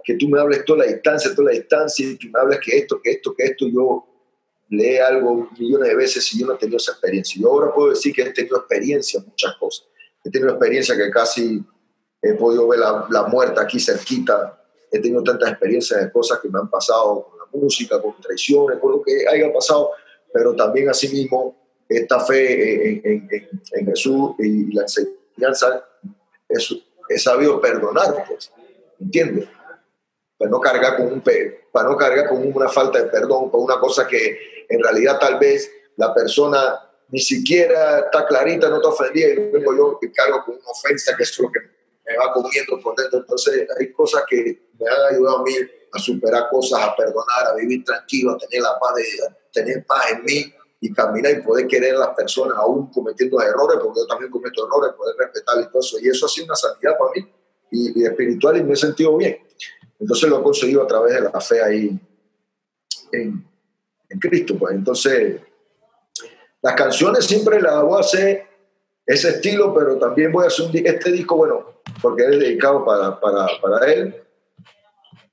que 0.04 0.14
tú 0.14 0.28
me 0.28 0.40
hables 0.40 0.64
toda 0.64 0.84
la 0.84 0.92
distancia, 0.92 1.34
toda 1.34 1.50
la 1.52 1.58
distancia, 1.58 2.06
y 2.06 2.16
que 2.16 2.28
me 2.28 2.38
hables 2.38 2.60
que 2.60 2.78
esto, 2.78 3.00
que 3.02 3.10
esto, 3.10 3.34
que 3.34 3.44
esto? 3.44 3.66
Yo 3.68 4.06
leí 4.70 4.96
algo 4.98 5.48
millones 5.58 5.88
de 5.88 5.96
veces 5.96 6.32
y 6.32 6.40
yo 6.40 6.46
no 6.46 6.54
he 6.54 6.58
tenido 6.58 6.76
esa 6.76 6.92
experiencia. 6.92 7.40
Yo 7.40 7.48
ahora 7.48 7.74
puedo 7.74 7.90
decir 7.90 8.14
que 8.14 8.22
he 8.22 8.30
tenido 8.30 8.56
experiencia 8.58 9.18
en 9.18 9.26
muchas 9.26 9.56
cosas. 9.56 9.86
He 10.24 10.30
tenido 10.30 10.50
experiencia 10.50 10.96
que 10.96 11.10
casi 11.10 11.62
he 12.22 12.34
podido 12.34 12.68
ver 12.68 12.78
la, 12.78 13.06
la 13.10 13.24
muerte 13.24 13.60
aquí 13.60 13.80
cerquita. 13.80 14.58
He 14.90 15.00
tenido 15.00 15.22
tantas 15.22 15.50
experiencias 15.50 16.00
de 16.00 16.12
cosas 16.12 16.38
que 16.40 16.48
me 16.48 16.58
han 16.58 16.70
pasado 16.70 17.28
con 17.28 17.38
la 17.38 17.46
música, 17.52 18.00
con 18.00 18.14
traiciones, 18.20 18.78
con 18.78 18.92
lo 18.92 19.02
que 19.02 19.26
haya 19.28 19.52
pasado, 19.52 19.90
pero 20.32 20.54
también 20.54 20.88
asimismo 20.88 21.56
esta 21.88 22.20
fe 22.20 22.90
en, 22.90 23.00
en, 23.04 23.28
en, 23.30 23.62
en 23.72 23.86
Jesús 23.86 24.30
y 24.38 24.72
la 24.72 24.82
enseñanza 24.82 25.84
he 27.08 27.18
sabido 27.18 27.60
perdonar, 27.60 28.24
pues, 28.26 28.50
¿entiendes? 29.00 29.48
Para 30.38 30.50
no 30.50 30.60
cargar 30.60 30.96
con 30.96 31.12
un 31.12 31.22
para 31.72 31.88
no 31.88 31.96
cargar 31.96 32.28
con 32.28 32.46
una 32.54 32.68
falta 32.68 33.02
de 33.02 33.08
perdón, 33.08 33.50
con 33.50 33.62
una 33.62 33.78
cosa 33.78 34.06
que 34.06 34.64
en 34.68 34.82
realidad 34.82 35.18
tal 35.18 35.38
vez 35.38 35.70
la 35.96 36.12
persona 36.12 36.80
ni 37.08 37.20
siquiera 37.20 38.00
está 38.00 38.26
clarita, 38.26 38.68
no 38.68 38.76
está 38.76 38.88
ofendida 38.88 39.28
y 39.28 39.34
luego 39.34 39.76
yo 39.76 39.98
que 40.00 40.10
cargo 40.12 40.42
con 40.44 40.54
una 40.54 40.68
ofensa 40.68 41.14
que 41.16 41.22
es 41.22 41.38
lo 41.38 41.50
que 41.50 41.60
me 41.60 42.16
va 42.16 42.32
comiendo 42.32 42.80
por 42.80 42.96
dentro. 42.96 43.20
Entonces 43.20 43.66
hay 43.78 43.92
cosas 43.92 44.24
que 44.28 44.62
me 44.78 44.88
han 44.88 45.14
ayudado 45.14 45.38
a 45.38 45.42
mí 45.42 45.52
a 45.92 45.98
superar 45.98 46.48
cosas, 46.50 46.80
a 46.80 46.96
perdonar, 46.96 47.48
a 47.48 47.54
vivir 47.54 47.84
tranquilo, 47.84 48.32
a 48.32 48.38
tener 48.38 48.62
la 48.62 48.78
paz, 48.78 48.94
de, 48.96 49.04
tener 49.52 49.84
paz 49.84 50.12
en 50.12 50.24
mí 50.24 50.54
y 50.84 50.92
caminar 50.92 51.32
y 51.32 51.42
poder 51.42 51.68
querer 51.68 51.94
a 51.94 52.00
las 52.00 52.08
personas 52.08 52.58
aún 52.58 52.88
cometiendo 52.88 53.40
errores, 53.40 53.78
porque 53.80 54.00
yo 54.00 54.06
también 54.08 54.32
cometo 54.32 54.66
errores, 54.66 54.92
poder 54.96 55.14
respetar 55.16 55.60
y 55.60 55.68
todo 55.68 55.78
eso. 55.78 55.96
Y 56.00 56.08
eso 56.08 56.26
ha 56.26 56.28
sido 56.28 56.46
una 56.46 56.56
sanidad 56.56 56.98
para 56.98 57.12
mí 57.14 57.32
y, 57.70 58.04
espiritual 58.04 58.56
y 58.56 58.64
me 58.64 58.72
he 58.72 58.76
sentido 58.76 59.16
bien. 59.16 59.38
Entonces 60.00 60.28
lo 60.28 60.40
he 60.40 60.42
conseguido 60.42 60.82
a 60.82 60.86
través 60.88 61.14
de 61.14 61.20
la 61.20 61.40
fe 61.40 61.62
ahí 61.62 62.00
en, 63.12 63.46
en 64.08 64.18
Cristo. 64.18 64.58
Pues. 64.58 64.74
Entonces, 64.74 65.40
las 66.60 66.74
canciones 66.74 67.26
siempre 67.26 67.62
las 67.62 67.80
voy 67.80 67.98
a 67.98 68.00
hacer 68.00 68.44
ese 69.06 69.28
estilo, 69.28 69.72
pero 69.72 69.98
también 69.98 70.32
voy 70.32 70.46
a 70.46 70.48
hacer 70.48 70.66
un, 70.66 70.76
este 70.76 71.12
disco, 71.12 71.36
bueno, 71.36 71.64
porque 72.02 72.24
es 72.24 72.30
dedicado 72.40 72.84
para, 72.84 73.20
para, 73.20 73.46
para 73.60 73.86
él. 73.86 74.16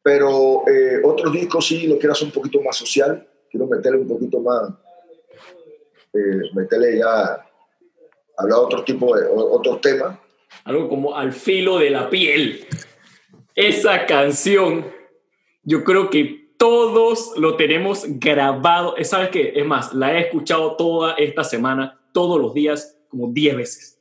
Pero 0.03 0.61
eh, 0.67 1.01
otros 1.03 1.33
discos 1.33 1.65
sí 1.65 1.87
lo 1.87 1.97
quiero 1.97 2.13
hacer 2.13 2.27
un 2.27 2.33
poquito 2.33 2.61
más 2.61 2.77
social, 2.77 3.27
quiero 3.49 3.65
meterle 3.65 3.97
un 3.97 4.07
poquito 4.07 4.39
más 4.41 4.69
eh, 6.13 6.49
meterle 6.53 6.97
ya, 6.97 7.45
hablar 8.37 8.59
otro 8.59 8.83
tipo 8.83 9.15
de 9.15 9.27
otros 9.27 9.81
temas. 9.81 10.17
Algo 10.63 10.89
como 10.89 11.15
al 11.15 11.33
filo 11.33 11.79
de 11.79 11.89
la 11.89 12.09
piel. 12.09 12.65
Esa 13.55 14.05
canción, 14.05 14.85
yo 15.63 15.83
creo 15.83 16.09
que 16.09 16.53
todos 16.57 17.33
lo 17.37 17.55
tenemos 17.55 18.05
grabado. 18.07 18.95
¿Sabes 19.03 19.29
qué? 19.29 19.53
Es 19.55 19.65
más, 19.65 19.93
la 19.93 20.15
he 20.15 20.21
escuchado 20.21 20.75
toda 20.75 21.13
esta 21.13 21.43
semana, 21.43 21.99
todos 22.13 22.39
los 22.39 22.53
días, 22.53 22.99
como 23.09 23.31
10 23.31 23.55
veces. 23.55 23.99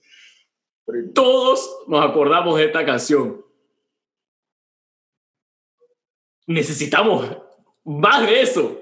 Todos 1.15 1.85
nos 1.87 2.05
acordamos 2.05 2.59
de 2.59 2.65
esta 2.65 2.85
canción. 2.85 3.45
Necesitamos 6.47 7.37
más 7.85 8.27
de 8.27 8.41
eso. 8.41 8.78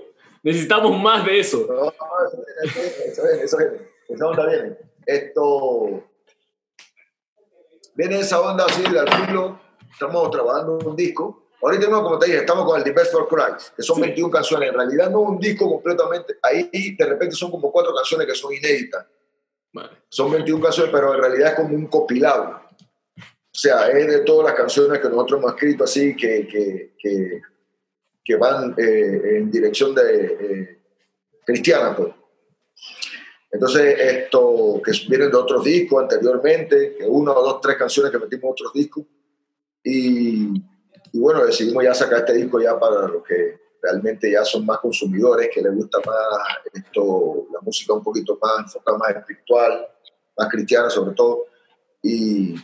Necesitamos 0.47 1.01
más 1.03 1.27
de 1.27 1.41
eso. 1.41 1.67
No, 1.69 1.89
eso 1.89 3.23
viene, 3.23 3.43
eso 3.43 3.57
viene, 3.59 3.77
esa 4.09 4.27
onda 4.29 4.47
viene. 4.47 4.79
Esto. 5.05 6.05
Viene 7.95 8.21
esa 8.21 8.41
onda 8.41 8.65
así 8.65 8.85
al 8.85 9.27
filo. 9.27 9.61
Estamos 9.91 10.31
trabajando 10.31 10.79
un 10.79 10.95
disco 10.95 11.47
Ahorita 11.63 11.89
no, 11.89 12.03
como 12.03 12.19
te 12.19 12.27
dije, 12.27 12.39
estamos 12.39 12.65
con 12.65 12.79
el 12.79 12.85
The 12.85 12.93
Best 12.93 13.13
for 13.13 13.27
Christ, 13.27 13.75
que 13.75 13.83
son 13.83 14.01
21 14.01 14.31
canciones. 14.31 14.69
En 14.69 14.75
realidad 14.77 15.11
no 15.11 15.21
un 15.21 15.39
disco 15.41 15.69
completamente. 15.69 16.37
Ahí 16.43 16.95
de 16.97 17.05
repente 17.07 17.35
son 17.35 17.51
como 17.51 17.73
cuatro 17.73 17.95
canciones 17.95 18.27
que 18.27 18.35
son 18.35 18.53
inéditas. 18.53 19.05
Son 20.09 20.31
21 20.31 20.63
canciones, 20.63 20.93
pero 20.93 21.15
en 21.15 21.21
realidad 21.21 21.49
es 21.49 21.55
como 21.55 21.75
un 21.75 21.87
copilado. 21.87 22.61
O 23.17 23.59
sea, 23.59 23.89
es 23.89 24.07
de 24.07 24.21
todas 24.21 24.47
las 24.47 24.55
canciones 24.55 25.01
que 25.01 25.09
nosotros 25.09 25.41
hemos 25.41 25.55
escrito 25.55 25.85
así, 25.85 26.15
que, 26.15 26.47
que, 26.47 26.93
que, 26.99 27.41
que 28.27 28.35
van 28.35 28.75
eh, 28.77 29.37
en 29.39 29.51
dirección 29.51 29.95
de 29.95 30.25
eh, 30.41 30.83
cristiana. 31.45 31.95
Pues. 31.95 32.13
Entonces, 33.53 33.99
esto 34.01 34.83
que 34.85 34.91
vienen 35.09 35.31
de 35.31 35.37
otros 35.37 35.63
discos 35.63 36.03
anteriormente, 36.03 36.97
que 36.99 37.05
uno, 37.05 37.33
dos, 37.33 37.61
tres 37.61 37.77
canciones 37.77 38.11
que 38.11 38.19
metimos 38.19 38.43
en 38.43 38.51
otros 38.51 38.73
discos. 38.73 39.05
Y, 39.85 40.49
y, 41.13 41.21
bueno, 41.21 41.47
decidimos 41.47 41.85
ya 41.85 41.95
sacar 41.95 42.19
este 42.19 42.35
disco 42.35 42.61
ya 42.61 42.79
para 42.79 43.07
los 43.07 43.23
que 43.23 43.61
realmente 43.81 44.33
ya 44.33 44.45
son 44.45 44.67
más 44.67 44.81
consumidores, 44.81 45.49
que 45.55 45.63
les 45.63 45.73
gusta 45.73 45.99
más 46.05 46.17
esto, 46.75 47.47
la 47.53 47.61
música 47.61 47.93
un 47.93 48.03
poquito 48.03 48.37
más 48.43 48.65
enfocada, 48.65 48.99
más 48.99 49.17
espiritual, 49.17 49.87
más 50.37 50.49
cristiana 50.49 50.91
sobre 50.91 51.15
todo. 51.15 51.45
Y, 52.03 52.57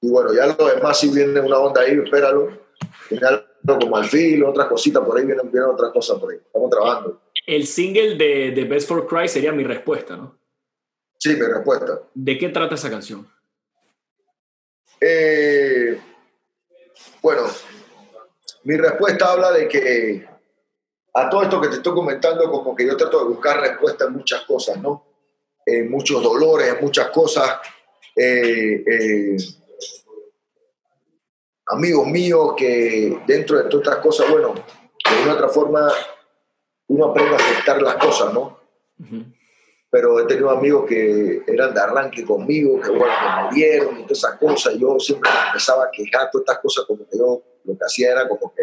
y 0.00 0.08
bueno, 0.08 0.32
ya 0.32 0.46
lo 0.46 0.66
demás 0.68 1.00
si 1.00 1.10
viene 1.10 1.40
una 1.40 1.58
onda 1.58 1.80
ahí, 1.80 1.98
espéralo. 1.98 2.62
Viene 3.10 3.26
algo 3.26 3.41
como 3.66 3.96
al 3.96 4.04
filo, 4.04 4.50
otras 4.50 4.66
cositas 4.68 5.04
por 5.04 5.18
ahí, 5.18 5.24
vienen, 5.24 5.50
vienen 5.50 5.70
otras 5.70 5.92
cosas 5.92 6.18
por 6.18 6.32
ahí. 6.32 6.38
Estamos 6.38 6.70
trabajando. 6.70 7.20
El 7.46 7.66
single 7.66 8.16
de, 8.16 8.50
de 8.52 8.64
Best 8.64 8.88
for 8.88 9.06
Christ 9.06 9.34
sería 9.34 9.52
mi 9.52 9.64
respuesta, 9.64 10.16
¿no? 10.16 10.38
Sí, 11.18 11.30
mi 11.30 11.46
respuesta. 11.46 12.02
¿De 12.14 12.38
qué 12.38 12.48
trata 12.48 12.74
esa 12.74 12.90
canción? 12.90 13.28
Eh, 15.00 16.00
bueno, 17.20 17.42
mi 18.64 18.76
respuesta 18.76 19.32
habla 19.32 19.52
de 19.52 19.68
que 19.68 20.26
a 21.14 21.28
todo 21.28 21.42
esto 21.42 21.60
que 21.60 21.68
te 21.68 21.76
estoy 21.76 21.92
comentando, 21.92 22.50
como 22.50 22.74
que 22.74 22.86
yo 22.86 22.96
trato 22.96 23.20
de 23.20 23.24
buscar 23.26 23.60
respuesta 23.60 24.04
en 24.04 24.12
muchas 24.12 24.42
cosas, 24.42 24.80
¿no? 24.80 25.06
En 25.66 25.90
muchos 25.90 26.22
dolores, 26.22 26.74
en 26.74 26.84
muchas 26.84 27.08
cosas. 27.08 27.58
Eh, 28.16 28.82
eh, 28.86 29.36
amigos 31.72 32.06
míos 32.06 32.54
que 32.56 33.18
dentro 33.26 33.58
de 33.58 33.64
todas 33.64 33.86
estas 33.86 34.02
cosas, 34.02 34.30
bueno, 34.30 34.54
de 34.54 35.22
una 35.22 35.32
u 35.32 35.34
otra 35.34 35.48
forma 35.48 35.90
uno 36.88 37.06
aprende 37.06 37.34
a 37.34 37.36
aceptar 37.36 37.80
las 37.80 37.96
cosas, 37.96 38.32
¿no? 38.32 38.60
Pero 39.90 40.20
he 40.20 40.26
tenido 40.26 40.50
amigos 40.50 40.86
que 40.86 41.42
eran 41.46 41.74
de 41.74 41.80
arranque 41.80 42.24
conmigo, 42.24 42.80
que 42.80 42.90
bueno, 42.90 43.06
me 43.06 43.44
murieron 43.44 44.00
y 44.00 44.02
todas 44.02 44.18
esas 44.18 44.38
cosas. 44.38 44.74
Yo 44.74 44.98
siempre 44.98 45.30
empezaba 45.48 45.84
a 45.84 45.90
quejar 45.90 46.30
todas 46.30 46.44
estas 46.46 46.58
cosas, 46.60 46.84
como 46.86 47.06
que 47.08 47.18
yo 47.18 47.42
lo 47.64 47.78
que 47.78 47.84
hacía 47.84 48.12
era 48.12 48.28
como 48.28 48.52
que 48.54 48.62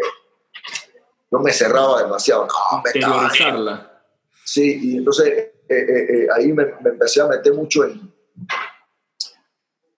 no 1.30 1.38
me 1.40 1.52
cerraba 1.52 2.02
demasiado. 2.02 2.46
No, 2.46 2.82
me 2.82 2.90
Sí, 4.44 4.80
y 4.82 4.96
entonces 4.98 5.28
eh, 5.28 5.52
eh, 5.68 6.06
eh, 6.08 6.26
ahí 6.34 6.52
me, 6.52 6.64
empecé 6.84 7.20
a 7.20 7.26
meter 7.26 7.54
mucho 7.54 7.84
en, 7.84 8.12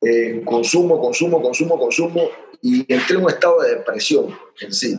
en 0.03 0.45
consumo, 0.45 1.01
consumo, 1.01 1.41
consumo, 1.41 1.79
consumo, 1.79 2.29
y 2.61 2.81
entré 2.93 3.17
en 3.17 3.25
un 3.25 3.31
estado 3.31 3.61
de 3.61 3.77
depresión 3.77 4.37
en 4.61 4.73
sí. 4.73 4.99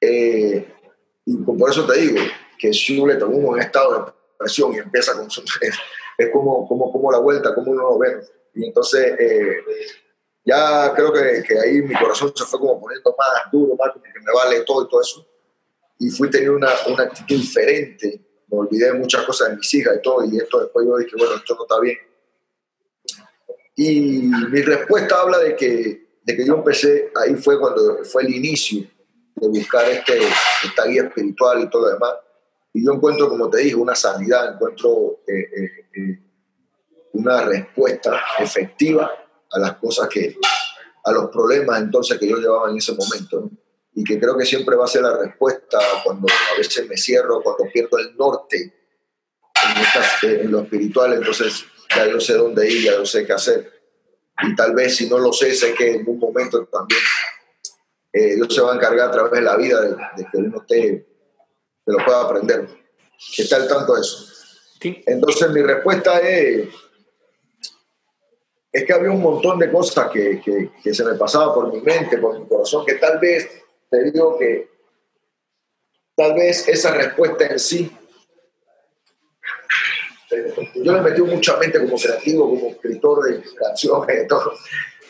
y 0.00 1.36
por 1.38 1.70
eso 1.70 1.86
te 1.86 1.98
digo 1.98 2.20
que 2.58 2.72
si 2.72 2.98
uno 2.98 3.12
le 3.12 3.18
tomó 3.18 3.56
en 3.56 3.62
estado 3.62 3.92
de 3.92 4.12
depresión 4.32 4.74
y 4.74 4.78
empieza 4.78 5.12
a 5.12 5.16
consumir, 5.16 5.50
es 6.18 6.30
como, 6.30 6.68
como, 6.68 6.92
como 6.92 7.10
la 7.10 7.18
vuelta, 7.18 7.54
como 7.54 7.72
uno 7.72 7.82
lo 7.82 7.98
ve. 7.98 8.20
Y 8.54 8.66
entonces 8.66 9.16
ya 10.44 10.92
creo 10.94 11.12
que, 11.12 11.42
que, 11.42 11.58
ahí 11.58 11.82
mi 11.82 11.94
corazón 11.94 12.32
se 12.34 12.44
fue 12.44 12.60
como 12.60 12.80
poniendo 12.80 13.14
más 13.18 13.50
duro, 13.50 13.74
más 13.76 13.92
que 13.92 14.00
me 14.20 14.32
vale 14.32 14.60
todo 14.60 14.84
y 14.84 14.88
todo 14.88 15.00
eso. 15.00 15.26
Y 15.98 16.10
fui 16.10 16.28
teniendo 16.28 16.56
una, 16.56 16.70
una 16.86 17.04
actitud 17.04 17.36
diferente. 17.36 18.20
Me 18.48 18.58
olvidé 18.58 18.86
de 18.86 18.94
muchas 18.94 19.24
cosas 19.24 19.50
de 19.50 19.56
mis 19.56 19.72
hijas 19.74 19.96
y 19.96 20.02
todo. 20.02 20.24
Y 20.24 20.36
esto 20.36 20.60
después 20.60 20.86
yo 20.86 20.96
dije, 20.98 21.16
bueno, 21.16 21.34
esto 21.36 21.54
no 21.54 21.62
está 21.62 21.80
bien. 21.80 21.96
Y 23.76 24.00
mi 24.00 24.62
respuesta 24.62 25.20
habla 25.20 25.38
de 25.38 25.56
que, 25.56 26.18
de 26.22 26.36
que 26.36 26.46
yo 26.46 26.54
empecé, 26.54 27.10
ahí 27.16 27.34
fue 27.34 27.58
cuando 27.58 28.04
fue 28.04 28.22
el 28.22 28.34
inicio 28.34 28.86
de 29.34 29.48
buscar 29.48 29.88
este, 29.88 30.18
esta 30.62 30.86
guía 30.86 31.04
espiritual 31.04 31.62
y 31.62 31.70
todo 31.70 31.86
lo 31.86 31.94
demás. 31.94 32.12
Y 32.72 32.84
yo 32.84 32.92
encuentro, 32.92 33.28
como 33.28 33.50
te 33.50 33.58
dije, 33.58 33.74
una 33.74 33.94
sanidad, 33.94 34.54
encuentro 34.54 35.20
eh, 35.26 35.32
eh, 35.32 35.70
eh, 35.94 36.18
una 37.12 37.42
respuesta 37.42 38.20
efectiva 38.38 39.10
a 39.50 39.58
las 39.58 39.76
cosas 39.76 40.08
que, 40.08 40.36
a 41.04 41.12
los 41.12 41.30
problemas 41.30 41.80
entonces 41.80 42.18
que 42.18 42.28
yo 42.28 42.36
llevaba 42.36 42.70
en 42.70 42.78
ese 42.78 42.94
momento. 42.94 43.50
Y 43.96 44.02
que 44.02 44.18
creo 44.18 44.36
que 44.36 44.44
siempre 44.44 44.74
va 44.74 44.86
a 44.86 44.88
ser 44.88 45.02
la 45.02 45.16
respuesta 45.16 45.78
cuando 46.04 46.26
a 46.28 46.58
veces 46.58 46.88
me 46.88 46.96
cierro, 46.96 47.42
cuando 47.42 47.64
pierdo 47.72 47.98
el 47.98 48.16
norte 48.16 48.74
en, 50.22 50.30
en 50.40 50.50
lo 50.50 50.62
espiritual, 50.62 51.12
entonces 51.12 51.64
ya 51.94 52.06
yo 52.06 52.20
sé 52.20 52.34
dónde 52.34 52.70
ir, 52.70 52.84
ya 52.84 52.92
yo 52.92 53.06
sé 53.06 53.26
qué 53.26 53.32
hacer. 53.32 53.72
Y 54.42 54.54
tal 54.54 54.74
vez 54.74 54.96
si 54.96 55.08
no 55.08 55.18
lo 55.18 55.32
sé, 55.32 55.54
sé 55.54 55.74
que 55.74 55.94
en 55.94 56.08
un 56.08 56.18
momento 56.18 56.64
también 56.66 57.00
eh, 58.12 58.34
Dios 58.36 58.54
se 58.54 58.60
va 58.60 58.72
a 58.72 58.76
encargar 58.76 59.08
a 59.08 59.12
través 59.12 59.32
de 59.32 59.42
la 59.42 59.56
vida 59.56 59.80
de, 59.80 60.24
que 60.30 60.38
uno 60.38 60.64
te, 60.66 61.06
lo 61.86 62.04
pueda 62.04 62.22
aprender. 62.22 62.68
Que 63.34 63.42
está 63.42 63.56
al 63.56 63.68
tanto 63.68 63.94
de 63.94 64.00
eso. 64.00 64.32
Entonces 65.06 65.50
mi 65.50 65.62
respuesta 65.62 66.18
es 66.18 66.68
es 68.74 68.84
que 68.84 68.92
había 68.92 69.12
un 69.12 69.22
montón 69.22 69.60
de 69.60 69.70
cosas 69.70 70.10
que, 70.10 70.42
que, 70.82 70.94
se 70.94 71.04
me 71.04 71.14
pasaba 71.14 71.54
por 71.54 71.72
mi 71.72 71.80
mente, 71.80 72.18
por 72.18 72.40
mi 72.40 72.44
corazón, 72.48 72.84
que 72.84 72.94
tal 72.94 73.20
vez, 73.20 73.48
te 73.88 74.10
digo 74.10 74.36
que 74.36 74.68
tal 76.16 76.34
vez 76.34 76.66
esa 76.66 76.92
respuesta 76.92 77.46
en 77.46 77.60
sí, 77.60 77.96
yo 80.74 80.92
le 80.92 81.00
metí 81.00 81.22
mucha 81.22 81.56
mente 81.56 81.80
como 81.80 81.96
creativo, 81.96 82.48
como 82.48 82.68
escritor 82.68 83.24
de 83.24 83.42
canciones 83.54 84.24
y 84.24 84.28
todo, 84.28 84.52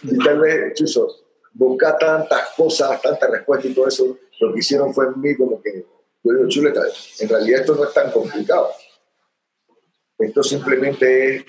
y 0.02 0.18
tal 0.18 0.38
vez, 0.40 0.74
chuso, 0.74 1.08
buscar 1.52 1.98
tantas 1.98 2.50
cosas, 2.56 3.00
tantas 3.00 3.30
respuestas 3.30 3.70
y 3.70 3.74
todo 3.74 3.88
eso, 3.88 4.18
lo 4.40 4.52
que 4.52 4.58
hicieron 4.58 4.92
fue 4.92 5.06
en 5.06 5.20
mí 5.20 5.36
como 5.36 5.60
que, 5.62 5.84
yo 6.22 6.32
digo, 6.32 6.48
chuleta, 6.48 6.82
en 7.20 7.28
realidad 7.28 7.60
esto 7.60 7.74
no 7.74 7.84
es 7.84 7.92
tan 7.92 8.10
complicado. 8.10 8.70
Esto 10.18 10.42
simplemente 10.42 11.36
es 11.36 11.44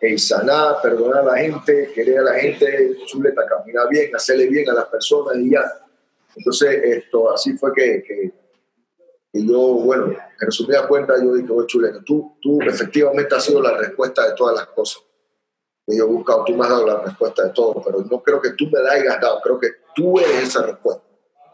en 0.00 0.18
sanar, 0.18 0.82
perdonar 0.82 1.20
a 1.20 1.32
la 1.32 1.38
gente, 1.38 1.90
querer 1.94 2.18
a 2.18 2.22
la 2.22 2.34
gente, 2.34 2.96
chuleta, 3.06 3.46
caminar 3.46 3.88
bien, 3.88 4.14
hacerle 4.14 4.48
bien 4.48 4.68
a 4.68 4.74
las 4.74 4.86
personas 4.86 5.36
y 5.36 5.50
ya. 5.50 5.62
Entonces, 6.36 6.80
esto, 6.82 7.32
así 7.32 7.56
fue 7.56 7.72
que, 7.72 8.32
yo, 9.32 9.58
bueno, 9.58 10.06
en 10.06 10.16
resumida 10.46 10.86
cuenta, 10.86 11.14
yo 11.22 11.34
dije, 11.34 11.50
oye, 11.52 11.66
chuleta, 11.66 12.02
tú, 12.04 12.36
tú 12.42 12.60
efectivamente 12.62 13.34
has 13.34 13.44
sido 13.44 13.62
la 13.62 13.76
respuesta 13.76 14.28
de 14.28 14.34
todas 14.34 14.54
las 14.54 14.66
cosas 14.68 15.02
que 15.86 15.96
yo 15.96 16.04
he 16.04 16.06
buscado, 16.06 16.44
tú 16.44 16.54
me 16.54 16.64
has 16.64 16.70
dado 16.70 16.86
la 16.86 17.00
respuesta 17.00 17.44
de 17.44 17.50
todo, 17.50 17.82
pero 17.84 18.04
no 18.08 18.22
creo 18.22 18.40
que 18.40 18.50
tú 18.50 18.66
me 18.66 18.80
la 18.80 18.92
hayas 18.92 19.20
dado, 19.20 19.40
creo 19.42 19.58
que 19.58 19.68
tú 19.94 20.18
eres 20.18 20.48
esa 20.48 20.62
respuesta. 20.64 21.02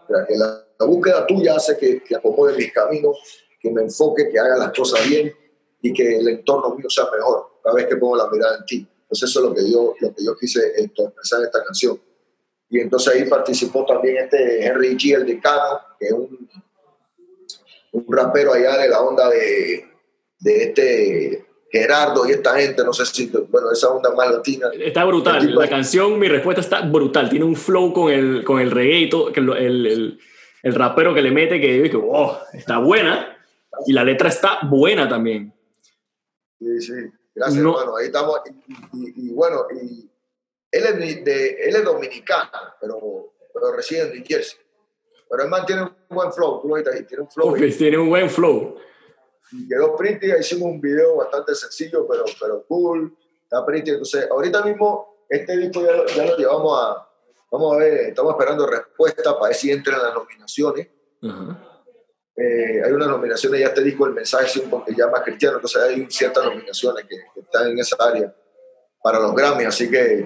que 0.06 0.36
la, 0.36 0.66
la, 0.78 0.86
búsqueda 0.86 1.26
tuya 1.26 1.56
hace 1.56 1.76
que, 1.78 2.02
que 2.02 2.16
acomode 2.16 2.56
mis 2.56 2.72
caminos, 2.72 3.16
que 3.60 3.70
me 3.70 3.82
enfoque, 3.82 4.28
que 4.28 4.38
haga 4.38 4.56
las 4.56 4.72
cosas 4.72 5.08
bien 5.08 5.32
y 5.80 5.92
que 5.92 6.18
el 6.18 6.28
entorno 6.28 6.74
mío 6.74 6.90
sea 6.90 7.04
mejor 7.10 7.60
cada 7.62 7.74
vez 7.74 7.86
que 7.86 7.96
pongo 7.96 8.16
la 8.16 8.28
mirada 8.28 8.58
en 8.58 8.64
ti. 8.66 8.88
Entonces 9.02 9.30
eso 9.30 9.40
es 9.40 9.46
lo 9.46 9.54
que 9.54 9.70
yo, 9.70 9.94
lo 10.00 10.14
que 10.14 10.24
yo 10.24 10.36
quise 10.36 10.60
expresar 10.76 11.40
en 11.40 11.46
esta 11.46 11.64
canción. 11.64 12.00
Y 12.70 12.80
entonces 12.80 13.14
ahí 13.14 13.24
participó 13.28 13.86
también 13.86 14.18
este 14.18 14.66
Henry 14.66 14.94
G. 14.96 15.14
El 15.14 15.26
Decano, 15.26 15.80
que 15.98 16.06
es 16.06 16.12
un, 16.12 16.48
un 17.92 18.06
rapero 18.08 18.52
allá 18.52 18.76
de 18.78 18.88
la 18.88 19.00
onda 19.00 19.28
de, 19.30 19.84
de 20.40 20.62
este 20.64 21.46
Gerardo 21.70 22.26
y 22.26 22.32
esta 22.32 22.54
gente, 22.58 22.82
no 22.84 22.92
sé 22.92 23.04
si, 23.06 23.26
bueno, 23.26 23.70
esa 23.70 23.90
onda 23.90 24.14
más 24.14 24.30
latina. 24.30 24.70
Está 24.72 25.04
brutal, 25.04 25.54
la 25.54 25.68
canción, 25.68 26.18
mi 26.18 26.28
respuesta 26.28 26.60
está 26.60 26.80
brutal, 26.80 27.28
tiene 27.28 27.44
un 27.44 27.56
flow 27.56 27.92
con 27.92 28.10
el, 28.10 28.42
con 28.44 28.60
el 28.60 28.70
reggae 28.70 29.00
y 29.00 29.08
todo, 29.10 29.32
que 29.32 29.40
el, 29.40 29.50
el, 29.56 30.20
el, 30.62 30.74
rapero 30.74 31.14
que 31.14 31.22
le 31.22 31.30
mete, 31.30 31.60
que 31.60 31.82
digo, 31.82 32.08
oh, 32.10 32.38
está 32.54 32.78
buena, 32.78 33.36
y 33.86 33.92
la 33.92 34.02
letra 34.02 34.30
está 34.30 34.60
buena 34.62 35.08
también. 35.08 35.52
Sí, 36.58 36.80
sí. 36.80 36.92
Gracias, 37.38 37.60
hermano. 37.60 37.96
Ahí 37.96 38.06
estamos. 38.06 38.40
Y, 38.92 39.30
bueno, 39.30 39.66
y 39.70 40.10
él 40.72 40.84
es, 40.84 41.24
de, 41.24 41.50
él 41.50 41.76
es 41.76 41.84
dominicano, 41.84 42.50
pero, 42.80 43.32
pero 43.54 43.72
reside 43.72 44.02
en 44.02 44.12
New 44.14 44.24
Jersey. 44.26 44.58
Pero 45.30 45.42
el 45.42 45.48
man 45.48 45.66
tiene 45.66 45.82
un 45.82 45.92
buen 46.08 46.32
flow, 46.32 46.60
tú 46.60 46.68
lo 46.68 46.76
ahí, 46.76 47.04
tiene 47.04 47.22
un 47.22 47.30
flow. 47.30 47.54
tiene 47.54 47.98
un 47.98 48.08
buen 48.08 48.30
flow. 48.30 48.76
Y 49.52 49.68
quedó 49.68 49.96
pretty, 49.96 50.30
hicimos 50.38 50.68
un 50.68 50.80
video 50.80 51.16
bastante 51.16 51.54
sencillo, 51.54 52.06
pero, 52.08 52.24
pero 52.40 52.64
cool. 52.66 53.16
Está 53.42 53.64
pretty. 53.64 53.90
Entonces, 53.90 54.28
ahorita 54.30 54.62
mismo, 54.62 55.24
este 55.28 55.56
disco 55.56 55.82
ya, 55.82 56.14
ya 56.14 56.26
lo 56.26 56.36
llevamos 56.36 56.80
a. 56.80 57.04
Vamos 57.50 57.74
a 57.74 57.78
ver, 57.78 57.94
estamos 58.08 58.32
esperando 58.32 58.66
respuesta 58.66 59.34
para 59.34 59.46
ver 59.48 59.54
si 59.54 59.70
entra 59.70 59.96
en 59.96 60.02
las 60.02 60.14
nominaciones. 60.14 60.88
Ajá. 61.22 61.68
Eh, 62.40 62.80
hay 62.84 62.92
unas 62.92 63.08
nominaciones, 63.08 63.60
ya 63.60 63.74
te 63.74 63.82
digo, 63.82 64.06
el 64.06 64.12
mensaje 64.12 64.60
poco 64.60 64.86
ya 64.96 65.08
más 65.08 65.22
cristiano, 65.22 65.56
entonces 65.56 65.82
hay 65.82 66.06
ciertas 66.08 66.44
nominaciones 66.44 67.04
que, 67.06 67.16
están 67.40 67.66
en 67.66 67.80
esa 67.80 67.96
área 67.98 68.32
para 69.02 69.18
los 69.18 69.34
Grammy, 69.34 69.64
así 69.64 69.90
que 69.90 70.24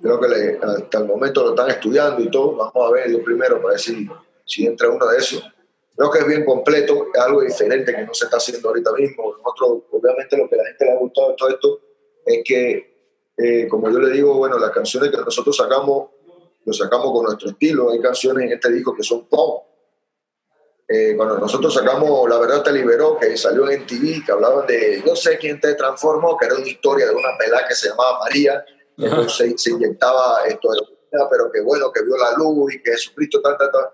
creo 0.00 0.20
que 0.20 0.58
hasta 0.62 0.98
el 0.98 1.04
momento 1.06 1.42
lo 1.42 1.50
están 1.50 1.70
estudiando 1.70 2.22
y 2.22 2.30
todo. 2.30 2.56
Vamos 2.56 2.88
a 2.88 2.90
ver 2.92 3.10
yo 3.10 3.22
primero 3.22 3.56
para 3.56 3.70
ver 3.70 3.80
si, 3.80 4.08
si 4.44 4.66
entra 4.66 4.88
uno 4.88 5.06
de 5.06 5.18
esos. 5.18 5.42
Creo 5.96 6.10
que 6.10 6.18
es 6.20 6.26
bien 6.26 6.44
completo, 6.44 7.06
es 7.12 7.20
algo 7.20 7.40
diferente 7.42 7.94
que 7.94 8.04
no 8.04 8.14
se 8.14 8.26
está 8.26 8.36
haciendo 8.36 8.68
ahorita 8.68 8.92
mismo. 8.92 9.34
Nosotros, 9.44 9.82
obviamente, 9.90 10.36
lo 10.36 10.48
que 10.48 10.54
a 10.54 10.58
la 10.58 10.64
gente 10.68 10.84
le 10.84 10.92
ha 10.92 10.96
gustado 10.96 11.30
de 11.30 11.34
todo 11.36 11.48
esto 11.48 11.80
es 12.24 12.42
que, 12.44 12.98
eh, 13.36 13.66
como 13.68 13.90
yo 13.90 13.98
le 13.98 14.12
digo, 14.12 14.34
bueno, 14.34 14.58
las 14.58 14.70
canciones 14.70 15.10
que 15.10 15.16
nosotros 15.16 15.56
sacamos, 15.56 16.10
lo 16.64 16.72
sacamos 16.72 17.10
con 17.12 17.24
nuestro 17.24 17.50
estilo. 17.50 17.90
Hay 17.90 18.00
canciones 18.00 18.44
en 18.44 18.52
este 18.52 18.70
disco 18.70 18.94
que 18.94 19.02
son 19.02 19.26
pop. 19.26 19.64
Eh, 20.86 21.14
cuando 21.16 21.38
nosotros 21.38 21.74
sacamos 21.74 22.28
La 22.30 22.38
Verdad 22.38 22.62
Te 22.62 22.72
Liberó, 22.72 23.18
que 23.18 23.36
salió 23.36 23.68
en 23.68 23.86
TV, 23.86 24.22
que 24.24 24.32
hablaban 24.32 24.66
de 24.66 25.02
Yo 25.04 25.14
sé 25.16 25.36
quién 25.36 25.60
te 25.60 25.74
transformó, 25.74 26.36
que 26.36 26.46
era 26.46 26.54
una 26.54 26.66
historia 26.66 27.06
de 27.06 27.14
una 27.14 27.36
pelada 27.38 27.66
que 27.68 27.74
se 27.74 27.88
llamaba 27.90 28.20
María, 28.20 28.64
se, 29.28 29.56
se, 29.56 29.70
inyectaba 29.70 30.44
esto, 30.46 30.70
pero 31.30 31.50
que 31.52 31.60
bueno, 31.60 31.92
que 31.92 32.02
vio 32.02 32.16
la 32.16 32.32
luz 32.32 32.74
y 32.74 32.82
que 32.82 32.92
Jesucristo, 32.92 33.40
tal, 33.40 33.56
tal, 33.56 33.70
tal. 33.70 33.84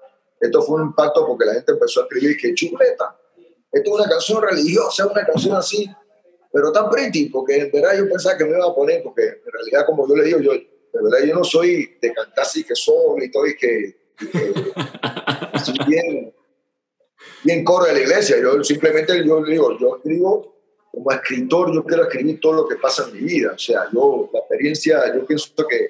Esto 0.40 0.62
fue 0.62 0.80
un 0.80 0.88
impacto 0.88 1.26
porque 1.26 1.44
la 1.44 1.54
gente 1.54 1.72
empezó 1.72 2.00
a 2.00 2.02
escribir 2.04 2.36
que 2.36 2.54
chuleta. 2.54 3.18
Esto 3.72 3.90
es 3.90 4.00
una 4.00 4.08
canción 4.08 4.42
religiosa, 4.42 5.06
una 5.06 5.24
canción 5.24 5.56
así, 5.56 5.88
pero 6.52 6.70
tan 6.70 6.88
pretty, 6.88 7.28
porque 7.30 7.56
en 7.56 7.72
verdad 7.72 7.98
yo 7.98 8.08
pensaba 8.08 8.36
que 8.36 8.44
me 8.44 8.56
iba 8.56 8.66
a 8.66 8.74
poner, 8.74 9.02
porque 9.02 9.22
en 9.22 9.52
realidad, 9.52 9.86
como 9.86 10.08
yo 10.08 10.16
le 10.16 10.24
digo, 10.24 10.40
yo, 10.40 10.52
de 10.52 11.02
verdad 11.02 11.26
yo 11.26 11.34
no 11.34 11.44
soy 11.44 11.98
de 12.00 12.12
cantar 12.12 12.44
así 12.44 12.62
que 12.64 12.76
solo 12.76 13.22
y 13.22 13.30
todo, 13.30 13.46
y 13.46 13.56
que, 13.56 13.96
bien, 15.88 16.32
bien 17.42 17.64
corre 17.64 17.92
la 17.92 18.00
iglesia. 18.00 18.36
Yo 18.40 18.62
simplemente 18.62 19.26
yo 19.26 19.42
digo, 19.42 19.76
yo 19.78 19.96
escribo 19.96 20.53
como 20.94 21.10
escritor, 21.10 21.74
yo 21.74 21.84
quiero 21.84 22.04
escribir 22.04 22.40
todo 22.40 22.52
lo 22.52 22.68
que 22.68 22.76
pasa 22.76 23.06
en 23.08 23.14
mi 23.14 23.20
vida. 23.20 23.52
O 23.54 23.58
sea, 23.58 23.88
yo, 23.92 24.30
la 24.32 24.38
experiencia, 24.40 25.14
yo 25.14 25.26
pienso 25.26 25.52
que, 25.68 25.88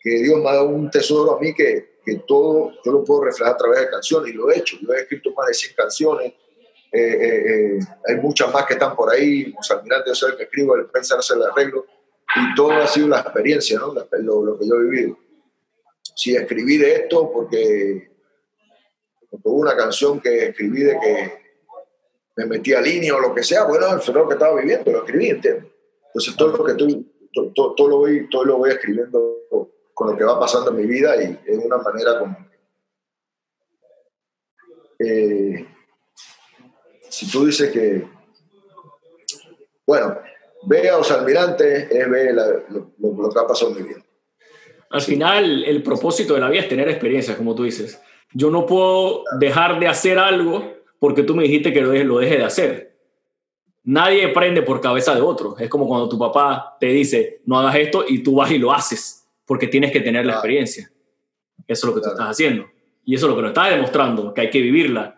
que 0.00 0.10
Dios 0.22 0.38
me 0.38 0.48
ha 0.48 0.54
dado 0.54 0.68
un 0.68 0.88
tesoro 0.90 1.36
a 1.36 1.40
mí 1.40 1.52
que, 1.52 1.96
que 2.04 2.22
todo 2.26 2.72
yo 2.84 2.92
lo 2.92 3.04
puedo 3.04 3.24
reflejar 3.24 3.54
a 3.54 3.56
través 3.56 3.80
de 3.80 3.90
canciones 3.90 4.32
y 4.32 4.34
lo 4.34 4.50
he 4.50 4.58
hecho. 4.58 4.76
Yo 4.80 4.92
he 4.92 5.00
escrito 5.00 5.32
más 5.32 5.48
de 5.48 5.54
100 5.54 5.74
canciones. 5.74 6.32
Eh, 6.92 7.00
eh, 7.00 7.44
eh, 7.48 7.78
hay 8.06 8.16
muchas 8.16 8.52
más 8.52 8.64
que 8.66 8.74
están 8.74 8.94
por 8.94 9.10
ahí. 9.10 9.52
José 9.52 9.74
Almirante, 9.74 10.10
yo 10.10 10.14
soy 10.14 10.30
el 10.30 10.36
que 10.36 10.44
escribo, 10.44 10.76
el 10.76 10.86
pensar 10.86 11.18
hacer 11.18 11.36
el 11.38 11.42
arreglo. 11.42 11.84
Y 12.36 12.54
todo 12.54 12.70
ha 12.72 12.86
sido 12.86 13.08
la 13.08 13.20
experiencia, 13.20 13.78
¿no? 13.78 13.92
lo, 13.94 14.44
lo, 14.44 14.58
que 14.58 14.68
yo 14.68 14.76
he 14.76 14.84
vivido. 14.84 15.18
Sí, 16.14 16.36
escribí 16.36 16.78
de 16.78 16.94
esto 16.94 17.30
porque, 17.32 18.10
porque 19.28 19.48
hubo 19.48 19.60
una 19.60 19.76
canción 19.76 20.20
que 20.20 20.46
escribí 20.46 20.82
de 20.82 20.98
que 21.00 21.45
me 22.36 22.44
metí 22.46 22.74
a 22.74 22.80
línea 22.80 23.14
o 23.14 23.20
lo 23.20 23.34
que 23.34 23.42
sea, 23.42 23.64
bueno, 23.64 23.96
es 23.96 24.06
lo 24.08 24.28
que 24.28 24.34
estaba 24.34 24.60
viviendo, 24.60 24.92
lo 24.92 24.98
escribí, 24.98 25.30
¿entiendes? 25.30 25.64
Entonces 26.08 26.36
todo 26.36 26.56
lo 26.56 26.64
que 26.64 26.72
estoy, 26.72 27.12
todo, 27.54 27.74
todo, 27.74 27.88
lo 27.88 27.96
voy, 27.98 28.28
todo 28.28 28.44
lo 28.44 28.58
voy 28.58 28.70
escribiendo 28.70 29.36
con 29.94 30.10
lo 30.10 30.16
que 30.16 30.24
va 30.24 30.38
pasando 30.38 30.70
en 30.70 30.76
mi 30.76 30.86
vida 30.86 31.16
y 31.22 31.38
en 31.46 31.60
una 31.64 31.78
manera 31.78 32.18
como... 32.18 32.36
Eh, 34.98 35.66
si 37.08 37.30
tú 37.30 37.46
dices 37.46 37.70
que, 37.70 38.06
bueno, 39.86 40.18
ve 40.64 40.90
a 40.90 40.98
los 40.98 41.10
almirantes, 41.10 41.90
es 41.90 42.10
ver 42.10 42.34
lo, 42.34 42.92
lo, 42.98 43.30
que 43.30 43.38
ha 43.38 43.46
pasado 43.46 43.72
en 43.72 43.82
mi 43.82 43.88
vida. 43.88 44.04
Al 44.90 45.00
final, 45.00 45.64
el 45.64 45.82
propósito 45.82 46.34
de 46.34 46.40
la 46.40 46.50
vida 46.50 46.62
es 46.62 46.68
tener 46.68 46.88
experiencias, 46.88 47.36
como 47.36 47.54
tú 47.54 47.64
dices. 47.64 48.00
Yo 48.32 48.50
no 48.50 48.66
puedo 48.66 49.24
dejar 49.38 49.80
de 49.80 49.88
hacer 49.88 50.18
algo 50.18 50.75
porque 50.98 51.22
tú 51.22 51.34
me 51.34 51.44
dijiste 51.44 51.72
que 51.72 51.80
lo 51.80 51.90
deje, 51.90 52.04
lo 52.04 52.18
deje 52.18 52.38
de 52.38 52.44
hacer. 52.44 52.96
Nadie 53.84 54.24
aprende 54.24 54.62
por 54.62 54.80
cabeza 54.80 55.14
de 55.14 55.20
otro. 55.20 55.56
Es 55.58 55.68
como 55.68 55.86
cuando 55.86 56.08
tu 56.08 56.18
papá 56.18 56.76
te 56.80 56.86
dice, 56.86 57.40
no 57.46 57.58
hagas 57.58 57.76
esto 57.76 58.04
y 58.08 58.22
tú 58.22 58.36
vas 58.36 58.50
y 58.50 58.58
lo 58.58 58.72
haces, 58.72 59.28
porque 59.44 59.68
tienes 59.68 59.92
que 59.92 60.00
tener 60.00 60.26
la 60.26 60.32
experiencia. 60.32 60.90
Eso 61.68 61.86
es 61.86 61.94
lo 61.94 61.94
que 61.94 62.04
tú 62.04 62.12
estás 62.12 62.30
haciendo. 62.30 62.66
Y 63.04 63.14
eso 63.14 63.26
es 63.26 63.30
lo 63.30 63.36
que 63.36 63.42
nos 63.42 63.50
está 63.50 63.70
demostrando, 63.70 64.34
que 64.34 64.40
hay 64.40 64.50
que 64.50 64.60
vivirla. 64.60 65.14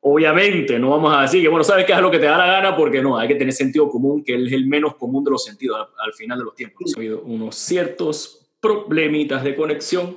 Obviamente, 0.00 0.78
no 0.78 0.90
vamos 0.90 1.16
a 1.16 1.22
decir 1.22 1.42
que, 1.42 1.48
bueno, 1.48 1.64
sabes 1.64 1.86
qué 1.86 1.92
es 1.92 2.00
lo 2.00 2.10
que 2.10 2.18
te 2.18 2.26
da 2.26 2.36
la 2.36 2.46
gana, 2.46 2.76
porque 2.76 3.02
no, 3.02 3.18
hay 3.18 3.28
que 3.28 3.34
tener 3.34 3.52
sentido 3.52 3.88
común, 3.88 4.22
que 4.22 4.34
es 4.34 4.52
el 4.52 4.66
menos 4.66 4.96
común 4.96 5.24
de 5.24 5.30
los 5.30 5.44
sentidos 5.44 5.78
al, 5.78 5.86
al 6.06 6.12
final 6.12 6.38
de 6.38 6.44
los 6.44 6.54
tiempos. 6.54 6.92
Ha 6.94 6.98
habido 6.98 7.22
unos 7.22 7.56
ciertos 7.56 8.50
problemitas 8.60 9.42
de 9.42 9.56
conexión, 9.56 10.16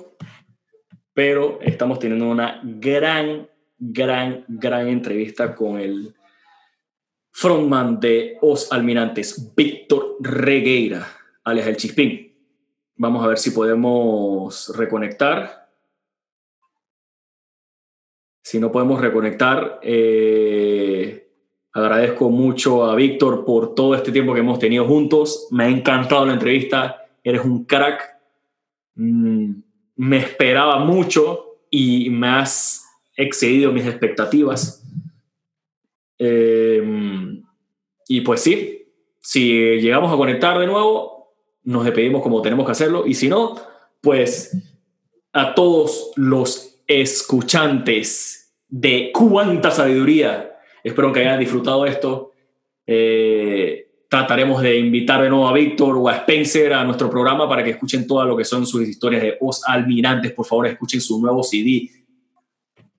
pero 1.14 1.60
estamos 1.62 2.00
teniendo 2.00 2.28
una 2.28 2.62
gran 2.64 3.48
gran, 3.92 4.46
gran 4.48 4.88
entrevista 4.88 5.54
con 5.56 5.80
el 5.80 6.14
frontman 7.32 8.00
de 8.00 8.38
Os 8.42 8.72
Almirantes, 8.72 9.54
Víctor 9.56 10.18
Regueira, 10.22 11.08
alias 11.44 11.68
El 11.68 11.78
Chispín. 11.78 12.34
Vamos 12.96 13.24
a 13.24 13.28
ver 13.28 13.38
si 13.38 13.52
podemos 13.52 14.72
reconectar. 14.78 15.68
Si 18.42 18.60
no 18.60 18.72
podemos 18.72 19.02
reconectar, 19.02 19.80
eh, 19.82 21.32
agradezco 21.74 22.30
mucho 22.30 22.86
a 22.86 22.96
Víctor 22.96 23.44
por 23.44 23.74
todo 23.74 23.96
este 23.96 24.12
tiempo 24.12 24.34
que 24.34 24.42
hemos 24.42 24.60
tenido 24.60 24.86
juntos. 24.86 25.48
Me 25.52 25.66
ha 25.66 25.70
encantado 25.70 26.26
la 26.26 26.34
entrevista. 26.34 27.08
Eres 27.24 27.44
un 27.44 27.66
crack. 27.66 28.16
Mm, 28.96 29.54
me 29.96 30.18
esperaba 30.18 30.80
mucho 30.80 31.58
y 31.70 32.10
me 32.12 32.28
has 32.28 32.83
excedido 33.16 33.72
mis 33.72 33.86
expectativas. 33.86 34.84
Eh, 36.20 36.82
y 38.08 38.22
pues 38.22 38.42
sí, 38.42 38.88
si 39.20 39.80
llegamos 39.80 40.12
a 40.12 40.18
conectar 40.18 40.60
de 40.60 40.68
nuevo, 40.68 41.34
nos 41.64 41.86
despedimos 41.86 42.22
como 42.22 42.42
tenemos 42.42 42.66
que 42.66 42.74
hacerlo. 42.74 43.06
Y 43.08 43.14
si 43.14 43.30
no, 43.30 43.56
pues 44.02 44.58
a 45.32 45.56
todos 45.56 46.12
los 46.16 46.80
escuchantes 46.88 48.54
de 48.68 49.12
cuánta 49.14 49.72
sabiduría, 49.72 50.58
espero 50.84 51.14
que 51.14 51.22
hayan 51.22 51.40
disfrutado 51.40 51.86
esto. 51.86 52.32
Eh, 52.86 53.88
trataremos 54.10 54.62
de 54.62 54.78
invitar 54.78 55.24
de 55.24 55.30
nuevo 55.30 55.48
a 55.48 55.54
Víctor 55.54 55.98
o 55.98 56.10
a 56.10 56.18
Spencer 56.18 56.74
a 56.74 56.84
nuestro 56.84 57.10
programa 57.10 57.48
para 57.48 57.64
que 57.64 57.72
escuchen 57.72 58.06
todo 58.06 58.26
lo 58.26 58.38
que 58.38 58.44
son 58.44 58.68
sus 58.68 58.88
historias 58.88 59.24
de 59.24 59.38
Os 59.40 59.64
Almirantes. 59.68 60.34
Por 60.34 60.46
favor, 60.46 60.68
escuchen 60.68 61.02
su 61.02 61.20
nuevo 61.20 61.42
CD 61.44 61.90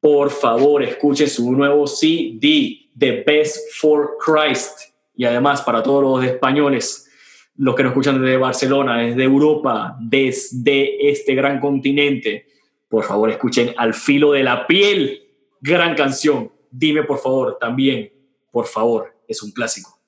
por 0.05 0.29
favor, 0.29 0.83
escuche 0.83 1.27
su 1.27 1.51
nuevo 1.51 1.87
CD, 1.87 2.91
The 2.95 3.25
Best 3.27 3.73
for 3.81 4.19
Christ. 4.23 4.79
Y 5.17 5.25
además, 5.25 5.63
para 5.63 5.83
todos 5.83 6.03
los 6.03 6.23
españoles, 6.23 7.11
los 7.57 7.75
que 7.75 7.85
nos 7.85 7.93
escuchan 7.93 8.21
desde 8.21 8.37
Barcelona, 8.37 8.99
desde 8.99 9.25
Europa, 9.25 9.97
desde 9.99 11.09
este 11.09 11.35
gran 11.35 11.59
continente, 11.59 12.47
por 12.87 13.05
favor, 13.05 13.31
escuchen 13.31 13.73
Al 13.79 13.95
filo 13.95 14.33
de 14.33 14.43
la 14.43 14.67
piel, 14.67 15.27
gran 15.63 15.95
canción. 15.95 16.53
Dime, 16.71 17.05
por 17.05 17.19
favor, 17.19 17.57
también, 17.59 18.13
por 18.53 18.67
favor, 18.67 19.11
es 19.27 19.43
un 19.43 19.53
clásico. 19.53 19.99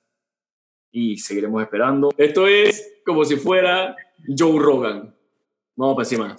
Y 0.91 1.17
seguiremos 1.17 1.63
esperando. 1.63 2.11
Esto 2.15 2.45
es 2.45 2.99
como 3.03 3.25
si 3.25 3.35
fuera 3.37 3.95
Joe 4.27 4.59
Rogan. 4.59 5.15
Vamos 5.75 5.95
para 5.95 6.07
encima. 6.07 6.35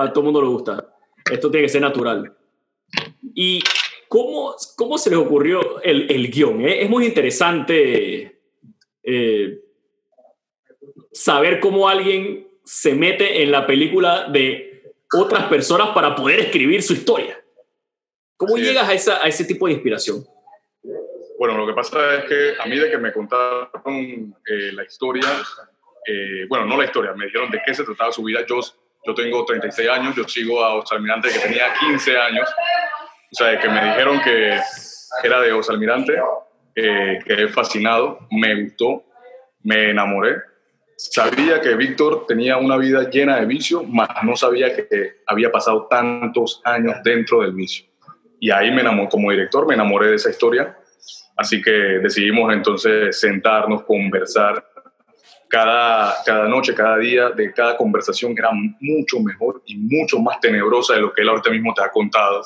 A 0.00 0.10
todo 0.10 0.20
el 0.20 0.24
mundo 0.24 0.40
le 0.40 0.48
gusta. 0.48 0.90
Esto 1.30 1.50
tiene 1.50 1.66
que 1.66 1.72
ser 1.72 1.82
natural. 1.82 2.34
¿Y 3.32 3.62
cómo, 4.08 4.54
cómo 4.76 4.98
se 4.98 5.10
les 5.10 5.18
ocurrió 5.18 5.80
el, 5.82 6.10
el 6.10 6.30
guion? 6.30 6.60
Eh? 6.66 6.82
Es 6.82 6.90
muy 6.90 7.06
interesante 7.06 8.40
eh, 9.02 9.58
saber 11.12 11.60
cómo 11.60 11.88
alguien 11.88 12.48
se 12.64 12.94
mete 12.94 13.42
en 13.42 13.50
la 13.50 13.66
película 13.66 14.28
de 14.28 14.92
otras 15.12 15.44
personas 15.44 15.90
para 15.90 16.14
poder 16.14 16.40
escribir 16.40 16.82
su 16.82 16.92
historia. 16.92 17.40
¿Cómo 18.36 18.56
llegas 18.56 18.88
a, 18.88 18.94
esa, 18.94 19.24
a 19.24 19.28
ese 19.28 19.44
tipo 19.44 19.66
de 19.66 19.74
inspiración? 19.74 20.24
Bueno, 21.38 21.56
lo 21.56 21.66
que 21.66 21.72
pasa 21.72 22.16
es 22.16 22.24
que 22.24 22.54
a 22.58 22.66
mí 22.66 22.76
de 22.76 22.90
que 22.90 22.98
me 22.98 23.12
contaron 23.12 24.34
eh, 24.46 24.72
la 24.72 24.84
historia, 24.84 25.28
bueno, 26.48 26.66
no 26.66 26.76
la 26.76 26.84
historia, 26.84 27.12
me 27.14 27.26
dijeron 27.26 27.50
de 27.50 27.60
qué 27.64 27.74
se 27.74 27.84
trataba 27.84 28.12
su 28.12 28.24
vida. 28.24 28.44
Yo, 28.46 28.60
yo 29.06 29.14
tengo 29.14 29.44
36 29.44 29.88
años, 29.88 30.16
yo 30.16 30.24
sigo 30.28 30.64
a 30.64 30.82
Almirante 30.90 31.28
que 31.30 31.38
tenía 31.38 31.72
15 31.80 32.18
años 32.18 32.48
o 33.34 33.36
sea, 33.36 33.58
que 33.58 33.68
me 33.68 33.84
dijeron 33.84 34.20
que 34.20 34.60
era 35.24 35.40
de 35.40 35.52
Osalmirante, 35.52 36.14
eh, 36.76 37.18
quedé 37.26 37.48
fascinado, 37.48 38.20
me 38.30 38.62
gustó, 38.62 39.02
me 39.64 39.90
enamoré. 39.90 40.36
Sabía 40.96 41.60
que 41.60 41.74
Víctor 41.74 42.26
tenía 42.28 42.58
una 42.58 42.76
vida 42.76 43.10
llena 43.10 43.40
de 43.40 43.46
vicio, 43.46 43.82
mas 43.82 44.08
no 44.22 44.36
sabía 44.36 44.72
que 44.72 45.22
había 45.26 45.50
pasado 45.50 45.88
tantos 45.90 46.62
años 46.64 46.94
dentro 47.02 47.40
del 47.40 47.54
vicio. 47.54 47.86
Y 48.38 48.52
ahí 48.52 48.70
me 48.70 48.82
enamoré, 48.82 49.08
como 49.08 49.32
director, 49.32 49.66
me 49.66 49.74
enamoré 49.74 50.10
de 50.10 50.14
esa 50.14 50.30
historia. 50.30 50.78
Así 51.36 51.60
que 51.60 51.72
decidimos 51.72 52.52
entonces 52.52 53.18
sentarnos, 53.18 53.82
conversar 53.82 54.64
cada, 55.54 56.16
cada 56.26 56.48
noche, 56.48 56.74
cada 56.74 56.98
día 56.98 57.30
de 57.30 57.52
cada 57.52 57.76
conversación 57.76 58.34
era 58.36 58.50
mucho 58.80 59.20
mejor 59.20 59.62
y 59.66 59.76
mucho 59.76 60.18
más 60.18 60.40
tenebrosa 60.40 60.94
de 60.94 61.00
lo 61.02 61.12
que 61.12 61.22
él 61.22 61.28
ahorita 61.28 61.50
mismo 61.50 61.72
te 61.72 61.84
ha 61.84 61.90
contado. 61.90 62.42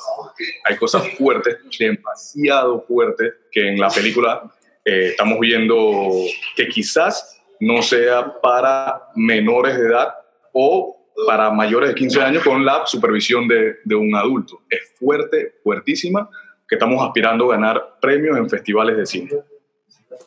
Hay 0.65 0.77
cosas 0.77 1.09
fuertes, 1.17 1.57
demasiado 1.79 2.85
fuertes, 2.87 3.33
que 3.51 3.69
en 3.69 3.79
la 3.79 3.89
película 3.89 4.43
eh, 4.85 5.07
estamos 5.07 5.39
viendo 5.39 6.11
que 6.55 6.67
quizás 6.67 7.41
no 7.59 7.81
sea 7.81 8.39
para 8.43 9.01
menores 9.15 9.75
de 9.75 9.87
edad 9.87 10.13
o 10.53 10.95
para 11.25 11.49
mayores 11.49 11.89
de 11.89 11.95
15 11.95 12.21
años 12.21 12.43
con 12.43 12.63
la 12.63 12.85
supervisión 12.85 13.47
de, 13.47 13.77
de 13.85 13.95
un 13.95 14.13
adulto. 14.13 14.61
Es 14.69 14.93
fuerte, 14.99 15.55
fuertísima, 15.63 16.29
que 16.67 16.75
estamos 16.75 17.03
aspirando 17.03 17.45
a 17.51 17.55
ganar 17.55 17.97
premios 17.99 18.37
en 18.37 18.47
festivales 18.47 18.97
de 18.97 19.05
cine. 19.07 19.31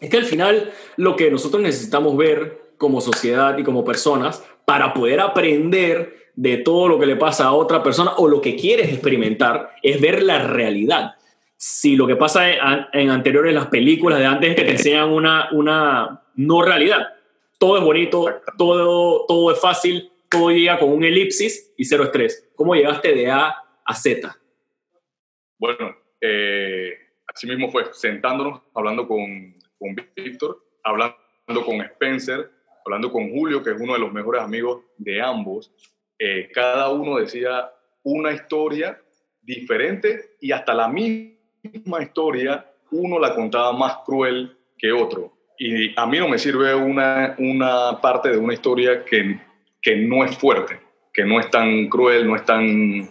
Es 0.00 0.10
que 0.10 0.16
al 0.16 0.24
final 0.24 0.72
lo 0.96 1.14
que 1.14 1.30
nosotros 1.30 1.62
necesitamos 1.62 2.16
ver 2.16 2.61
como 2.82 3.00
sociedad 3.00 3.56
y 3.56 3.62
como 3.62 3.84
personas 3.84 4.44
para 4.64 4.92
poder 4.92 5.20
aprender 5.20 6.32
de 6.34 6.56
todo 6.56 6.88
lo 6.88 6.98
que 6.98 7.06
le 7.06 7.14
pasa 7.14 7.44
a 7.44 7.52
otra 7.52 7.80
persona 7.80 8.14
o 8.16 8.26
lo 8.26 8.40
que 8.40 8.56
quieres 8.56 8.88
experimentar 8.88 9.70
es 9.84 10.00
ver 10.00 10.20
la 10.20 10.48
realidad. 10.48 11.14
Si 11.56 11.94
lo 11.94 12.09
que 12.09 12.16
pasa 12.16 12.50
en, 12.92 13.10
anteriores 13.10 13.54
las 13.54 13.68
películas 13.68 14.18
de 14.18 14.26
antes 14.26 14.50
es 14.50 14.56
que 14.56 14.64
te 14.64 14.72
enseñan 14.72 15.10
una, 15.10 15.48
una 15.52 16.24
no 16.34 16.62
realidad. 16.62 17.06
Todo 17.60 17.78
es 17.78 17.84
bonito, 17.84 18.40
todo, 18.59 19.26
todo 19.26 19.52
es 19.52 19.60
fácil, 19.60 20.10
todo 20.28 20.50
llega 20.50 20.80
con 20.80 20.88
un 20.88 21.04
elipsis 21.04 21.72
y 21.76 21.84
cero 21.84 22.02
estrés. 22.02 22.50
¿Cómo 22.56 22.74
llegaste 22.74 23.14
de 23.14 23.30
A 23.30 23.54
a 23.84 23.94
Z? 23.94 24.36
Bueno, 25.56 25.94
eh, 26.20 26.94
así 27.32 27.46
mismo 27.46 27.70
fue, 27.70 27.84
sentándonos, 27.92 28.60
hablando 28.74 29.06
con, 29.06 29.56
con 29.78 29.94
Víctor, 30.16 30.59
hablando 30.82 31.14
con 31.64 31.80
Spencer, 31.82 32.50
hablando 32.84 33.10
con 33.10 33.30
Julio, 33.30 33.62
que 33.62 33.70
es 33.70 33.80
uno 33.80 33.94
de 33.94 33.98
los 33.98 34.12
mejores 34.12 34.42
amigos 34.42 34.82
de 34.98 35.20
ambos, 35.20 35.72
eh, 36.18 36.50
cada 36.52 36.90
uno 36.90 37.18
decía 37.18 37.70
una 38.02 38.32
historia 38.32 39.00
diferente 39.40 40.36
y 40.40 40.52
hasta 40.52 40.74
la 40.74 40.88
misma 40.88 42.02
historia 42.02 42.66
uno 42.90 43.18
la 43.18 43.34
contaba 43.34 43.72
más 43.72 43.98
cruel 44.04 44.56
que 44.78 44.92
otro. 44.92 45.32
Y 45.59 45.98
a 45.98 46.06
mí 46.06 46.18
no 46.18 46.28
me 46.28 46.38
sirve 46.38 46.74
una, 46.74 47.34
una 47.38 48.00
parte 48.00 48.30
de 48.30 48.38
una 48.38 48.54
historia 48.54 49.04
que, 49.04 49.40
que 49.80 49.96
no 49.96 50.24
es 50.24 50.36
fuerte, 50.36 50.80
que 51.12 51.24
no 51.24 51.40
es 51.40 51.50
tan 51.50 51.88
cruel, 51.88 52.26
no 52.26 52.36
es 52.36 52.44
tan 52.44 53.09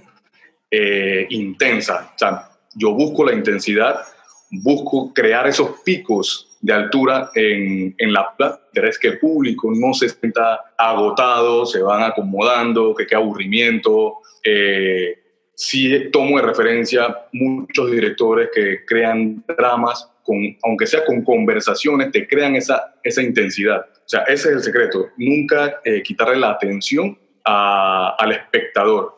eh, 0.70 1.28
intensa. 1.30 2.12
O 2.16 2.18
sea, 2.18 2.50
yo 2.76 2.94
busco 2.94 3.26
la 3.26 3.34
intensidad, 3.34 4.02
busco 4.50 5.14
crear 5.14 5.48
esos 5.48 5.82
picos 5.82 6.51
de 6.62 6.74
altura 6.74 7.32
en, 7.36 7.96
en 7.98 8.14
la 8.14 8.36
plata, 8.36 8.62
es 8.74 9.00
que 9.00 9.10
el 9.10 9.20
público 9.20 9.72
no 9.74 9.94
se 9.94 10.10
sienta 10.10 10.74
agotado, 10.78 11.66
se 11.66 11.82
van 11.82 12.04
acomodando, 12.04 12.94
que 12.96 13.08
qué 13.08 13.16
aburrimiento. 13.16 14.20
Eh, 14.44 15.20
sí 15.56 16.10
tomo 16.12 16.38
de 16.38 16.44
referencia 16.44 17.16
muchos 17.34 17.92
directores 17.92 18.50
que 18.54 18.86
crean 18.86 19.44
dramas, 19.48 20.10
con, 20.24 20.38
aunque 20.64 20.88
sea 20.88 21.04
con 21.06 21.24
conversaciones, 21.24 22.12
te 22.12 22.28
crean 22.28 22.56
esa, 22.56 22.96
esa 23.04 23.22
intensidad. 23.22 23.82
O 23.82 24.10
sea, 24.12 24.22
ese 24.22 24.50
es 24.50 24.56
el 24.56 24.64
secreto, 24.64 25.10
nunca 25.18 25.80
eh, 25.84 26.02
quitarle 26.04 26.38
la 26.38 26.52
atención 26.52 27.18
al 27.44 28.32
espectador. 28.32 29.16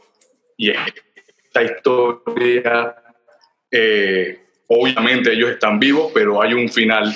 Y 0.55 0.69
esta 0.69 1.63
historia, 1.63 2.95
eh, 3.69 4.39
obviamente 4.67 5.33
ellos 5.33 5.51
están 5.51 5.79
vivos, 5.79 6.11
pero 6.13 6.41
hay 6.41 6.53
un 6.53 6.69
final 6.69 7.13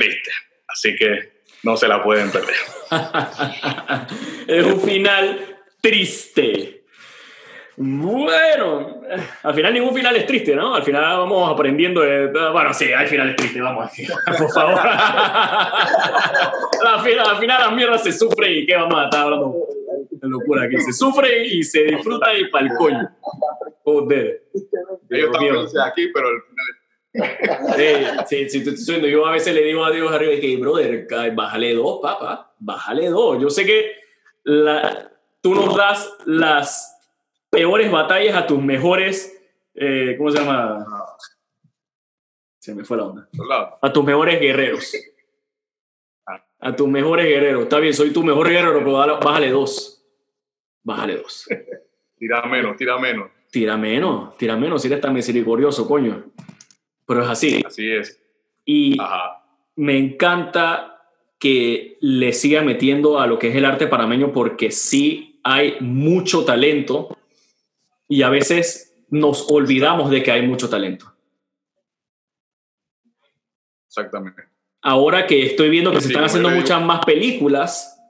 triste. 0.00 0.30
Así 0.68 0.96
que 0.96 1.32
no 1.62 1.76
se 1.76 1.88
la 1.88 2.02
pueden 2.02 2.30
perder. 2.30 2.56
es 4.46 4.64
un 4.64 4.80
final 4.80 5.58
triste. 5.80 6.80
Bueno, 7.82 9.00
al 9.42 9.54
final 9.54 9.72
ningún 9.72 9.94
final 9.94 10.14
es 10.16 10.26
triste, 10.26 10.54
¿no? 10.54 10.74
Al 10.74 10.82
final 10.82 11.02
vamos 11.02 11.50
aprendiendo 11.50 12.02
de... 12.02 12.26
Bueno, 12.26 12.74
sí, 12.74 12.92
hay 12.92 13.06
finales 13.06 13.36
tristes, 13.36 13.62
vamos, 13.62 13.90
por 14.38 14.52
favor. 14.52 14.78
al, 16.86 17.00
final, 17.02 17.26
al 17.26 17.38
final 17.38 17.62
la 17.62 17.70
mierda 17.70 17.96
se 17.96 18.12
sufre 18.12 18.52
y 18.52 18.66
¿qué 18.66 18.76
vamos 18.76 19.00
a 19.00 19.04
estar 19.04 19.22
hablando? 19.22 19.66
De 20.10 20.28
locura 20.28 20.64
aquí. 20.64 20.78
Se 20.78 20.92
sufre 20.92 21.46
y 21.46 21.62
se 21.62 21.84
disfruta 21.84 22.34
y 22.34 22.50
pa'l 22.50 22.68
coño. 22.76 23.08
Joder. 23.82 24.42
Yo 25.08 25.30
también 25.30 25.56
aquí, 25.56 26.08
pero 26.12 26.28
al 26.28 26.42
final 26.42 26.66
Sí, 27.12 28.48
sí, 28.48 28.76
sí, 28.76 29.10
yo 29.10 29.26
a 29.26 29.32
veces 29.32 29.54
le 29.54 29.64
digo 29.64 29.84
a 29.84 29.90
Dios 29.90 30.12
arriba 30.12 30.40
que, 30.40 30.56
brother, 30.56 31.08
bájale 31.34 31.74
dos, 31.74 31.98
papá, 32.00 32.54
bájale 32.58 33.08
dos. 33.08 33.40
Yo 33.40 33.50
sé 33.50 33.66
que 33.66 33.92
la, 34.44 35.10
tú 35.40 35.54
nos 35.54 35.76
das 35.76 36.12
las 36.26 36.96
peores 37.50 37.90
batallas 37.90 38.36
a 38.36 38.46
tus 38.46 38.62
mejores, 38.62 39.36
eh, 39.74 40.14
¿cómo 40.16 40.30
se 40.30 40.38
llama? 40.38 40.86
Se 42.58 42.74
me 42.74 42.84
fue 42.84 42.96
la 42.96 43.04
onda. 43.04 43.28
A 43.80 43.92
tus 43.92 44.04
mejores 44.04 44.38
guerreros. 44.38 44.92
A 46.60 46.76
tus 46.76 46.88
mejores 46.88 47.26
guerreros. 47.26 47.62
Está 47.62 47.78
bien, 47.78 47.94
soy 47.94 48.12
tu 48.12 48.22
mejor 48.22 48.48
guerrero, 48.48 48.78
pero 48.78 48.92
bájale 48.92 49.50
dos. 49.50 50.04
Bájale 50.82 51.16
dos. 51.16 51.48
Tira 52.16 52.42
menos, 52.42 52.76
tira 52.76 52.98
menos. 52.98 53.30
Tira 53.50 53.76
menos, 53.76 54.36
tira 54.36 54.56
menos, 54.56 54.80
si 54.80 54.86
eres 54.86 55.00
tan 55.00 55.12
misericordioso, 55.12 55.88
coño 55.88 56.30
pero 57.10 57.24
es 57.24 57.28
así. 57.28 57.60
Así 57.66 57.90
es. 57.90 58.22
Y 58.64 58.96
me 59.74 59.98
encanta 59.98 61.02
que 61.40 61.98
le 62.00 62.32
siga 62.32 62.62
metiendo 62.62 63.18
a 63.18 63.26
lo 63.26 63.36
que 63.36 63.48
es 63.48 63.56
el 63.56 63.64
arte 63.64 63.88
panameño 63.88 64.32
porque 64.32 64.70
sí 64.70 65.40
hay 65.42 65.74
mucho 65.80 66.44
talento 66.44 67.18
y 68.06 68.22
a 68.22 68.30
veces 68.30 68.94
nos 69.08 69.50
olvidamos 69.50 70.08
de 70.12 70.22
que 70.22 70.30
hay 70.30 70.46
mucho 70.46 70.68
talento. 70.68 71.12
Exactamente. 73.88 74.44
Ahora 74.80 75.26
que 75.26 75.46
estoy 75.46 75.68
viendo 75.68 75.90
que 75.90 76.00
se 76.00 76.10
están 76.10 76.22
haciendo 76.22 76.50
muchas 76.50 76.80
más 76.80 77.04
películas, 77.04 78.00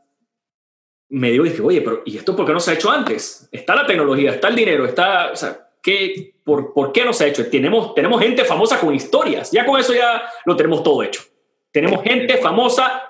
me 1.09 1.31
digo, 1.31 1.45
dije, 1.45 1.63
oye, 1.63 1.81
pero 1.81 2.03
¿y 2.05 2.19
esto 2.19 2.37
por 2.37 2.45
qué 2.45 2.53
no 2.53 2.61
se 2.61 2.73
ha 2.73 2.75
hecho 2.75 2.91
antes? 2.91 3.49
Está 3.51 3.75
la 3.75 3.87
tecnología, 3.87 4.33
está 4.33 4.49
el 4.49 4.57
dinero, 4.57 4.85
está, 4.85 5.33
o 5.33 5.37
sea, 5.37 5.71
¿qué, 5.81 6.35
por, 6.51 6.75
por, 6.75 6.91
qué 6.91 7.05
no 7.05 7.13
se 7.13 7.25
ha 7.25 7.27
hecho? 7.29 7.49
Tenemos, 7.49 7.95
tenemos 7.95 8.21
gente 8.21 8.45
famosa 8.45 8.81
con 8.81 8.93
historias, 8.93 9.53
ya 9.53 9.65
con 9.65 9.79
eso 9.79 9.95
ya 9.95 10.25
lo 10.45 10.57
tenemos 10.57 10.83
todo 10.83 11.01
hecho. 11.05 11.23
Tenemos 11.71 12.03
gente 12.03 12.39
famosa 12.39 13.05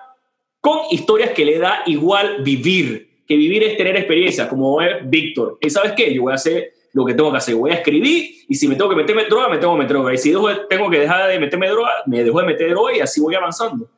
con 0.60 0.80
historias 0.90 1.30
que 1.30 1.46
le 1.46 1.58
da 1.58 1.82
igual 1.86 2.42
vivir, 2.42 3.22
que 3.26 3.36
vivir 3.36 3.62
es 3.62 3.78
tener 3.78 3.96
experiencia, 3.96 4.46
como 4.46 4.82
es 4.82 5.08
Víctor. 5.08 5.56
¿Y 5.62 5.70
sabes 5.70 5.92
qué? 5.92 6.12
Yo 6.12 6.22
voy 6.22 6.32
a 6.32 6.34
hacer 6.34 6.74
lo 6.92 7.06
que 7.06 7.14
tengo 7.14 7.30
que 7.30 7.38
hacer, 7.38 7.54
voy 7.54 7.70
a 7.70 7.76
escribir 7.76 8.30
y 8.46 8.54
si 8.54 8.68
me 8.68 8.74
tengo 8.74 8.90
que 8.90 8.96
meterme 8.96 9.24
droga, 9.24 9.48
me 9.48 9.56
tengo 9.56 9.72
que 9.74 9.78
meter 9.78 9.96
droga. 9.96 10.12
Y 10.12 10.18
si 10.18 10.34
tengo 10.68 10.90
que 10.90 10.98
dejar 10.98 11.30
de 11.30 11.38
meterme 11.38 11.68
droga, 11.68 11.92
me 12.04 12.22
dejo 12.22 12.40
de 12.40 12.46
meter 12.46 12.68
droga 12.70 12.94
y 12.94 13.00
así 13.00 13.22
voy 13.22 13.34
avanzando. 13.34 13.88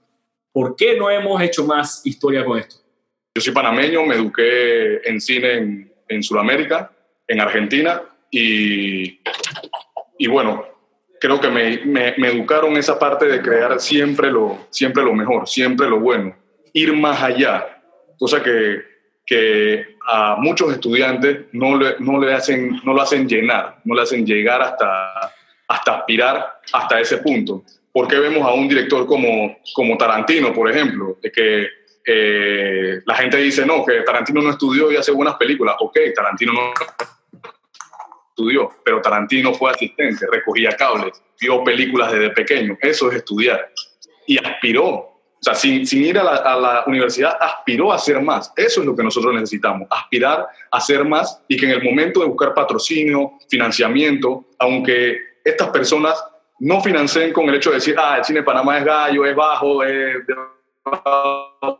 ¿Por 0.52 0.76
qué 0.76 0.96
no 0.96 1.10
hemos 1.10 1.42
hecho 1.42 1.64
más 1.64 2.06
historia 2.06 2.44
con 2.44 2.58
esto? 2.58 2.76
Yo 3.34 3.42
soy 3.42 3.52
panameño, 3.52 4.04
me 4.04 4.14
eduqué 4.14 4.98
en 5.08 5.20
cine 5.20 5.54
en, 5.54 5.92
en 6.06 6.22
Sudamérica, 6.22 6.92
en 7.26 7.40
Argentina, 7.40 8.02
y, 8.32 9.20
y 10.18 10.26
bueno, 10.26 10.64
creo 11.20 11.38
que 11.38 11.50
me, 11.50 11.82
me, 11.84 12.28
educaron 12.28 12.76
esa 12.78 12.98
parte 12.98 13.26
de 13.26 13.42
crear 13.42 13.78
siempre 13.78 14.30
lo, 14.32 14.66
siempre 14.70 15.04
lo 15.04 15.12
mejor, 15.14 15.46
siempre 15.46 15.88
lo 15.88 16.00
bueno, 16.00 16.34
ir 16.72 16.96
más 16.96 17.22
allá, 17.22 17.82
cosa 18.18 18.42
que, 18.42 18.82
que 19.26 19.96
a 20.08 20.36
muchos 20.38 20.72
estudiantes 20.72 21.46
no, 21.52 21.76
le, 21.76 21.96
no, 22.00 22.18
le 22.18 22.32
hacen, 22.32 22.80
no 22.82 22.94
lo 22.94 23.02
hacen 23.02 23.28
llenar, 23.28 23.80
no 23.84 23.94
le 23.94 24.02
hacen 24.02 24.24
llegar 24.24 24.62
hasta, 24.62 25.30
hasta 25.68 25.98
aspirar 25.98 26.60
hasta 26.72 27.00
ese 27.00 27.18
punto. 27.18 27.62
¿Por 27.92 28.08
qué 28.08 28.18
vemos 28.18 28.48
a 28.48 28.54
un 28.54 28.66
director 28.66 29.06
como, 29.06 29.58
como 29.74 29.98
Tarantino, 29.98 30.54
por 30.54 30.70
ejemplo? 30.70 31.18
De 31.22 31.30
que 31.30 31.68
eh, 32.06 33.02
la 33.04 33.14
gente 33.14 33.36
dice, 33.36 33.66
no, 33.66 33.84
que 33.84 34.00
Tarantino 34.00 34.40
no 34.40 34.50
estudió 34.50 34.90
y 34.90 34.96
hace 34.96 35.12
buenas 35.12 35.34
películas. 35.34 35.76
Ok, 35.78 35.98
Tarantino 36.14 36.54
no 36.54 36.72
estudió, 38.32 38.70
pero 38.84 39.00
Tarantino 39.00 39.52
fue 39.54 39.70
asistente, 39.70 40.26
recogía 40.30 40.70
cables, 40.70 41.22
vio 41.40 41.62
películas 41.62 42.12
desde 42.12 42.30
pequeño. 42.30 42.76
Eso 42.80 43.10
es 43.10 43.16
estudiar. 43.16 43.70
Y 44.26 44.38
aspiró, 44.38 44.86
o 44.88 45.38
sea, 45.40 45.54
sin, 45.54 45.84
ir 45.92 46.18
a 46.18 46.24
la, 46.24 46.84
universidad, 46.86 47.36
aspiró 47.38 47.92
a 47.92 47.96
hacer 47.96 48.20
más. 48.22 48.52
Eso 48.56 48.80
es 48.80 48.86
lo 48.86 48.96
que 48.96 49.02
nosotros 49.02 49.34
necesitamos, 49.34 49.86
aspirar 49.90 50.46
a 50.70 50.76
hacer 50.76 51.04
más 51.04 51.42
y 51.46 51.56
que 51.56 51.66
en 51.66 51.72
el 51.72 51.82
momento 51.82 52.20
de 52.20 52.26
buscar 52.26 52.54
patrocinio, 52.54 53.32
financiamiento, 53.50 54.46
aunque 54.58 55.18
estas 55.44 55.68
personas 55.68 56.24
no 56.60 56.80
financien 56.80 57.32
con 57.32 57.48
el 57.48 57.56
hecho 57.56 57.70
de 57.70 57.76
decir, 57.76 57.96
ah, 57.98 58.16
el 58.18 58.24
cine 58.24 58.42
Panamá 58.42 58.78
es 58.78 58.84
gallo, 58.84 59.26
es 59.26 59.34
bajo, 59.34 59.82
es 59.82 60.26
de 60.26 60.34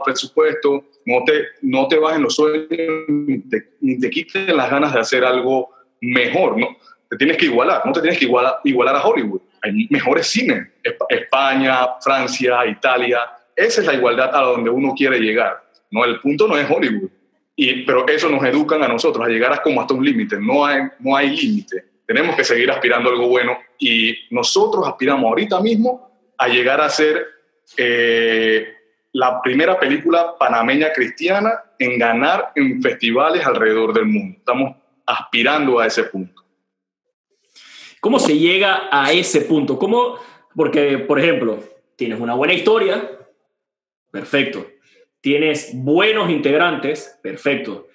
presupuesto, 0.05 0.85
no 1.07 1.24
te, 1.24 1.47
no 1.62 1.89
te 1.89 1.99
bajen 1.99 2.23
los 2.23 2.37
sueños 2.37 2.69
ni 3.09 3.39
te, 3.49 3.74
ni 3.81 3.99
te 3.99 4.11
quiten 4.11 4.57
las 4.57 4.70
ganas 4.70 4.93
de 4.93 5.01
hacer 5.01 5.24
algo 5.24 5.70
mejor, 6.03 6.59
¿no? 6.59 6.77
Te 7.09 7.16
tienes 7.16 7.37
que 7.37 7.47
igualar, 7.47 7.83
no 7.85 7.93
te 7.93 8.01
tienes 8.01 8.19
que 8.19 8.27
igualar, 8.27 8.61
igualar 8.65 8.97
a 8.97 9.03
Hollywood. 9.03 9.41
Hay 9.62 9.87
mejores 9.91 10.27
cines, 10.27 10.69
España, 11.09 11.89
Francia, 12.01 12.66
Italia. 12.66 13.20
Esa 13.55 13.81
es 13.81 13.87
la 13.87 13.95
igualdad 13.95 14.35
a 14.35 14.41
donde 14.41 14.70
uno 14.70 14.95
quiere 14.95 15.19
llegar. 15.20 15.62
¿no? 15.91 16.05
El 16.05 16.20
punto 16.20 16.49
no 16.49 16.57
es 16.57 16.69
Hollywood. 16.69 17.11
Y, 17.55 17.85
pero 17.85 18.09
eso 18.09 18.29
nos 18.29 18.43
educan 18.45 18.83
a 18.83 18.89
nosotros, 18.89 19.24
a 19.24 19.29
llegar 19.29 19.53
a 19.53 19.62
como 19.62 19.81
hasta 19.81 19.95
un 19.95 20.05
límite. 20.05 20.37
No 20.41 20.65
hay, 20.65 20.83
no 21.01 21.15
hay 21.15 21.37
límite. 21.37 21.85
Tenemos 22.07 22.35
que 22.35 22.45
seguir 22.45 22.70
aspirando 22.70 23.11
a 23.11 23.12
algo 23.12 23.29
bueno 23.29 23.59
y 23.79 24.15
nosotros 24.31 24.87
aspiramos 24.87 25.24
ahorita 25.24 25.61
mismo 25.61 26.11
a 26.39 26.49
llegar 26.49 26.81
a 26.81 26.89
ser 26.89 27.27
eh, 27.77 28.74
la 29.12 29.41
primera 29.43 29.79
película 29.79 30.35
panameña 30.39 30.93
cristiana 30.93 31.62
en 31.79 31.99
ganar 31.99 32.53
en 32.55 32.83
festivales 32.83 33.47
alrededor 33.47 33.93
del 33.93 34.07
mundo. 34.07 34.39
Estamos 34.39 34.77
aspirando 35.07 35.79
a 35.79 35.87
ese 35.87 36.05
punto. 36.05 36.43
¿Cómo 38.01 38.19
se 38.19 38.37
llega 38.37 38.89
a 38.91 39.12
ese 39.12 39.43
punto? 39.43 39.79
¿Cómo? 39.79 40.19
Porque, 40.57 40.99
por 40.99 41.20
ejemplo, 41.20 41.62
tienes 41.97 42.20
una 42.20 42.35
buena 42.35 42.53
historia, 42.53 43.11
perfecto. 44.11 44.66
Tienes 45.20 45.70
buenos 45.73 46.29
integrantes, 46.31 47.19
perfecto. 47.23 47.89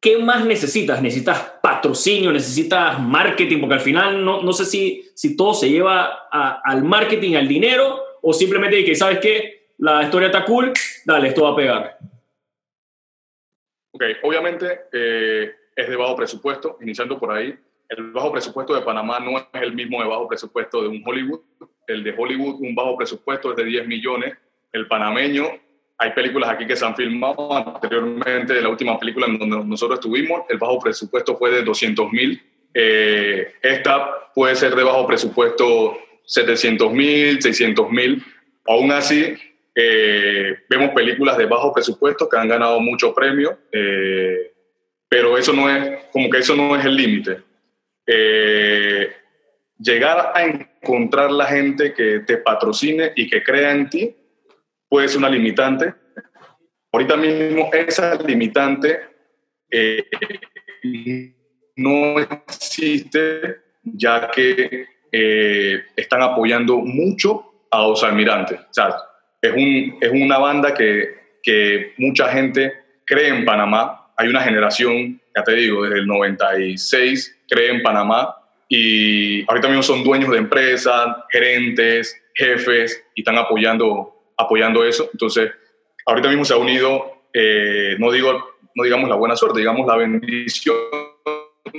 ¿Qué 0.00 0.18
más 0.18 0.44
necesitas? 0.44 1.00
¿Necesitas 1.00 1.54
patrocinio? 1.62 2.32
¿Necesitas 2.32 3.00
marketing? 3.00 3.60
Porque 3.60 3.74
al 3.74 3.80
final 3.80 4.24
no, 4.24 4.42
no 4.42 4.52
sé 4.52 4.64
si, 4.64 5.08
si 5.14 5.36
todo 5.36 5.54
se 5.54 5.70
lleva 5.70 6.28
al 6.30 6.84
marketing, 6.84 7.36
al 7.36 7.48
dinero, 7.48 8.02
o 8.20 8.32
simplemente 8.32 8.84
que, 8.84 8.94
¿sabes 8.94 9.18
qué? 9.20 9.68
La 9.78 10.02
historia 10.02 10.26
está 10.26 10.44
cool, 10.44 10.72
dale, 11.04 11.28
esto 11.28 11.44
va 11.44 11.50
a 11.50 11.56
pegar. 11.56 11.98
Ok, 13.92 14.02
obviamente 14.24 14.80
eh, 14.92 15.54
es 15.76 15.88
de 15.88 15.96
bajo 15.96 16.16
presupuesto, 16.16 16.78
iniciando 16.80 17.18
por 17.18 17.32
ahí. 17.32 17.56
El 17.88 18.12
bajo 18.12 18.32
presupuesto 18.32 18.74
de 18.74 18.82
Panamá 18.82 19.20
no 19.20 19.38
es 19.38 19.44
el 19.54 19.74
mismo 19.74 20.02
de 20.02 20.08
bajo 20.08 20.28
presupuesto 20.28 20.82
de 20.82 20.88
un 20.88 21.02
Hollywood. 21.04 21.40
El 21.86 22.02
de 22.02 22.14
Hollywood, 22.16 22.60
un 22.60 22.74
bajo 22.74 22.96
presupuesto 22.96 23.50
es 23.50 23.56
de 23.56 23.64
10 23.64 23.86
millones. 23.86 24.34
El 24.72 24.88
panameño, 24.88 25.44
hay 25.98 26.10
películas 26.10 26.50
aquí 26.50 26.66
que 26.66 26.76
se 26.76 26.84
han 26.84 26.96
filmado 26.96 27.52
anteriormente. 27.54 28.60
La 28.60 28.68
última 28.68 28.98
película 28.98 29.26
en 29.26 29.38
donde 29.38 29.64
nosotros 29.64 29.98
estuvimos, 29.98 30.42
el 30.48 30.58
bajo 30.58 30.78
presupuesto 30.78 31.36
fue 31.36 31.50
de 31.50 31.62
200 31.62 32.10
mil. 32.10 32.42
Eh, 32.72 33.54
esta 33.62 34.32
puede 34.34 34.56
ser 34.56 34.74
de 34.74 34.82
bajo 34.82 35.06
presupuesto 35.06 35.96
700 36.24 36.92
mil, 36.92 37.40
600 37.40 37.90
mil. 37.90 38.24
Aún 38.66 38.90
así, 38.92 39.34
eh, 39.74 40.58
vemos 40.68 40.90
películas 40.90 41.36
de 41.36 41.46
bajo 41.46 41.72
presupuesto 41.72 42.28
que 42.28 42.36
han 42.36 42.48
ganado 42.48 42.80
muchos 42.80 43.12
premios, 43.12 43.54
eh, 43.72 44.52
pero 45.14 45.38
eso 45.38 45.52
no 45.52 45.70
es, 45.70 46.06
como 46.10 46.28
que 46.28 46.38
eso 46.38 46.56
no 46.56 46.74
es 46.74 46.84
el 46.84 46.96
límite. 46.96 47.40
Eh, 48.04 49.12
llegar 49.78 50.32
a 50.34 50.42
encontrar 50.42 51.30
la 51.30 51.46
gente 51.46 51.94
que 51.94 52.18
te 52.26 52.38
patrocine 52.38 53.12
y 53.14 53.30
que 53.30 53.40
crea 53.44 53.70
en 53.70 53.88
ti 53.88 54.12
puede 54.88 55.06
ser 55.06 55.18
una 55.18 55.30
limitante. 55.30 55.94
Ahorita 56.90 57.16
mismo 57.16 57.70
esa 57.72 58.16
limitante 58.16 59.02
no 61.76 62.18
existe 62.18 63.58
ya 63.84 64.28
que 64.32 64.84
están 65.94 66.22
apoyando 66.22 66.78
mucho 66.78 67.68
a 67.70 67.82
los 67.82 68.02
almirantes. 68.02 68.58
O 68.58 68.72
sea, 68.72 68.96
es, 69.40 69.52
un, 69.52 69.96
es 70.00 70.10
una 70.10 70.38
banda 70.38 70.74
que, 70.74 71.38
que 71.40 71.94
mucha 71.98 72.26
gente 72.30 72.72
cree 73.06 73.28
en 73.28 73.44
Panamá. 73.44 74.03
Hay 74.16 74.28
una 74.28 74.42
generación, 74.42 75.20
ya 75.34 75.42
te 75.42 75.52
digo, 75.54 75.84
desde 75.84 75.98
el 75.98 76.06
96 76.06 77.40
cree 77.48 77.70
en 77.70 77.82
Panamá 77.82 78.36
y 78.68 79.48
ahorita 79.48 79.68
mismo 79.68 79.82
son 79.82 80.04
dueños 80.04 80.30
de 80.30 80.38
empresas, 80.38 81.16
gerentes, 81.30 82.20
jefes 82.34 83.04
y 83.14 83.20
están 83.20 83.38
apoyando, 83.38 84.14
apoyando 84.36 84.84
eso. 84.84 85.08
Entonces, 85.12 85.50
ahorita 86.06 86.28
mismo 86.28 86.44
se 86.44 86.54
ha 86.54 86.56
unido, 86.56 87.22
eh, 87.32 87.96
no, 87.98 88.10
digo, 88.10 88.56
no 88.74 88.84
digamos 88.84 89.08
la 89.08 89.16
buena 89.16 89.36
suerte, 89.36 89.60
digamos 89.60 89.86
la 89.86 89.96
bendición 89.96 90.76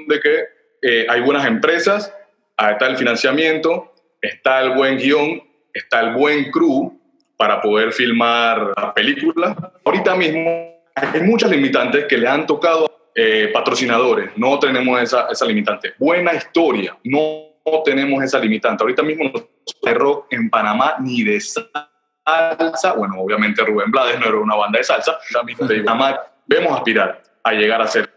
de 0.08 0.20
que 0.20 0.44
eh, 0.82 1.06
hay 1.10 1.22
buenas 1.22 1.46
empresas, 1.46 2.14
está 2.58 2.88
el 2.88 2.98
financiamiento, 2.98 3.94
está 4.22 4.62
el 4.62 4.72
buen 4.72 4.98
guion, 4.98 5.42
está 5.74 6.02
el 6.02 6.14
buen 6.14 6.52
crew 6.52 7.00
para 7.38 7.62
poder 7.62 7.92
filmar 7.92 8.72
la 8.78 8.94
película. 8.94 9.74
Ahorita 9.84 10.16
mismo 10.16 10.75
hay 10.96 11.22
muchas 11.22 11.52
limitantes 11.52 12.06
que 12.06 12.18
le 12.18 12.28
han 12.28 12.48
tocado 12.48 13.10
eh, 13.14 13.50
patrocinadores. 13.54 14.32
No 14.38 14.60
tenemos 14.60 15.02
esa, 15.02 15.28
esa 15.30 15.46
limitante. 15.46 15.94
Buena 15.98 16.34
historia. 16.34 16.98
No, 17.04 17.54
tenemos 17.84 18.24
esa 18.24 18.40
limitante. 18.40 18.84
Ahorita 18.84 19.04
mismo 19.04 19.26
no 19.26 19.94
rock 19.94 20.28
en 20.32 20.50
Panamá 20.50 20.96
ni 21.00 21.24
de 21.24 21.40
salsa. 21.40 22.94
Bueno, 22.98 23.16
obviamente 23.20 23.64
Rubén 23.64 23.92
Blades 23.92 24.20
no 24.20 24.28
era 24.28 24.38
una 24.38 24.56
banda 24.56 24.80
de 24.80 24.84
salsa. 24.84 25.18
También 25.32 25.58
de 25.60 25.82
Panamá 25.82 26.22
vemos 26.46 26.76
aspirar 26.76 27.22
a 27.44 27.54
llegar 27.54 27.82
a 27.82 27.88
ser. 27.88 28.10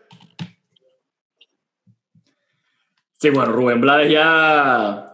Sí, 3.20 3.30
bueno, 3.30 3.52
Rubén 3.52 3.80
Blades 3.80 4.12
ya 4.12 5.10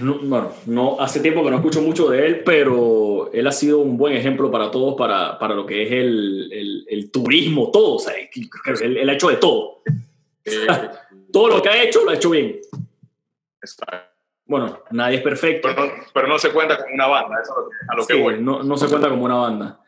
no, 0.00 0.18
bueno, 0.22 0.52
no, 0.66 1.00
hace 1.00 1.20
tiempo 1.20 1.42
que 1.42 1.50
no 1.50 1.56
escucho 1.56 1.82
mucho 1.82 2.08
de 2.08 2.26
él, 2.26 2.42
pero 2.44 3.30
él 3.32 3.46
ha 3.46 3.52
sido 3.52 3.80
un 3.80 3.96
buen 3.96 4.14
ejemplo 4.14 4.50
para 4.50 4.70
todos, 4.70 4.94
para, 4.96 5.38
para 5.38 5.54
lo 5.54 5.66
que 5.66 5.82
es 5.82 5.92
el, 5.92 6.52
el, 6.52 6.84
el 6.88 7.10
turismo, 7.10 7.70
todo. 7.70 7.96
O 7.96 7.98
sea, 7.98 8.14
él, 8.14 8.96
él, 8.96 9.08
ha 9.08 9.12
hecho 9.12 9.28
de 9.28 9.36
todo. 9.36 9.82
Eh, 10.44 10.66
todo 11.32 11.48
lo 11.48 11.62
que 11.62 11.68
ha 11.68 11.82
hecho, 11.82 12.04
lo 12.04 12.10
ha 12.10 12.14
hecho 12.14 12.30
bien. 12.30 12.60
Bueno, 14.46 14.80
nadie 14.90 15.16
es 15.16 15.22
perfecto. 15.22 15.68
Pero 15.68 15.86
no, 15.86 15.92
pero 16.12 16.28
no 16.28 16.38
se 16.38 16.50
cuenta 16.50 16.76
como 16.78 16.94
una 16.94 17.06
banda, 17.06 17.36
eso 17.42 17.52
es 17.52 17.88
a 17.88 17.96
lo 17.96 18.06
que 18.06 18.14
voy. 18.14 18.40
No, 18.40 18.62
no 18.62 18.76
se 18.76 18.88
cuenta 18.88 19.08
como 19.08 19.24
una 19.24 19.36
banda. 19.36 19.80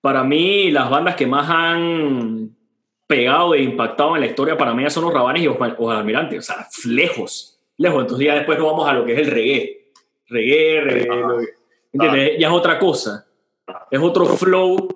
Para 0.00 0.24
mí, 0.24 0.70
las 0.70 0.90
bandas 0.90 1.16
que 1.16 1.26
más 1.26 1.48
han 1.48 2.54
pegado 3.06 3.54
e 3.54 3.62
impactado 3.62 4.16
en 4.16 4.22
la 4.22 4.26
historia 4.26 4.56
para 4.56 4.74
mí 4.74 4.88
son 4.90 5.04
los 5.04 5.14
Rabanes 5.14 5.42
y 5.42 5.46
los 5.46 5.58
Almirantes. 5.90 6.38
O 6.38 6.42
sea, 6.42 6.68
lejos 6.86 7.53
lejos. 7.76 8.02
Entonces 8.02 8.26
ya 8.26 8.34
después 8.34 8.58
nos 8.58 8.68
vamos 8.68 8.88
a 8.88 8.94
lo 8.94 9.04
que 9.04 9.12
es 9.12 9.18
el 9.18 9.26
reggae. 9.30 9.90
Reggae, 10.28 10.80
reggae. 10.80 11.48
¿Entiendes? 11.92 12.32
Ya 12.38 12.48
es 12.48 12.52
otra 12.54 12.78
cosa. 12.78 13.26
Es 13.90 14.00
otro 14.00 14.26
flow. 14.26 14.88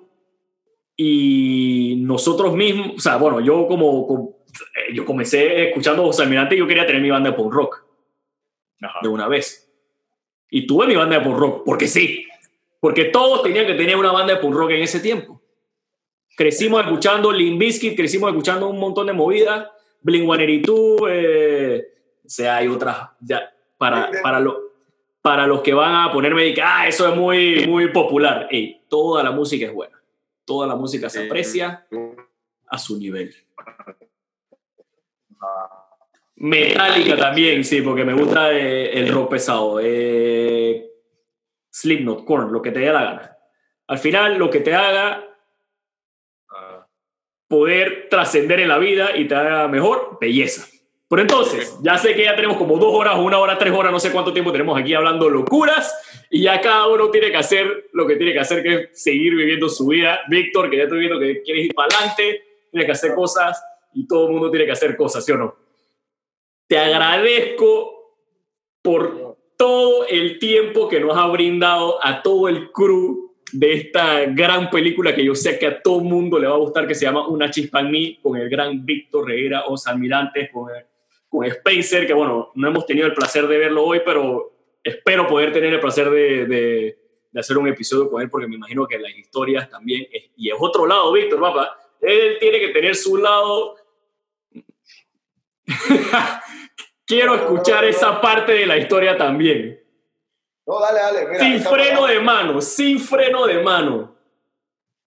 Y 0.95 1.95
nosotros 2.01 2.53
mismos, 2.55 2.97
o 2.97 2.99
sea, 2.99 3.15
bueno, 3.15 3.39
yo 3.39 3.67
como, 3.67 4.35
eh, 4.75 4.93
yo 4.93 5.05
comencé 5.05 5.69
escuchando 5.69 6.03
José 6.03 6.23
Almirante 6.23 6.55
y 6.55 6.59
yo 6.59 6.67
quería 6.67 6.85
tener 6.85 7.01
mi 7.01 7.09
banda 7.09 7.31
de 7.31 7.37
punk 7.37 7.53
rock. 7.53 7.85
De 9.01 9.07
una 9.07 9.27
vez. 9.27 9.69
Y 10.49 10.67
tuve 10.67 10.87
mi 10.87 10.95
banda 10.95 11.17
de 11.17 11.23
punk 11.23 11.37
rock, 11.37 11.63
porque 11.65 11.87
sí. 11.87 12.25
Porque 12.79 13.05
todos 13.05 13.43
tenían 13.43 13.65
que 13.65 13.75
tener 13.75 13.95
una 13.95 14.11
banda 14.11 14.33
de 14.33 14.41
punk 14.41 14.55
rock 14.55 14.71
en 14.71 14.81
ese 14.81 14.99
tiempo. 14.99 15.41
Crecimos 16.35 16.81
escuchando 16.81 17.31
Limp 17.31 17.59
Bizkit, 17.59 17.95
crecimos 17.95 18.29
escuchando 18.29 18.69
un 18.69 18.79
montón 18.79 19.07
de 19.07 19.13
movidas, 19.13 19.67
Blink-182, 20.03 21.07
eh, 21.09 21.87
o 22.29 22.31
sea, 22.31 22.57
hay 22.57 22.67
otras, 22.67 23.09
ya, 23.21 23.51
para, 23.79 24.11
para, 24.21 24.39
lo, 24.39 24.55
para 25.19 25.47
los 25.47 25.63
que 25.63 25.73
van 25.73 25.95
a 25.95 26.11
ponerme 26.13 26.53
que, 26.53 26.61
ah, 26.61 26.87
eso 26.87 27.09
es 27.09 27.15
muy, 27.15 27.65
muy 27.65 27.87
popular. 27.91 28.47
Ey, 28.51 28.83
toda 28.87 29.23
la 29.23 29.31
música 29.31 29.65
es 29.65 29.73
buena. 29.73 29.99
Toda 30.45 30.67
la 30.67 30.75
música 30.75 31.09
se 31.09 31.25
aprecia 31.25 31.87
a 32.67 32.77
su 32.77 32.99
nivel. 32.99 33.33
Metallica 36.35 37.17
también, 37.17 37.63
sí, 37.63 37.81
porque 37.81 38.05
me 38.05 38.13
gusta 38.13 38.53
eh, 38.53 38.91
el 38.99 39.11
rock 39.11 39.31
pesado. 39.31 39.79
Eh, 39.81 40.87
Slipknot, 41.71 42.25
Korn, 42.25 42.53
lo 42.53 42.61
que 42.61 42.69
te 42.69 42.81
dé 42.81 42.93
la 42.93 43.03
gana. 43.03 43.37
Al 43.87 43.97
final, 43.97 44.37
lo 44.37 44.51
que 44.51 44.59
te 44.59 44.75
haga 44.75 45.35
ah. 46.51 46.85
poder 47.47 48.05
trascender 48.07 48.59
en 48.59 48.69
la 48.69 48.77
vida 48.77 49.17
y 49.17 49.27
te 49.27 49.33
haga 49.33 49.67
mejor, 49.67 50.19
belleza. 50.21 50.67
Pero 51.09 51.23
entonces, 51.23 51.75
ya 51.81 51.97
sé 51.97 52.13
que 52.13 52.23
ya 52.23 52.35
tenemos 52.35 52.57
como 52.57 52.77
dos 52.77 52.93
horas, 52.93 53.17
una 53.17 53.39
hora, 53.39 53.57
tres 53.57 53.73
horas, 53.73 53.91
no 53.91 53.99
sé 53.99 54.11
cuánto 54.11 54.31
tiempo 54.31 54.51
tenemos 54.51 54.79
aquí 54.79 54.93
hablando 54.93 55.27
locuras 55.27 55.91
y 56.29 56.43
ya 56.43 56.61
cada 56.61 56.87
uno 56.87 57.09
tiene 57.09 57.31
que 57.31 57.37
hacer 57.37 57.89
lo 57.93 58.05
que 58.05 58.15
tiene 58.15 58.31
que 58.31 58.39
hacer, 58.39 58.61
que 58.61 58.75
es 58.75 59.03
seguir 59.03 59.35
viviendo 59.35 59.67
su 59.69 59.87
vida. 59.87 60.19
Víctor, 60.29 60.69
que 60.69 60.77
ya 60.77 60.83
estoy 60.83 60.99
viendo 60.99 61.19
que 61.19 61.41
quieres 61.41 61.65
ir 61.65 61.73
para 61.73 61.95
adelante, 61.95 62.43
tiene 62.71 62.85
que 62.85 62.91
hacer 62.91 63.15
cosas 63.15 63.59
y 63.95 64.07
todo 64.07 64.27
el 64.27 64.33
mundo 64.33 64.51
tiene 64.51 64.67
que 64.67 64.71
hacer 64.71 64.95
cosas, 64.95 65.25
¿sí 65.25 65.31
o 65.31 65.37
no? 65.37 65.55
Te 66.67 66.77
agradezco 66.77 68.19
por 68.83 69.35
todo 69.57 70.05
el 70.07 70.37
tiempo 70.37 70.87
que 70.87 70.99
nos 70.99 71.17
ha 71.17 71.25
brindado 71.25 71.97
a 72.05 72.21
todo 72.21 72.47
el 72.47 72.71
crew 72.71 73.33
de 73.51 73.73
esta 73.73 74.25
gran 74.25 74.69
película 74.69 75.15
que 75.15 75.25
yo 75.25 75.33
sé 75.33 75.57
que 75.57 75.65
a 75.65 75.81
todo 75.81 76.01
mundo 76.01 76.37
le 76.37 76.47
va 76.47 76.53
a 76.53 76.59
gustar, 76.59 76.87
que 76.87 76.93
se 76.93 77.05
llama 77.05 77.27
Una 77.27 77.49
chispa 77.49 77.79
en 77.79 77.89
mí, 77.89 78.19
con 78.21 78.37
el 78.37 78.47
gran 78.47 78.85
Víctor 78.85 79.27
Reguera 79.27 79.65
Os 79.65 79.87
Almirantes, 79.87 80.51
con 80.51 80.69
el 80.69 80.85
con 81.29 81.45
Spencer, 81.45 82.07
que 82.07 82.13
bueno, 82.13 82.51
no 82.55 82.67
hemos 82.67 82.85
tenido 82.85 83.05
el 83.07 83.13
placer 83.13 83.47
de 83.47 83.57
verlo 83.57 83.85
hoy, 83.85 84.01
pero 84.03 84.51
espero 84.83 85.27
poder 85.27 85.53
tener 85.53 85.73
el 85.73 85.79
placer 85.79 86.09
de, 86.09 86.45
de, 86.45 86.97
hacer 87.39 87.57
un 87.57 87.67
episodio 87.67 88.09
con 88.09 88.21
él, 88.21 88.29
porque 88.29 88.47
me 88.47 88.55
imagino 88.55 88.87
que 88.87 88.97
las 88.97 89.15
historias 89.15 89.69
también, 89.69 90.07
y 90.35 90.49
es 90.49 90.55
otro 90.59 90.87
lado, 90.87 91.11
Víctor, 91.11 91.39
papá, 91.39 91.79
él 92.01 92.37
tiene 92.39 92.59
que 92.59 92.69
tener 92.69 92.95
su 92.95 93.17
lado... 93.17 93.75
Quiero 97.05 97.33
escuchar 97.33 97.85
esa 97.85 98.21
parte 98.21 98.51
de 98.51 98.67
la 98.67 98.77
historia 98.77 99.17
también. 99.17 99.83
No, 100.67 100.79
dale, 100.79 100.99
dale. 100.99 101.39
sin 101.39 101.59
freno 101.59 102.05
de 102.05 102.19
mano, 102.19 102.61
sin 102.61 102.99
freno 102.99 103.47
de 103.47 103.63
mano. 103.63 104.15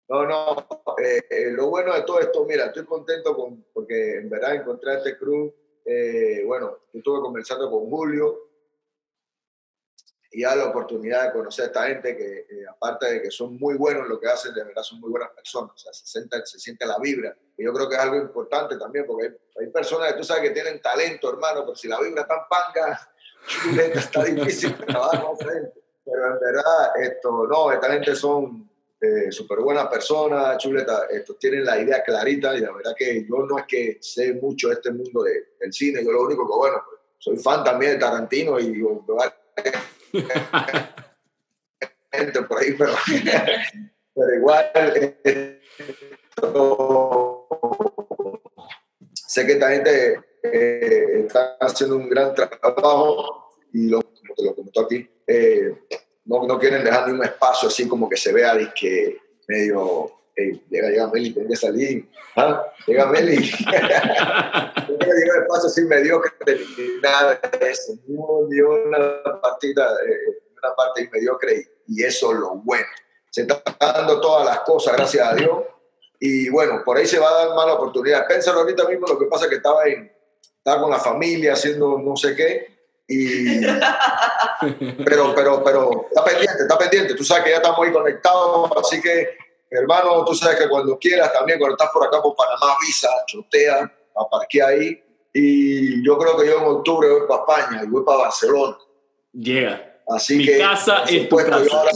No, 0.07 0.25
no, 0.25 0.67
eh, 1.03 1.21
eh, 1.29 1.51
lo 1.51 1.67
bueno 1.67 1.93
de 1.93 2.03
todo 2.03 2.21
esto, 2.21 2.45
mira, 2.45 2.67
estoy 2.67 2.85
contento 2.85 3.35
con, 3.35 3.65
porque 3.73 4.19
en 4.19 4.29
verdad 4.29 4.55
encontré 4.55 4.91
a 4.91 4.97
este 4.99 5.17
crew 5.17 5.53
eh, 5.91 6.43
bueno, 6.45 6.77
yo 6.93 6.99
estuve 6.99 7.19
conversando 7.19 7.67
con 7.67 7.89
Julio 7.89 8.37
y 10.31 10.43
dar 10.43 10.55
la 10.55 10.67
oportunidad 10.67 11.23
de 11.25 11.31
conocer 11.31 11.63
a 11.63 11.67
esta 11.69 11.87
gente 11.87 12.15
que, 12.15 12.39
eh, 12.41 12.65
aparte 12.69 13.11
de 13.11 13.21
que 13.23 13.31
son 13.31 13.57
muy 13.57 13.75
buenos 13.75 14.03
en 14.03 14.09
lo 14.09 14.19
que 14.19 14.27
hacen, 14.27 14.53
de 14.53 14.63
verdad 14.63 14.83
son 14.83 14.99
muy 14.99 15.09
buenas 15.09 15.31
personas. 15.31 15.71
O 15.73 15.77
sea, 15.77 15.91
se 15.91 16.45
se 16.45 16.59
siente 16.59 16.85
la 16.85 16.99
vibra. 16.99 17.35
Y 17.57 17.63
yo 17.65 17.73
creo 17.73 17.89
que 17.89 17.95
es 17.95 18.01
algo 18.01 18.17
importante 18.17 18.77
también, 18.77 19.07
porque 19.07 19.29
hay, 19.29 19.65
hay 19.65 19.71
personas 19.71 20.11
que 20.11 20.19
tú 20.19 20.23
sabes 20.23 20.43
que 20.43 20.51
tienen 20.51 20.79
talento, 20.79 21.27
hermano, 21.27 21.61
pero 21.65 21.75
si 21.75 21.87
la 21.87 21.99
vibra 21.99 22.21
está 22.21 22.35
en 22.35 22.41
panga, 22.47 23.11
está 23.95 24.23
difícil 24.25 24.75
trabajar 24.85 25.23
con 25.23 25.39
gente. 25.39 25.73
Pero 26.05 26.33
en 26.33 26.39
verdad, 26.39 27.01
esto, 27.01 27.47
no, 27.47 27.71
esta 27.71 27.91
gente 27.91 28.15
son 28.15 28.68
eh, 29.01 29.31
súper 29.31 29.59
buenas 29.59 29.87
personas, 29.87 30.57
chuleta, 30.57 31.05
estos 31.09 31.39
tienen 31.39 31.63
la 31.63 31.79
idea 31.79 32.03
clarita 32.03 32.55
y 32.57 32.59
la 32.59 32.73
verdad 32.73 32.93
que 32.97 33.25
yo 33.25 33.45
no 33.45 33.57
es 33.57 33.65
que 33.65 33.97
sé 34.01 34.33
mucho 34.33 34.67
de 34.67 34.73
este 34.73 34.91
mundo 34.91 35.23
de, 35.23 35.53
del 35.59 35.71
cine, 35.71 36.03
yo 36.03 36.11
lo 36.11 36.23
único 36.23 36.45
que, 36.45 36.53
bueno, 36.53 36.83
pues, 36.85 36.99
soy 37.17 37.37
fan 37.37 37.63
también 37.63 37.93
de 37.93 37.97
Tarantino 37.97 38.59
y 38.59 38.83
gente 42.11 42.41
por 42.41 42.59
ahí, 42.59 42.75
pero, 42.77 42.93
igual 44.35 44.71
sé 49.13 49.45
que 49.45 49.51
esta 49.53 49.69
gente 49.69 50.19
eh, 50.43 51.23
está 51.25 51.55
haciendo 51.61 51.95
un 51.95 52.09
gran 52.09 52.33
trabajo 52.33 53.49
y 53.71 53.87
lo, 53.87 54.01
como 54.01 54.35
te 54.35 54.43
lo 54.43 54.55
comentó 54.55 54.81
aquí, 54.81 55.09
eh, 55.27 55.73
no, 56.29 56.47
no, 56.47 56.59
quieren 56.59 56.83
dejar 56.83 57.07
ni 57.07 57.13
un 57.13 57.23
espacio 57.23 57.67
así 57.67 57.87
como 57.87 58.07
que 58.07 58.15
se 58.15 58.31
vea 58.31 58.55
que 58.73 59.17
medio 59.47 60.19
llega, 60.69 60.89
llega 60.89 61.07
Meli, 61.07 61.33
tiene 61.33 61.49
que 61.49 61.55
salir. 61.55 62.09
¿Ah? 62.35 62.63
Llega 62.85 63.07
Meli. 63.07 63.37
llega 63.67 65.35
el 65.35 65.41
espacio 65.41 65.67
así 65.67 65.81
mediocre, 65.83 66.59
nada 67.01 67.39
de 67.59 67.69
eso. 67.69 67.93
Ni 68.07 68.61
una 68.61 69.23
partida, 69.41 69.91
eh, 70.07 70.39
una 70.61 70.75
parte 70.75 71.09
mediocre 71.11 71.65
y, 71.87 72.01
y 72.01 72.03
eso 72.03 72.31
es 72.33 72.39
lo 72.39 72.55
bueno. 72.55 72.87
Se 73.29 73.41
están 73.41 73.61
dando 73.79 74.19
todas 74.21 74.45
las 74.45 74.61
cosas, 74.61 74.95
gracias 74.95 75.27
a 75.27 75.35
Dios. 75.35 75.63
Y 76.19 76.49
bueno, 76.49 76.81
por 76.83 76.97
ahí 76.97 77.05
se 77.05 77.19
va 77.19 77.29
a 77.29 77.45
dar 77.45 77.55
mala 77.55 77.75
oportunidad. 77.75 78.27
Pensalo 78.27 78.61
ahorita 78.61 78.87
mismo, 78.87 79.07
lo 79.07 79.17
que 79.17 79.25
pasa 79.25 79.47
que 79.47 79.55
estaba, 79.55 79.85
en, 79.85 80.11
estaba 80.57 80.81
con 80.81 80.91
la 80.91 80.99
familia 80.99 81.53
haciendo 81.53 81.97
no 81.99 82.15
sé 82.15 82.35
qué. 82.35 82.78
Y, 83.11 83.61
pero, 85.03 85.33
pero, 85.35 85.63
pero 85.63 86.05
está 86.09 86.23
pendiente, 86.23 86.61
está 86.61 86.77
pendiente. 86.77 87.15
Tú 87.15 87.23
sabes 87.23 87.43
que 87.45 87.49
ya 87.49 87.55
estamos 87.57 87.79
ahí 87.85 87.91
conectados, 87.91 88.71
así 88.77 89.01
que 89.01 89.29
hermano, 89.71 90.23
tú 90.25 90.35
sabes 90.35 90.59
que 90.59 90.69
cuando 90.69 90.97
quieras 90.97 91.33
también, 91.33 91.59
cuando 91.59 91.75
estás 91.75 91.89
por 91.91 92.05
acá 92.05 92.21
por 92.21 92.35
Panamá, 92.35 92.75
visa, 92.85 93.09
chotea, 93.27 93.91
aparquea 94.15 94.67
ahí. 94.67 95.03
Y 95.33 96.05
yo 96.05 96.17
creo 96.17 96.37
que 96.37 96.47
yo 96.47 96.59
en 96.59 96.65
octubre 96.65 97.09
voy 97.09 97.27
para 97.27 97.41
España 97.41 97.83
y 97.83 97.87
voy 97.87 98.03
para 98.03 98.19
Barcelona. 98.19 98.77
Llega. 99.33 100.01
Así 100.07 100.37
Mi 100.37 100.45
que, 100.45 100.57
casa 100.57 101.03
es 101.07 101.29
tu 101.29 101.35
casa. 101.37 101.63
yo 101.63 101.77
ahora, 101.77 101.91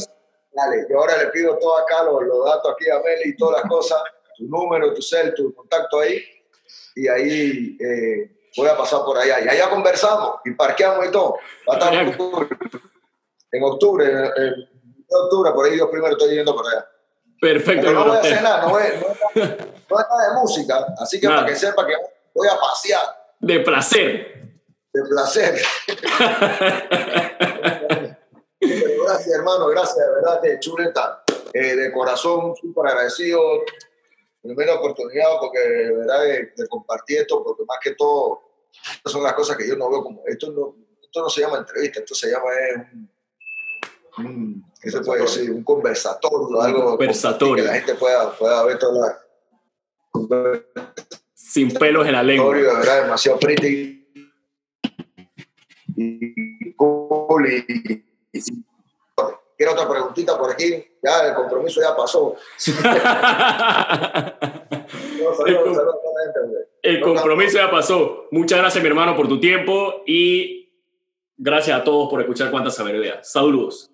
dale, 0.51 0.85
yo 0.89 0.99
ahora 0.99 1.17
le 1.17 1.27
pido 1.27 1.57
todo 1.57 1.77
acá, 1.77 2.03
los, 2.03 2.23
los 2.23 2.45
datos 2.45 2.73
aquí 2.73 2.89
a 2.89 2.99
Meli 2.99 3.29
y 3.31 3.37
todas 3.37 3.61
las 3.61 3.69
cosas, 3.69 4.01
tu 4.37 4.45
número, 4.45 4.93
tu 4.93 5.01
cel, 5.01 5.33
tu 5.33 5.53
contacto 5.53 5.99
ahí. 5.99 6.23
Y 6.95 7.07
ahí 7.07 7.77
eh, 7.79 8.31
voy 8.57 8.67
a 8.67 8.77
pasar 8.77 8.99
por 9.05 9.17
allá. 9.17 9.39
Y 9.43 9.47
allá 9.49 9.69
conversamos 9.69 10.35
y 10.45 10.51
parqueamos 10.51 11.05
y 11.07 11.11
todo. 11.11 11.37
Va 11.67 11.75
a 11.75 11.77
estar 11.77 11.93
Allá. 11.93 12.03
muy 12.03 12.13
cool. 12.15 12.47
En 13.51 13.63
octubre, 13.63 14.05
en, 14.05 14.17
en 14.25 14.67
octubre, 15.23 15.51
por 15.51 15.65
ahí 15.65 15.73
Dios 15.73 15.89
primero 15.91 16.13
estoy 16.17 16.35
yendo 16.35 16.55
por 16.55 16.65
allá. 16.67 16.87
Perfecto. 17.39 17.87
Pero 17.87 17.99
no 17.99 18.05
voy 18.07 18.17
a 18.17 18.19
hacer 18.19 18.41
nada, 18.41 18.61
no 18.61 18.69
voy, 18.69 18.83
no, 19.35 19.43
no 19.43 19.99
es 19.99 20.05
nada 20.09 20.29
de 20.29 20.33
música, 20.39 20.85
así 20.99 21.19
que 21.19 21.27
Nada. 21.27 21.41
para 21.41 21.53
que 21.53 21.59
sepa 21.59 21.85
que 21.85 21.93
voy 22.33 22.47
a 22.47 22.57
pasear 22.57 23.01
De 23.39 23.59
placer. 23.59 24.43
de 24.93 25.01
placer. 25.09 25.61
Gracias, 28.61 29.33
hermano, 29.35 29.67
gracias, 29.67 29.97
de 29.97 30.11
verdad, 30.13 30.41
que 30.41 30.59
chuleta, 30.59 31.23
eh, 31.53 31.75
de 31.75 31.91
corazón, 31.91 32.55
súper 32.55 32.87
agradecido. 32.91 33.39
Primera 34.43 34.75
oportunidad, 34.75 35.39
porque 35.39 35.57
de 35.59 35.95
verdad 35.95 36.21
de, 36.21 36.53
de 36.55 36.67
compartir 36.67 37.19
esto, 37.19 37.41
porque 37.43 37.63
más 37.65 37.77
que 37.81 37.95
todo, 37.95 38.41
estas 38.95 39.13
son 39.13 39.23
las 39.23 39.33
cosas 39.33 39.55
que 39.57 39.65
yo 39.67 39.75
no 39.77 39.89
veo 39.89 40.03
como. 40.03 40.21
Esto 40.27 40.51
no, 40.51 40.75
esto 41.01 41.21
no 41.21 41.29
se 41.29 41.41
llama 41.41 41.59
entrevista, 41.59 41.99
esto 42.01 42.13
se 42.13 42.29
llama 42.29 42.51
eh, 42.53 42.75
un. 44.17 44.25
un 44.25 44.65
¿Qué 44.81 44.91
se 44.91 44.99
puede 44.99 45.21
decir? 45.21 45.49
Un 45.49 45.63
conversatorio, 45.63 46.61
algo 46.61 46.83
Conversatorio. 46.97 47.63
que 47.63 47.69
la 47.69 47.75
gente 47.75 47.95
pueda, 47.95 48.37
pueda 48.37 48.63
ver 48.65 48.77
toda 48.77 49.07
la. 49.07 50.65
Sin 51.33 51.73
pelos 51.73 52.05
en 52.05 52.11
la 52.13 52.21
lengua. 52.23 52.53
verdad 52.53 53.03
demasiado 53.03 53.39
pretty 53.39 54.05
y, 55.95 56.25
y- 58.33 58.65
quiero 59.57 59.73
otra 59.73 59.89
preguntita 59.89 60.37
por 60.37 60.51
aquí 60.51 60.85
ya 61.01 61.27
el 61.27 61.35
compromiso 61.35 61.81
ya 61.81 61.95
pasó 61.95 62.35
No. 65.23 65.73
El 66.81 67.01
compromiso 67.01 67.57
ya 67.57 67.71
pasó. 67.71 68.27
Muchas 68.31 68.59
gracias, 68.59 68.83
mi 68.83 68.89
hermano, 68.89 69.15
por 69.15 69.27
tu 69.27 69.39
tiempo 69.39 70.03
y 70.05 70.73
gracias 71.37 71.79
a 71.79 71.83
todos 71.83 72.09
por 72.09 72.21
escuchar 72.21 72.51
Cuánta 72.51 72.71
Sabiduría. 72.71 73.23
Saludos. 73.23 73.92